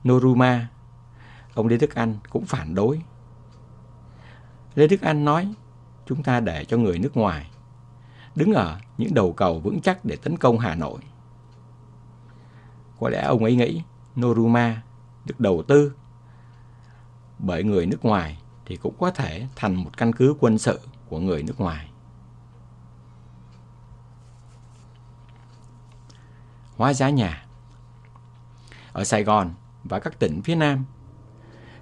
Noruma, 0.08 0.68
ông 1.54 1.66
Lê 1.66 1.76
Đức 1.76 1.94
Anh 1.94 2.18
cũng 2.30 2.44
phản 2.44 2.74
đối. 2.74 3.02
Lê 4.74 4.86
Đức 4.86 5.00
Anh 5.00 5.24
nói, 5.24 5.54
chúng 6.06 6.22
ta 6.22 6.40
để 6.40 6.64
cho 6.64 6.76
người 6.76 6.98
nước 6.98 7.16
ngoài 7.16 7.50
đứng 8.34 8.52
ở 8.52 8.78
những 8.98 9.14
đầu 9.14 9.32
cầu 9.32 9.60
vững 9.60 9.80
chắc 9.80 10.04
để 10.04 10.16
tấn 10.16 10.36
công 10.36 10.58
Hà 10.58 10.74
Nội. 10.74 11.00
Có 13.00 13.08
lẽ 13.08 13.22
ông 13.22 13.44
ấy 13.44 13.56
nghĩ 13.56 13.82
Noruma 14.20 14.82
được 15.24 15.40
đầu 15.40 15.62
tư 15.68 15.92
bởi 17.38 17.64
người 17.64 17.86
nước 17.86 18.04
ngoài 18.04 18.38
thì 18.66 18.76
cũng 18.76 18.94
có 18.98 19.10
thể 19.10 19.46
thành 19.56 19.74
một 19.74 19.96
căn 19.96 20.12
cứ 20.12 20.34
quân 20.40 20.58
sự 20.58 20.80
của 21.08 21.18
người 21.18 21.42
nước 21.42 21.60
ngoài. 21.60 21.90
Hóa 26.76 26.92
giá 26.92 27.10
nhà 27.10 27.46
Ở 28.92 29.04
Sài 29.04 29.24
Gòn 29.24 29.54
và 29.84 29.98
các 29.98 30.18
tỉnh 30.18 30.42
phía 30.42 30.54
Nam, 30.54 30.84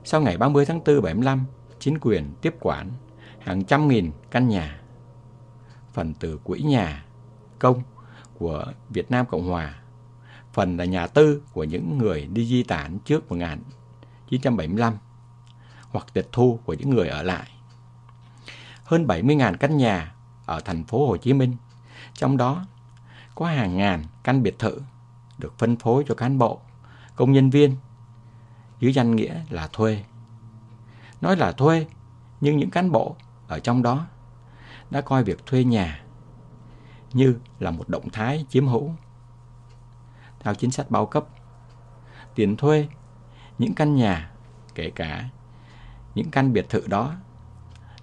sau 0.05 0.21
ngày 0.21 0.37
30 0.37 0.67
tháng 0.67 0.81
4 0.85 1.03
75, 1.03 1.45
chính 1.79 1.99
quyền 2.01 2.35
tiếp 2.41 2.55
quản 2.61 2.91
hàng 3.39 3.65
trăm 3.65 3.89
nghìn 3.89 4.13
căn 4.31 4.49
nhà. 4.49 4.81
Phần 5.93 6.15
từ 6.15 6.39
quỹ 6.45 6.61
nhà 6.61 7.05
công 7.59 7.83
của 8.39 8.73
Việt 8.89 9.11
Nam 9.11 9.27
Cộng 9.27 9.49
Hòa, 9.49 9.83
phần 10.59 10.77
là 10.77 10.85
nhà 10.85 11.07
tư 11.07 11.43
của 11.53 11.65
những 11.65 11.99
người 11.99 12.27
đi 12.33 12.47
di 12.47 12.63
tản 12.63 12.99
trước 12.99 13.29
1975 13.29 14.95
hoặc 15.91 16.07
tịch 16.13 16.29
thu 16.33 16.59
của 16.65 16.75
những 16.75 16.91
người 16.91 17.09
ở 17.09 17.23
lại. 17.23 17.49
Hơn 18.85 19.07
70.000 19.07 19.57
căn 19.57 19.77
nhà 19.77 20.15
ở 20.47 20.61
thành 20.61 20.85
phố 20.85 21.07
Hồ 21.07 21.17
Chí 21.17 21.33
Minh, 21.33 21.57
trong 22.15 22.37
đó 22.37 22.67
có 23.35 23.47
hàng 23.47 23.77
ngàn 23.77 24.05
căn 24.25 24.43
biệt 24.43 24.59
thự 24.59 24.81
được 25.39 25.59
phân 25.59 25.77
phối 25.77 26.05
cho 26.09 26.15
cán 26.15 26.39
bộ, 26.39 26.61
công 27.17 27.33
nhân 27.33 27.51
viên 27.51 27.77
dưới 28.81 28.93
danh 28.93 29.17
nghĩa 29.17 29.41
là 29.51 29.69
thuê. 29.73 30.05
Nói 31.21 31.37
là 31.37 31.53
thuê, 31.53 31.87
nhưng 32.41 32.57
những 32.57 32.71
cán 32.71 32.93
bộ 32.93 33.17
ở 33.49 33.61
trong 33.61 33.83
đó 33.83 34.07
đã 34.91 35.01
coi 35.01 35.25
việc 35.25 35.47
thuê 35.47 35.65
nhà 35.65 36.03
như 37.13 37.37
là 37.59 37.71
một 37.71 37.89
động 37.89 38.11
thái 38.11 38.47
chiếm 38.49 38.67
hữu. 38.67 38.93
Theo 40.41 40.55
chính 40.55 40.71
sách 40.71 40.91
bao 40.91 41.07
cấp, 41.07 41.25
tiền 42.35 42.57
thuê 42.57 42.89
những 43.59 43.75
căn 43.75 43.95
nhà, 43.97 44.31
kể 44.75 44.91
cả 44.91 45.29
những 46.15 46.31
căn 46.31 46.53
biệt 46.53 46.67
thự 46.69 46.87
đó 46.87 47.15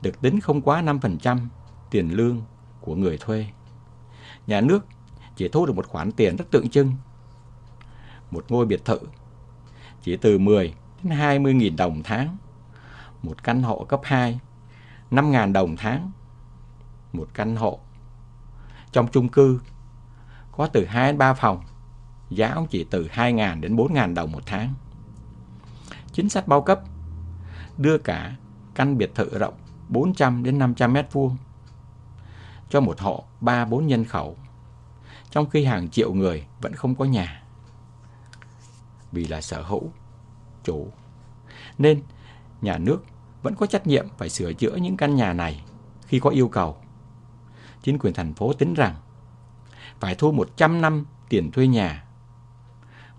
được 0.01 0.21
tính 0.21 0.39
không 0.39 0.61
quá 0.61 0.81
5% 0.81 1.39
tiền 1.89 2.09
lương 2.09 2.41
của 2.81 2.95
người 2.95 3.17
thuê. 3.17 3.47
Nhà 4.47 4.61
nước 4.61 4.85
chỉ 5.35 5.47
thu 5.47 5.65
được 5.65 5.75
một 5.75 5.87
khoản 5.87 6.11
tiền 6.11 6.35
rất 6.35 6.45
tượng 6.51 6.69
trưng. 6.69 6.91
Một 8.31 8.45
ngôi 8.49 8.65
biệt 8.65 8.85
thự 8.85 8.99
chỉ 10.01 10.17
từ 10.17 10.37
10 10.37 10.73
đến 11.03 11.13
20 11.13 11.53
nghìn 11.53 11.75
đồng 11.75 12.03
tháng. 12.03 12.37
Một 13.23 13.43
căn 13.43 13.63
hộ 13.63 13.85
cấp 13.89 13.99
2 14.03 14.39
5 15.11 15.31
ngàn 15.31 15.53
đồng 15.53 15.75
tháng. 15.77 16.11
Một 17.13 17.27
căn 17.33 17.55
hộ 17.55 17.79
trong 18.91 19.07
chung 19.07 19.29
cư 19.29 19.59
có 20.51 20.67
từ 20.67 20.85
2 20.85 21.11
đến 21.11 21.17
3 21.17 21.33
phòng, 21.33 21.63
giá 22.29 22.55
cũng 22.55 22.67
chỉ 22.67 22.83
từ 22.83 23.07
2.000 23.07 23.61
đến 23.61 23.75
4.000 23.75 24.13
đồng 24.13 24.31
một 24.31 24.43
tháng. 24.45 24.73
Chính 26.11 26.29
sách 26.29 26.47
bao 26.47 26.61
cấp 26.61 26.79
đưa 27.77 27.97
cả 27.97 28.35
căn 28.75 28.97
biệt 28.97 29.11
thự 29.15 29.37
rộng 29.37 29.53
400 29.89 30.43
đến 30.43 30.59
500 30.59 30.93
mét 30.93 31.13
vuông 31.13 31.37
cho 32.69 32.81
một 32.81 32.99
hộ 32.99 33.23
3-4 33.41 33.81
nhân 33.81 34.05
khẩu, 34.05 34.37
trong 35.29 35.49
khi 35.49 35.65
hàng 35.65 35.89
triệu 35.89 36.13
người 36.13 36.45
vẫn 36.61 36.73
không 36.73 36.95
có 36.95 37.05
nhà. 37.05 37.43
Vì 39.11 39.27
là 39.27 39.41
sở 39.41 39.61
hữu, 39.61 39.91
chủ, 40.63 40.91
nên 41.77 42.01
nhà 42.61 42.77
nước 42.77 43.05
vẫn 43.41 43.55
có 43.55 43.65
trách 43.65 43.87
nhiệm 43.87 44.07
phải 44.17 44.29
sửa 44.29 44.53
chữa 44.53 44.75
những 44.75 44.97
căn 44.97 45.15
nhà 45.15 45.33
này 45.33 45.63
khi 46.07 46.19
có 46.19 46.29
yêu 46.29 46.47
cầu. 46.47 46.77
Chính 47.83 47.99
quyền 47.99 48.13
thành 48.13 48.33
phố 48.33 48.53
tính 48.53 48.73
rằng 48.73 48.95
phải 49.99 50.15
thu 50.15 50.31
100 50.31 50.81
năm 50.81 51.05
tiền 51.29 51.51
thuê 51.51 51.67
nhà, 51.67 52.04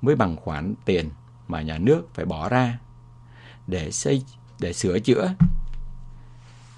mới 0.03 0.17
bằng 0.17 0.37
khoản 0.37 0.75
tiền 0.85 1.11
mà 1.49 1.63
nhà 1.63 1.79
nước 1.79 2.03
phải 2.15 2.25
bỏ 2.25 2.49
ra 2.49 2.79
để 3.67 3.91
xây 3.91 4.25
để 4.61 4.73
sửa 4.73 4.99
chữa 4.99 5.35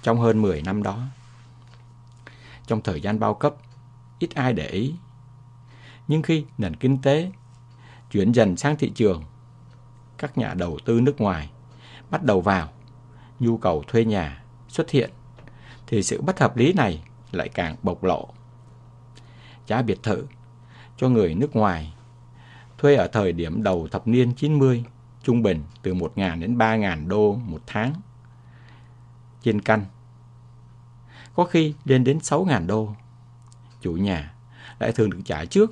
trong 0.01 0.19
hơn 0.19 0.41
10 0.41 0.61
năm 0.61 0.83
đó. 0.83 0.99
Trong 2.67 2.81
thời 2.81 3.01
gian 3.01 3.19
bao 3.19 3.33
cấp, 3.33 3.55
ít 4.19 4.35
ai 4.35 4.53
để 4.53 4.67
ý. 4.67 4.93
Nhưng 6.07 6.21
khi 6.21 6.45
nền 6.57 6.75
kinh 6.75 7.01
tế 7.01 7.31
chuyển 8.11 8.31
dần 8.31 8.57
sang 8.57 8.75
thị 8.75 8.91
trường, 8.95 9.23
các 10.17 10.37
nhà 10.37 10.53
đầu 10.53 10.77
tư 10.85 11.01
nước 11.01 11.21
ngoài 11.21 11.49
bắt 12.09 12.23
đầu 12.23 12.41
vào, 12.41 12.69
nhu 13.39 13.57
cầu 13.57 13.83
thuê 13.87 14.05
nhà 14.05 14.43
xuất 14.67 14.89
hiện, 14.89 15.09
thì 15.87 16.03
sự 16.03 16.21
bất 16.21 16.39
hợp 16.39 16.57
lý 16.57 16.73
này 16.73 17.03
lại 17.31 17.49
càng 17.49 17.75
bộc 17.83 18.03
lộ. 18.03 18.29
Giá 19.67 19.81
biệt 19.81 20.03
thự 20.03 20.25
cho 20.97 21.09
người 21.09 21.35
nước 21.35 21.55
ngoài 21.55 21.93
thuê 22.79 22.95
ở 22.95 23.07
thời 23.07 23.31
điểm 23.31 23.63
đầu 23.63 23.87
thập 23.91 24.07
niên 24.07 24.33
90 24.33 24.85
trung 25.23 25.43
bình 25.43 25.63
từ 25.81 25.93
1.000 25.93 26.39
đến 26.39 26.57
3.000 26.57 27.07
đô 27.07 27.35
một 27.35 27.61
tháng 27.67 27.93
trên 29.41 29.61
căn. 29.61 29.85
Có 31.35 31.43
khi 31.43 31.73
lên 31.85 32.03
đến 32.03 32.17
6.000 32.17 32.67
đô. 32.67 32.95
Chủ 33.81 33.93
nhà 33.93 34.33
lại 34.79 34.91
thường 34.91 35.09
được 35.09 35.19
trả 35.25 35.45
trước 35.45 35.71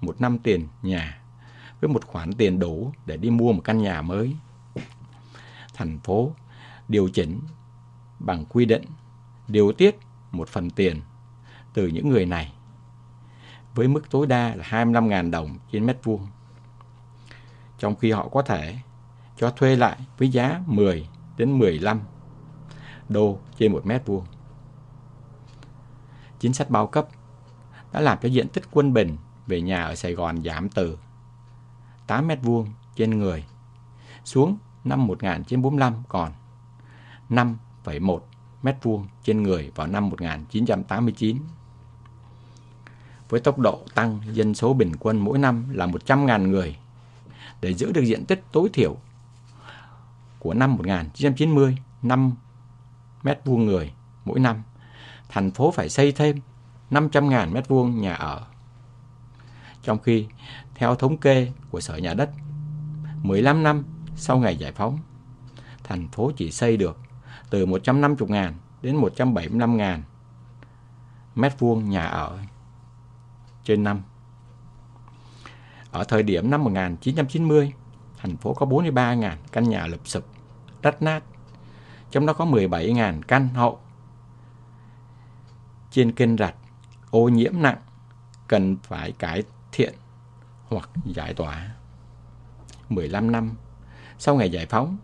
một 0.00 0.20
năm 0.20 0.38
tiền 0.38 0.68
nhà 0.82 1.22
với 1.80 1.88
một 1.88 2.04
khoản 2.04 2.32
tiền 2.32 2.58
đủ 2.58 2.92
để 3.06 3.16
đi 3.16 3.30
mua 3.30 3.52
một 3.52 3.62
căn 3.64 3.78
nhà 3.78 4.02
mới. 4.02 4.36
Thành 5.74 5.98
phố 5.98 6.32
điều 6.88 7.08
chỉnh 7.08 7.40
bằng 8.18 8.44
quy 8.44 8.64
định 8.64 8.82
điều 9.48 9.72
tiết 9.72 9.98
một 10.32 10.48
phần 10.48 10.70
tiền 10.70 11.00
từ 11.74 11.86
những 11.86 12.08
người 12.08 12.26
này 12.26 12.52
với 13.74 13.88
mức 13.88 14.10
tối 14.10 14.26
đa 14.26 14.54
là 14.54 14.64
25.000 14.64 15.30
đồng 15.30 15.58
trên 15.72 15.86
mét 15.86 16.04
vuông. 16.04 16.26
Trong 17.78 17.96
khi 17.96 18.10
họ 18.12 18.28
có 18.28 18.42
thể 18.42 18.76
cho 19.36 19.50
thuê 19.50 19.76
lại 19.76 19.98
với 20.18 20.28
giá 20.28 20.60
10 20.66 21.08
đến 21.36 21.58
15 21.58 22.00
đô 23.08 23.38
trên 23.58 23.72
một 23.72 23.86
mét 23.86 24.06
vuông. 24.06 24.24
Chính 26.38 26.52
sách 26.52 26.70
bao 26.70 26.86
cấp 26.86 27.08
đã 27.92 28.00
làm 28.00 28.18
cho 28.22 28.28
diện 28.28 28.48
tích 28.48 28.64
quân 28.70 28.92
bình 28.92 29.16
về 29.46 29.60
nhà 29.60 29.82
ở 29.82 29.94
Sài 29.94 30.12
Gòn 30.12 30.42
giảm 30.42 30.68
từ 30.68 30.98
8 32.06 32.26
mét 32.26 32.38
vuông 32.42 32.66
trên 32.96 33.18
người 33.18 33.44
xuống 34.24 34.58
năm 34.84 35.06
1945 35.06 35.94
còn 36.08 36.32
5,1 37.30 38.18
mét 38.62 38.76
vuông 38.82 39.06
trên 39.22 39.42
người 39.42 39.72
vào 39.74 39.86
năm 39.86 40.08
1989. 40.08 41.38
Với 43.28 43.40
tốc 43.40 43.58
độ 43.58 43.80
tăng 43.94 44.20
dân 44.32 44.54
số 44.54 44.74
bình 44.74 44.92
quân 45.00 45.18
mỗi 45.18 45.38
năm 45.38 45.66
là 45.72 45.86
100.000 45.86 46.48
người, 46.48 46.76
để 47.60 47.74
giữ 47.74 47.92
được 47.92 48.02
diện 48.02 48.24
tích 48.24 48.44
tối 48.52 48.70
thiểu 48.72 48.96
của 50.38 50.54
năm 50.54 50.76
1990, 50.76 51.76
5 52.02 52.32
mét 53.22 53.40
vuông 53.44 53.66
người 53.66 53.92
mỗi 54.24 54.40
năm, 54.40 54.62
thành 55.28 55.50
phố 55.50 55.70
phải 55.70 55.88
xây 55.88 56.12
thêm 56.12 56.40
500.000 56.90 57.52
mét 57.52 57.68
vuông 57.68 58.00
nhà 58.00 58.14
ở. 58.14 58.46
Trong 59.82 59.98
khi, 59.98 60.26
theo 60.74 60.94
thống 60.94 61.16
kê 61.16 61.52
của 61.70 61.80
Sở 61.80 61.96
Nhà 61.96 62.14
đất, 62.14 62.30
15 63.22 63.62
năm 63.62 63.84
sau 64.16 64.38
ngày 64.38 64.56
giải 64.56 64.72
phóng, 64.72 64.98
thành 65.84 66.08
phố 66.08 66.32
chỉ 66.36 66.50
xây 66.50 66.76
được 66.76 66.98
từ 67.50 67.66
150.000 67.66 68.52
đến 68.82 69.00
175.000 69.00 70.00
mét 71.34 71.58
vuông 71.58 71.90
nhà 71.90 72.06
ở 72.06 72.38
trên 73.64 73.82
năm. 73.82 74.02
Ở 75.92 76.04
thời 76.04 76.22
điểm 76.22 76.50
năm 76.50 76.64
1990, 76.64 77.72
thành 78.18 78.36
phố 78.36 78.54
có 78.54 78.66
43.000 78.66 79.36
căn 79.52 79.68
nhà 79.68 79.86
lụp 79.86 80.00
sụp, 80.08 80.24
rách 80.82 81.02
nát, 81.02 81.24
trong 82.10 82.26
đó 82.26 82.32
có 82.32 82.44
17.000 82.44 83.22
căn 83.22 83.48
hộ 83.48 83.78
trên 85.90 86.12
kênh 86.12 86.36
rạch 86.36 86.54
ô 87.10 87.28
nhiễm 87.28 87.52
nặng 87.62 87.78
cần 88.48 88.76
phải 88.82 89.12
cải 89.12 89.42
thiện 89.72 89.94
hoặc 90.68 90.90
giải 91.04 91.34
tỏa. 91.34 91.74
15 92.88 93.32
năm 93.32 93.54
sau 94.18 94.36
ngày 94.36 94.50
giải 94.50 94.66
phóng, 94.66 94.96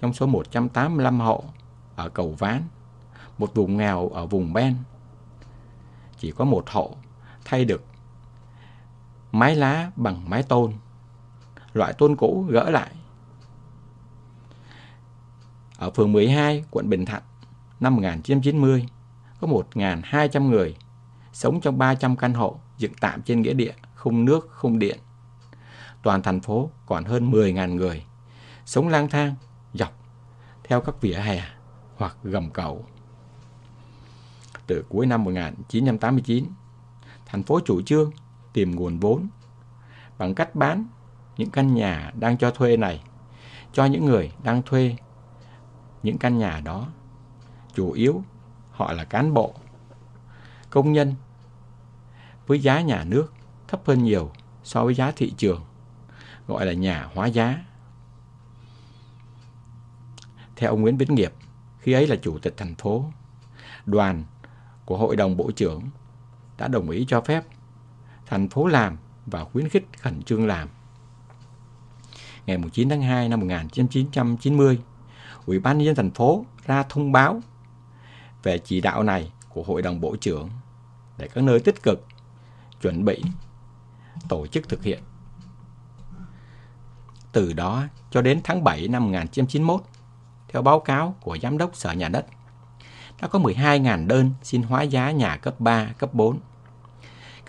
trong 0.00 0.12
số 0.12 0.26
185 0.26 1.20
hộ 1.20 1.44
ở 1.96 2.08
Cầu 2.08 2.34
Ván, 2.38 2.62
một 3.38 3.54
vùng 3.54 3.76
nghèo 3.76 4.08
ở 4.08 4.26
vùng 4.26 4.52
Ben, 4.52 4.76
chỉ 6.18 6.30
có 6.30 6.44
một 6.44 6.70
hộ 6.70 6.96
thay 7.44 7.64
được 7.64 7.84
mái 9.32 9.56
lá 9.56 9.90
bằng 9.96 10.30
mái 10.30 10.42
tôn, 10.42 10.72
loại 11.72 11.92
tôn 11.92 12.16
cũ 12.16 12.46
gỡ 12.48 12.70
lại. 12.70 12.90
Ở 15.78 15.90
phường 15.90 16.12
12, 16.12 16.64
quận 16.70 16.88
Bình 16.88 17.04
Thạnh, 17.06 17.22
năm 17.80 17.94
1990, 17.94 18.88
có 19.40 19.48
1.200 19.48 20.48
người 20.48 20.76
sống 21.32 21.60
trong 21.60 21.78
300 21.78 22.16
căn 22.16 22.34
hộ 22.34 22.60
dựng 22.78 22.92
tạm 23.00 23.22
trên 23.22 23.42
nghĩa 23.42 23.54
địa, 23.54 23.72
không 23.94 24.24
nước, 24.24 24.48
không 24.50 24.78
điện. 24.78 24.98
Toàn 26.02 26.22
thành 26.22 26.40
phố 26.40 26.70
còn 26.86 27.04
hơn 27.04 27.30
10.000 27.30 27.74
người 27.74 28.04
sống 28.66 28.88
lang 28.88 29.08
thang 29.08 29.34
dọc 29.74 29.92
theo 30.64 30.80
các 30.80 31.00
vỉa 31.00 31.14
hè 31.14 31.42
hoặc 31.96 32.16
gầm 32.22 32.50
cầu. 32.50 32.84
Từ 34.66 34.84
cuối 34.88 35.06
năm 35.06 35.24
1989, 35.24 36.44
thành 37.26 37.42
phố 37.42 37.60
chủ 37.64 37.82
trương 37.82 38.10
tìm 38.52 38.76
nguồn 38.76 38.98
vốn 38.98 39.28
bằng 40.18 40.34
cách 40.34 40.54
bán 40.54 40.86
những 41.36 41.50
căn 41.50 41.74
nhà 41.74 42.12
đang 42.18 42.38
cho 42.38 42.50
thuê 42.50 42.76
này 42.76 43.02
cho 43.72 43.84
những 43.84 44.04
người 44.04 44.32
đang 44.42 44.62
thuê 44.62 44.96
những 46.02 46.18
căn 46.18 46.38
nhà 46.38 46.60
đó. 46.64 46.88
Chủ 47.74 47.92
yếu 47.92 48.22
họ 48.70 48.92
là 48.92 49.04
cán 49.04 49.34
bộ, 49.34 49.54
công 50.70 50.92
nhân 50.92 51.14
với 52.46 52.58
giá 52.58 52.80
nhà 52.80 53.04
nước 53.04 53.32
thấp 53.68 53.80
hơn 53.84 54.02
nhiều 54.02 54.30
so 54.62 54.84
với 54.84 54.94
giá 54.94 55.12
thị 55.16 55.34
trường, 55.36 55.64
gọi 56.46 56.66
là 56.66 56.72
nhà 56.72 57.08
hóa 57.14 57.26
giá. 57.26 57.64
Theo 60.56 60.70
ông 60.70 60.82
Nguyễn 60.82 60.96
Vĩnh 60.96 61.14
Nghiệp, 61.14 61.32
khi 61.78 61.92
ấy 61.92 62.06
là 62.06 62.16
chủ 62.22 62.38
tịch 62.38 62.54
thành 62.56 62.74
phố, 62.74 63.04
đoàn 63.86 64.24
của 64.84 64.98
Hội 64.98 65.16
đồng 65.16 65.36
Bộ 65.36 65.50
trưởng 65.50 65.82
đã 66.58 66.68
đồng 66.68 66.90
ý 66.90 67.04
cho 67.08 67.20
phép 67.20 67.44
thành 68.30 68.48
phố 68.48 68.66
làm 68.66 68.96
và 69.26 69.44
khuyến 69.44 69.68
khích 69.68 69.86
khẩn 69.98 70.22
trương 70.22 70.46
làm. 70.46 70.68
Ngày 72.46 72.58
9 72.72 72.88
tháng 72.88 73.02
2 73.02 73.28
năm 73.28 73.40
1990, 73.40 74.80
Ủy 75.46 75.58
ban 75.58 75.78
nhân 75.78 75.86
dân 75.86 75.94
thành 75.94 76.10
phố 76.10 76.44
ra 76.66 76.82
thông 76.88 77.12
báo 77.12 77.40
về 78.42 78.58
chỉ 78.58 78.80
đạo 78.80 79.02
này 79.02 79.32
của 79.48 79.62
Hội 79.62 79.82
đồng 79.82 80.00
Bộ 80.00 80.16
trưởng 80.16 80.50
để 81.18 81.28
các 81.34 81.44
nơi 81.44 81.60
tích 81.60 81.82
cực 81.82 82.06
chuẩn 82.82 83.04
bị 83.04 83.22
tổ 84.28 84.46
chức 84.46 84.68
thực 84.68 84.82
hiện. 84.82 85.02
Từ 87.32 87.52
đó 87.52 87.84
cho 88.10 88.22
đến 88.22 88.40
tháng 88.44 88.64
7 88.64 88.88
năm 88.88 89.04
1991, 89.04 89.82
theo 90.48 90.62
báo 90.62 90.80
cáo 90.80 91.14
của 91.20 91.38
Giám 91.42 91.58
đốc 91.58 91.76
Sở 91.76 91.92
Nhà 91.92 92.08
đất, 92.08 92.26
đã 93.22 93.28
có 93.28 93.38
12.000 93.38 94.06
đơn 94.06 94.30
xin 94.42 94.62
hóa 94.62 94.82
giá 94.82 95.10
nhà 95.10 95.36
cấp 95.36 95.60
3, 95.60 95.92
cấp 95.98 96.14
4. 96.14 96.38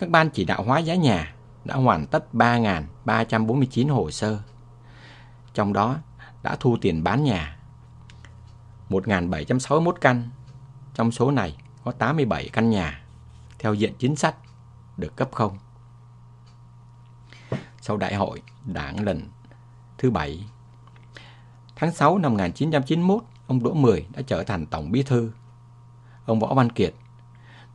Các 0.01 0.09
ban 0.09 0.29
chỉ 0.29 0.45
đạo 0.45 0.63
hóa 0.63 0.79
giá 0.79 0.95
nhà 0.95 1.35
đã 1.65 1.75
hoàn 1.75 2.07
tất 2.07 2.25
3.349 2.33 3.93
hồ 3.93 4.11
sơ. 4.11 4.39
Trong 5.53 5.73
đó 5.73 5.97
đã 6.43 6.55
thu 6.59 6.77
tiền 6.81 7.03
bán 7.03 7.23
nhà 7.23 7.57
1.761 8.89 9.91
căn. 9.91 10.29
Trong 10.93 11.11
số 11.11 11.31
này 11.31 11.57
có 11.83 11.91
87 11.91 12.49
căn 12.53 12.69
nhà 12.69 13.01
theo 13.59 13.73
diện 13.73 13.93
chính 13.99 14.15
sách 14.15 14.35
được 14.97 15.15
cấp 15.15 15.29
không. 15.31 15.57
Sau 17.81 17.97
đại 17.97 18.15
hội 18.15 18.41
đảng 18.65 19.03
lần 19.03 19.29
thứ 19.97 20.11
bảy 20.11 20.45
tháng 21.75 21.91
6 21.91 22.17
năm 22.17 22.31
1991, 22.31 23.23
ông 23.47 23.63
Đỗ 23.63 23.73
Mười 23.73 24.05
đã 24.09 24.21
trở 24.27 24.43
thành 24.43 24.65
Tổng 24.65 24.91
Bí 24.91 25.03
thư. 25.03 25.31
Ông 26.25 26.39
Võ 26.39 26.53
Văn 26.53 26.69
Kiệt 26.69 26.93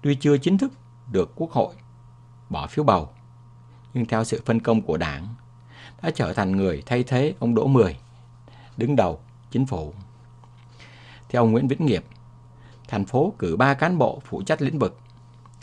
tuy 0.02 0.14
chưa 0.14 0.38
chính 0.38 0.58
thức 0.58 0.72
được 1.12 1.32
Quốc 1.36 1.50
hội 1.50 1.74
bỏ 2.48 2.66
phiếu 2.66 2.84
bầu, 2.84 3.08
nhưng 3.94 4.06
theo 4.06 4.24
sự 4.24 4.42
phân 4.44 4.60
công 4.60 4.82
của 4.82 4.96
đảng, 4.96 5.34
đã 6.02 6.10
trở 6.10 6.32
thành 6.32 6.56
người 6.56 6.82
thay 6.86 7.02
thế 7.02 7.34
ông 7.38 7.54
Đỗ 7.54 7.66
Mười, 7.66 7.96
đứng 8.76 8.96
đầu 8.96 9.20
chính 9.50 9.66
phủ. 9.66 9.94
Theo 11.28 11.42
ông 11.42 11.52
Nguyễn 11.52 11.68
Vĩnh 11.68 11.86
Nghiệp, 11.86 12.04
thành 12.88 13.04
phố 13.04 13.34
cử 13.38 13.56
3 13.56 13.74
cán 13.74 13.98
bộ 13.98 14.22
phụ 14.24 14.42
trách 14.42 14.62
lĩnh 14.62 14.78
vực. 14.78 14.98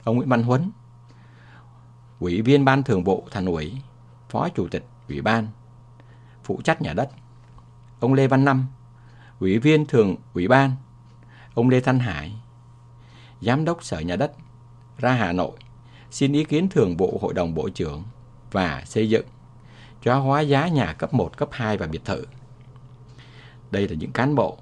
Ông 0.03 0.15
Nguyễn 0.15 0.29
Văn 0.29 0.43
Huấn, 0.43 0.71
Ủy 2.19 2.41
viên 2.41 2.65
Ban 2.65 2.83
Thường 2.83 3.03
vụ 3.03 3.27
Thành 3.31 3.45
ủy, 3.45 3.77
Phó 4.29 4.49
Chủ 4.49 4.67
tịch 4.67 4.85
Ủy 5.09 5.21
ban, 5.21 5.47
phụ 6.43 6.61
trách 6.63 6.81
nhà 6.81 6.93
đất. 6.93 7.09
Ông 7.99 8.13
Lê 8.13 8.27
Văn 8.27 8.45
Năm, 8.45 8.67
Ủy 9.39 9.59
viên 9.59 9.85
Thường 9.85 10.15
Ủy 10.33 10.47
ban. 10.47 10.71
Ông 11.53 11.69
Lê 11.69 11.79
Thanh 11.79 11.99
Hải, 11.99 12.35
Giám 13.41 13.65
đốc 13.65 13.83
Sở 13.83 13.99
Nhà 13.99 14.15
đất, 14.15 14.33
ra 14.97 15.13
Hà 15.13 15.31
Nội, 15.31 15.51
xin 16.13 16.33
ý 16.33 16.43
kiến 16.43 16.69
Thường 16.69 16.97
vụ 16.97 17.19
Hội 17.21 17.33
đồng 17.33 17.53
Bộ 17.53 17.69
trưởng 17.69 18.03
và 18.51 18.83
xây 18.85 19.09
dựng, 19.09 19.25
cho 20.03 20.19
hóa 20.19 20.41
giá 20.41 20.67
nhà 20.67 20.93
cấp 20.93 21.13
1, 21.13 21.37
cấp 21.37 21.49
2 21.51 21.77
và 21.77 21.87
biệt 21.87 22.05
thự. 22.05 22.25
Đây 23.71 23.87
là 23.87 23.95
những 23.95 24.11
cán 24.11 24.35
bộ 24.35 24.57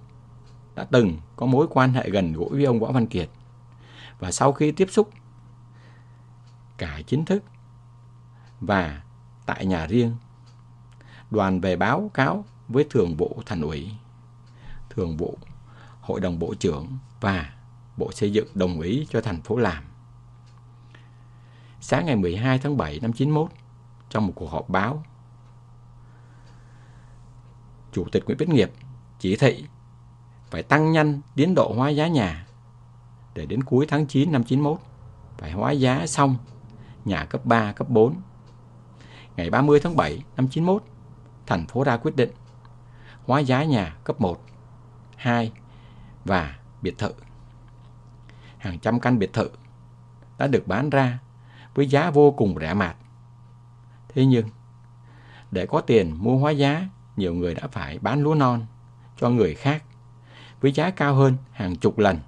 đã 0.76 0.84
từng 0.92 1.18
có 1.36 1.46
mối 1.46 1.68
quan 1.70 1.94
hệ 1.94 2.10
gần 2.10 2.34
gũi 2.34 2.50
với 2.50 2.66
ông 2.66 2.80
Võ 2.80 2.92
Văn 2.92 3.08
Kiệt. 3.08 3.30
Và 4.20 4.32
sau 4.32 4.52
khi 4.52 4.72
tiếp 4.72 4.88
xúc 4.92 5.10
cả 6.78 7.02
chính 7.08 7.26
thức 7.26 7.44
và 8.62 9.02
tại 9.46 9.66
nhà 9.66 9.86
riêng, 9.86 10.16
đoàn 11.32 11.62
về 11.62 11.76
báo 11.76 12.12
cáo 12.14 12.46
với 12.68 12.86
thường 12.90 13.16
vụ 13.16 13.42
thành 13.46 13.62
ủy, 13.62 13.92
thường 14.90 15.18
vụ 15.18 15.38
hội 16.02 16.20
đồng 16.20 16.40
bộ 16.40 16.54
trưởng 16.54 16.88
và 17.22 17.54
Bộ 17.98 18.12
Xây 18.12 18.32
dựng 18.32 18.48
đồng 18.54 18.82
ý 18.82 19.08
cho 19.10 19.22
thành 19.22 19.42
phố 19.42 19.58
làm. 19.58 19.91
Sáng 21.82 22.06
ngày 22.06 22.16
12 22.16 22.60
tháng 22.60 22.78
7 22.78 23.00
năm 23.02 23.14
91, 23.14 23.52
trong 24.10 24.28
một 24.28 24.34
cuộc 24.36 24.52
họp 24.52 24.70
báo, 24.70 25.04
Chủ 27.92 28.06
tịch 28.12 28.26
Nguyễn 28.26 28.38
Viết 28.38 28.50
Nghiệp 28.50 28.72
chỉ 29.20 29.36
thị 29.36 29.66
phải 30.50 30.64
tăng 30.64 30.92
nhanh 30.92 31.22
tiến 31.36 31.56
độ 31.56 31.74
hóa 31.78 31.90
giá 31.90 32.08
nhà 32.08 32.48
để 33.34 33.46
đến 33.46 33.64
cuối 33.64 33.86
tháng 33.90 34.06
9 34.06 34.32
năm 34.32 34.44
91 34.44 34.80
phải 35.38 35.52
hóa 35.52 35.72
giá 35.72 36.08
xong 36.08 36.36
nhà 37.06 37.26
cấp 37.26 37.46
3, 37.46 37.72
cấp 37.74 37.90
4. 37.90 38.16
Ngày 39.36 39.50
30 39.50 39.80
tháng 39.84 39.96
7 39.96 40.24
năm 40.36 40.48
91, 40.48 40.84
thành 41.48 41.68
phố 41.68 41.84
ra 41.84 41.98
quyết 41.98 42.16
định 42.16 42.32
hóa 43.26 43.40
giá 43.40 43.64
nhà 43.64 43.96
cấp 44.04 44.22
1, 44.22 44.42
2 45.16 45.52
và 46.26 46.56
biệt 46.82 46.98
thự. 46.98 47.12
Hàng 48.58 48.80
trăm 48.80 49.00
căn 49.00 49.20
biệt 49.20 49.34
thự 49.34 49.50
đã 50.38 50.48
được 50.48 50.68
bán 50.68 50.90
ra 50.90 51.20
với 51.76 51.88
giá 51.88 52.12
vô 52.12 52.32
cùng 52.32 52.56
rẻ 52.60 52.74
mạt. 52.74 52.96
Thế 54.10 54.26
nhưng, 54.26 54.48
để 55.52 55.66
có 55.66 55.82
tiền 55.82 56.16
mua 56.20 56.38
hóa 56.38 56.52
giá, 56.52 56.88
nhiều 57.18 57.34
người 57.34 57.56
đã 57.56 57.68
phải 57.68 58.00
bán 58.00 58.24
lúa 58.24 58.36
non 58.36 58.66
cho 59.18 59.30
người 59.30 59.56
khác 59.56 59.84
với 60.62 60.72
giá 60.72 60.90
cao 60.90 61.16
hơn 61.16 61.38
hàng 61.52 61.76
chục 61.76 61.98
lần 62.00 62.20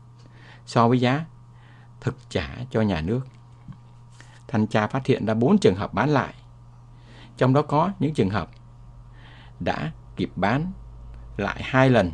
so 0.65 0.87
với 0.87 0.99
giá 0.99 1.25
thực 2.01 2.15
trả 2.29 2.57
cho 2.71 2.81
nhà 2.81 3.01
nước. 3.01 3.21
Thanh 4.47 4.67
tra 4.67 4.87
phát 4.87 5.05
hiện 5.05 5.25
ra 5.25 5.33
4 5.33 5.57
trường 5.57 5.75
hợp 5.75 5.93
bán 5.93 6.09
lại. 6.09 6.33
Trong 7.37 7.53
đó 7.53 7.61
có 7.61 7.91
những 7.99 8.13
trường 8.13 8.29
hợp 8.29 8.49
đã 9.59 9.91
kịp 10.15 10.31
bán 10.35 10.71
lại 11.37 11.61
hai 11.63 11.89
lần 11.89 12.11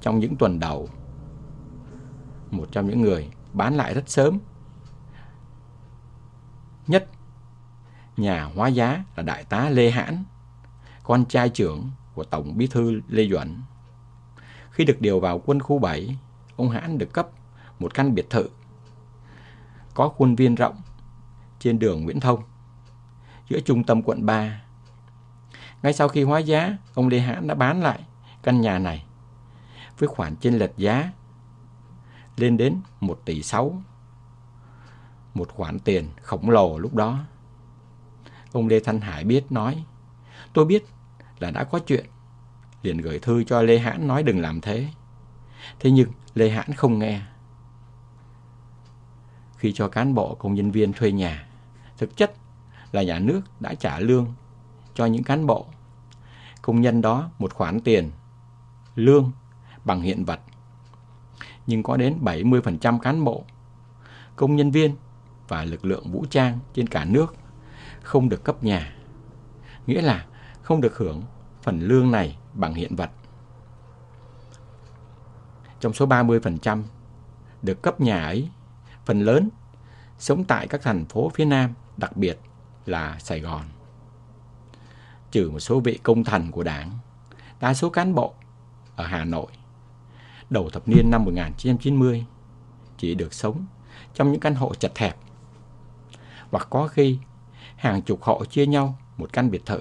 trong 0.00 0.18
những 0.18 0.36
tuần 0.36 0.60
đầu. 0.60 0.88
Một 2.50 2.68
trong 2.72 2.88
những 2.88 3.02
người 3.02 3.30
bán 3.52 3.76
lại 3.76 3.94
rất 3.94 4.04
sớm. 4.06 4.38
Nhất, 6.86 7.08
nhà 8.16 8.44
hóa 8.44 8.68
giá 8.68 9.04
là 9.16 9.22
đại 9.22 9.44
tá 9.44 9.70
Lê 9.70 9.90
Hãn, 9.90 10.24
con 11.02 11.24
trai 11.24 11.48
trưởng 11.48 11.90
của 12.14 12.24
Tổng 12.24 12.58
Bí 12.58 12.66
thư 12.66 13.00
Lê 13.08 13.28
Duẩn. 13.28 13.62
Khi 14.70 14.84
được 14.84 15.00
điều 15.00 15.20
vào 15.20 15.42
quân 15.46 15.60
khu 15.60 15.78
7, 15.78 16.16
ông 16.56 16.70
Hãn 16.70 16.98
được 16.98 17.12
cấp 17.12 17.28
một 17.78 17.94
căn 17.94 18.14
biệt 18.14 18.30
thự 18.30 18.48
có 19.94 20.08
khuôn 20.08 20.34
viên 20.34 20.54
rộng 20.54 20.80
trên 21.58 21.78
đường 21.78 22.04
Nguyễn 22.04 22.20
Thông, 22.20 22.42
giữa 23.48 23.60
trung 23.60 23.84
tâm 23.84 24.02
quận 24.02 24.26
3. 24.26 24.62
Ngay 25.82 25.92
sau 25.92 26.08
khi 26.08 26.22
hóa 26.22 26.38
giá, 26.38 26.76
ông 26.94 27.08
Lê 27.08 27.20
Hãn 27.20 27.46
đã 27.46 27.54
bán 27.54 27.82
lại 27.82 28.04
căn 28.42 28.60
nhà 28.60 28.78
này 28.78 29.04
với 29.98 30.08
khoản 30.08 30.36
chênh 30.36 30.58
lệch 30.58 30.76
giá 30.76 31.10
lên 32.36 32.56
đến 32.56 32.80
1 33.00 33.20
tỷ 33.24 33.42
6. 33.42 33.82
Một 35.34 35.48
khoản 35.50 35.78
tiền 35.78 36.08
khổng 36.22 36.50
lồ 36.50 36.78
lúc 36.78 36.94
đó. 36.94 37.18
Ông 38.52 38.68
Lê 38.68 38.80
Thanh 38.80 39.00
Hải 39.00 39.24
biết 39.24 39.52
nói, 39.52 39.84
tôi 40.52 40.64
biết 40.64 40.84
là 41.38 41.50
đã 41.50 41.64
có 41.64 41.78
chuyện, 41.78 42.06
liền 42.82 42.98
gửi 42.98 43.18
thư 43.18 43.44
cho 43.44 43.62
Lê 43.62 43.78
Hãn 43.78 44.06
nói 44.06 44.22
đừng 44.22 44.40
làm 44.40 44.60
thế. 44.60 44.88
Thế 45.80 45.90
nhưng 45.90 46.08
Lê 46.34 46.50
Hãn 46.50 46.72
không 46.72 46.98
nghe. 46.98 47.20
Khi 49.56 49.72
cho 49.72 49.88
cán 49.88 50.14
bộ 50.14 50.34
công 50.34 50.54
nhân 50.54 50.70
viên 50.70 50.92
thuê 50.92 51.12
nhà, 51.12 51.46
thực 51.98 52.16
chất 52.16 52.32
là 52.92 53.02
nhà 53.02 53.18
nước 53.18 53.40
đã 53.60 53.74
trả 53.74 53.98
lương 53.98 54.26
cho 54.94 55.06
những 55.06 55.24
cán 55.24 55.46
bộ. 55.46 55.66
Công 56.62 56.80
nhân 56.80 57.00
đó 57.00 57.30
một 57.38 57.54
khoản 57.54 57.80
tiền, 57.80 58.10
lương 58.94 59.30
bằng 59.84 60.00
hiện 60.00 60.24
vật. 60.24 60.40
Nhưng 61.66 61.82
có 61.82 61.96
đến 61.96 62.18
70% 62.22 62.98
cán 62.98 63.24
bộ, 63.24 63.44
công 64.36 64.56
nhân 64.56 64.70
viên 64.70 64.96
và 65.50 65.64
lực 65.64 65.84
lượng 65.84 66.12
vũ 66.12 66.24
trang 66.30 66.58
trên 66.74 66.86
cả 66.86 67.04
nước 67.04 67.34
không 68.02 68.28
được 68.28 68.44
cấp 68.44 68.64
nhà. 68.64 68.94
Nghĩa 69.86 70.02
là 70.02 70.26
không 70.62 70.80
được 70.80 70.96
hưởng 70.96 71.22
phần 71.62 71.80
lương 71.80 72.10
này 72.10 72.38
bằng 72.54 72.74
hiện 72.74 72.96
vật. 72.96 73.10
Trong 75.80 75.92
số 75.92 76.06
30% 76.06 76.82
được 77.62 77.82
cấp 77.82 78.00
nhà 78.00 78.24
ấy, 78.24 78.48
phần 79.04 79.20
lớn 79.20 79.48
sống 80.18 80.44
tại 80.44 80.66
các 80.66 80.82
thành 80.82 81.04
phố 81.04 81.30
phía 81.34 81.44
Nam, 81.44 81.74
đặc 81.96 82.16
biệt 82.16 82.38
là 82.86 83.18
Sài 83.18 83.40
Gòn. 83.40 83.62
Trừ 85.30 85.50
một 85.50 85.60
số 85.60 85.80
vị 85.80 85.98
công 86.02 86.24
thần 86.24 86.50
của 86.50 86.62
đảng, 86.62 86.98
đa 87.60 87.74
số 87.74 87.90
cán 87.90 88.14
bộ 88.14 88.34
ở 88.96 89.06
Hà 89.06 89.24
Nội 89.24 89.46
đầu 90.50 90.70
thập 90.70 90.88
niên 90.88 91.10
năm 91.10 91.24
1990 91.24 92.24
chỉ 92.98 93.14
được 93.14 93.34
sống 93.34 93.66
trong 94.14 94.32
những 94.32 94.40
căn 94.40 94.54
hộ 94.54 94.74
chật 94.74 94.98
hẹp. 94.98 95.16
Hoặc 96.50 96.66
có 96.70 96.86
khi 96.86 97.18
hàng 97.76 98.02
chục 98.02 98.22
hộ 98.22 98.44
chia 98.44 98.66
nhau 98.66 98.98
một 99.16 99.32
căn 99.32 99.50
biệt 99.50 99.66
thự. 99.66 99.80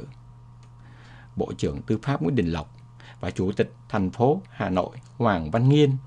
Bộ 1.35 1.51
trưởng 1.57 1.81
Tư 1.81 1.99
pháp 2.01 2.21
Nguyễn 2.21 2.35
Đình 2.35 2.51
Lộc 2.51 2.75
và 3.19 3.31
Chủ 3.31 3.51
tịch 3.51 3.73
thành 3.89 4.11
phố 4.11 4.41
Hà 4.49 4.69
Nội 4.69 4.97
Hoàng 5.17 5.51
Văn 5.51 5.69
Nghiên 5.69 5.97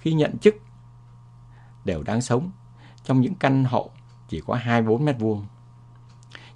khi 0.00 0.12
nhận 0.12 0.38
chức 0.38 0.54
đều 1.84 2.02
đang 2.02 2.20
sống 2.20 2.50
trong 3.04 3.20
những 3.20 3.34
căn 3.34 3.64
hộ 3.64 3.90
chỉ 4.28 4.42
có 4.46 4.54
24 4.54 5.04
mét 5.04 5.16
vuông. 5.18 5.46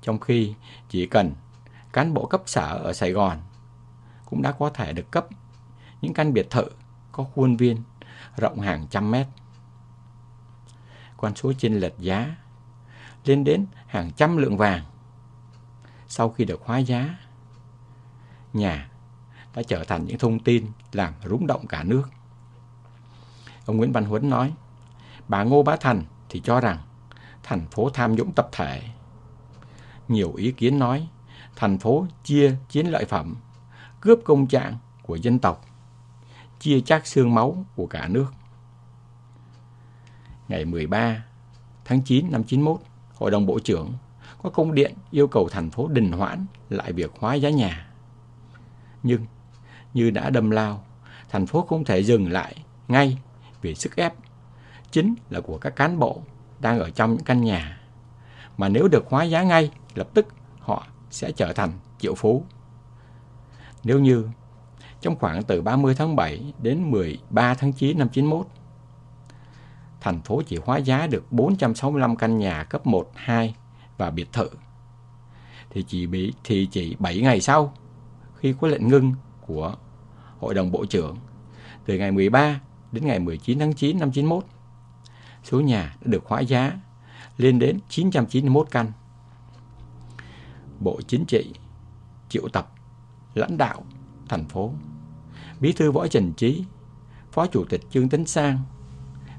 Trong 0.02 0.20
khi 0.20 0.54
chỉ 0.88 1.06
cần 1.06 1.32
cán 1.92 2.14
bộ 2.14 2.26
cấp 2.26 2.42
sở 2.46 2.80
ở 2.84 2.92
Sài 2.92 3.12
Gòn 3.12 3.38
cũng 4.26 4.42
đã 4.42 4.52
có 4.52 4.70
thể 4.70 4.92
được 4.92 5.10
cấp 5.10 5.26
những 6.00 6.14
căn 6.14 6.32
biệt 6.32 6.50
thự 6.50 6.64
có 7.12 7.24
khuôn 7.24 7.56
viên 7.56 7.82
rộng 8.36 8.60
hàng 8.60 8.86
trăm 8.90 9.10
mét. 9.10 9.26
Con 11.16 11.34
số 11.34 11.52
chênh 11.52 11.80
lệch 11.80 11.98
giá 11.98 12.36
lên 13.28 13.44
đến 13.44 13.66
hàng 13.86 14.10
trăm 14.16 14.36
lượng 14.36 14.56
vàng. 14.56 14.84
Sau 16.08 16.30
khi 16.30 16.44
được 16.44 16.62
hóa 16.64 16.78
giá, 16.78 17.18
nhà 18.52 18.90
đã 19.54 19.62
trở 19.62 19.84
thành 19.84 20.04
những 20.04 20.18
thông 20.18 20.38
tin 20.38 20.66
làm 20.92 21.12
rúng 21.24 21.46
động 21.46 21.66
cả 21.66 21.82
nước. 21.82 22.02
Ông 23.66 23.76
Nguyễn 23.76 23.92
Văn 23.92 24.04
Huấn 24.04 24.30
nói, 24.30 24.52
bà 25.28 25.42
Ngô 25.42 25.62
Bá 25.62 25.76
Thành 25.76 26.02
thì 26.28 26.40
cho 26.44 26.60
rằng 26.60 26.78
thành 27.42 27.66
phố 27.66 27.90
tham 27.90 28.14
nhũng 28.14 28.32
tập 28.32 28.48
thể. 28.52 28.82
Nhiều 30.08 30.34
ý 30.34 30.52
kiến 30.52 30.78
nói 30.78 31.08
thành 31.56 31.78
phố 31.78 32.06
chia 32.24 32.56
chiến 32.68 32.86
lợi 32.86 33.04
phẩm, 33.04 33.36
cướp 34.00 34.18
công 34.24 34.46
trạng 34.46 34.76
của 35.02 35.16
dân 35.16 35.38
tộc, 35.38 35.64
chia 36.60 36.80
chác 36.80 37.06
xương 37.06 37.34
máu 37.34 37.64
của 37.76 37.86
cả 37.86 38.08
nước. 38.08 38.32
Ngày 40.48 40.64
13 40.64 41.24
tháng 41.84 42.02
9 42.02 42.30
năm 42.30 42.44
91, 42.44 42.80
Hội 43.18 43.30
đồng 43.30 43.46
Bộ 43.46 43.58
trưởng 43.58 43.92
có 44.42 44.50
công 44.50 44.74
điện 44.74 44.94
yêu 45.10 45.28
cầu 45.28 45.48
thành 45.48 45.70
phố 45.70 45.88
đình 45.88 46.12
hoãn 46.12 46.46
lại 46.70 46.92
việc 46.92 47.12
hóa 47.18 47.34
giá 47.34 47.50
nhà. 47.50 47.88
Nhưng, 49.02 49.26
như 49.94 50.10
đã 50.10 50.30
đâm 50.30 50.50
lao, 50.50 50.84
thành 51.28 51.46
phố 51.46 51.66
không 51.68 51.84
thể 51.84 52.02
dừng 52.02 52.32
lại 52.32 52.64
ngay 52.88 53.18
vì 53.62 53.74
sức 53.74 53.96
ép 53.96 54.12
chính 54.90 55.14
là 55.30 55.40
của 55.40 55.58
các 55.58 55.76
cán 55.76 55.98
bộ 55.98 56.22
đang 56.60 56.78
ở 56.78 56.90
trong 56.90 57.10
những 57.10 57.24
căn 57.24 57.44
nhà. 57.44 57.80
Mà 58.56 58.68
nếu 58.68 58.88
được 58.88 59.04
hóa 59.08 59.24
giá 59.24 59.42
ngay, 59.42 59.70
lập 59.94 60.08
tức 60.14 60.26
họ 60.60 60.86
sẽ 61.10 61.32
trở 61.32 61.52
thành 61.52 61.72
triệu 61.98 62.14
phú. 62.14 62.44
Nếu 63.84 63.98
như 63.98 64.28
trong 65.00 65.16
khoảng 65.16 65.42
từ 65.42 65.62
30 65.62 65.94
tháng 65.94 66.16
7 66.16 66.52
đến 66.62 66.90
13 66.90 67.54
tháng 67.54 67.72
9 67.72 67.98
năm 67.98 68.08
91, 68.08 68.46
thành 70.00 70.20
phố 70.22 70.42
chỉ 70.46 70.58
hóa 70.64 70.78
giá 70.78 71.06
được 71.06 71.32
465 71.32 72.16
căn 72.16 72.38
nhà 72.38 72.64
cấp 72.64 72.86
1, 72.86 73.10
2 73.14 73.54
và 73.98 74.10
biệt 74.10 74.32
thự. 74.32 74.48
Thì 75.70 75.84
chỉ 75.88 76.06
bị 76.06 76.32
thì 76.44 76.68
chỉ 76.70 76.96
7 76.98 77.20
ngày 77.20 77.40
sau 77.40 77.74
khi 78.36 78.54
có 78.60 78.68
lệnh 78.68 78.88
ngưng 78.88 79.12
của 79.46 79.74
Hội 80.38 80.54
đồng 80.54 80.72
Bộ 80.72 80.84
trưởng 80.86 81.16
từ 81.86 81.98
ngày 81.98 82.12
13 82.12 82.60
đến 82.92 83.06
ngày 83.06 83.18
19 83.18 83.58
tháng 83.58 83.74
9 83.74 83.98
năm 83.98 84.12
91 84.12 84.44
số 85.44 85.60
nhà 85.60 85.96
đã 86.00 86.10
được 86.10 86.24
hóa 86.26 86.40
giá 86.40 86.72
lên 87.36 87.58
đến 87.58 87.78
991 87.88 88.68
căn. 88.70 88.92
Bộ 90.80 91.00
Chính 91.06 91.24
trị 91.24 91.52
triệu 92.28 92.48
tập 92.48 92.72
lãnh 93.34 93.58
đạo 93.58 93.84
thành 94.28 94.44
phố, 94.44 94.72
Bí 95.60 95.72
thư 95.72 95.90
Võ 95.90 96.06
Trần 96.06 96.32
Trí, 96.32 96.64
Phó 97.32 97.46
Chủ 97.46 97.64
tịch 97.64 97.80
Trương 97.90 98.08
Tấn 98.08 98.26
Sang 98.26 98.58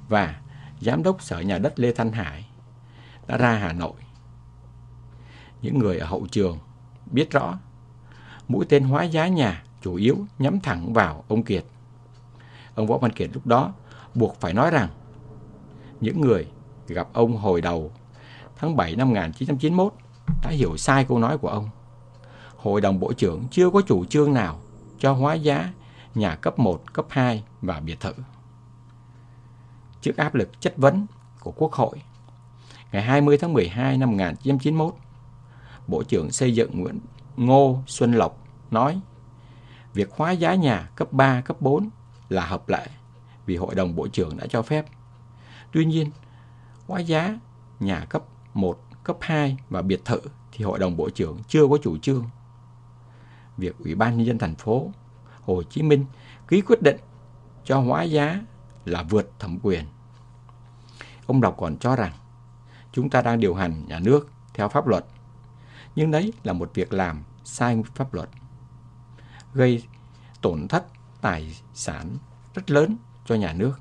và 0.10 0.42
Giám 0.82 1.04
đốc 1.04 1.22
Sở 1.22 1.40
Nhà 1.40 1.58
đất 1.58 1.80
Lê 1.80 1.92
Thanh 1.92 2.12
Hải 2.12 2.46
đã 3.28 3.38
ra 3.38 3.54
Hà 3.54 3.74
Nội. 3.74 3.94
Những 5.62 5.80
người 5.80 5.98
ở 5.98 6.06
hậu 6.06 6.28
trường 6.32 6.58
biết 7.06 7.32
rõ 7.32 7.58
mũi 8.48 8.66
tên 8.70 8.84
hóa 8.84 9.04
giá 9.04 9.28
nhà 9.28 9.64
chủ 9.82 9.96
yếu 9.96 10.18
nhắm 10.40 10.60
thẳng 10.60 10.94
vào 10.94 11.24
ông 11.28 11.44
Kiệt. 11.44 11.66
Ông 12.76 12.88
Võ 12.88 12.98
Văn 12.98 13.12
Kiệt 13.12 13.30
lúc 13.34 13.48
đó 13.48 13.74
buộc 14.16 14.36
phải 14.40 14.54
nói 14.54 14.72
rằng 14.72 14.90
những 16.00 16.22
người 16.22 16.48
gặp 16.88 17.08
ông 17.14 17.38
hồi 17.38 17.62
đầu 17.62 17.92
tháng 18.58 18.76
7 18.76 18.96
năm 18.96 19.10
1991 19.10 19.94
đã 20.44 20.50
hiểu 20.50 20.78
sai 20.78 21.06
câu 21.06 21.20
nói 21.20 21.38
của 21.38 21.50
ông. 21.50 21.70
Hội 22.58 22.82
đồng 22.82 23.00
Bộ 23.00 23.14
trưởng 23.14 23.48
chưa 23.52 23.70
có 23.70 23.82
chủ 23.82 24.06
trương 24.06 24.34
nào 24.34 24.60
cho 25.00 25.14
hóa 25.14 25.34
giá 25.34 25.74
nhà 26.16 26.36
cấp 26.36 26.60
1, 26.60 26.94
cấp 26.94 27.06
2 27.10 27.44
và 27.62 27.80
biệt 27.80 28.00
thự. 28.00 28.14
Trước 30.02 30.18
áp 30.18 30.36
lực 30.36 30.62
chất 30.62 30.74
vấn 30.78 31.06
của 31.40 31.52
Quốc 31.52 31.74
hội, 31.74 32.02
ngày 32.92 33.02
20 33.02 33.38
tháng 33.38 33.54
12 33.54 33.98
năm 33.98 34.10
1991, 34.10 34.94
Bộ 35.88 36.04
trưởng 36.04 36.32
Xây 36.32 36.56
dựng 36.56 36.82
Nguyễn 36.82 37.00
Ngô 37.38 37.84
Xuân 37.88 38.14
Lộc 38.14 38.48
nói 38.72 39.02
việc 39.94 40.10
hóa 40.12 40.32
giá 40.32 40.56
nhà 40.56 40.90
cấp 40.96 41.14
3, 41.14 41.42
cấp 41.42 41.62
4 41.62 41.90
là 42.30 42.46
hợp 42.46 42.70
lệ 42.70 42.88
vì 43.46 43.56
Hội 43.56 43.76
đồng 43.76 43.96
Bộ 43.96 44.08
trưởng 44.08 44.38
đã 44.38 44.46
cho 44.50 44.62
phép. 44.62 44.86
Tuy 45.72 45.86
nhiên, 45.86 46.12
hóa 46.88 47.00
giá 47.00 47.38
nhà 47.80 48.06
cấp 48.10 48.24
1, 48.54 48.80
cấp 49.04 49.18
2 49.22 49.58
và 49.70 49.82
biệt 49.82 50.06
thự 50.06 50.20
thì 50.52 50.66
Hội 50.66 50.80
đồng 50.80 50.98
Bộ 50.98 51.10
trưởng 51.10 51.38
chưa 51.48 51.68
có 51.68 51.78
chủ 51.84 51.98
trương. 51.98 52.26
Việc 53.58 53.76
Ủy 53.80 53.96
ban 53.96 54.18
Nhân 54.18 54.26
dân 54.26 54.38
thành 54.38 54.56
phố 54.56 54.92
Hồ 55.42 55.64
Chí 55.64 55.82
Minh 55.82 56.06
ký 56.48 56.62
quyết 56.62 56.82
định 56.82 56.98
cho 57.64 57.80
hóa 57.80 58.04
giá 58.04 58.42
là 58.86 59.04
vượt 59.04 59.32
thẩm 59.40 59.60
quyền. 59.64 59.86
Ông 61.28 61.42
Lộc 61.42 61.58
còn 61.58 61.78
cho 61.78 61.96
rằng 61.96 62.14
chúng 62.92 63.10
ta 63.10 63.22
đang 63.22 63.40
điều 63.40 63.56
hành 63.56 63.88
nhà 63.88 64.00
nước 64.00 64.30
theo 64.54 64.70
pháp 64.70 64.88
luật, 64.88 65.06
nhưng 65.96 66.12
đấy 66.12 66.34
là 66.44 66.54
một 66.54 66.72
việc 66.74 66.94
làm 66.94 67.24
sai 67.44 67.84
pháp 67.96 68.14
luật, 68.14 68.30
gây 69.54 69.84
tổn 70.42 70.68
thất 70.68 70.86
tài 71.22 71.62
sản 71.74 72.18
rất 72.54 72.72
lớn 72.72 72.98
cho 73.26 73.36
nhà 73.36 73.54
nước. 73.54 73.80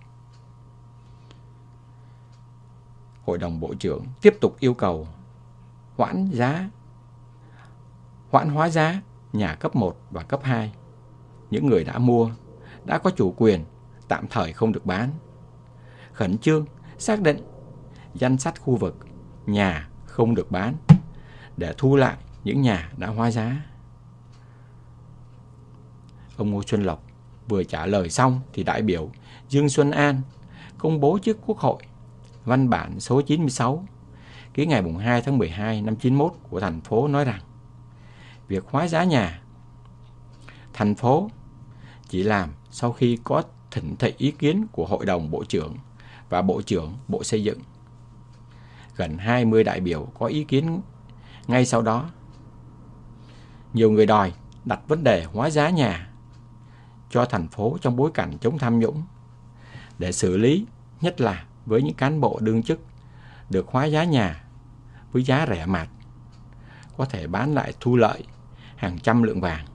Hội 3.26 3.38
đồng 3.38 3.60
Bộ 3.60 3.74
trưởng 3.74 4.04
tiếp 4.22 4.34
tục 4.40 4.56
yêu 4.60 4.74
cầu 4.74 5.08
hoãn 5.96 6.30
giá, 6.32 6.70
hoãn 8.30 8.48
hóa 8.48 8.68
giá 8.68 9.00
nhà 9.32 9.54
cấp 9.54 9.76
1 9.76 9.96
và 10.10 10.22
cấp 10.22 10.40
2. 10.42 10.72
Những 11.50 11.66
người 11.66 11.84
đã 11.84 11.98
mua, 11.98 12.30
đã 12.84 12.98
có 12.98 13.10
chủ 13.10 13.34
quyền, 13.36 13.64
tạm 14.08 14.26
thời 14.30 14.52
không 14.52 14.72
được 14.72 14.86
bán. 14.86 15.10
Khẩn 16.12 16.38
trương, 16.38 16.66
xác 16.98 17.20
định 17.20 17.38
danh 18.14 18.38
sách 18.38 18.60
khu 18.60 18.76
vực 18.76 18.96
nhà 19.46 19.88
không 20.06 20.34
được 20.34 20.50
bán 20.50 20.74
để 21.56 21.74
thu 21.78 21.96
lại 21.96 22.16
những 22.44 22.60
nhà 22.60 22.92
đã 22.96 23.06
hóa 23.06 23.30
giá. 23.30 23.64
Ông 26.36 26.50
Ngô 26.50 26.62
Xuân 26.66 26.82
Lộc 26.82 27.02
vừa 27.48 27.64
trả 27.64 27.86
lời 27.86 28.10
xong 28.10 28.40
thì 28.52 28.62
đại 28.62 28.82
biểu 28.82 29.10
Dương 29.48 29.68
Xuân 29.68 29.90
An 29.90 30.22
công 30.78 31.00
bố 31.00 31.18
trước 31.22 31.38
Quốc 31.46 31.58
hội 31.58 31.82
văn 32.44 32.70
bản 32.70 33.00
số 33.00 33.20
96 33.20 33.84
ký 34.54 34.66
ngày 34.66 34.82
2 35.00 35.22
tháng 35.22 35.38
12 35.38 35.82
năm 35.82 35.96
91 35.96 36.32
của 36.50 36.60
thành 36.60 36.80
phố 36.80 37.08
nói 37.08 37.24
rằng 37.24 37.40
việc 38.48 38.64
hóa 38.70 38.88
giá 38.88 39.04
nhà 39.04 39.42
thành 40.72 40.94
phố 40.94 41.30
chỉ 42.08 42.22
làm 42.22 42.50
sau 42.70 42.92
khi 42.92 43.18
có 43.24 43.42
thỉnh 43.70 43.96
thị 43.98 44.14
ý 44.18 44.30
kiến 44.30 44.66
của 44.72 44.86
Hội 44.86 45.06
đồng 45.06 45.30
Bộ 45.30 45.44
trưởng 45.44 45.76
và 46.28 46.42
Bộ 46.42 46.62
trưởng 46.62 46.96
Bộ 47.08 47.24
Xây 47.24 47.42
dựng. 47.42 47.58
Gần 48.96 49.18
20 49.18 49.64
đại 49.64 49.80
biểu 49.80 50.08
có 50.18 50.26
ý 50.26 50.44
kiến 50.44 50.80
ngay 51.46 51.66
sau 51.66 51.82
đó. 51.82 52.10
Nhiều 53.72 53.90
người 53.90 54.06
đòi 54.06 54.32
đặt 54.64 54.80
vấn 54.88 55.04
đề 55.04 55.24
hóa 55.24 55.50
giá 55.50 55.70
nhà 55.70 56.10
cho 57.10 57.24
thành 57.24 57.48
phố 57.48 57.78
trong 57.80 57.96
bối 57.96 58.10
cảnh 58.14 58.38
chống 58.40 58.58
tham 58.58 58.78
nhũng 58.78 59.02
để 59.98 60.12
xử 60.12 60.36
lý 60.36 60.66
nhất 61.00 61.20
là 61.20 61.44
với 61.66 61.82
những 61.82 61.94
cán 61.94 62.20
bộ 62.20 62.38
đương 62.42 62.62
chức 62.62 62.80
được 63.50 63.66
hóa 63.68 63.84
giá 63.84 64.04
nhà 64.04 64.44
với 65.12 65.22
giá 65.22 65.46
rẻ 65.48 65.66
mạt 65.66 65.88
có 66.96 67.04
thể 67.04 67.26
bán 67.26 67.54
lại 67.54 67.72
thu 67.80 67.96
lợi 67.96 68.24
hàng 68.76 68.98
trăm 68.98 69.22
lượng 69.22 69.40
vàng. 69.40 69.66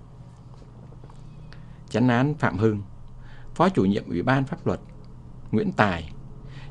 Chánh 1.90 2.08
án 2.08 2.34
Phạm 2.34 2.58
Hưng, 2.58 2.82
Phó 3.56 3.70
chủ 3.70 3.86
nhiệm 3.86 4.04
Ủy 4.10 4.22
ban 4.22 4.44
Pháp 4.44 4.68
luật 4.68 4.80
Nguyễn 5.52 5.72
Tài, 5.72 6.10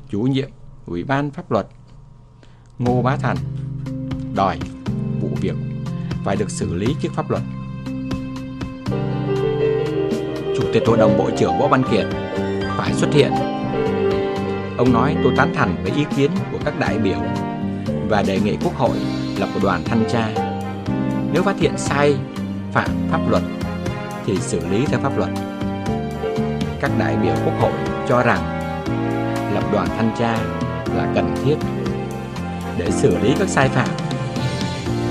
chủ 0.09 0.21
nhiệm 0.21 0.49
Ủy 0.85 1.03
ban 1.03 1.31
Pháp 1.31 1.51
luật 1.51 1.67
Ngô 2.79 3.01
Bá 3.01 3.15
Thành 3.17 3.37
đòi 4.35 4.59
vụ 5.21 5.29
việc 5.41 5.55
phải 6.23 6.35
được 6.35 6.51
xử 6.51 6.73
lý 6.73 6.95
trước 7.01 7.09
pháp 7.13 7.31
luật. 7.31 7.43
Chủ 10.57 10.63
tịch 10.73 10.83
Hội 10.87 10.97
đồng 10.97 11.17
Bộ 11.17 11.29
trưởng 11.37 11.59
Võ 11.59 11.67
Văn 11.67 11.83
Kiệt 11.91 12.05
phải 12.77 12.93
xuất 12.93 13.13
hiện. 13.13 13.31
Ông 14.77 14.93
nói 14.93 15.17
tôi 15.23 15.33
tán 15.37 15.53
thành 15.55 15.75
với 15.83 15.91
ý 15.91 16.05
kiến 16.15 16.31
của 16.51 16.57
các 16.65 16.79
đại 16.79 16.97
biểu 16.97 17.19
và 18.09 18.23
đề 18.27 18.39
nghị 18.39 18.57
Quốc 18.63 18.75
hội 18.75 18.97
lập 19.37 19.49
một 19.53 19.59
đoàn 19.63 19.81
thanh 19.85 20.03
tra. 20.09 20.29
Nếu 21.33 21.43
phát 21.43 21.59
hiện 21.59 21.77
sai 21.77 22.15
phạm 22.71 22.89
pháp 23.11 23.29
luật 23.29 23.43
thì 24.25 24.37
xử 24.37 24.67
lý 24.67 24.85
theo 24.85 24.99
pháp 24.99 25.17
luật. 25.17 25.29
Các 26.83 26.91
đại 26.99 27.15
biểu 27.15 27.33
Quốc 27.45 27.53
hội 27.59 27.71
cho 28.07 28.23
rằng 28.23 28.59
lập 29.53 29.63
đoàn 29.71 29.87
thanh 29.97 30.15
tra 30.19 30.37
là 30.95 31.07
cần 31.15 31.35
thiết 31.45 31.55
để 32.77 32.91
xử 32.91 33.17
lý 33.17 33.35
các 33.39 33.49
sai 33.49 33.69
phạm, 33.69 33.87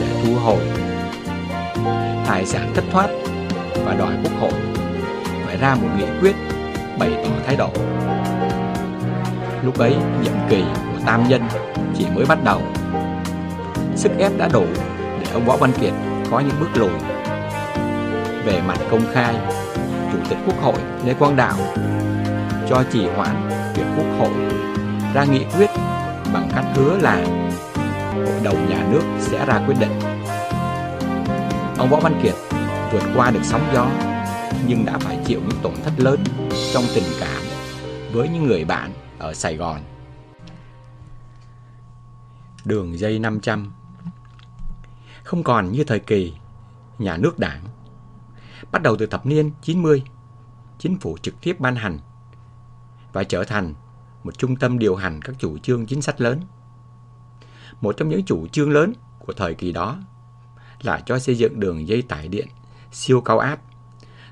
để 0.01 0.07
thu 0.24 0.35
hồi 0.35 0.59
tài 2.27 2.47
sản 2.47 2.73
thất 2.74 2.85
thoát 2.90 3.07
và 3.85 3.94
đòi 3.94 4.12
Quốc 4.23 4.32
hội 4.40 4.53
phải 5.47 5.57
ra 5.57 5.74
một 5.74 5.89
nghị 5.99 6.05
quyết 6.20 6.35
bày 6.99 7.11
tỏ 7.24 7.31
thái 7.47 7.57
độ. 7.57 7.70
Lúc 9.65 9.78
ấy, 9.78 9.97
nhiệm 10.23 10.35
kỳ 10.49 10.62
của 10.62 11.01
Tam 11.07 11.28
Nhân 11.28 11.43
chỉ 11.99 12.07
mới 12.15 12.24
bắt 12.27 12.39
đầu. 12.44 12.62
Sức 13.97 14.12
ép 14.19 14.32
đã 14.39 14.49
đủ 14.53 14.65
để 15.20 15.27
ông 15.32 15.44
Võ 15.44 15.57
Văn 15.57 15.73
Kiệt 15.81 15.93
có 16.31 16.40
những 16.40 16.61
bước 16.61 16.70
lùi. 16.74 16.90
Về 18.44 18.61
mặt 18.66 18.78
công 18.90 19.03
khai, 19.12 19.35
Chủ 20.13 20.19
tịch 20.29 20.39
Quốc 20.47 20.57
hội 20.63 20.79
Lê 21.05 21.15
Quang 21.15 21.37
Đạo 21.37 21.59
cho 22.69 22.85
chỉ 22.93 23.07
hoãn 23.07 23.49
việc 23.75 23.85
Quốc 23.97 24.07
hội 24.19 24.33
ra 25.15 25.25
nghị 25.25 25.45
quyết 25.57 25.71
bằng 26.33 26.49
cách 26.55 26.65
hứa 26.75 26.99
là 26.99 27.25
Hội 28.15 28.41
đồng 28.45 28.69
nhà 28.69 28.87
nước 28.91 29.03
sẽ 29.21 29.47
ra 29.47 29.65
quyết 29.67 29.75
định. 29.81 30.01
Ông 31.79 31.89
Võ 31.91 32.01
Văn 32.01 32.21
Kiệt 32.23 32.35
vượt 32.93 33.03
qua 33.17 33.31
được 33.31 33.41
sóng 33.43 33.71
gió, 33.75 33.91
nhưng 34.67 34.85
đã 34.85 34.99
phải 34.99 35.19
chịu 35.27 35.41
những 35.41 35.59
tổn 35.63 35.75
thất 35.85 35.93
lớn 35.97 36.25
trong 36.75 36.85
tình 36.95 37.05
cảm 37.21 37.43
với 38.13 38.29
những 38.29 38.47
người 38.47 38.65
bạn 38.65 38.93
ở 39.19 39.35
Sài 39.35 39.57
Gòn. 39.57 39.81
Đường 42.65 42.99
dây 42.99 43.19
500 43.19 43.73
Không 45.23 45.43
còn 45.43 45.73
như 45.73 45.85
thời 45.85 45.99
kỳ 45.99 46.33
nhà 46.99 47.17
nước 47.17 47.39
đảng. 47.39 47.61
Bắt 48.73 48.82
đầu 48.82 48.97
từ 48.97 49.07
thập 49.07 49.27
niên 49.27 49.51
90, 49.62 50.03
chính 50.78 50.99
phủ 50.99 51.19
trực 51.23 51.35
tiếp 51.40 51.57
ban 51.61 51.77
hành 51.77 51.99
và 53.12 53.24
trở 53.24 53.44
thành 53.44 53.74
một 54.24 54.39
trung 54.39 54.57
tâm 54.57 54.78
điều 54.78 54.97
hành 54.97 55.23
các 55.23 55.36
chủ 55.39 55.59
trương 55.59 55.86
chính 55.86 56.03
sách 56.03 56.20
lớn. 56.20 56.40
Một 57.81 57.97
trong 57.97 58.09
những 58.09 58.24
chủ 58.24 58.47
trương 58.47 58.70
lớn 58.70 58.93
của 59.19 59.32
thời 59.32 59.55
kỳ 59.55 59.73
đó 59.73 59.99
là 60.82 61.01
cho 61.07 61.19
xây 61.19 61.35
dựng 61.35 61.61
đường 61.61 61.89
dây 61.89 62.03
tải 62.03 62.28
điện 62.28 62.49
siêu 62.93 63.20
cao 63.20 63.39
áp 63.39 63.59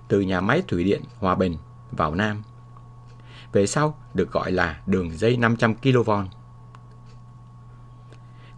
từ 0.09 0.21
nhà 0.21 0.41
máy 0.41 0.63
thủy 0.69 0.85
điện 0.85 1.03
Hòa 1.19 1.35
Bình 1.35 1.57
vào 1.93 2.15
Nam. 2.15 2.43
Về 3.53 3.67
sau 3.67 3.99
được 4.15 4.33
gọi 4.33 4.53
là 4.53 4.81
đường 4.87 5.19
dây 5.19 5.37
500 5.37 5.75
kV. 5.75 6.11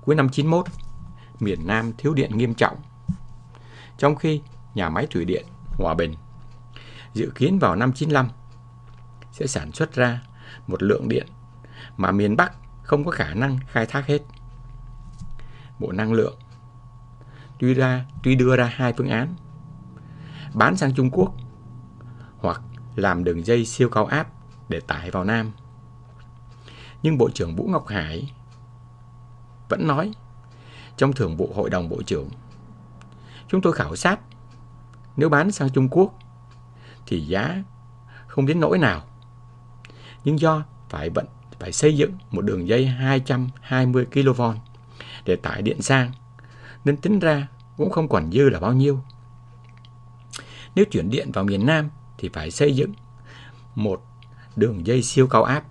Cuối 0.05 0.15
năm 0.15 0.29
91, 0.29 0.67
miền 1.41 1.67
Nam 1.67 1.93
thiếu 1.99 2.15
điện 2.15 2.31
nghiêm 2.37 2.55
trọng. 2.55 2.77
Trong 3.99 4.17
khi 4.17 4.41
nhà 4.75 4.89
máy 4.89 5.07
thủy 5.11 5.25
điện 5.25 5.47
Hòa 5.77 5.95
Bình 5.95 6.15
dự 7.15 7.33
kiến 7.35 7.59
vào 7.59 7.77
năm 7.77 7.93
95 7.93 8.29
sẽ 9.33 9.47
sản 9.47 9.73
xuất 9.73 9.95
ra 9.95 10.23
một 10.67 10.83
lượng 10.83 11.09
điện 11.09 11.27
mà 11.97 12.11
miền 12.11 12.37
Bắc 12.37 12.53
không 12.83 13.05
có 13.05 13.11
khả 13.11 13.35
năng 13.35 13.59
khai 13.69 13.87
thác 13.87 14.07
hết. 14.07 14.23
Bộ 15.79 15.93
Năng 15.93 16.13
lượng 16.13 16.39
tuy 17.59 17.75
ra, 17.75 18.05
tuy 18.23 18.35
đưa 18.35 18.57
ra 18.57 18.73
hai 18.75 18.93
phương 18.93 19.09
án 19.09 19.35
bán 20.55 20.77
sang 20.77 20.95
Trung 20.95 21.11
Quốc 21.11 21.35
hoặc 22.39 22.63
làm 22.97 23.25
đường 23.25 23.47
dây 23.47 23.65
siêu 23.65 23.89
cao 23.89 24.07
áp 24.07 24.29
để 24.69 24.81
tải 24.81 25.11
vào 25.11 25.25
Nam. 25.25 25.53
Nhưng 27.03 27.19
Bộ 27.19 27.31
trưởng 27.31 27.57
Vũ 27.57 27.69
Ngọc 27.73 27.87
Hải 27.89 28.33
vẫn 29.69 29.87
nói 29.87 30.13
trong 30.97 31.13
thường 31.13 31.37
vụ 31.37 31.53
Hội 31.55 31.71
đồng 31.71 31.89
Bộ 31.89 32.03
trưởng, 32.03 32.29
chúng 33.49 33.61
tôi 33.61 33.73
khảo 33.73 33.97
sát 33.97 34.21
nếu 35.17 35.29
bán 35.29 35.53
sang 35.53 35.71
Trung 35.71 35.89
Quốc, 35.89 36.15
thì 37.07 37.21
giá 37.21 37.63
không 38.27 38.47
đến 38.47 38.61
nỗi 38.61 38.79
nào. 38.79 39.03
Nhưng 40.25 40.41
do 40.41 40.63
phải 40.89 41.11
vận, 41.11 41.27
phải 41.59 41.73
xây 41.73 41.97
dựng 41.97 42.13
một 42.31 42.43
đường 42.43 42.69
dây 42.69 42.87
220 42.87 44.07
kV 44.07 44.43
để 45.25 45.37
tải 45.37 45.63
điện 45.63 45.83
sang, 45.83 46.11
nên 46.85 46.97
tính 46.97 47.19
ra 47.19 47.49
cũng 47.77 47.91
không 47.91 48.09
còn 48.09 48.33
dư 48.33 48.49
là 48.49 48.61
bao 48.61 48.73
nhiêu. 48.73 49.01
Nếu 50.75 50.85
chuyển 50.85 51.11
điện 51.11 51.33
vào 51.33 51.45
miền 51.45 51.67
Nam 51.67 51.91
thì 52.19 52.31
phải 52.33 52.51
xây 52.51 52.77
dựng 52.77 52.93
một 53.75 54.03
đường 54.57 54.87
dây 54.87 55.03
siêu 55.03 55.27
cao 55.27 55.45
áp. 55.45 55.65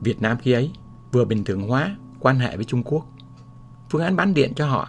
Việt 0.00 0.22
Nam 0.22 0.36
khi 0.42 0.52
ấy 0.52 0.72
vừa 1.12 1.24
bình 1.24 1.44
thường 1.44 1.68
hóa 1.68 1.96
quan 2.20 2.38
hệ 2.38 2.56
với 2.56 2.64
Trung 2.64 2.82
Quốc. 2.82 3.06
Phương 3.90 4.02
án 4.02 4.16
bán 4.16 4.34
điện 4.34 4.52
cho 4.54 4.66
họ 4.66 4.88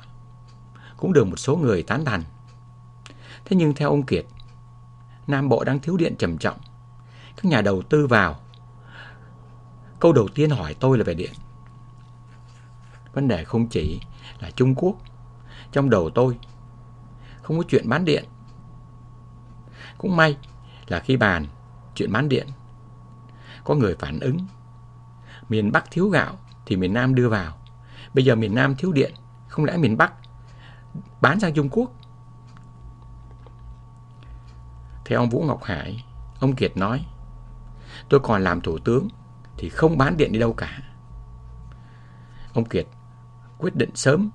cũng 1.00 1.14
được 1.14 1.28
một 1.28 1.38
số 1.40 1.56
người 1.56 1.84
tán 1.84 2.06
thành. 2.06 2.24
Thế 3.46 3.56
nhưng 3.56 3.74
theo 3.74 3.90
ông 3.90 4.04
Kiệt, 4.04 4.26
Nam 5.28 5.50
Bộ 5.50 5.64
đang 5.64 5.80
thiếu 5.80 5.98
điện 5.98 6.16
trầm 6.20 6.38
trọng. 6.38 6.58
Các 7.36 7.46
nhà 7.46 7.62
đầu 7.62 7.82
tư 7.82 8.08
vào. 8.08 8.40
Câu 10.00 10.14
đầu 10.14 10.28
tiên 10.28 10.50
hỏi 10.50 10.76
tôi 10.80 10.98
là 10.98 11.04
về 11.04 11.14
điện. 11.14 11.32
Vấn 13.14 13.28
đề 13.28 13.44
không 13.44 13.68
chỉ 13.68 14.02
là 14.40 14.52
Trung 14.52 14.76
Quốc. 14.76 14.96
Trong 15.72 15.90
đầu 15.90 16.10
tôi 16.10 16.38
không 17.42 17.58
có 17.58 17.64
chuyện 17.70 17.90
bán 17.90 18.06
điện. 18.06 18.26
Cũng 19.98 20.16
may 20.16 20.38
là 20.88 21.00
khi 21.00 21.18
bàn 21.18 21.48
chuyện 21.96 22.12
bán 22.12 22.30
điện, 22.30 22.48
có 23.64 23.76
người 23.76 23.96
phản 24.00 24.20
ứng. 24.20 24.38
Miền 25.50 25.72
Bắc 25.72 25.92
thiếu 25.92 26.10
gạo 26.10 26.38
thì 26.66 26.76
miền 26.76 26.94
Nam 26.94 27.16
đưa 27.16 27.30
vào. 27.30 27.58
Bây 28.14 28.26
giờ 28.26 28.36
miền 28.36 28.56
Nam 28.56 28.76
thiếu 28.76 28.92
điện, 28.92 29.14
không 29.48 29.66
lẽ 29.66 29.78
miền 29.78 29.98
Bắc 29.98 30.14
bán 31.22 31.40
sang 31.40 31.54
Trung 31.54 31.70
Quốc? 31.70 31.92
Theo 35.06 35.20
ông 35.20 35.30
Vũ 35.30 35.44
Ngọc 35.44 35.64
Hải, 35.64 36.06
ông 36.40 36.56
Kiệt 36.56 36.78
nói, 36.78 37.06
tôi 38.10 38.20
còn 38.20 38.44
làm 38.44 38.62
thủ 38.62 38.78
tướng 38.80 39.08
thì 39.58 39.70
không 39.70 39.98
bán 39.98 40.18
điện 40.18 40.32
đi 40.32 40.40
đâu 40.40 40.54
cả. 40.54 40.80
Ông 42.54 42.66
Kiệt 42.66 42.88
quyết 43.58 43.76
định 43.76 43.96
sớm 43.96 44.30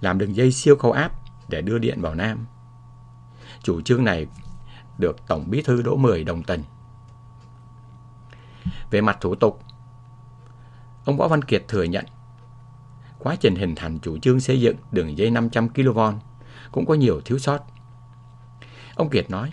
làm 0.00 0.18
đường 0.18 0.36
dây 0.36 0.52
siêu 0.52 0.76
cao 0.76 0.92
áp 0.92 1.12
để 1.48 1.60
đưa 1.60 1.78
điện 1.78 2.00
vào 2.00 2.14
Nam. 2.14 2.46
Chủ 3.62 3.80
trương 3.80 4.04
này 4.04 4.26
được 4.98 5.16
Tổng 5.26 5.50
Bí 5.50 5.62
thư 5.62 5.82
Đỗ 5.82 5.96
Mười 5.96 6.24
đồng 6.24 6.42
tình. 6.42 6.62
Về 8.90 9.00
mặt 9.00 9.18
thủ 9.20 9.34
tục, 9.34 9.60
ông 11.04 11.16
Võ 11.16 11.28
Văn 11.28 11.42
Kiệt 11.42 11.64
thừa 11.68 11.82
nhận 11.82 12.04
quá 13.22 13.36
trình 13.36 13.56
hình 13.56 13.74
thành 13.74 13.98
chủ 13.98 14.18
trương 14.18 14.40
xây 14.40 14.60
dựng 14.60 14.76
đường 14.92 15.18
dây 15.18 15.30
500 15.30 15.68
kV 15.68 15.98
cũng 16.72 16.86
có 16.86 16.94
nhiều 16.94 17.20
thiếu 17.24 17.38
sót. 17.38 17.58
Ông 18.94 19.10
Kiệt 19.10 19.30
nói, 19.30 19.52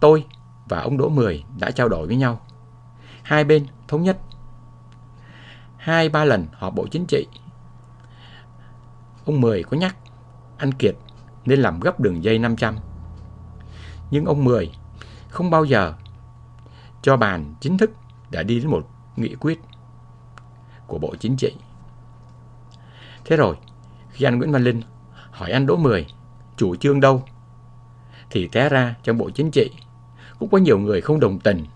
tôi 0.00 0.26
và 0.68 0.80
ông 0.80 0.96
Đỗ 0.96 1.08
Mười 1.08 1.44
đã 1.58 1.70
trao 1.70 1.88
đổi 1.88 2.06
với 2.06 2.16
nhau. 2.16 2.40
Hai 3.22 3.44
bên 3.44 3.66
thống 3.88 4.02
nhất. 4.02 4.18
Hai 5.76 6.08
ba 6.08 6.24
lần 6.24 6.46
họp 6.52 6.74
Bộ 6.74 6.86
Chính 6.86 7.06
trị. 7.06 7.26
Ông 9.24 9.40
Mười 9.40 9.62
có 9.62 9.76
nhắc 9.76 9.96
anh 10.58 10.72
Kiệt 10.72 10.94
nên 11.44 11.60
làm 11.60 11.80
gấp 11.80 12.00
đường 12.00 12.24
dây 12.24 12.38
500. 12.38 12.76
Nhưng 14.10 14.24
ông 14.24 14.44
Mười 14.44 14.72
không 15.28 15.50
bao 15.50 15.64
giờ 15.64 15.94
cho 17.02 17.16
bàn 17.16 17.54
chính 17.60 17.78
thức 17.78 17.90
đã 18.30 18.42
đi 18.42 18.60
đến 18.60 18.70
một 18.70 18.88
nghị 19.16 19.34
quyết 19.34 19.60
của 20.86 20.98
Bộ 20.98 21.14
Chính 21.20 21.36
trị. 21.36 21.56
Thế 23.28 23.36
rồi, 23.36 23.56
khi 24.10 24.24
anh 24.24 24.38
Nguyễn 24.38 24.52
Văn 24.52 24.64
Linh 24.64 24.82
hỏi 25.30 25.50
anh 25.50 25.66
Đỗ 25.66 25.76
Mười 25.76 26.06
chủ 26.56 26.76
trương 26.76 27.00
đâu, 27.00 27.24
thì 28.30 28.48
té 28.48 28.68
ra 28.68 28.94
trong 29.02 29.18
Bộ 29.18 29.30
Chính 29.30 29.50
trị 29.50 29.70
cũng 30.38 30.50
có 30.50 30.58
nhiều 30.58 30.78
người 30.78 31.00
không 31.00 31.20
đồng 31.20 31.40
tình. 31.40 31.66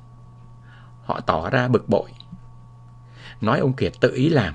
Họ 1.05 1.20
tỏ 1.20 1.51
ra 1.51 1.69
bực 1.69 1.89
bội, 1.89 2.12
nói 3.41 3.59
ông 3.59 3.73
Kiệt 3.73 3.93
tự 4.01 4.15
ý 4.15 4.29
làm. 4.29 4.55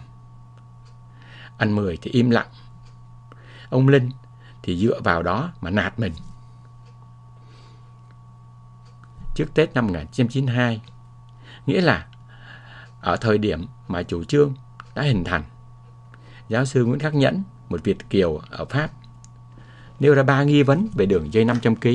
Anh 1.57 1.75
Mười 1.75 1.97
thì 2.01 2.11
im 2.11 2.29
lặng. 2.29 2.47
Ông 3.69 3.87
Linh 3.87 4.09
thì 4.63 4.77
dựa 4.77 5.01
vào 5.01 5.23
đó 5.23 5.51
mà 5.61 5.69
nạt 5.69 5.99
mình. 5.99 6.13
Trước 9.35 9.53
Tết 9.53 9.73
năm 9.73 9.87
1992, 9.87 10.81
nghĩa 11.65 11.81
là 11.81 12.07
ở 13.01 13.15
thời 13.15 13.37
điểm 13.37 13.65
mà 13.87 14.03
chủ 14.03 14.23
trương 14.23 14.53
đã 14.95 15.01
hình 15.03 15.23
thành, 15.23 15.43
giáo 16.49 16.65
sư 16.65 16.85
Nguyễn 16.85 16.99
Khắc 16.99 17.15
Nhẫn, 17.15 17.43
một 17.69 17.83
Việt 17.83 18.09
Kiều 18.09 18.39
ở 18.49 18.65
Pháp, 18.65 18.91
nêu 19.99 20.13
ra 20.15 20.23
ba 20.23 20.43
nghi 20.43 20.63
vấn 20.63 20.87
về 20.95 21.05
đường 21.05 21.33
dây 21.33 21.45
500 21.45 21.75
kg. 21.75 21.89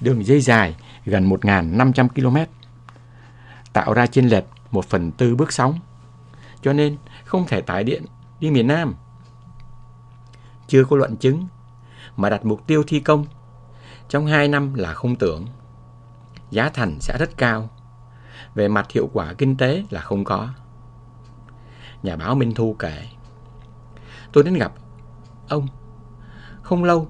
Đường 0.00 0.26
dây 0.26 0.40
dài 0.40 0.76
gần 1.04 1.28
1.500 1.28 2.08
km, 2.08 2.36
tạo 3.72 3.94
ra 3.94 4.06
chênh 4.06 4.28
lệch 4.28 4.44
1 4.70 4.84
phần 4.84 5.12
tư 5.12 5.36
bước 5.36 5.52
sóng, 5.52 5.78
cho 6.62 6.72
nên 6.72 6.96
không 7.24 7.46
thể 7.46 7.60
tải 7.60 7.84
điện 7.84 8.04
đi 8.40 8.50
miền 8.50 8.66
Nam 8.66 8.94
chưa 10.66 10.84
có 10.84 10.96
luận 10.96 11.16
chứng, 11.16 11.46
mà 12.16 12.30
đặt 12.30 12.44
mục 12.44 12.66
tiêu 12.66 12.82
thi 12.86 13.00
công 13.00 13.26
trong 14.08 14.26
2 14.26 14.48
năm 14.48 14.74
là 14.74 14.92
không 14.92 15.16
tưởng. 15.16 15.46
Giá 16.50 16.70
thành 16.74 16.98
sẽ 17.00 17.16
rất 17.18 17.36
cao, 17.36 17.70
về 18.54 18.68
mặt 18.68 18.90
hiệu 18.90 19.10
quả 19.12 19.32
kinh 19.38 19.56
tế 19.56 19.84
là 19.90 20.00
không 20.00 20.24
có. 20.24 20.48
Nhà 22.02 22.16
báo 22.16 22.34
Minh 22.34 22.54
Thu 22.54 22.76
kể, 22.78 23.06
tôi 24.32 24.44
đến 24.44 24.54
gặp 24.54 24.72
ông 25.48 25.66
không 26.62 26.84
lâu 26.84 27.08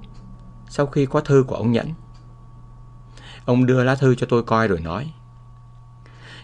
sau 0.69 0.87
khi 0.87 1.07
có 1.07 1.21
thư 1.21 1.45
của 1.49 1.57
ông 1.57 1.73
Nhẫn. 1.73 1.87
Ông 3.45 3.67
đưa 3.67 3.85
lá 3.85 3.95
thư 3.95 4.15
cho 4.15 4.27
tôi 4.31 4.43
coi 4.43 4.69
rồi 4.69 4.81
nói, 4.81 5.13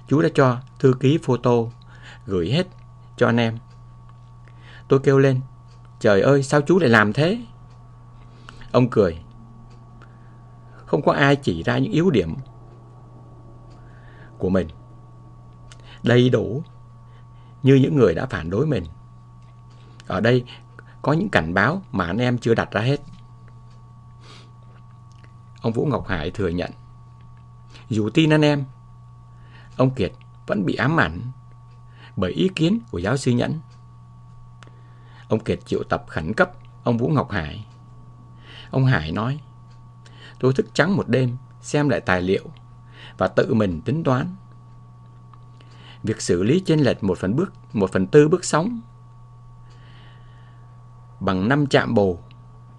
chú 0.09 0.23
đã 0.23 0.29
cho 0.35 0.59
thư 0.79 0.95
ký 1.01 1.19
photo 1.23 1.53
gửi 2.27 2.51
hết 2.51 2.67
cho 3.17 3.27
anh 3.27 3.37
em. 3.37 3.59
Tôi 4.89 5.01
kêu 5.01 5.19
lên, 5.19 5.41
Trời 6.03 6.21
ơi 6.21 6.43
sao 6.43 6.61
chú 6.61 6.79
lại 6.79 6.89
làm 6.89 7.13
thế 7.13 7.39
Ông 8.73 8.91
cười 8.91 9.19
Không 10.87 11.03
có 11.03 11.13
ai 11.13 11.37
chỉ 11.37 11.63
ra 11.63 11.79
những 11.79 11.93
yếu 11.93 12.11
điểm 12.11 12.35
Của 14.39 14.49
mình 14.49 14.69
Đầy 16.03 16.31
đủ 16.31 16.63
như 17.63 17.75
những 17.75 17.97
người 17.97 18.15
đã 18.15 18.27
phản 18.27 18.51
đối 18.51 18.67
mình 18.67 18.85
Ở 20.07 20.21
đây 20.21 20.45
có 21.03 21.13
những 21.13 21.29
cảnh 21.29 21.55
báo 21.55 21.83
mà 21.93 22.07
anh 22.07 22.19
em 22.19 22.39
chưa 22.39 22.55
đặt 22.55 22.71
ra 22.71 22.81
hết 22.81 23.01
Ông 25.61 25.73
Vũ 25.73 25.87
Ngọc 25.87 26.07
Hải 26.09 26.31
thừa 26.31 26.49
nhận 26.49 26.71
Dù 27.89 28.11
tin 28.11 28.31
anh 28.31 28.43
em 28.43 28.65
Ông 29.77 29.91
Kiệt 29.91 30.13
vẫn 30.47 30.67
bị 30.67 30.75
ám 30.75 31.01
ảnh 31.01 31.21
Bởi 32.17 32.33
ý 32.33 32.49
kiến 32.55 32.79
của 32.91 32.99
giáo 32.99 33.17
sư 33.17 33.31
Nhẫn 33.33 33.61
Ông 35.29 35.41
Kiệt 35.41 35.67
triệu 35.67 35.83
tập 35.83 36.05
khẩn 36.09 36.35
cấp 36.35 36.53
ông 36.83 36.99
Vũ 36.99 37.09
Ngọc 37.09 37.31
Hải. 37.31 37.67
Ông 38.71 38.85
Hải 38.85 39.13
nói, 39.13 39.41
tôi 40.41 40.53
thức 40.53 40.67
trắng 40.75 40.97
một 40.97 41.09
đêm 41.09 41.37
xem 41.61 41.89
lại 41.89 42.01
tài 42.01 42.23
liệu 42.23 42.45
và 43.19 43.29
tự 43.29 43.55
mình 43.55 43.81
tính 43.81 44.05
toán. 44.05 44.37
Việc 46.03 46.21
xử 46.21 46.43
lý 46.43 46.61
trên 46.61 46.81
lệch 46.81 47.05
một 47.05 47.19
phần 47.19 47.37
bước, 47.37 47.53
một 47.73 47.93
phần 47.93 48.07
tư 48.07 48.29
bước 48.29 48.45
sóng 48.45 48.81
bằng 51.23 51.49
năm 51.49 51.67
chạm 51.67 51.95
bồ 51.95 52.19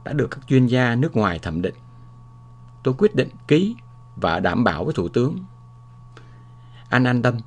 đã 0.04 0.14
được 0.14 0.28
các 0.32 0.40
chuyên 0.48 0.66
gia 0.66 0.96
nước 0.96 1.16
ngoài 1.16 1.40
thẩm 1.40 1.62
định. 1.62 1.76
Tôi 2.84 2.94
quyết 2.98 3.16
định 3.16 3.30
ký 3.48 3.76
và 4.16 4.40
đảm 4.40 4.64
bảo 4.64 4.86
với 4.86 4.94
Thủ 4.94 5.08
tướng. 5.08 5.38
Anh 6.90 7.04
an 7.04 7.22
tâm. 7.22 7.38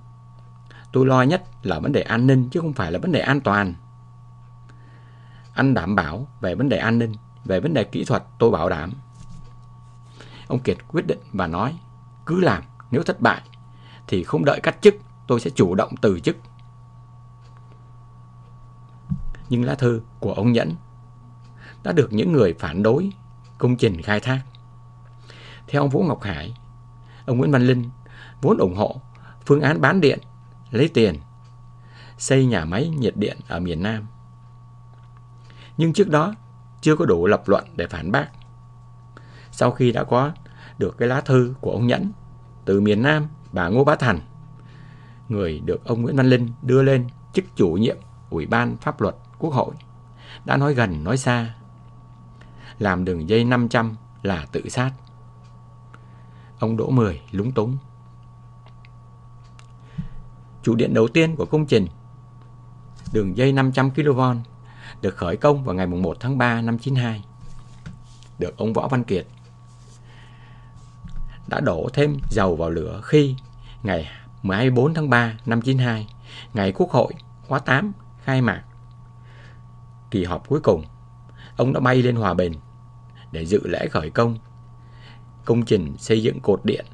Tôi 0.92 1.06
lo 1.06 1.22
nhất 1.22 1.44
là 1.62 1.78
vấn 1.78 1.92
đề 1.92 2.00
an 2.00 2.26
ninh 2.26 2.48
chứ 2.50 2.60
không 2.60 2.72
phải 2.72 2.92
là 2.92 2.98
vấn 2.98 3.12
đề 3.12 3.20
an 3.20 3.40
toàn. 3.40 3.74
Anh 5.54 5.74
đảm 5.74 5.96
bảo 5.96 6.28
về 6.40 6.54
vấn 6.54 6.68
đề 6.68 6.78
an 6.78 6.98
ninh, 6.98 7.12
về 7.44 7.60
vấn 7.60 7.74
đề 7.74 7.84
kỹ 7.84 8.04
thuật 8.04 8.24
tôi 8.38 8.50
bảo 8.50 8.68
đảm. 8.68 8.92
Ông 10.48 10.60
Kiệt 10.60 10.76
quyết 10.88 11.06
định 11.06 11.18
và 11.32 11.46
nói, 11.46 11.78
cứ 12.26 12.40
làm, 12.40 12.62
nếu 12.90 13.02
thất 13.02 13.20
bại 13.20 13.42
thì 14.06 14.24
không 14.24 14.44
đợi 14.44 14.60
cắt 14.60 14.76
chức, 14.80 14.94
tôi 15.26 15.40
sẽ 15.40 15.50
chủ 15.50 15.74
động 15.74 15.94
từ 16.02 16.20
chức. 16.20 16.36
Nhưng 19.48 19.64
lá 19.64 19.74
thư 19.74 20.00
của 20.20 20.32
ông 20.32 20.52
Nhẫn 20.52 20.72
đã 21.82 21.92
được 21.92 22.12
những 22.12 22.32
người 22.32 22.54
phản 22.58 22.82
đối 22.82 23.10
công 23.58 23.76
trình 23.76 24.02
khai 24.02 24.20
thác. 24.20 24.40
Theo 25.68 25.82
ông 25.82 25.90
Vũ 25.90 26.02
Ngọc 26.02 26.22
Hải, 26.22 26.54
ông 27.26 27.38
Nguyễn 27.38 27.50
Văn 27.50 27.62
Linh 27.62 27.90
vốn 28.42 28.58
ủng 28.58 28.76
hộ 28.76 29.00
phương 29.46 29.60
án 29.60 29.80
bán 29.80 30.00
điện, 30.00 30.18
lấy 30.70 30.88
tiền, 30.88 31.16
xây 32.18 32.46
nhà 32.46 32.64
máy 32.64 32.88
nhiệt 32.88 33.16
điện 33.16 33.38
ở 33.48 33.60
miền 33.60 33.82
Nam 33.82 34.06
nhưng 35.76 35.92
trước 35.92 36.08
đó 36.08 36.34
chưa 36.80 36.96
có 36.96 37.04
đủ 37.04 37.26
lập 37.26 37.48
luận 37.48 37.64
để 37.76 37.86
phản 37.86 38.12
bác. 38.12 38.26
Sau 39.50 39.70
khi 39.70 39.92
đã 39.92 40.04
có 40.04 40.32
được 40.78 40.98
cái 40.98 41.08
lá 41.08 41.20
thư 41.20 41.54
của 41.60 41.72
ông 41.72 41.86
Nhẫn 41.86 42.12
từ 42.64 42.80
miền 42.80 43.02
Nam, 43.02 43.26
bà 43.52 43.68
Ngô 43.68 43.84
Bá 43.84 43.96
Thành, 43.96 44.20
người 45.28 45.60
được 45.60 45.84
ông 45.84 46.02
Nguyễn 46.02 46.16
Văn 46.16 46.26
Linh 46.26 46.48
đưa 46.62 46.82
lên 46.82 47.06
chức 47.32 47.44
chủ 47.56 47.68
nhiệm 47.68 47.96
Ủy 48.30 48.46
ban 48.46 48.76
Pháp 48.76 49.00
luật 49.00 49.14
Quốc 49.38 49.54
hội, 49.54 49.74
đã 50.44 50.56
nói 50.56 50.74
gần 50.74 51.04
nói 51.04 51.16
xa. 51.16 51.54
Làm 52.78 53.04
đường 53.04 53.28
dây 53.28 53.44
500 53.44 53.96
là 54.22 54.46
tự 54.52 54.68
sát. 54.68 54.90
Ông 56.58 56.76
Đỗ 56.76 56.90
Mười 56.90 57.20
lúng 57.30 57.52
túng. 57.52 57.76
Chủ 60.62 60.74
điện 60.74 60.94
đầu 60.94 61.08
tiên 61.08 61.36
của 61.36 61.46
công 61.46 61.66
trình 61.66 61.86
đường 63.12 63.36
dây 63.36 63.52
500 63.52 63.90
kV 63.90 64.20
được 65.02 65.16
khởi 65.16 65.36
công 65.36 65.64
vào 65.64 65.74
ngày 65.74 65.86
1 65.86 66.16
tháng 66.20 66.38
3 66.38 66.60
năm 66.60 66.78
92. 66.78 67.24
Được 68.38 68.56
ông 68.56 68.72
Võ 68.72 68.88
Văn 68.88 69.04
Kiệt 69.04 69.26
đã 71.46 71.60
đổ 71.60 71.88
thêm 71.92 72.16
dầu 72.30 72.56
vào 72.56 72.70
lửa 72.70 73.00
khi 73.04 73.34
ngày 73.82 74.08
14 74.42 74.94
tháng 74.94 75.10
3 75.10 75.32
năm 75.46 75.60
92, 75.60 76.06
ngày 76.54 76.72
Quốc 76.72 76.90
hội 76.90 77.12
khóa 77.48 77.58
8 77.58 77.92
khai 78.24 78.42
mạc 78.42 78.62
kỳ 80.10 80.24
họp 80.24 80.48
cuối 80.48 80.60
cùng, 80.60 80.84
ông 81.56 81.72
đã 81.72 81.80
bay 81.80 82.02
lên 82.02 82.16
Hòa 82.16 82.34
Bình 82.34 82.52
để 83.32 83.46
dự 83.46 83.60
lễ 83.66 83.88
khởi 83.88 84.10
công 84.10 84.38
công 85.44 85.64
trình 85.64 85.96
xây 85.98 86.22
dựng 86.22 86.40
cột 86.40 86.64
điện 86.64 86.86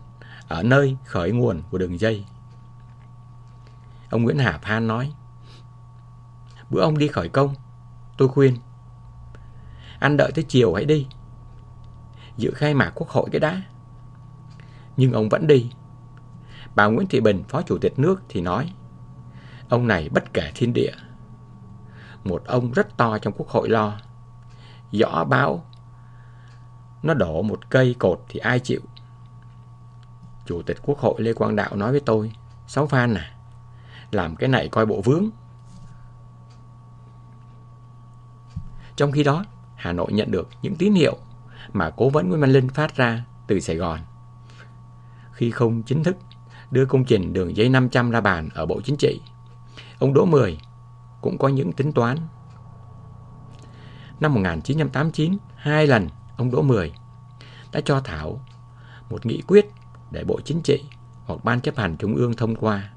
ở 0.48 0.62
nơi 0.62 0.96
khởi 1.04 1.32
nguồn 1.32 1.62
của 1.70 1.78
đường 1.78 2.00
dây. 2.00 2.24
Ông 4.10 4.22
Nguyễn 4.22 4.38
Hà 4.38 4.58
Phan 4.62 4.86
nói, 4.86 5.12
bữa 6.70 6.80
ông 6.80 6.98
đi 6.98 7.08
khởi 7.08 7.28
công, 7.28 7.54
tôi 8.18 8.28
khuyên, 8.28 8.56
anh 9.98 10.16
đợi 10.16 10.32
tới 10.34 10.44
chiều 10.48 10.74
hãy 10.74 10.84
đi, 10.84 11.06
dự 12.36 12.50
khai 12.54 12.74
mạc 12.74 12.92
quốc 12.94 13.08
hội 13.08 13.28
cái 13.32 13.40
đã. 13.40 13.62
Nhưng 14.96 15.12
ông 15.12 15.28
vẫn 15.28 15.46
đi. 15.46 15.70
Bà 16.74 16.86
Nguyễn 16.86 17.08
Thị 17.08 17.20
Bình, 17.20 17.44
Phó 17.48 17.62
Chủ 17.62 17.78
tịch 17.78 17.98
nước 17.98 18.22
thì 18.28 18.40
nói, 18.40 18.72
ông 19.68 19.88
này 19.88 20.08
bất 20.08 20.32
kể 20.32 20.52
thiên 20.54 20.72
địa. 20.72 20.92
Một 22.24 22.42
ông 22.46 22.72
rất 22.72 22.96
to 22.96 23.18
trong 23.18 23.34
quốc 23.36 23.48
hội 23.48 23.68
lo, 23.68 23.96
giỏ 24.92 25.24
báo 25.24 25.64
nó 27.02 27.14
đổ 27.14 27.42
một 27.42 27.70
cây 27.70 27.94
cột 27.98 28.24
thì 28.28 28.40
ai 28.40 28.60
chịu? 28.60 28.80
Chủ 30.46 30.62
tịch 30.62 30.78
Quốc 30.82 30.98
hội 30.98 31.14
Lê 31.18 31.32
Quang 31.32 31.56
Đạo 31.56 31.76
nói 31.76 31.90
với 31.90 32.00
tôi 32.00 32.32
Sáu 32.66 32.86
Phan 32.86 33.14
à 33.14 33.34
Làm 34.10 34.36
cái 34.36 34.48
này 34.48 34.68
coi 34.68 34.86
bộ 34.86 35.00
vướng. 35.04 35.30
Trong 38.96 39.12
khi 39.12 39.22
đó 39.24 39.44
Hà 39.76 39.92
Nội 39.92 40.12
nhận 40.12 40.30
được 40.30 40.48
những 40.62 40.76
tín 40.76 40.94
hiệu 40.94 41.16
Mà 41.72 41.90
cố 41.96 42.08
vấn 42.08 42.28
Nguyễn 42.28 42.40
Văn 42.40 42.50
Linh 42.50 42.68
phát 42.68 42.96
ra 42.96 43.24
từ 43.46 43.60
Sài 43.60 43.76
Gòn. 43.76 44.00
Khi 45.32 45.50
không 45.50 45.82
chính 45.82 46.04
thức 46.04 46.16
đưa 46.72 46.84
công 46.86 47.04
trình 47.04 47.32
đường 47.32 47.56
dây 47.56 47.68
500 47.68 48.10
ra 48.10 48.20
bàn 48.20 48.48
ở 48.54 48.66
Bộ 48.66 48.80
Chính 48.84 48.96
trị 48.96 49.20
Ông 49.98 50.14
Đỗ 50.14 50.24
Mười 50.24 50.58
cũng 51.20 51.38
có 51.38 51.48
những 51.48 51.72
tính 51.72 51.92
toán 51.92 52.16
Năm 54.20 54.34
1989 54.34 55.36
Hai 55.56 55.86
lần 55.86 56.08
ông 56.36 56.50
Đỗ 56.50 56.62
Mười 56.62 56.92
đã 57.72 57.80
cho 57.84 58.00
Thảo 58.00 58.44
một 59.10 59.26
nghị 59.26 59.42
quyết 59.46 59.70
để 60.10 60.24
Bộ 60.24 60.40
Chính 60.44 60.62
trị 60.62 60.84
hoặc 61.24 61.44
Ban 61.44 61.60
chấp 61.60 61.76
hành 61.76 61.96
Trung 61.96 62.14
ương 62.14 62.36
thông 62.36 62.56
qua 62.56 62.90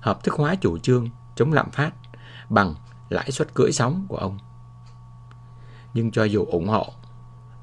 hợp 0.00 0.24
thức 0.24 0.34
hóa 0.34 0.54
chủ 0.54 0.78
trương 0.78 1.08
chống 1.36 1.52
lạm 1.52 1.70
phát 1.70 1.90
bằng 2.48 2.74
lãi 3.08 3.30
suất 3.30 3.54
cưỡi 3.54 3.72
sóng 3.72 4.06
của 4.08 4.16
ông. 4.16 4.38
Nhưng 5.94 6.10
cho 6.10 6.24
dù 6.24 6.44
ủng 6.44 6.68
hộ, 6.68 6.86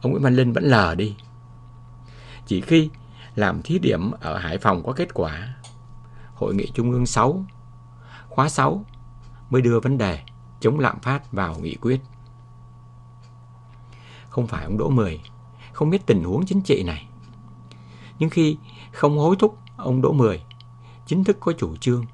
ông 0.02 0.12
Nguyễn 0.12 0.24
Văn 0.24 0.36
Linh 0.36 0.54
vẫn 0.54 0.64
lờ 0.64 0.96
đi. 0.96 1.16
Chỉ 2.46 2.62
khi 2.62 2.90
làm 3.36 3.62
thí 3.62 3.80
điểm 3.80 4.12
ở 4.12 4.38
Hải 4.38 4.58
Phòng 4.58 4.84
có 4.86 4.94
kết 4.94 5.14
quả, 5.14 5.56
Hội 6.36 6.56
nghị 6.56 6.72
Trung 6.74 6.92
ương 6.92 7.06
6, 7.06 7.46
khóa 8.30 8.50
6 8.50 8.86
mới 9.50 9.62
đưa 9.62 9.80
vấn 9.80 9.98
đề 9.98 10.20
chống 10.60 10.80
lạm 10.80 11.00
phát 11.00 11.32
vào 11.32 11.56
nghị 11.60 11.76
quyết. 11.76 12.02
Không 14.30 14.48
phải 14.48 14.66
ông 14.66 14.78
Đỗ 14.78 14.90
Mười 14.90 15.22
không 15.74 15.90
biết 15.90 16.06
tình 16.06 16.24
huống 16.24 16.46
chính 16.46 16.62
trị 16.62 16.84
này. 16.84 17.08
Nhưng 18.20 18.30
khi 18.30 18.58
không 18.92 19.18
hối 19.18 19.36
thúc 19.40 19.58
ông 19.78 20.02
Đỗ 20.02 20.14
Mười 20.14 20.44
chính 21.06 21.24
thức 21.24 21.38
có 21.40 21.54
chủ 21.58 21.76
trương, 21.76 22.06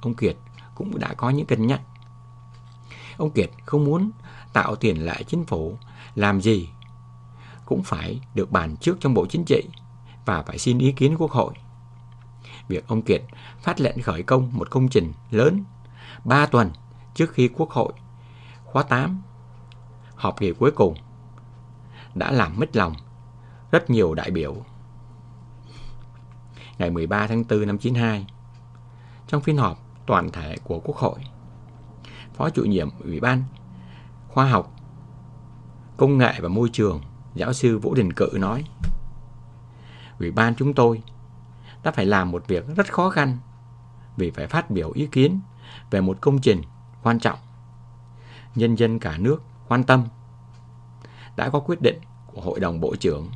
ông 0.00 0.14
Kiệt 0.14 0.36
cũng 0.74 0.98
đã 0.98 1.14
có 1.14 1.30
những 1.30 1.46
cân 1.46 1.66
nhắc. 1.66 1.80
Ông 3.16 3.30
Kiệt 3.30 3.50
không 3.66 3.84
muốn 3.84 4.10
tạo 4.52 4.76
tiền 4.76 5.06
lệ 5.06 5.22
chính 5.26 5.44
phủ 5.44 5.78
làm 6.14 6.40
gì 6.40 6.68
cũng 7.64 7.82
phải 7.82 8.20
được 8.34 8.50
bàn 8.50 8.76
trước 8.76 8.96
trong 9.00 9.14
Bộ 9.14 9.26
Chính 9.26 9.44
trị 9.44 9.62
và 10.26 10.42
phải 10.42 10.58
xin 10.58 10.78
ý 10.78 10.92
kiến 10.92 11.16
Quốc 11.18 11.30
hội. 11.30 11.54
Việc 12.68 12.88
ông 12.88 13.02
Kiệt 13.02 13.22
phát 13.60 13.80
lệnh 13.80 14.02
khởi 14.02 14.22
công 14.22 14.50
một 14.52 14.70
công 14.70 14.88
trình 14.88 15.12
lớn 15.30 15.64
3 16.24 16.46
tuần 16.46 16.70
trước 17.14 17.32
khi 17.32 17.48
Quốc 17.48 17.70
hội 17.70 17.92
khóa 18.64 18.82
8 18.82 19.22
họp 20.14 20.38
kỳ 20.40 20.52
cuối 20.52 20.70
cùng 20.70 20.94
đã 22.14 22.32
làm 22.32 22.58
mất 22.58 22.76
lòng 22.76 22.94
rất 23.70 23.90
nhiều 23.90 24.14
đại 24.14 24.30
biểu. 24.30 24.56
Ngày 26.78 26.90
13 26.90 27.26
tháng 27.26 27.44
4 27.48 27.66
năm 27.66 27.78
92, 27.78 28.26
trong 29.26 29.42
phiên 29.42 29.56
họp 29.56 29.78
toàn 30.06 30.30
thể 30.30 30.56
của 30.64 30.80
Quốc 30.80 30.96
hội, 30.96 31.18
Phó 32.34 32.50
chủ 32.50 32.64
nhiệm 32.64 32.88
Ủy 33.04 33.20
ban 33.20 33.42
Khoa 34.28 34.46
học, 34.46 34.72
Công 35.96 36.18
nghệ 36.18 36.32
và 36.40 36.48
Môi 36.48 36.68
trường, 36.72 37.00
giáo 37.34 37.52
sư 37.52 37.78
Vũ 37.78 37.94
Đình 37.94 38.12
Cự 38.12 38.28
nói, 38.32 38.64
Ủy 40.18 40.30
ban 40.30 40.54
chúng 40.54 40.74
tôi 40.74 41.02
đã 41.82 41.90
phải 41.90 42.06
làm 42.06 42.30
một 42.30 42.44
việc 42.48 42.64
rất 42.76 42.92
khó 42.92 43.10
khăn 43.10 43.38
vì 44.16 44.30
phải 44.30 44.46
phát 44.46 44.70
biểu 44.70 44.92
ý 44.92 45.06
kiến 45.06 45.40
về 45.90 46.00
một 46.00 46.18
công 46.20 46.40
trình 46.40 46.62
quan 47.02 47.18
trọng. 47.18 47.38
Nhân 48.54 48.74
dân 48.74 48.98
cả 48.98 49.18
nước 49.18 49.42
quan 49.68 49.84
tâm 49.84 50.04
đã 51.36 51.50
có 51.50 51.60
quyết 51.60 51.82
định 51.82 51.98
của 52.26 52.40
Hội 52.40 52.60
đồng 52.60 52.80
Bộ 52.80 52.96
trưởng 52.96 53.30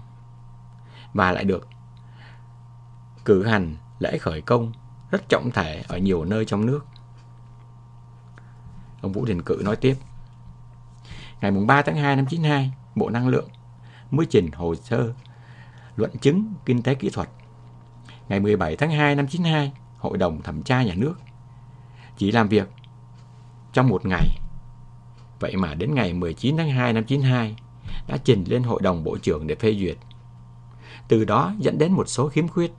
và 1.14 1.32
lại 1.32 1.44
được 1.44 1.68
cử 3.24 3.46
hành 3.46 3.76
lễ 3.98 4.18
khởi 4.18 4.40
công 4.40 4.72
rất 5.10 5.28
trọng 5.28 5.50
thể 5.50 5.84
ở 5.88 5.98
nhiều 5.98 6.24
nơi 6.24 6.44
trong 6.44 6.66
nước. 6.66 6.86
Ông 9.02 9.12
Vũ 9.12 9.24
Đình 9.24 9.42
Cự 9.42 9.62
nói 9.64 9.76
tiếp. 9.76 9.96
Ngày 11.40 11.50
3 11.50 11.82
tháng 11.82 11.96
2 11.96 12.16
năm 12.16 12.26
92, 12.26 12.72
Bộ 12.94 13.10
Năng 13.10 13.28
lượng 13.28 13.48
mới 14.10 14.26
trình 14.30 14.50
hồ 14.52 14.74
sơ 14.74 15.12
luận 16.00 16.18
chứng 16.20 16.54
kinh 16.66 16.82
tế 16.82 16.94
kỹ 16.94 17.10
thuật. 17.10 17.28
Ngày 18.28 18.40
17 18.40 18.76
tháng 18.76 18.90
2 18.90 19.14
năm 19.14 19.26
92, 19.28 19.72
Hội 19.98 20.18
đồng 20.18 20.42
Thẩm 20.42 20.62
tra 20.62 20.82
Nhà 20.82 20.94
nước 20.94 21.14
chỉ 22.16 22.32
làm 22.32 22.48
việc 22.48 22.68
trong 23.72 23.88
một 23.88 24.06
ngày. 24.06 24.28
Vậy 25.40 25.56
mà 25.56 25.74
đến 25.74 25.94
ngày 25.94 26.12
19 26.12 26.56
tháng 26.56 26.70
2 26.70 26.92
năm 26.92 27.04
92 27.04 27.56
đã 28.08 28.16
trình 28.24 28.44
lên 28.48 28.62
Hội 28.62 28.80
đồng 28.82 29.04
Bộ 29.04 29.18
trưởng 29.18 29.46
để 29.46 29.54
phê 29.54 29.74
duyệt. 29.74 29.96
Từ 31.08 31.24
đó 31.24 31.52
dẫn 31.58 31.78
đến 31.78 31.92
một 31.92 32.08
số 32.08 32.28
khiếm 32.28 32.48
khuyết. 32.48 32.72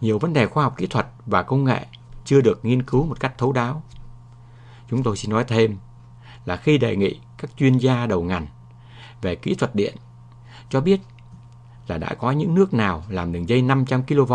Nhiều 0.00 0.18
vấn 0.18 0.32
đề 0.32 0.46
khoa 0.46 0.64
học 0.64 0.74
kỹ 0.76 0.86
thuật 0.86 1.06
và 1.26 1.42
công 1.42 1.64
nghệ 1.64 1.86
chưa 2.24 2.40
được 2.40 2.64
nghiên 2.64 2.82
cứu 2.82 3.06
một 3.06 3.20
cách 3.20 3.38
thấu 3.38 3.52
đáo. 3.52 3.82
Chúng 4.90 5.02
tôi 5.02 5.16
xin 5.16 5.30
nói 5.30 5.44
thêm 5.48 5.76
là 6.44 6.56
khi 6.56 6.78
đề 6.78 6.96
nghị 6.96 7.20
các 7.38 7.50
chuyên 7.56 7.78
gia 7.78 8.06
đầu 8.06 8.22
ngành 8.22 8.46
về 9.22 9.34
kỹ 9.34 9.54
thuật 9.54 9.74
điện 9.74 9.94
cho 10.70 10.80
biết 10.80 11.00
là 11.86 11.98
đã 11.98 12.14
có 12.14 12.30
những 12.30 12.54
nước 12.54 12.74
nào 12.74 13.04
làm 13.08 13.32
đường 13.32 13.48
dây 13.48 13.62
500 13.62 14.02
kV 14.02 14.32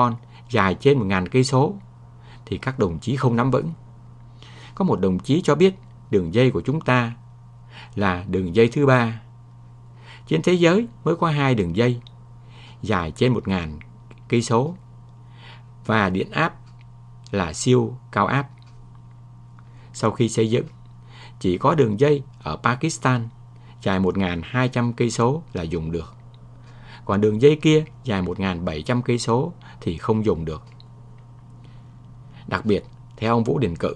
dài 0.49 0.75
trên 0.79 0.99
1.000 0.99 1.27
cây 1.31 1.43
số 1.43 1.73
thì 2.45 2.57
các 2.57 2.79
đồng 2.79 2.99
chí 2.99 3.15
không 3.15 3.35
nắm 3.35 3.51
vững. 3.51 3.71
Có 4.75 4.85
một 4.85 4.99
đồng 4.99 5.19
chí 5.19 5.41
cho 5.41 5.55
biết 5.55 5.75
đường 6.11 6.33
dây 6.33 6.51
của 6.51 6.61
chúng 6.61 6.81
ta 6.81 7.13
là 7.95 8.25
đường 8.27 8.55
dây 8.55 8.69
thứ 8.73 8.85
ba. 8.85 9.21
Trên 10.27 10.41
thế 10.41 10.53
giới 10.53 10.87
mới 11.03 11.15
có 11.15 11.29
hai 11.29 11.55
đường 11.55 11.75
dây 11.75 12.01
dài 12.81 13.11
trên 13.11 13.33
1.000 13.33 13.77
cây 14.27 14.41
số 14.41 14.75
và 15.85 16.09
điện 16.09 16.31
áp 16.31 16.53
là 17.31 17.53
siêu 17.53 17.97
cao 18.11 18.27
áp. 18.27 18.49
Sau 19.93 20.11
khi 20.11 20.29
xây 20.29 20.49
dựng, 20.49 20.65
chỉ 21.39 21.57
có 21.57 21.75
đường 21.75 21.99
dây 21.99 22.23
ở 22.43 22.55
Pakistan 22.55 23.29
dài 23.81 23.99
1.200 23.99 24.93
cây 24.93 25.11
số 25.11 25.43
là 25.53 25.63
dùng 25.63 25.91
được. 25.91 26.18
Còn 27.09 27.21
đường 27.21 27.41
dây 27.41 27.55
kia 27.55 27.83
dài 28.03 28.21
1.700 28.21 29.01
cây 29.01 29.19
số 29.19 29.53
thì 29.81 29.97
không 29.97 30.25
dùng 30.25 30.45
được. 30.45 30.63
Đặc 32.47 32.65
biệt, 32.65 32.85
theo 33.17 33.33
ông 33.33 33.43
Vũ 33.43 33.59
Đình 33.59 33.75
Cự, 33.75 33.95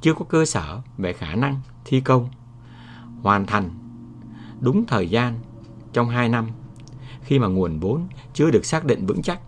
chưa 0.00 0.14
có 0.14 0.24
cơ 0.24 0.44
sở 0.44 0.80
về 0.98 1.12
khả 1.12 1.34
năng 1.34 1.60
thi 1.84 2.00
công 2.00 2.28
hoàn 3.22 3.46
thành 3.46 3.70
đúng 4.60 4.86
thời 4.86 5.10
gian 5.10 5.38
trong 5.92 6.08
2 6.08 6.28
năm 6.28 6.50
khi 7.22 7.38
mà 7.38 7.46
nguồn 7.46 7.80
vốn 7.80 8.08
chưa 8.34 8.50
được 8.50 8.64
xác 8.64 8.84
định 8.84 9.06
vững 9.06 9.22
chắc. 9.22 9.40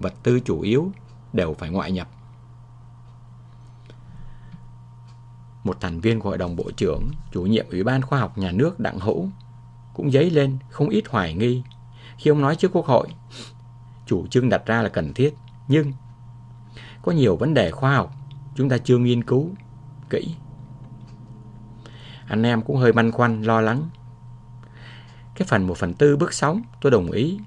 Vật 0.00 0.14
tư 0.22 0.40
chủ 0.40 0.60
yếu 0.60 0.92
đều 1.32 1.54
phải 1.54 1.70
ngoại 1.70 1.92
nhập. 1.92 2.08
Một 5.64 5.80
thành 5.80 6.00
viên 6.00 6.20
của 6.20 6.28
Hội 6.28 6.38
đồng 6.38 6.56
Bộ 6.56 6.70
trưởng, 6.76 7.10
chủ 7.32 7.42
nhiệm 7.42 7.66
Ủy 7.70 7.84
ban 7.84 8.02
Khoa 8.02 8.20
học 8.20 8.38
Nhà 8.38 8.52
nước 8.52 8.80
Đặng 8.80 8.98
Hữu 8.98 9.30
cũng 9.94 10.10
dấy 10.10 10.30
lên 10.30 10.58
không 10.70 10.88
ít 10.88 11.04
hoài 11.08 11.34
nghi 11.34 11.62
khi 12.18 12.30
ông 12.30 12.40
nói 12.40 12.56
trước 12.56 12.72
Quốc 12.72 12.86
hội 12.86 13.08
chủ 14.06 14.26
trương 14.26 14.48
đặt 14.48 14.66
ra 14.66 14.82
là 14.82 14.88
cần 14.88 15.14
thiết, 15.14 15.34
nhưng 15.68 15.92
có 17.02 17.12
nhiều 17.12 17.36
vấn 17.36 17.54
đề 17.54 17.70
khoa 17.70 17.96
học 17.96 18.12
chúng 18.54 18.68
ta 18.68 18.78
chưa 18.78 18.98
nghiên 18.98 19.24
cứu 19.24 19.50
kỹ. 20.10 20.34
Anh 22.28 22.42
em 22.42 22.62
cũng 22.62 22.76
hơi 22.76 22.92
băn 22.92 23.12
khoăn, 23.12 23.42
lo 23.42 23.60
lắng 23.60 23.88
cái 25.34 25.46
phần 25.48 25.66
một 25.66 25.78
phần 25.78 25.94
tư 25.94 26.16
bước 26.16 26.32
sóng 26.32 26.62
tôi 26.80 26.92
đồng 26.92 27.10
ý 27.10 27.38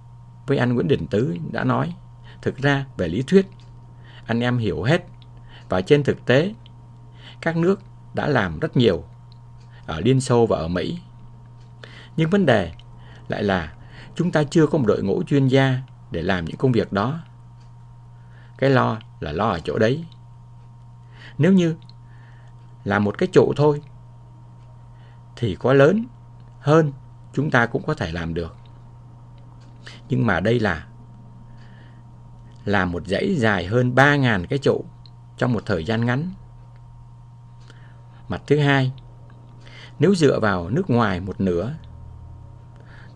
với 0.47 0.57
anh 0.57 0.73
Nguyễn 0.73 0.87
Đình 0.87 1.07
Tứ 1.07 1.37
đã 1.51 1.63
nói. 1.63 1.93
Thực 2.41 2.57
ra 2.57 2.85
về 2.97 3.07
lý 3.07 3.21
thuyết, 3.21 3.47
anh 4.25 4.39
em 4.39 4.57
hiểu 4.57 4.83
hết. 4.83 5.05
Và 5.69 5.81
trên 5.81 6.03
thực 6.03 6.25
tế, 6.25 6.53
các 7.41 7.57
nước 7.57 7.81
đã 8.13 8.27
làm 8.27 8.59
rất 8.59 8.77
nhiều 8.77 9.03
ở 9.85 9.99
Liên 9.99 10.21
Xô 10.21 10.45
và 10.45 10.57
ở 10.57 10.67
Mỹ. 10.67 10.99
Nhưng 12.17 12.29
vấn 12.29 12.45
đề 12.45 12.71
lại 13.27 13.43
là 13.43 13.73
chúng 14.15 14.31
ta 14.31 14.43
chưa 14.43 14.67
có 14.67 14.77
một 14.77 14.85
đội 14.87 15.03
ngũ 15.03 15.23
chuyên 15.23 15.47
gia 15.47 15.77
để 16.11 16.21
làm 16.21 16.45
những 16.45 16.57
công 16.57 16.71
việc 16.71 16.93
đó. 16.93 17.19
Cái 18.57 18.69
lo 18.69 18.99
là 19.19 19.31
lo 19.31 19.49
ở 19.49 19.59
chỗ 19.59 19.79
đấy. 19.79 20.05
Nếu 21.37 21.53
như 21.53 21.75
là 22.83 22.99
một 22.99 23.17
cái 23.17 23.27
trụ 23.31 23.53
thôi 23.55 23.81
thì 25.35 25.55
có 25.59 25.73
lớn 25.73 26.05
hơn 26.59 26.93
chúng 27.33 27.51
ta 27.51 27.65
cũng 27.65 27.83
có 27.83 27.93
thể 27.93 28.11
làm 28.11 28.33
được. 28.33 28.55
Nhưng 30.09 30.25
mà 30.25 30.39
đây 30.39 30.59
là 30.59 30.85
là 32.65 32.85
một 32.85 33.07
dãy 33.07 33.35
dài 33.37 33.65
hơn 33.65 33.95
3.000 33.95 34.45
cái 34.45 34.59
trụ 34.59 34.85
trong 35.37 35.53
một 35.53 35.63
thời 35.65 35.85
gian 35.85 36.05
ngắn. 36.05 36.33
Mặt 38.27 38.41
thứ 38.47 38.59
hai, 38.59 38.91
nếu 39.99 40.15
dựa 40.15 40.39
vào 40.39 40.69
nước 40.69 40.89
ngoài 40.89 41.19
một 41.19 41.41
nửa, 41.41 41.73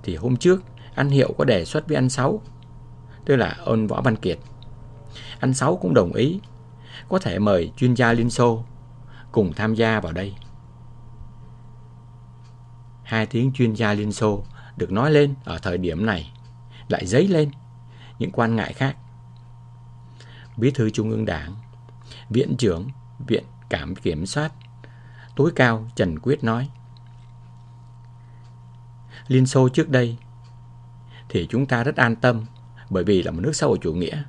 thì 0.07 0.15
hôm 0.15 0.37
trước 0.37 0.63
anh 0.95 1.09
Hiệu 1.09 1.33
có 1.37 1.45
đề 1.45 1.65
xuất 1.65 1.87
với 1.87 1.95
anh 1.95 2.09
Sáu, 2.09 2.41
tức 3.25 3.35
là 3.35 3.57
ông 3.65 3.87
Võ 3.87 4.01
Văn 4.01 4.15
Kiệt. 4.15 4.39
Anh 5.39 5.53
Sáu 5.53 5.77
cũng 5.77 5.93
đồng 5.93 6.13
ý, 6.13 6.39
có 7.09 7.19
thể 7.19 7.39
mời 7.39 7.71
chuyên 7.77 7.93
gia 7.93 8.13
Liên 8.13 8.29
Xô 8.29 8.63
cùng 9.31 9.53
tham 9.53 9.75
gia 9.75 9.99
vào 9.99 10.13
đây. 10.13 10.35
Hai 13.03 13.25
tiếng 13.25 13.51
chuyên 13.53 13.73
gia 13.73 13.93
Liên 13.93 14.11
Xô 14.11 14.43
được 14.77 14.91
nói 14.91 15.11
lên 15.11 15.35
ở 15.43 15.59
thời 15.59 15.77
điểm 15.77 16.05
này 16.05 16.33
lại 16.87 17.05
dấy 17.05 17.27
lên 17.27 17.51
những 18.19 18.31
quan 18.31 18.55
ngại 18.55 18.73
khác. 18.73 18.95
Bí 20.57 20.71
thư 20.71 20.89
Trung 20.89 21.09
ương 21.09 21.25
Đảng, 21.25 21.55
Viện 22.29 22.55
trưởng 22.57 22.87
Viện 23.27 23.43
Cảm 23.69 23.95
Kiểm 23.95 24.25
soát 24.25 24.51
tối 25.35 25.51
cao 25.55 25.87
Trần 25.95 26.19
Quyết 26.19 26.43
nói 26.43 26.69
Liên 29.27 29.45
Xô 29.45 29.69
trước 29.69 29.89
đây 29.89 30.17
thì 31.29 31.47
chúng 31.49 31.65
ta 31.65 31.83
rất 31.83 31.95
an 31.95 32.15
tâm, 32.15 32.45
bởi 32.89 33.03
vì 33.03 33.23
là 33.23 33.31
một 33.31 33.39
nước 33.41 33.55
xã 33.55 33.67
hội 33.67 33.77
chủ 33.81 33.93
nghĩa. 33.93 34.23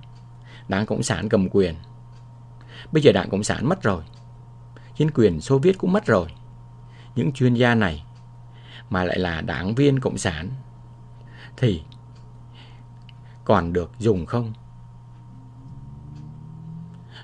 Đảng 0.68 0.86
Cộng 0.86 1.02
sản 1.02 1.28
cầm 1.28 1.48
quyền. 1.48 1.74
Bây 2.92 3.02
giờ 3.02 3.12
Đảng 3.12 3.30
Cộng 3.30 3.44
sản 3.44 3.68
mất 3.68 3.82
rồi. 3.82 4.02
Chính 4.96 5.10
quyền 5.10 5.40
Xô 5.40 5.58
Viết 5.58 5.78
cũng 5.78 5.92
mất 5.92 6.06
rồi. 6.06 6.28
Những 7.16 7.32
chuyên 7.32 7.54
gia 7.54 7.74
này 7.74 8.04
mà 8.90 9.04
lại 9.04 9.18
là 9.18 9.40
đảng 9.40 9.74
viên 9.74 10.00
Cộng 10.00 10.18
sản 10.18 10.50
thì 11.56 11.82
còn 13.44 13.72
được 13.72 13.92
dùng 13.98 14.26
không? 14.26 14.52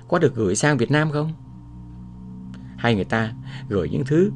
Có 0.07 0.19
được 0.19 0.35
gửi 0.35 0.55
sang 0.55 0.77
Việt 0.77 0.91
Nam 0.91 1.11
không? 1.11 1.33
Hay 2.77 2.95
người 2.95 3.05
ta 3.05 3.33
gửi 3.69 3.89
những 3.89 4.03
thứ 4.05 4.31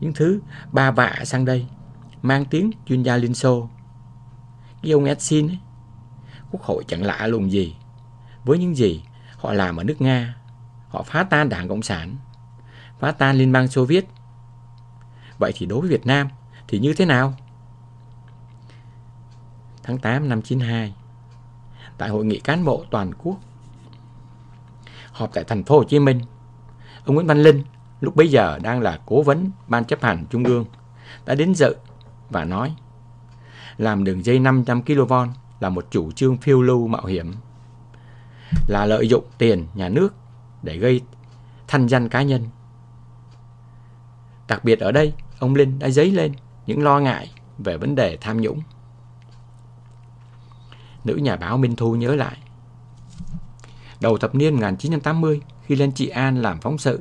những 0.00 0.12
thứ 0.14 0.40
ba 0.72 0.90
vạ 0.90 1.14
sang 1.24 1.44
đây 1.44 1.66
mang 2.24 2.44
tiếng 2.44 2.70
chuyên 2.86 3.02
gia 3.02 3.16
Liên 3.16 3.34
Xô. 3.34 3.68
Cái 4.82 4.92
ông 4.92 5.04
Edsin 5.04 5.48
ấy, 5.48 5.58
quốc 6.50 6.62
hội 6.62 6.84
chẳng 6.88 7.02
lạ 7.02 7.26
lùng 7.26 7.52
gì 7.52 7.76
với 8.44 8.58
những 8.58 8.76
gì 8.76 9.02
họ 9.36 9.52
làm 9.52 9.76
ở 9.76 9.84
nước 9.84 10.00
Nga. 10.00 10.36
Họ 10.88 11.02
phá 11.02 11.22
tan 11.22 11.48
Đảng 11.48 11.68
Cộng 11.68 11.82
sản, 11.82 12.16
phá 12.98 13.12
tan 13.12 13.36
Liên 13.36 13.52
bang 13.52 13.68
Xô 13.68 13.84
Viết. 13.84 14.06
Vậy 15.38 15.52
thì 15.54 15.66
đối 15.66 15.80
với 15.80 15.90
Việt 15.90 16.06
Nam 16.06 16.28
thì 16.68 16.78
như 16.78 16.94
thế 16.94 17.04
nào? 17.04 17.34
Tháng 19.82 19.98
8 19.98 20.28
năm 20.28 20.42
92, 20.42 20.94
tại 21.98 22.08
hội 22.08 22.24
nghị 22.24 22.40
cán 22.40 22.64
bộ 22.64 22.84
toàn 22.90 23.14
quốc 23.14 23.36
họp 25.12 25.30
tại 25.34 25.44
thành 25.44 25.64
phố 25.64 25.78
Hồ 25.78 25.84
Chí 25.84 25.98
Minh, 25.98 26.20
ông 27.04 27.14
Nguyễn 27.14 27.26
Văn 27.26 27.42
Linh 27.42 27.64
lúc 28.00 28.16
bấy 28.16 28.28
giờ 28.28 28.58
đang 28.62 28.80
là 28.80 28.98
cố 29.06 29.22
vấn 29.22 29.50
ban 29.68 29.84
chấp 29.84 30.02
hành 30.02 30.24
trung 30.30 30.44
ương 30.44 30.64
đã 31.24 31.34
đến 31.34 31.54
dự 31.54 31.74
và 32.34 32.44
nói 32.44 32.74
làm 33.76 34.04
đường 34.04 34.24
dây 34.24 34.38
500 34.38 34.82
kV 34.82 35.12
là 35.60 35.68
một 35.68 35.86
chủ 35.90 36.12
trương 36.12 36.36
phiêu 36.36 36.62
lưu 36.62 36.86
mạo 36.86 37.06
hiểm 37.06 37.34
là 38.68 38.86
lợi 38.86 39.08
dụng 39.08 39.24
tiền 39.38 39.66
nhà 39.74 39.88
nước 39.88 40.14
để 40.62 40.76
gây 40.76 41.00
thanh 41.68 41.86
danh 41.86 42.08
cá 42.08 42.22
nhân. 42.22 42.48
Đặc 44.48 44.64
biệt 44.64 44.80
ở 44.80 44.92
đây, 44.92 45.12
ông 45.38 45.54
Linh 45.54 45.78
đã 45.78 45.90
dấy 45.90 46.10
lên 46.10 46.32
những 46.66 46.82
lo 46.82 47.00
ngại 47.00 47.30
về 47.58 47.76
vấn 47.76 47.94
đề 47.94 48.18
tham 48.20 48.40
nhũng. 48.40 48.60
Nữ 51.04 51.16
nhà 51.16 51.36
báo 51.36 51.58
Minh 51.58 51.76
Thu 51.76 51.94
nhớ 51.94 52.14
lại. 52.14 52.36
Đầu 54.00 54.18
thập 54.18 54.34
niên 54.34 54.54
1980, 54.54 55.40
khi 55.66 55.76
lên 55.76 55.92
Trị 55.92 56.08
An 56.08 56.42
làm 56.42 56.60
phóng 56.60 56.78
sự, 56.78 57.00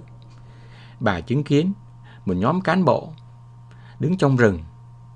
bà 0.99 1.21
chứng 1.21 1.43
kiến 1.43 1.73
một 2.25 2.33
nhóm 2.33 2.61
cán 2.61 2.85
bộ 2.85 3.13
đứng 3.99 4.17
trong 4.17 4.37
rừng 4.37 4.59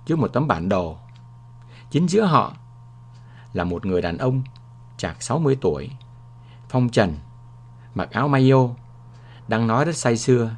trước 0.08 0.20
một 0.20 0.28
tấm 0.28 0.48
bản 0.48 0.70
đồ. 0.70 0.98
Chính 1.90 2.08
giữa 2.08 2.26
họ 2.26 2.54
là 3.54 3.64
một 3.64 3.86
người 3.86 4.02
đàn 4.02 4.18
ông 4.18 4.42
chạc 4.98 5.22
60 5.24 5.58
tuổi, 5.62 5.92
phong 6.70 6.90
trần, 6.90 7.18
mặc 7.96 8.12
áo 8.12 8.28
mayo, 8.28 8.70
đang 9.48 9.68
nói 9.68 9.86
rất 9.86 9.98
say 9.98 10.18
sưa. 10.18 10.52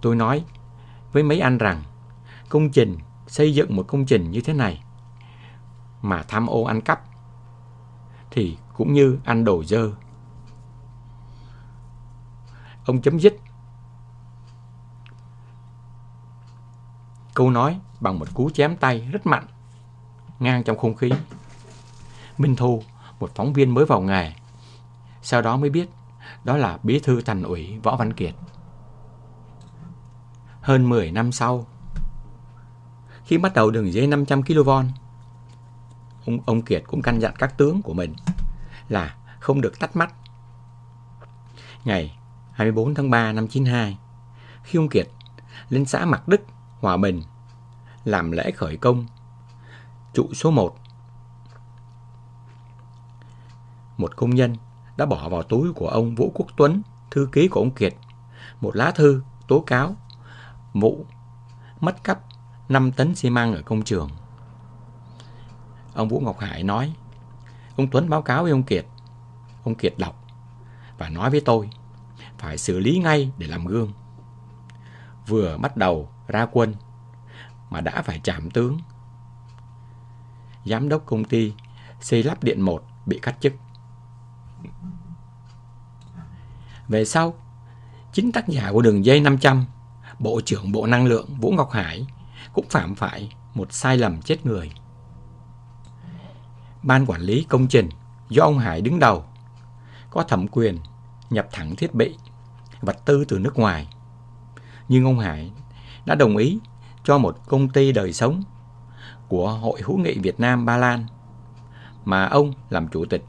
Tôi 0.00 0.16
nói 0.16 0.44
với 1.12 1.22
mấy 1.22 1.40
anh 1.40 1.58
rằng 1.58 1.82
công 2.48 2.70
trình 2.70 2.98
xây 3.26 3.54
dựng 3.54 3.76
một 3.76 3.84
công 3.88 4.06
trình 4.06 4.30
như 4.30 4.40
thế 4.40 4.52
này 4.52 4.82
mà 6.02 6.22
tham 6.28 6.46
ô 6.46 6.64
ăn 6.64 6.80
cắp 6.80 7.02
thì 8.30 8.56
cũng 8.76 8.92
như 8.92 9.18
ăn 9.24 9.44
đồ 9.44 9.64
dơ. 9.64 9.90
Ông 12.84 13.02
chấm 13.02 13.20
dứt 13.20 13.36
câu 17.40 17.50
nói 17.50 17.80
bằng 18.00 18.18
một 18.18 18.34
cú 18.34 18.50
chém 18.50 18.76
tay 18.76 19.08
rất 19.12 19.26
mạnh, 19.26 19.46
ngang 20.38 20.62
trong 20.64 20.78
không 20.78 20.94
khí. 20.94 21.10
Minh 22.38 22.56
Thu, 22.56 22.82
một 23.20 23.30
phóng 23.34 23.52
viên 23.52 23.74
mới 23.74 23.84
vào 23.84 24.00
nghề, 24.00 24.32
sau 25.22 25.42
đó 25.42 25.56
mới 25.56 25.70
biết 25.70 25.88
đó 26.44 26.56
là 26.56 26.78
bí 26.82 27.00
thư 27.00 27.22
thành 27.22 27.42
ủy 27.42 27.78
Võ 27.82 27.96
Văn 27.96 28.12
Kiệt. 28.12 28.34
Hơn 30.60 30.88
10 30.88 31.10
năm 31.10 31.32
sau, 31.32 31.66
khi 33.24 33.38
bắt 33.38 33.54
đầu 33.54 33.70
đường 33.70 33.92
dây 33.92 34.06
500 34.06 34.42
kV, 34.42 34.68
ông, 36.26 36.38
ông 36.46 36.62
Kiệt 36.62 36.82
cũng 36.86 37.02
căn 37.02 37.20
dặn 37.20 37.34
các 37.38 37.58
tướng 37.58 37.82
của 37.82 37.94
mình 37.94 38.14
là 38.88 39.16
không 39.40 39.60
được 39.60 39.78
tắt 39.78 39.96
mắt. 39.96 40.14
Ngày 41.84 42.18
24 42.52 42.94
tháng 42.94 43.10
3 43.10 43.32
năm 43.32 43.48
92, 43.48 43.98
khi 44.62 44.78
ông 44.78 44.88
Kiệt 44.88 45.08
lên 45.68 45.84
xã 45.84 46.04
Mạc 46.04 46.28
Đức, 46.28 46.40
Hòa 46.80 46.96
Bình 46.96 47.22
làm 48.04 48.30
lễ 48.30 48.50
khởi 48.50 48.76
công 48.76 49.06
trụ 50.12 50.28
số 50.34 50.50
1. 50.50 50.76
Một 53.96 54.16
công 54.16 54.30
nhân 54.30 54.56
đã 54.96 55.06
bỏ 55.06 55.28
vào 55.28 55.42
túi 55.42 55.72
của 55.72 55.88
ông 55.88 56.14
Vũ 56.14 56.32
Quốc 56.34 56.46
Tuấn, 56.56 56.82
thư 57.10 57.28
ký 57.32 57.48
của 57.48 57.60
ông 57.60 57.70
Kiệt, 57.70 57.94
một 58.60 58.76
lá 58.76 58.90
thư 58.90 59.22
tố 59.48 59.60
cáo 59.60 59.96
vụ 60.72 61.06
mất 61.80 62.04
cắp 62.04 62.20
5 62.68 62.92
tấn 62.92 63.14
xi 63.14 63.30
măng 63.30 63.54
ở 63.54 63.62
công 63.62 63.82
trường. 63.82 64.08
Ông 65.94 66.08
Vũ 66.08 66.20
Ngọc 66.20 66.38
Hải 66.38 66.62
nói, 66.62 66.94
ông 67.76 67.90
Tuấn 67.90 68.10
báo 68.10 68.22
cáo 68.22 68.42
với 68.42 68.52
ông 68.52 68.62
Kiệt. 68.62 68.86
Ông 69.64 69.74
Kiệt 69.74 69.94
đọc 69.98 70.24
và 70.98 71.08
nói 71.08 71.30
với 71.30 71.40
tôi, 71.40 71.70
phải 72.38 72.58
xử 72.58 72.78
lý 72.78 72.98
ngay 72.98 73.32
để 73.38 73.46
làm 73.46 73.66
gương. 73.66 73.92
Vừa 75.26 75.58
bắt 75.58 75.76
đầu 75.76 76.08
ra 76.28 76.46
quân 76.52 76.74
mà 77.70 77.80
đã 77.80 78.02
phải 78.02 78.20
chạm 78.24 78.50
tướng. 78.50 78.78
Giám 80.64 80.88
đốc 80.88 81.06
công 81.06 81.24
ty 81.24 81.52
xây 82.00 82.22
lắp 82.22 82.44
điện 82.44 82.60
1 82.60 82.82
bị 83.06 83.18
cắt 83.22 83.36
chức. 83.40 83.52
Về 86.88 87.04
sau, 87.04 87.34
chính 88.12 88.32
tác 88.32 88.48
giả 88.48 88.72
của 88.72 88.82
đường 88.82 89.04
dây 89.04 89.20
500, 89.20 89.64
Bộ 90.18 90.40
trưởng 90.44 90.72
Bộ 90.72 90.86
Năng 90.86 91.06
lượng 91.06 91.28
Vũ 91.40 91.50
Ngọc 91.50 91.70
Hải 91.70 92.06
cũng 92.52 92.66
phạm 92.70 92.94
phải 92.94 93.32
một 93.54 93.72
sai 93.72 93.98
lầm 93.98 94.22
chết 94.22 94.46
người. 94.46 94.72
Ban 96.82 97.06
quản 97.06 97.20
lý 97.20 97.46
công 97.48 97.68
trình 97.68 97.88
do 98.28 98.42
ông 98.44 98.58
Hải 98.58 98.80
đứng 98.80 98.98
đầu 98.98 99.24
có 100.10 100.22
thẩm 100.22 100.48
quyền 100.48 100.78
nhập 101.30 101.48
thẳng 101.52 101.76
thiết 101.76 101.94
bị, 101.94 102.16
vật 102.80 102.96
tư 103.04 103.24
từ 103.28 103.38
nước 103.38 103.58
ngoài. 103.58 103.88
Nhưng 104.88 105.04
ông 105.04 105.18
Hải 105.18 105.52
đã 106.04 106.14
đồng 106.14 106.36
ý 106.36 106.58
cho 107.04 107.18
một 107.18 107.36
công 107.46 107.68
ty 107.68 107.92
đời 107.92 108.12
sống 108.12 108.42
của 109.28 109.52
Hội 109.52 109.80
hữu 109.82 109.98
nghị 109.98 110.18
Việt 110.18 110.40
Nam 110.40 110.64
Ba 110.64 110.76
Lan 110.76 111.06
mà 112.04 112.24
ông 112.24 112.52
làm 112.70 112.88
chủ 112.88 113.04
tịch. 113.04 113.24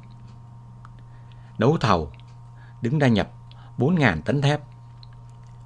Đấu 1.58 1.77
thầu, 1.80 2.11
đứng 2.82 3.00
ra 3.00 3.08
nhập 3.08 3.32
4.000 3.77 4.22
tấn 4.22 4.41
thép, 4.41 4.61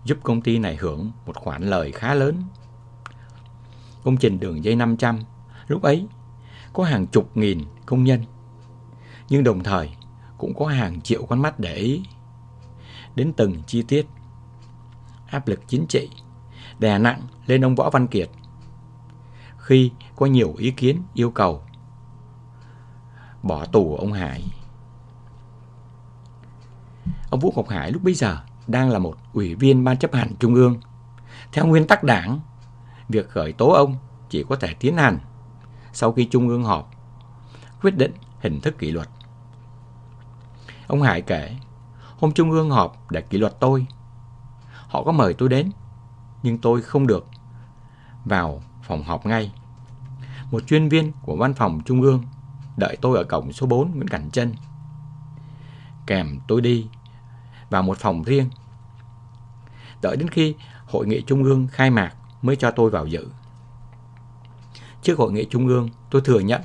giúp 0.06 0.18
công 0.24 0.42
ty 0.42 0.58
này 0.60 0.76
hưởng 0.76 1.12
một 1.26 1.36
khoản 1.36 1.64
lời 1.64 1.92
khá 1.92 2.14
lớn. 2.14 2.44
Công 4.04 4.18
trình 4.18 4.40
đường 4.40 4.64
dây 4.64 4.76
500 4.76 5.20
lúc 5.68 5.82
ấy 5.82 6.08
có 6.74 6.84
hàng 6.84 7.08
chục 7.08 7.38
nghìn 7.38 7.66
công 7.86 8.04
nhân, 8.04 8.24
nhưng 9.30 9.44
đồng 9.44 9.64
thời 9.64 9.96
cũng 10.38 10.54
có 10.54 10.66
hàng 10.66 11.02
triệu 11.02 11.26
con 11.26 11.42
mắt 11.42 11.60
để 11.60 11.76
ý. 11.76 12.04
đến 13.16 13.34
từng 13.34 13.64
chi 13.68 13.82
tiết. 13.82 14.08
Áp 15.28 15.48
lực 15.48 15.62
chính 15.68 15.86
trị 15.90 16.10
đè 16.80 16.98
nặng 16.98 17.22
lên 17.46 17.66
ông 17.66 17.76
Võ 17.76 17.90
Văn 17.90 18.08
Kiệt. 18.08 18.30
Khi 19.58 19.92
có 20.16 20.26
nhiều 20.26 20.54
ý 20.58 20.72
kiến 20.72 21.04
yêu 21.14 21.32
cầu 21.32 21.62
bỏ 23.44 23.66
tù 23.66 23.96
ông 23.96 24.14
Hải. 24.14 24.44
Ông 27.30 27.40
Vũ 27.40 27.54
Ngọc 27.56 27.70
Hải 27.70 27.92
lúc 27.92 28.04
bấy 28.04 28.14
giờ 28.14 28.38
đang 28.68 28.90
là 28.90 29.00
một 29.00 29.16
ủy 29.34 29.56
viên 29.56 29.84
ban 29.84 29.98
chấp 29.98 30.14
hành 30.14 30.36
trung 30.40 30.56
ương. 30.56 30.80
Theo 31.52 31.66
nguyên 31.66 31.88
tắc 31.88 32.04
đảng, 32.04 32.40
việc 33.10 33.30
khởi 33.30 33.54
tố 33.54 33.70
ông 33.70 33.96
chỉ 34.30 34.46
có 34.50 34.56
thể 34.56 34.74
tiến 34.74 34.98
hành 34.98 35.20
sau 35.94 36.12
khi 36.12 36.26
trung 36.26 36.48
ương 36.48 36.64
họp 36.64 36.92
quyết 37.82 37.98
định 37.98 38.14
hình 38.40 38.62
thức 38.62 38.78
kỷ 38.78 38.92
luật. 38.92 39.10
Ông 40.88 41.02
Hải 41.02 41.22
kể, 41.22 41.56
hôm 42.18 42.32
trung 42.32 42.52
ương 42.52 42.70
họp 42.70 43.12
để 43.12 43.22
kỷ 43.22 43.38
luật 43.38 43.60
tôi. 43.60 43.86
Họ 44.88 45.04
có 45.04 45.12
mời 45.12 45.34
tôi 45.34 45.50
đến, 45.50 45.72
nhưng 46.46 46.58
tôi 46.58 46.82
không 46.82 47.08
được 47.08 47.28
vào 48.26 48.62
phòng 48.84 49.04
họp 49.04 49.26
ngay. 49.26 49.52
Một 50.52 50.68
chuyên 50.68 50.90
viên 50.90 51.12
của 51.22 51.36
văn 51.36 51.54
phòng 51.54 51.82
trung 51.86 52.02
ương 52.02 52.24
đợi 52.78 52.98
tôi 53.02 53.18
ở 53.18 53.24
cổng 53.24 53.54
số 53.54 53.68
4 53.68 53.92
Nguyễn 53.92 54.08
Cảnh 54.08 54.32
Trân. 54.32 54.56
Kèm 56.08 56.40
tôi 56.48 56.62
đi 56.62 56.88
vào 57.70 57.84
một 57.84 57.98
phòng 57.98 58.24
riêng. 58.24 58.50
Đợi 60.02 60.18
đến 60.18 60.30
khi 60.30 60.56
hội 60.88 61.08
nghị 61.08 61.22
trung 61.22 61.44
ương 61.44 61.68
khai 61.68 61.90
mạc 61.90 62.14
mới 62.42 62.56
cho 62.56 62.72
tôi 62.72 62.90
vào 62.90 63.06
dự. 63.06 63.28
Trước 65.02 65.18
hội 65.18 65.32
nghị 65.32 65.46
trung 65.46 65.68
ương, 65.68 65.90
tôi 66.12 66.22
thừa 66.22 66.40
nhận 66.40 66.62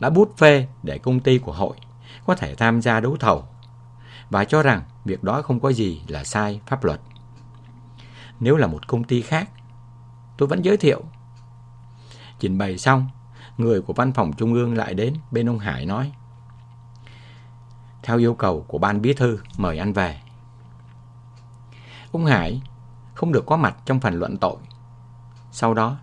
đã 0.00 0.10
bút 0.10 0.36
phê 0.36 0.66
để 0.82 0.98
công 0.98 1.20
ty 1.20 1.38
của 1.38 1.52
hội 1.52 1.76
có 2.26 2.34
thể 2.34 2.54
tham 2.54 2.82
gia 2.82 3.00
đấu 3.00 3.16
thầu 3.20 3.44
và 4.30 4.44
cho 4.44 4.62
rằng 4.62 4.82
việc 5.04 5.24
đó 5.24 5.42
không 5.42 5.60
có 5.60 5.72
gì 5.72 6.02
là 6.08 6.24
sai 6.24 6.60
pháp 6.66 6.84
luật. 6.84 7.00
Nếu 8.40 8.56
là 8.56 8.66
một 8.66 8.88
công 8.88 9.04
ty 9.04 9.22
khác, 9.22 9.50
tôi 10.38 10.48
vẫn 10.48 10.62
giới 10.62 10.76
thiệu. 10.76 11.02
Trình 12.38 12.58
bày 12.58 12.78
xong, 12.78 13.08
người 13.56 13.82
của 13.82 13.92
văn 13.92 14.12
phòng 14.12 14.32
trung 14.32 14.54
ương 14.54 14.76
lại 14.76 14.94
đến 14.94 15.14
bên 15.30 15.48
ông 15.48 15.58
Hải 15.58 15.86
nói 15.86 16.12
Theo 18.02 18.18
yêu 18.18 18.34
cầu 18.34 18.64
của 18.68 18.78
ban 18.78 19.02
bí 19.02 19.12
thư 19.12 19.38
mời 19.58 19.78
anh 19.78 19.92
về. 19.92 20.20
Ông 22.12 22.26
Hải 22.26 22.62
không 23.14 23.32
được 23.32 23.46
có 23.46 23.56
mặt 23.56 23.76
trong 23.84 24.00
phần 24.00 24.14
luận 24.14 24.36
tội. 24.36 24.56
Sau 25.52 25.74
đó, 25.74 25.96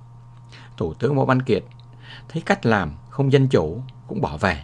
Thủ 0.78 0.94
tướng 0.94 1.16
Võ 1.16 1.26
Văn 1.26 1.42
Kiệt 1.42 1.64
thấy 2.30 2.42
cách 2.46 2.66
làm 2.66 2.92
không 3.10 3.32
dân 3.32 3.48
chủ 3.48 3.82
cũng 4.08 4.22
bỏ 4.22 4.38
về. 4.38 4.64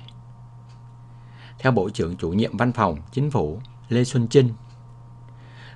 Theo 1.59 1.71
Bộ 1.71 1.89
trưởng 1.89 2.17
chủ 2.17 2.29
nhiệm 2.29 2.57
văn 2.57 2.71
phòng 2.71 2.97
chính 3.11 3.31
phủ 3.31 3.59
Lê 3.89 4.03
Xuân 4.03 4.27
Trinh, 4.27 4.53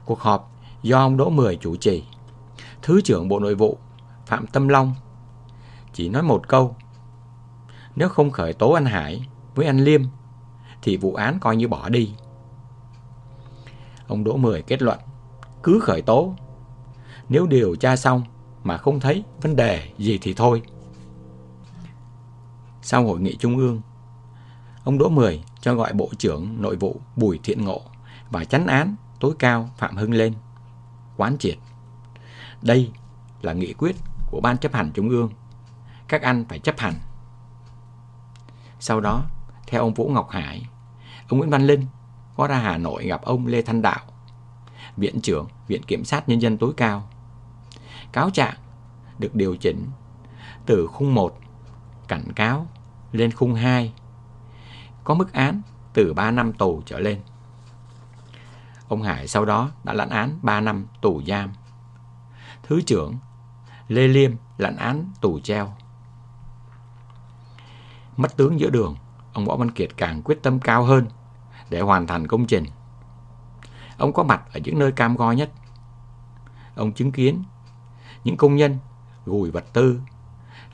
cuộc 0.06 0.20
họp 0.20 0.57
do 0.82 1.00
ông 1.00 1.18
Đỗ 1.18 1.30
Mười 1.30 1.56
chủ 1.56 1.76
trì, 1.76 2.04
Thứ 2.82 3.02
trưởng 3.02 3.28
Bộ 3.28 3.40
Nội 3.40 3.56
vụ 3.56 3.78
Phạm 4.26 4.48
Tâm 4.48 4.68
Long 4.68 4.96
chỉ 5.94 6.10
nói 6.10 6.24
một 6.24 6.48
câu. 6.48 6.76
Nếu 7.96 8.10
không 8.10 8.32
khởi 8.32 8.54
tố 8.54 8.72
anh 8.72 8.86
Hải 8.86 9.28
với 9.56 9.66
anh 9.66 9.80
Liêm 9.80 10.02
thì 10.82 10.98
vụ 10.98 11.14
án 11.14 11.40
coi 11.40 11.56
như 11.56 11.68
bỏ 11.68 11.90
đi. 11.90 12.14
Ông 14.08 14.24
Đỗ 14.24 14.38
Mười 14.38 14.62
kết 14.62 14.82
luận 14.82 15.00
cứ 15.64 15.80
khởi 15.84 16.02
tố. 16.02 16.36
Nếu 17.30 17.48
điều 17.48 17.76
tra 17.76 17.96
xong 17.96 18.24
mà 18.64 18.78
không 18.78 19.00
thấy 19.00 19.24
vấn 19.42 19.56
đề 19.56 19.92
gì 19.98 20.20
thì 20.22 20.34
thôi. 20.34 20.62
Sau 22.82 23.06
hội 23.06 23.20
nghị 23.20 23.36
trung 23.36 23.58
ương, 23.58 23.82
ông 24.84 24.98
Đỗ 24.98 25.10
Mười 25.10 25.44
cho 25.62 25.76
gọi 25.76 25.94
Bộ 25.94 26.10
trưởng 26.18 26.62
Nội 26.62 26.76
vụ 26.76 27.02
Bùi 27.16 27.40
Thiện 27.44 27.66
Ngộ 27.66 27.82
và 28.32 28.46
chánh 28.46 28.68
án 28.68 28.96
tối 29.20 29.34
cao 29.40 29.70
Phạm 29.78 29.96
Hưng 29.96 30.14
lên. 30.14 30.34
Quán 31.18 31.38
triệt. 31.38 31.58
Đây 32.62 32.92
là 33.42 33.54
nghị 33.54 33.74
quyết 33.74 33.96
của 34.32 34.42
Ban 34.42 34.58
chấp 34.58 34.74
hành 34.74 34.92
Trung 34.94 35.10
ương. 35.10 35.30
Các 36.08 36.22
anh 36.22 36.46
phải 36.50 36.60
chấp 36.60 36.80
hành. 36.80 36.94
Sau 38.80 39.00
đó, 39.00 39.26
theo 39.68 39.82
ông 39.82 39.94
Vũ 39.94 40.10
Ngọc 40.10 40.30
Hải, 40.30 40.68
ông 41.30 41.40
Nguyễn 41.40 41.50
Văn 41.50 41.68
Linh 41.68 41.86
có 42.38 42.48
ra 42.48 42.60
Hà 42.60 42.78
Nội 42.78 43.08
gặp 43.08 43.22
ông 43.22 43.48
Lê 43.48 43.62
Thanh 43.62 43.82
Đạo, 43.82 44.06
Viện 44.98 45.22
trưởng 45.22 45.48
Viện 45.68 45.84
Kiểm 45.84 46.06
sát 46.06 46.30
Nhân 46.30 46.42
dân 46.42 46.58
tối 46.58 46.74
cao. 46.78 47.10
Cáo 48.12 48.30
trạng 48.30 48.56
được 49.20 49.36
điều 49.36 49.56
chỉnh 49.56 49.86
từ 50.66 50.88
khung 50.88 51.14
1 51.14 51.38
cảnh 52.08 52.34
cáo 52.36 52.68
lên 53.12 53.32
khung 53.32 53.56
2 53.56 53.94
có 55.04 55.14
mức 55.14 55.34
án 55.34 55.62
từ 55.94 56.14
3 56.14 56.32
năm 56.32 56.54
tù 56.54 56.82
trở 56.86 57.00
lên. 57.00 57.20
Ông 58.88 59.02
Hải 59.02 59.28
sau 59.28 59.46
đó 59.46 59.72
đã 59.84 59.94
lãnh 59.94 60.10
án 60.10 60.40
3 60.42 60.62
năm 60.62 60.86
tù 61.02 61.22
giam. 61.28 61.50
Thứ 62.64 62.82
trưởng 62.82 63.16
Lê 63.88 64.08
Liêm 64.08 64.32
lãnh 64.58 64.78
án 64.78 65.12
tù 65.22 65.40
treo. 65.40 65.74
Mất 68.18 68.38
tướng 68.38 68.60
giữa 68.60 68.70
đường, 68.70 68.96
ông 69.34 69.46
Võ 69.46 69.56
Văn 69.56 69.72
Kiệt 69.72 69.90
càng 69.98 70.22
quyết 70.22 70.44
tâm 70.44 70.60
cao 70.60 70.84
hơn 70.84 71.08
để 71.70 71.82
hoàn 71.82 72.08
thành 72.08 72.28
công 72.28 72.46
trình. 72.46 72.66
Ông 73.98 74.14
có 74.14 74.24
mặt 74.24 74.42
ở 74.54 74.60
những 74.64 74.80
nơi 74.80 74.92
cam 74.92 75.16
go 75.16 75.32
nhất. 75.32 75.52
Ông 76.76 76.94
chứng 76.94 77.12
kiến 77.12 77.44
những 78.24 78.38
công 78.38 78.56
nhân 78.56 78.78
gùi 79.26 79.52
vật 79.52 79.66
tư, 79.74 80.02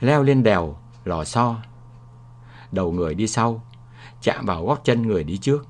leo 0.00 0.22
lên 0.22 0.42
đèo, 0.42 0.76
lò 1.04 1.24
xo. 1.24 1.56
Đầu 2.72 2.92
người 2.92 3.14
đi 3.14 3.26
sau, 3.26 3.62
chạm 4.22 4.46
vào 4.46 4.66
gót 4.66 4.80
chân 4.84 5.02
người 5.02 5.24
đi 5.24 5.38
trước. 5.38 5.66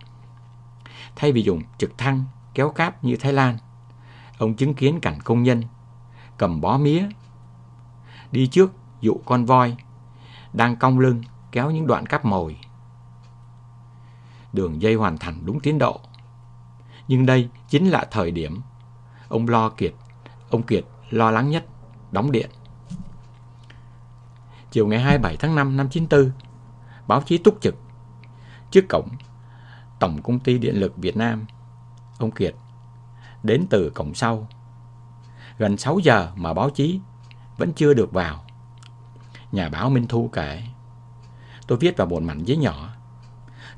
Thay 1.16 1.32
vì 1.32 1.42
dùng 1.42 1.62
trực 1.78 1.98
thăng 1.98 2.24
kéo 2.54 2.70
cáp 2.70 3.04
như 3.04 3.16
Thái 3.16 3.32
Lan, 3.32 3.58
ông 4.38 4.54
chứng 4.54 4.74
kiến 4.74 5.00
cảnh 5.00 5.18
công 5.24 5.42
nhân 5.42 5.62
cầm 6.38 6.60
bó 6.60 6.78
mía, 6.78 7.08
đi 8.32 8.46
trước 8.46 8.72
dụ 9.00 9.20
con 9.24 9.44
voi, 9.44 9.76
đang 10.52 10.76
cong 10.76 10.98
lưng 10.98 11.22
kéo 11.52 11.70
những 11.70 11.86
đoạn 11.86 12.06
cáp 12.06 12.24
mồi. 12.24 12.56
Đường 14.52 14.82
dây 14.82 14.94
hoàn 14.94 15.18
thành 15.18 15.46
đúng 15.46 15.60
tiến 15.60 15.78
độ. 15.78 16.00
Nhưng 17.08 17.26
đây 17.26 17.48
chính 17.68 17.90
là 17.90 18.04
thời 18.10 18.30
điểm 18.30 18.60
ông 19.28 19.48
lo 19.48 19.68
Kiệt, 19.68 19.94
ông 20.50 20.62
Kiệt 20.62 20.84
lo 21.10 21.30
lắng 21.30 21.50
nhất, 21.50 21.66
đóng 22.12 22.32
điện. 22.32 22.50
Chiều 24.70 24.86
ngày 24.86 25.00
27 25.00 25.36
tháng 25.36 25.54
5 25.54 25.76
năm 25.76 25.88
94, 25.88 26.32
báo 27.06 27.22
chí 27.22 27.38
túc 27.38 27.58
trực 27.60 27.76
trước 28.70 28.84
cổng 28.88 29.08
Tổng 29.98 30.22
Công 30.22 30.38
ty 30.38 30.58
Điện 30.58 30.74
lực 30.80 30.96
Việt 30.96 31.16
Nam. 31.16 31.46
Ông 32.18 32.30
Kiệt 32.30 32.54
đến 33.42 33.66
từ 33.70 33.90
cổng 33.94 34.14
sau. 34.14 34.48
Gần 35.58 35.76
6 35.76 35.98
giờ 35.98 36.32
mà 36.36 36.54
báo 36.54 36.70
chí 36.70 37.00
vẫn 37.56 37.72
chưa 37.72 37.94
được 37.94 38.12
vào. 38.12 38.44
Nhà 39.52 39.68
báo 39.68 39.90
Minh 39.90 40.06
Thu 40.08 40.30
kể, 40.32 40.62
tôi 41.66 41.78
viết 41.78 41.96
vào 41.96 42.06
một 42.06 42.22
mảnh 42.22 42.44
giấy 42.44 42.56
nhỏ. 42.56 42.88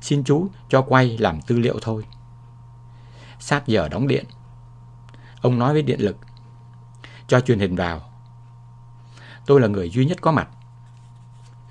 Xin 0.01 0.23
chú 0.23 0.47
cho 0.69 0.81
quay 0.81 1.17
làm 1.17 1.41
tư 1.41 1.59
liệu 1.59 1.79
thôi. 1.81 2.05
Sát 3.39 3.67
giờ 3.67 3.89
đóng 3.89 4.07
điện, 4.07 4.25
ông 5.41 5.59
nói 5.59 5.73
với 5.73 5.81
điện 5.81 6.01
lực, 6.01 6.17
cho 7.27 7.39
truyền 7.39 7.59
hình 7.59 7.75
vào. 7.75 8.01
Tôi 9.45 9.61
là 9.61 9.67
người 9.67 9.89
duy 9.89 10.05
nhất 10.05 10.17
có 10.21 10.31
mặt. 10.31 10.49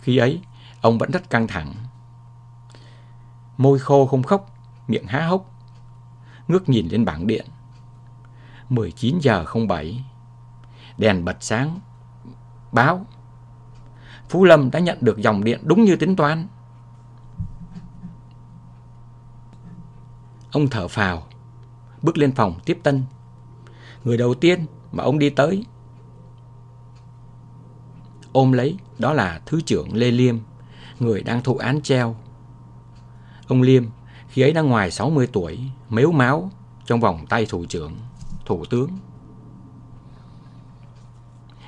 Khi 0.01 0.17
ấy, 0.17 0.41
ông 0.81 0.99
vẫn 0.99 1.11
rất 1.11 1.31
căng 1.31 1.47
thẳng. 1.47 1.75
Môi 3.57 3.79
khô 3.79 4.07
không 4.07 4.23
khóc, 4.23 4.51
miệng 4.89 5.07
há 5.07 5.27
hốc. 5.27 5.56
Ngước 6.49 6.69
nhìn 6.69 6.89
lên 6.89 7.05
bảng 7.05 7.27
điện. 7.27 7.47
19 8.69 9.19
giờ 9.19 9.45
07. 9.69 10.05
Đèn 10.99 11.25
bật 11.25 11.37
sáng. 11.41 11.81
Báo. 12.73 13.07
Phú 14.29 14.45
Lâm 14.45 14.71
đã 14.71 14.79
nhận 14.79 14.99
được 15.01 15.19
dòng 15.19 15.45
điện 15.45 15.61
đúng 15.65 15.85
như 15.85 15.97
tính 15.97 16.17
toán. 16.17 16.47
Ông 20.53 20.69
thở 20.69 20.89
phào, 20.89 21.27
bước 22.03 22.19
lên 22.19 22.33
phòng 22.33 22.61
tiếp 22.65 22.81
tân. 22.83 23.03
Người 24.05 24.17
đầu 24.17 24.35
tiên 24.35 24.67
mà 24.93 25.05
ông 25.05 25.19
đi 25.19 25.31
tới 25.31 25.65
ôm 28.37 28.53
lấy 28.53 28.77
đó 28.99 29.13
là 29.13 29.41
Thứ 29.47 29.61
trưởng 29.61 29.97
Lê 29.97 30.11
Liêm, 30.11 30.37
người 31.01 31.23
đang 31.23 31.43
thụ 31.43 31.57
án 31.57 31.83
treo. 31.83 32.17
Ông 33.49 33.63
Liêm 33.63 33.85
khi 34.37 34.43
ấy 34.43 34.53
đang 34.53 34.69
ngoài 34.69 34.91
60 34.91 35.29
tuổi, 35.33 35.71
mếu 35.89 36.13
máu 36.13 36.51
trong 36.87 37.01
vòng 37.01 37.27
tay 37.27 37.47
thủ 37.47 37.65
trưởng, 37.69 37.97
thủ 38.47 38.65
tướng. 38.71 38.91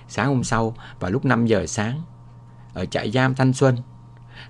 Sáng 0.09 0.29
hôm 0.29 0.45
sau, 0.45 0.75
vào 1.01 1.11
lúc 1.11 1.25
5 1.25 1.47
giờ 1.47 1.67
sáng, 1.67 2.03
ở 2.75 2.85
trại 2.87 3.11
giam 3.11 3.35
Thanh 3.35 3.53
Xuân, 3.53 3.77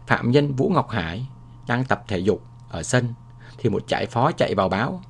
phạm 0.07 0.31
nhân 0.31 0.55
Vũ 0.55 0.69
Ngọc 0.69 0.91
Hải 0.91 1.29
đang 1.67 1.85
tập 1.85 2.05
thể 2.09 2.19
dục 2.19 2.43
ở 2.69 2.83
sân, 2.83 3.15
thì 3.59 3.71
một 3.71 3.83
trại 3.87 4.07
phó 4.07 4.33
chạy 4.33 4.55
vào 4.55 4.69
báo. 4.69 5.03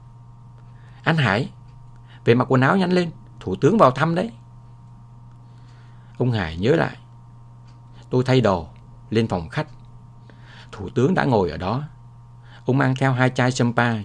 Anh 1.03 1.17
Hải, 1.17 1.51
về 2.25 2.35
mặc 2.35 2.53
quần 2.53 2.61
áo 2.61 2.77
nhanh 2.77 2.93
lên, 2.93 3.11
thủ 3.41 3.57
tướng 3.57 3.79
vào 3.79 3.91
thăm 3.91 4.15
đấy. 4.15 4.33
Ông 6.19 6.33
Hải 6.33 6.57
nhớ 6.57 6.71
lại. 6.77 6.97
Tôi 8.11 8.25
thay 8.25 8.41
đồ, 8.41 8.69
lên 9.11 9.29
phòng 9.29 9.49
khách. 9.49 9.69
Thủ 10.73 10.89
tướng 10.89 11.15
đã 11.15 11.25
ngồi 11.25 11.51
ở 11.51 11.57
đó. 11.57 11.85
Ông 12.69 12.79
mang 12.79 12.95
theo 12.95 13.13
hai 13.13 13.31
chai 13.31 13.53
champagne. 13.53 14.05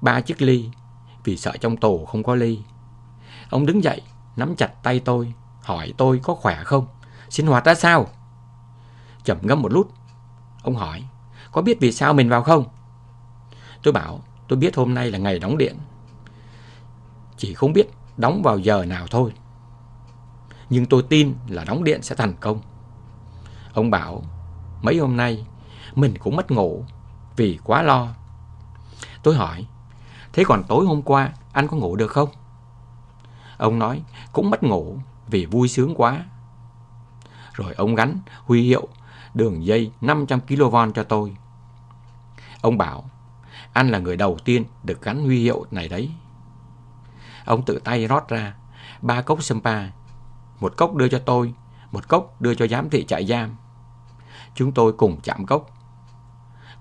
ba 0.00 0.20
chiếc 0.20 0.42
ly 0.42 0.70
vì 1.24 1.36
sợ 1.36 1.52
trong 1.60 1.76
tù 1.76 2.04
không 2.04 2.22
có 2.22 2.34
ly. 2.34 2.60
Ông 3.50 3.66
đứng 3.66 3.84
dậy, 3.84 4.02
nắm 4.36 4.56
chặt 4.56 4.82
tay 4.82 5.00
tôi, 5.00 5.32
hỏi 5.62 5.92
tôi 5.96 6.20
có 6.22 6.34
khỏe 6.34 6.64
không, 6.64 6.86
sinh 7.30 7.46
hoạt 7.46 7.64
ra 7.64 7.74
sao. 7.74 8.06
Chậm 9.24 9.38
ngâm 9.42 9.62
một 9.62 9.72
lúc, 9.72 9.92
ông 10.62 10.74
hỏi, 10.74 11.04
có 11.52 11.62
biết 11.62 11.80
vì 11.80 11.92
sao 11.92 12.14
mình 12.14 12.28
vào 12.28 12.42
không? 12.42 12.64
Tôi 13.82 13.92
bảo, 13.92 14.20
tôi 14.48 14.58
biết 14.58 14.76
hôm 14.76 14.94
nay 14.94 15.10
là 15.10 15.18
ngày 15.18 15.38
đóng 15.38 15.58
điện. 15.58 15.76
Chỉ 17.36 17.54
không 17.54 17.72
biết 17.72 17.90
đóng 18.16 18.42
vào 18.42 18.58
giờ 18.58 18.84
nào 18.84 19.06
thôi. 19.10 19.32
Nhưng 20.70 20.86
tôi 20.86 21.02
tin 21.08 21.34
là 21.48 21.64
đóng 21.64 21.84
điện 21.84 22.02
sẽ 22.02 22.14
thành 22.14 22.34
công. 22.40 22.60
Ông 23.74 23.90
bảo, 23.90 24.22
mấy 24.82 24.98
hôm 24.98 25.16
nay 25.16 25.46
mình 25.94 26.14
cũng 26.18 26.36
mất 26.36 26.50
ngủ 26.50 26.84
vì 27.38 27.58
quá 27.64 27.82
lo. 27.82 28.08
Tôi 29.22 29.36
hỏi, 29.36 29.66
thế 30.32 30.44
còn 30.46 30.62
tối 30.68 30.86
hôm 30.86 31.02
qua 31.02 31.32
anh 31.52 31.68
có 31.68 31.76
ngủ 31.76 31.96
được 31.96 32.10
không? 32.10 32.28
Ông 33.56 33.78
nói, 33.78 34.02
cũng 34.32 34.50
mất 34.50 34.62
ngủ 34.62 34.98
vì 35.26 35.46
vui 35.46 35.68
sướng 35.68 35.94
quá. 35.94 36.24
Rồi 37.52 37.74
ông 37.74 37.94
gắn 37.94 38.18
huy 38.44 38.62
hiệu 38.62 38.88
đường 39.34 39.64
dây 39.64 39.92
500 40.00 40.40
kV 40.40 40.76
cho 40.94 41.02
tôi. 41.02 41.36
Ông 42.60 42.78
bảo, 42.78 43.10
anh 43.72 43.88
là 43.88 43.98
người 43.98 44.16
đầu 44.16 44.38
tiên 44.44 44.64
được 44.82 45.02
gắn 45.02 45.24
huy 45.24 45.42
hiệu 45.42 45.64
này 45.70 45.88
đấy. 45.88 46.10
Ông 47.44 47.64
tự 47.64 47.80
tay 47.84 48.06
rót 48.06 48.28
ra 48.28 48.54
ba 49.02 49.22
cốc 49.22 49.42
Sampa, 49.42 49.82
một 50.60 50.76
cốc 50.76 50.94
đưa 50.94 51.08
cho 51.08 51.18
tôi, 51.18 51.54
một 51.92 52.08
cốc 52.08 52.40
đưa 52.40 52.54
cho 52.54 52.66
giám 52.66 52.90
thị 52.90 53.04
trại 53.04 53.26
giam. 53.26 53.56
Chúng 54.54 54.72
tôi 54.72 54.92
cùng 54.92 55.20
chạm 55.20 55.46
cốc. 55.46 55.77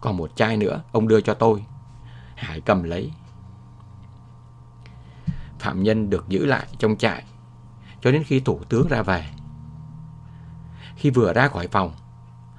Còn 0.01 0.17
một 0.17 0.35
chai 0.35 0.57
nữa 0.57 0.83
ông 0.91 1.07
đưa 1.07 1.21
cho 1.21 1.33
tôi. 1.33 1.65
Hải 2.35 2.61
cầm 2.61 2.83
lấy. 2.83 3.11
Phạm 5.59 5.83
nhân 5.83 6.09
được 6.09 6.29
giữ 6.29 6.45
lại 6.45 6.67
trong 6.77 6.97
trại 6.97 7.23
cho 8.01 8.11
đến 8.11 8.23
khi 8.23 8.39
thủ 8.39 8.59
tướng 8.69 8.87
ra 8.87 9.01
về. 9.01 9.29
Khi 10.95 11.09
vừa 11.09 11.33
ra 11.33 11.47
khỏi 11.47 11.67
phòng, 11.67 11.93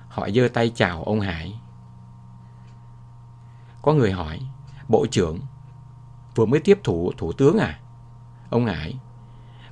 họ 0.09 0.29
giơ 0.35 0.49
tay 0.49 0.73
chào 0.75 1.05
ông 1.05 1.21
Hải. 1.21 1.61
Có 3.83 3.93
người 3.93 4.13
hỏi, 4.13 4.41
Bộ 4.89 5.07
trưởng 5.11 5.41
vừa 6.35 6.47
mới 6.47 6.61
tiếp 6.61 6.81
thủ 6.85 7.13
thủ 7.17 7.33
tướng 7.33 7.59
à? 7.59 7.81
Ông 8.51 8.67
Hải, 8.67 8.99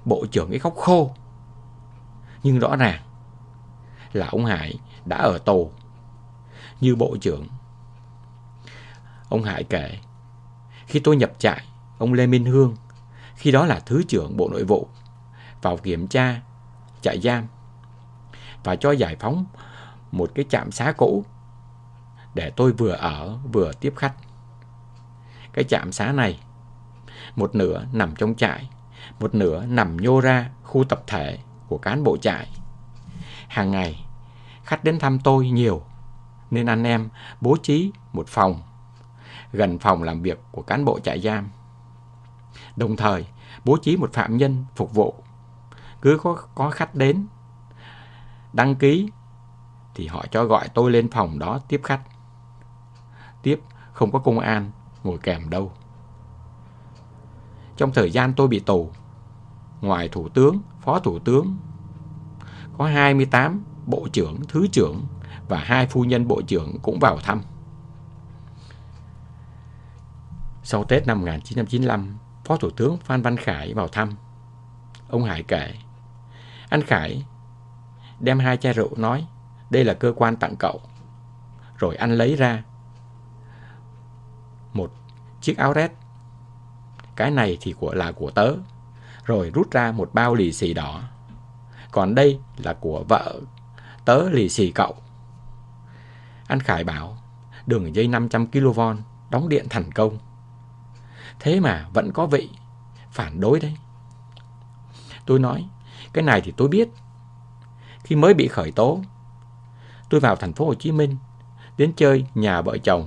Bộ 0.05 0.27
trưởng 0.31 0.51
ấy 0.51 0.59
khóc 0.59 0.75
khô. 0.77 1.11
Nhưng 2.43 2.59
rõ 2.59 2.77
ràng 2.77 3.03
là 4.12 4.27
ông 4.27 4.45
Hải 4.45 4.78
đã 5.05 5.17
ở 5.17 5.39
tù 5.39 5.70
như 6.81 6.97
bộ 6.97 7.17
trưởng. 7.20 7.47
Ông 9.29 9.43
Hải 9.43 9.65
kể, 9.65 9.99
khi 10.87 11.01
tôi 11.01 11.17
nhập 11.17 11.33
trại, 11.39 11.65
ông 11.99 12.13
Lê 12.13 12.27
Minh 12.27 12.45
Hương, 12.45 12.77
khi 13.37 13.51
đó 13.51 13.67
là 13.67 13.81
Thứ 13.87 14.03
trưởng 14.09 14.37
Bộ 14.37 14.49
Nội 14.49 14.65
vụ, 14.65 14.89
vào 15.63 15.77
kiểm 15.77 16.09
tra 16.09 16.41
trại 17.03 17.21
giam 17.21 17.47
và 18.65 18.77
cho 18.77 18.91
giải 18.91 19.17
phóng 19.21 19.45
một 20.13 20.31
cái 20.35 20.45
trạm 20.49 20.71
xá 20.71 20.93
cũ 20.93 21.25
để 22.35 22.51
tôi 22.51 22.73
vừa 22.73 22.93
ở 22.93 23.39
vừa 23.53 23.73
tiếp 23.73 23.93
khách. 23.97 24.15
Cái 25.53 25.65
trạm 25.65 25.93
xá 25.93 26.13
này, 26.13 26.41
một 27.37 27.55
nửa 27.55 27.85
nằm 27.93 28.15
trong 28.17 28.35
trại, 28.35 28.71
một 29.21 29.35
nửa 29.35 29.67
nằm 29.67 29.97
nhô 29.97 30.21
ra 30.21 30.51
khu 30.63 30.85
tập 30.85 31.03
thể 31.07 31.39
của 31.69 31.79
cán 31.79 32.05
bộ 32.05 32.17
trại. 32.17 32.49
Hàng 33.49 33.71
ngày, 33.71 34.07
khách 34.65 34.85
đến 34.85 34.99
thăm 34.99 35.19
tôi 35.19 35.49
nhiều, 35.49 35.83
nên 36.51 36.67
anh 36.67 36.85
em 36.85 37.09
bố 37.41 37.57
trí 37.63 37.93
một 38.13 38.29
phòng 38.29 38.63
gần 39.52 39.78
phòng 39.78 40.02
làm 40.02 40.23
việc 40.23 40.41
của 40.52 40.62
cán 40.62 40.84
bộ 40.84 40.99
trại 41.00 41.20
giam. 41.20 41.49
Đồng 42.76 42.97
thời, 42.97 43.26
bố 43.65 43.76
trí 43.83 43.97
một 43.97 44.12
phạm 44.12 44.36
nhân 44.36 44.65
phục 44.76 44.94
vụ. 44.94 45.15
Cứ 46.02 46.18
có, 46.23 46.36
có 46.55 46.70
khách 46.70 46.94
đến, 46.94 47.26
đăng 48.52 48.76
ký, 48.76 49.10
thì 49.94 50.07
họ 50.07 50.25
cho 50.31 50.44
gọi 50.44 50.68
tôi 50.68 50.91
lên 50.91 51.10
phòng 51.10 51.39
đó 51.39 51.58
tiếp 51.68 51.81
khách. 51.84 52.00
Tiếp, 53.42 53.60
không 53.92 54.12
có 54.12 54.18
công 54.18 54.39
an 54.39 54.70
ngồi 55.05 55.18
kèm 55.18 55.50
đâu. 55.50 55.73
Trong 57.76 57.92
thời 57.92 58.10
gian 58.10 58.33
tôi 58.36 58.49
bị 58.49 58.60
tù, 58.60 58.91
ngoài 59.81 60.08
thủ 60.08 60.28
tướng, 60.28 60.58
phó 60.81 60.99
thủ 60.99 61.18
tướng, 61.18 61.57
có 62.78 62.84
28 62.84 63.65
bộ 63.86 64.08
trưởng, 64.12 64.36
thứ 64.49 64.66
trưởng 64.73 65.07
và 65.49 65.58
hai 65.58 65.86
phu 65.86 66.05
nhân 66.05 66.28
bộ 66.28 66.42
trưởng 66.42 66.78
cũng 66.83 66.99
vào 66.99 67.18
thăm. 67.23 67.41
Sau 70.69 70.85
Tết 70.85 71.07
năm 71.07 71.20
1995, 71.20 72.19
Phó 72.45 72.57
Thủ 72.57 72.70
tướng 72.70 72.97
Phan 72.97 73.23
Văn 73.23 73.36
Khải 73.36 73.75
vào 73.75 73.89
thăm. 73.89 74.11
Ông 75.09 75.25
Hải 75.25 75.43
kể, 75.43 75.75
anh 76.69 76.83
Khải 76.83 77.25
đem 78.20 78.39
hai 78.39 78.57
chai 78.57 78.73
rượu 78.73 78.97
nói, 78.97 79.27
đây 79.70 79.85
là 79.85 79.95
cơ 79.95 80.12
quan 80.17 80.36
tặng 80.36 80.57
cậu. 80.57 80.81
Rồi 81.78 81.97
anh 81.97 82.12
lấy 82.12 82.36
ra 82.36 82.62
một 84.73 84.93
chiếc 85.41 85.59
áo 85.59 85.73
rét. 85.73 85.93
Cái 87.17 87.31
này 87.31 87.59
thì 87.61 87.73
của 87.73 87.95
là 87.95 88.12
của 88.12 88.31
tớ. 88.31 88.53
Rồi 89.25 89.51
rút 89.55 89.70
ra 89.70 89.93
một 89.93 90.11
bao 90.12 90.35
lì 90.35 90.53
xì 90.53 90.75
đỏ. 90.75 91.03
Còn 91.91 92.15
đây 92.15 92.39
là 92.57 92.75
của 92.75 93.05
vợ 93.09 93.41
tớ 94.05 94.28
lì 94.28 94.49
xì 94.49 94.70
cậu. 94.70 94.97
Anh 96.47 96.61
Khải 96.61 96.85
bảo, 96.85 97.19
đường 97.67 97.95
dây 97.95 98.09
500 98.09 98.47
kV 98.47 98.81
đóng 99.31 99.49
điện 99.49 99.67
thành 99.70 99.93
công. 99.93 100.19
Thế 101.40 101.60
mà 101.60 101.86
vẫn 101.92 102.12
có 102.12 102.26
vị 102.26 102.50
phản 103.10 103.40
đối 103.40 103.60
đấy. 103.60 103.76
Tôi 105.26 105.39
nói, 105.39 105.68
cái 106.12 106.24
này 106.24 106.40
thì 106.40 106.52
tôi 106.56 106.68
biết. 106.68 106.89
Khi 108.05 108.16
mới 108.16 108.34
bị 108.34 108.48
khởi 108.48 108.73
tố, 108.73 109.00
tôi 110.10 110.20
vào 110.20 110.36
thành 110.36 110.52
phố 110.52 110.66
Hồ 110.66 110.74
Chí 110.74 110.92
Minh 110.92 111.16
đến 111.76 111.92
chơi 111.97 112.26
nhà 112.34 112.60
vợ 112.60 112.78
chồng. 112.78 113.06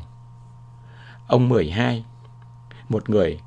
Ông 1.27 1.49
12, 1.49 2.05
một 2.89 3.09
người 3.09 3.39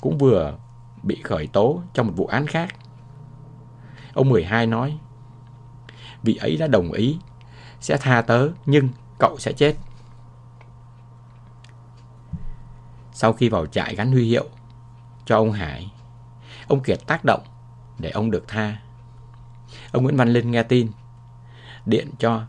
cũng 0.00 0.18
vừa 0.18 0.58
bị 1.02 1.22
khởi 1.22 1.46
tố 1.46 1.82
trong 1.94 2.06
một 2.06 2.12
vụ 2.16 2.26
án 2.26 2.46
khác. 2.46 2.68
Ông 4.14 4.28
12 4.28 4.66
nói, 4.66 4.98
vị 6.22 6.34
ấy 6.34 6.56
đã 6.56 6.66
đồng 6.66 6.92
ý 6.92 7.18
sẽ 7.80 7.96
tha 7.96 8.22
tớ 8.22 8.48
nhưng 8.66 8.88
cậu 9.18 9.38
sẽ 9.38 9.52
chết. 9.52 9.74
Sau 13.20 13.32
khi 13.32 13.48
vào 13.48 13.66
trại 13.66 13.94
gắn 13.94 14.12
huy 14.12 14.28
hiệu 14.28 14.44
cho 15.24 15.36
ông 15.36 15.52
Hải, 15.52 15.92
ông 16.68 16.82
Kiệt 16.82 16.98
tác 17.06 17.24
động 17.24 17.42
để 17.98 18.10
ông 18.10 18.30
được 18.30 18.44
tha. 18.48 18.76
Ông 19.92 20.02
Nguyễn 20.02 20.16
Văn 20.16 20.28
Linh 20.28 20.50
nghe 20.50 20.62
tin, 20.62 20.90
điện 21.86 22.10
cho 22.18 22.42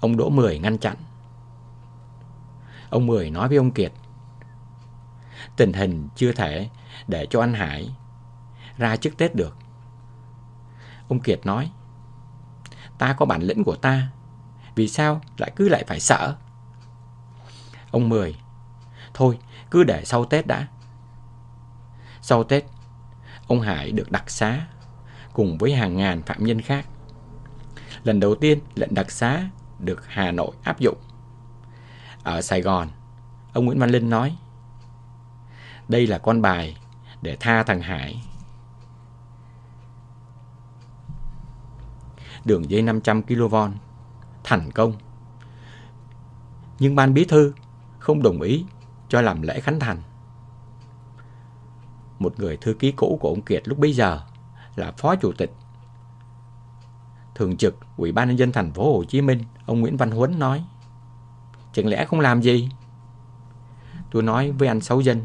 ông 0.00 0.16
Đỗ 0.16 0.30
Mười 0.30 0.58
ngăn 0.58 0.78
chặn. 0.78 0.96
Ông 2.90 3.06
Mười 3.06 3.30
nói 3.30 3.48
với 3.48 3.56
ông 3.56 3.70
Kiệt, 3.70 3.92
tình 5.56 5.72
hình 5.72 6.08
chưa 6.16 6.32
thể 6.32 6.68
để 7.06 7.26
cho 7.30 7.40
anh 7.40 7.54
Hải 7.54 7.94
ra 8.76 8.96
trước 8.96 9.16
Tết 9.18 9.34
được. 9.34 9.56
Ông 11.08 11.20
Kiệt 11.20 11.46
nói, 11.46 11.70
ta 12.98 13.12
có 13.12 13.26
bản 13.26 13.42
lĩnh 13.42 13.64
của 13.64 13.76
ta, 13.76 14.08
vì 14.74 14.88
sao 14.88 15.20
lại 15.36 15.52
cứ 15.56 15.68
lại 15.68 15.84
phải 15.86 16.00
sợ? 16.00 16.36
Ông 17.90 18.08
Mười, 18.08 18.36
thôi 19.14 19.38
cứ 19.72 19.84
để 19.84 20.04
sau 20.04 20.24
Tết 20.24 20.46
đã. 20.46 20.66
Sau 22.20 22.44
Tết, 22.44 22.64
ông 23.46 23.60
Hải 23.60 23.92
được 23.92 24.10
đặc 24.10 24.30
xá 24.30 24.66
cùng 25.32 25.58
với 25.58 25.74
hàng 25.74 25.96
ngàn 25.96 26.22
phạm 26.22 26.44
nhân 26.44 26.60
khác. 26.60 26.86
Lần 28.04 28.20
đầu 28.20 28.34
tiên 28.34 28.58
lệnh 28.74 28.94
đặc 28.94 29.10
xá 29.10 29.48
được 29.78 30.06
Hà 30.06 30.30
Nội 30.30 30.50
áp 30.62 30.80
dụng. 30.80 30.96
Ở 32.22 32.42
Sài 32.42 32.60
Gòn, 32.62 32.88
ông 33.52 33.64
Nguyễn 33.64 33.78
Văn 33.78 33.90
Linh 33.90 34.10
nói 34.10 34.36
đây 35.88 36.06
là 36.06 36.18
con 36.18 36.42
bài 36.42 36.76
để 37.22 37.36
tha 37.40 37.62
thằng 37.62 37.80
Hải. 37.80 38.22
Đường 42.44 42.70
dây 42.70 42.82
500 42.82 43.22
kV 43.22 43.54
thành 44.44 44.70
công. 44.70 44.94
Nhưng 46.78 46.96
ban 46.96 47.14
bí 47.14 47.24
thư 47.24 47.52
không 47.98 48.22
đồng 48.22 48.40
ý 48.40 48.64
cho 49.12 49.20
làm 49.20 49.42
lễ 49.42 49.60
khánh 49.60 49.80
thành. 49.80 50.02
Một 52.18 52.38
người 52.38 52.56
thư 52.56 52.74
ký 52.74 52.92
cũ 52.92 53.18
của 53.20 53.28
ông 53.28 53.42
Kiệt 53.42 53.68
lúc 53.68 53.78
bấy 53.78 53.92
giờ 53.92 54.20
là 54.76 54.92
phó 54.92 55.16
chủ 55.16 55.32
tịch 55.32 55.52
thường 57.34 57.56
trực 57.56 57.76
Ủy 57.96 58.12
ban 58.12 58.28
nhân 58.28 58.38
dân 58.38 58.52
thành 58.52 58.72
phố 58.72 58.96
Hồ 58.96 59.04
Chí 59.04 59.20
Minh, 59.20 59.44
ông 59.66 59.80
Nguyễn 59.80 59.96
Văn 59.96 60.10
Huấn 60.10 60.38
nói: 60.38 60.64
"Chẳng 61.72 61.86
lẽ 61.86 62.04
không 62.04 62.20
làm 62.20 62.42
gì?" 62.42 62.68
Tôi 64.10 64.22
nói 64.22 64.50
với 64.50 64.68
anh 64.68 64.80
Sáu 64.80 65.00
Dân, 65.00 65.22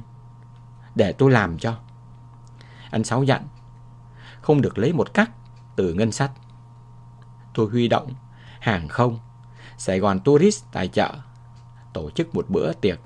"Để 0.95 1.13
tôi 1.13 1.31
làm 1.31 1.57
cho." 1.57 1.77
Anh 2.91 3.03
Sáu 3.03 3.23
dặn, 3.23 3.47
không 4.41 4.61
được 4.61 4.77
lấy 4.77 4.93
một 4.93 5.13
cắt 5.13 5.31
từ 5.75 5.93
ngân 5.93 6.11
sách. 6.11 6.31
Tôi 7.53 7.69
huy 7.69 7.87
động 7.87 8.13
hàng 8.59 8.87
không, 8.87 9.19
Sài 9.77 9.99
Gòn 9.99 10.19
Tourist 10.19 10.65
tài 10.71 10.87
trợ, 10.87 11.13
tổ 11.93 12.09
chức 12.09 12.35
một 12.35 12.45
bữa 12.49 12.73
tiệc, 12.73 12.99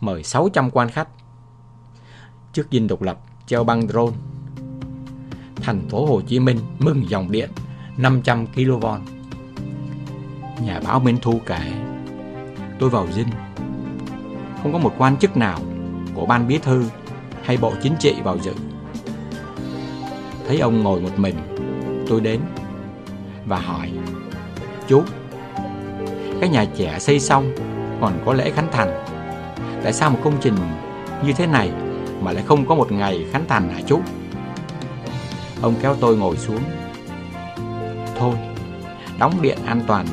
mời 0.00 0.22
600 0.22 0.70
quan 0.70 0.88
khách. 0.88 1.08
Trước 2.52 2.66
dinh 2.70 2.86
độc 2.86 3.02
lập, 3.02 3.18
treo 3.46 3.64
băng 3.64 3.88
drone. 3.88 4.16
Thành 5.62 5.88
phố 5.88 6.06
Hồ 6.06 6.20
Chí 6.20 6.38
Minh 6.38 6.58
mừng 6.78 7.10
dòng 7.10 7.30
điện 7.30 7.50
500 7.96 8.46
kV 8.46 8.86
Nhà 10.64 10.80
báo 10.84 11.00
Minh 11.00 11.18
Thu 11.22 11.40
kể, 11.46 11.60
Tôi 12.78 12.90
vào 12.90 13.06
dinh. 13.12 13.28
Không 14.62 14.72
có 14.72 14.78
một 14.78 14.94
quan 14.98 15.16
chức 15.16 15.36
nào 15.36 15.58
Của 16.14 16.26
ban 16.26 16.48
bí 16.48 16.58
thư 16.58 16.84
hay 17.42 17.56
bộ 17.56 17.72
chính 17.82 17.94
trị 17.98 18.14
vào 18.24 18.38
dự. 18.38 18.52
Thấy 20.48 20.60
ông 20.60 20.82
ngồi 20.82 21.00
một 21.00 21.18
mình, 21.18 21.34
Tôi 22.08 22.20
đến 22.20 22.40
Và 23.46 23.58
hỏi, 23.58 23.92
Chú, 24.88 25.02
Cái 26.40 26.48
nhà 26.48 26.64
trẻ 26.76 26.98
xây 26.98 27.20
xong 27.20 27.54
Còn 28.00 28.22
có 28.26 28.32
lễ 28.32 28.50
khánh 28.50 28.68
thành 28.72 29.15
Tại 29.82 29.92
sao 29.92 30.10
một 30.10 30.18
công 30.24 30.38
trình 30.40 30.54
như 31.24 31.32
thế 31.32 31.46
này 31.46 31.72
Mà 32.20 32.32
lại 32.32 32.44
không 32.46 32.66
có 32.66 32.74
một 32.74 32.92
ngày 32.92 33.26
khánh 33.32 33.44
thành 33.48 33.70
hả 33.74 33.80
chú? 33.86 34.00
Ông 35.62 35.74
kéo 35.82 35.96
tôi 36.00 36.16
ngồi 36.16 36.36
xuống. 36.36 36.60
Thôi, 38.18 38.34
Đóng 39.18 39.42
điện 39.42 39.58
an 39.66 39.80
toàn 39.86 40.06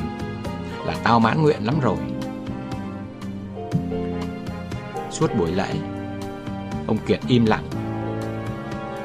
Là 0.86 0.94
tao 1.02 1.20
mãn 1.20 1.42
nguyện 1.42 1.64
lắm 1.64 1.80
rồi. 1.80 1.96
Suốt 5.10 5.30
buổi 5.38 5.52
lễ, 5.52 5.68
Ông 6.86 6.98
Kiệt 7.06 7.20
im 7.28 7.46
lặng. 7.46 7.64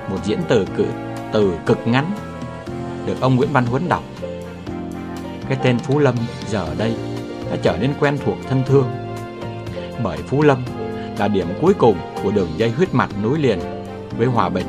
Một 0.10 0.18
diễn 0.24 0.40
từ 0.48 0.66
cự, 0.78 0.86
từ 1.32 1.58
cực 1.66 1.88
ngắn 1.88 2.12
Được 3.06 3.22
ông 3.22 3.36
Nguyễn 3.36 3.50
Văn 3.54 3.66
Huấn 3.66 3.90
đọc. 3.90 4.04
Cái 5.50 5.58
tên 5.64 5.80
Phú 5.80 6.00
Lâm 6.00 6.16
giờ 6.48 6.68
đây 6.78 6.96
Đã 7.52 7.58
trở 7.62 7.78
nên 7.82 7.94
quen 8.00 8.18
thuộc 8.26 8.38
thân 8.50 8.64
thương. 8.66 9.09
Bởi 10.04 10.18
Phú 10.18 10.42
Lâm 10.42 10.64
là 11.18 11.28
điểm 11.28 11.48
cuối 11.62 11.74
cùng 11.74 11.98
của 12.24 12.32
đường 12.32 12.50
dây 12.58 12.70
huyết 12.70 12.94
mạch 12.94 13.10
nối 13.24 13.40
liền 13.40 13.60
với 14.18 14.28
Hòa 14.28 14.50
Bình 14.50 14.66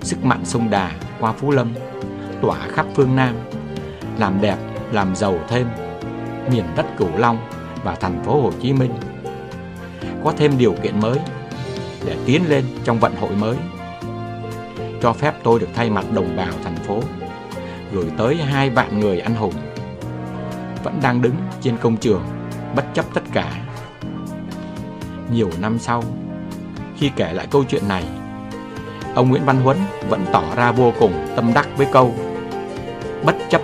Sức 0.00 0.24
mạnh 0.24 0.40
sông 0.44 0.70
Đà 0.70 0.90
qua 1.20 1.32
Phú 1.32 1.50
Lâm 1.50 1.74
Tỏa 2.42 2.58
khắp 2.68 2.86
phương 2.94 3.16
Nam 3.16 3.34
Làm 4.18 4.40
đẹp, 4.40 4.56
làm 4.92 5.16
giàu 5.16 5.38
thêm 5.48 5.66
Miền 6.52 6.64
đất 6.76 6.86
Cửu 6.96 7.16
Long 7.16 7.38
và 7.84 7.94
thành 7.94 8.22
phố 8.24 8.42
Hồ 8.42 8.50
Chí 8.60 8.72
Minh 8.72 8.92
Có 10.24 10.32
thêm 10.36 10.58
điều 10.58 10.74
kiện 10.82 11.00
mới 11.00 11.18
để 12.06 12.16
tiến 12.26 12.48
lên 12.48 12.64
trong 12.84 12.98
vận 12.98 13.14
hội 13.16 13.30
mới. 13.40 13.56
Cho 15.02 15.12
phép 15.12 15.34
tôi 15.42 15.60
được 15.60 15.68
thay 15.74 15.90
mặt 15.90 16.04
đồng 16.14 16.36
bào 16.36 16.52
thành 16.64 16.76
phố 16.76 17.00
gửi 17.92 18.06
tới 18.16 18.36
hai 18.36 18.70
vạn 18.70 19.00
người 19.00 19.20
anh 19.20 19.34
hùng 19.34 19.54
vẫn 20.84 20.98
đang 21.02 21.22
đứng 21.22 21.34
trên 21.60 21.76
công 21.76 21.96
trường 21.96 22.22
bất 22.76 22.84
chấp 22.94 23.04
tất 23.14 23.22
cả. 23.32 23.52
Nhiều 25.32 25.50
năm 25.60 25.78
sau, 25.78 26.02
khi 26.96 27.10
kể 27.16 27.32
lại 27.32 27.46
câu 27.50 27.64
chuyện 27.64 27.88
này, 27.88 28.04
ông 29.14 29.28
Nguyễn 29.28 29.44
Văn 29.44 29.60
Huấn 29.60 29.76
vẫn 30.08 30.24
tỏ 30.32 30.44
ra 30.56 30.72
vô 30.72 30.92
cùng 30.98 31.12
tâm 31.36 31.50
đắc 31.54 31.68
với 31.76 31.86
câu 31.92 32.14
bất 33.24 33.36
chấp 33.50 33.59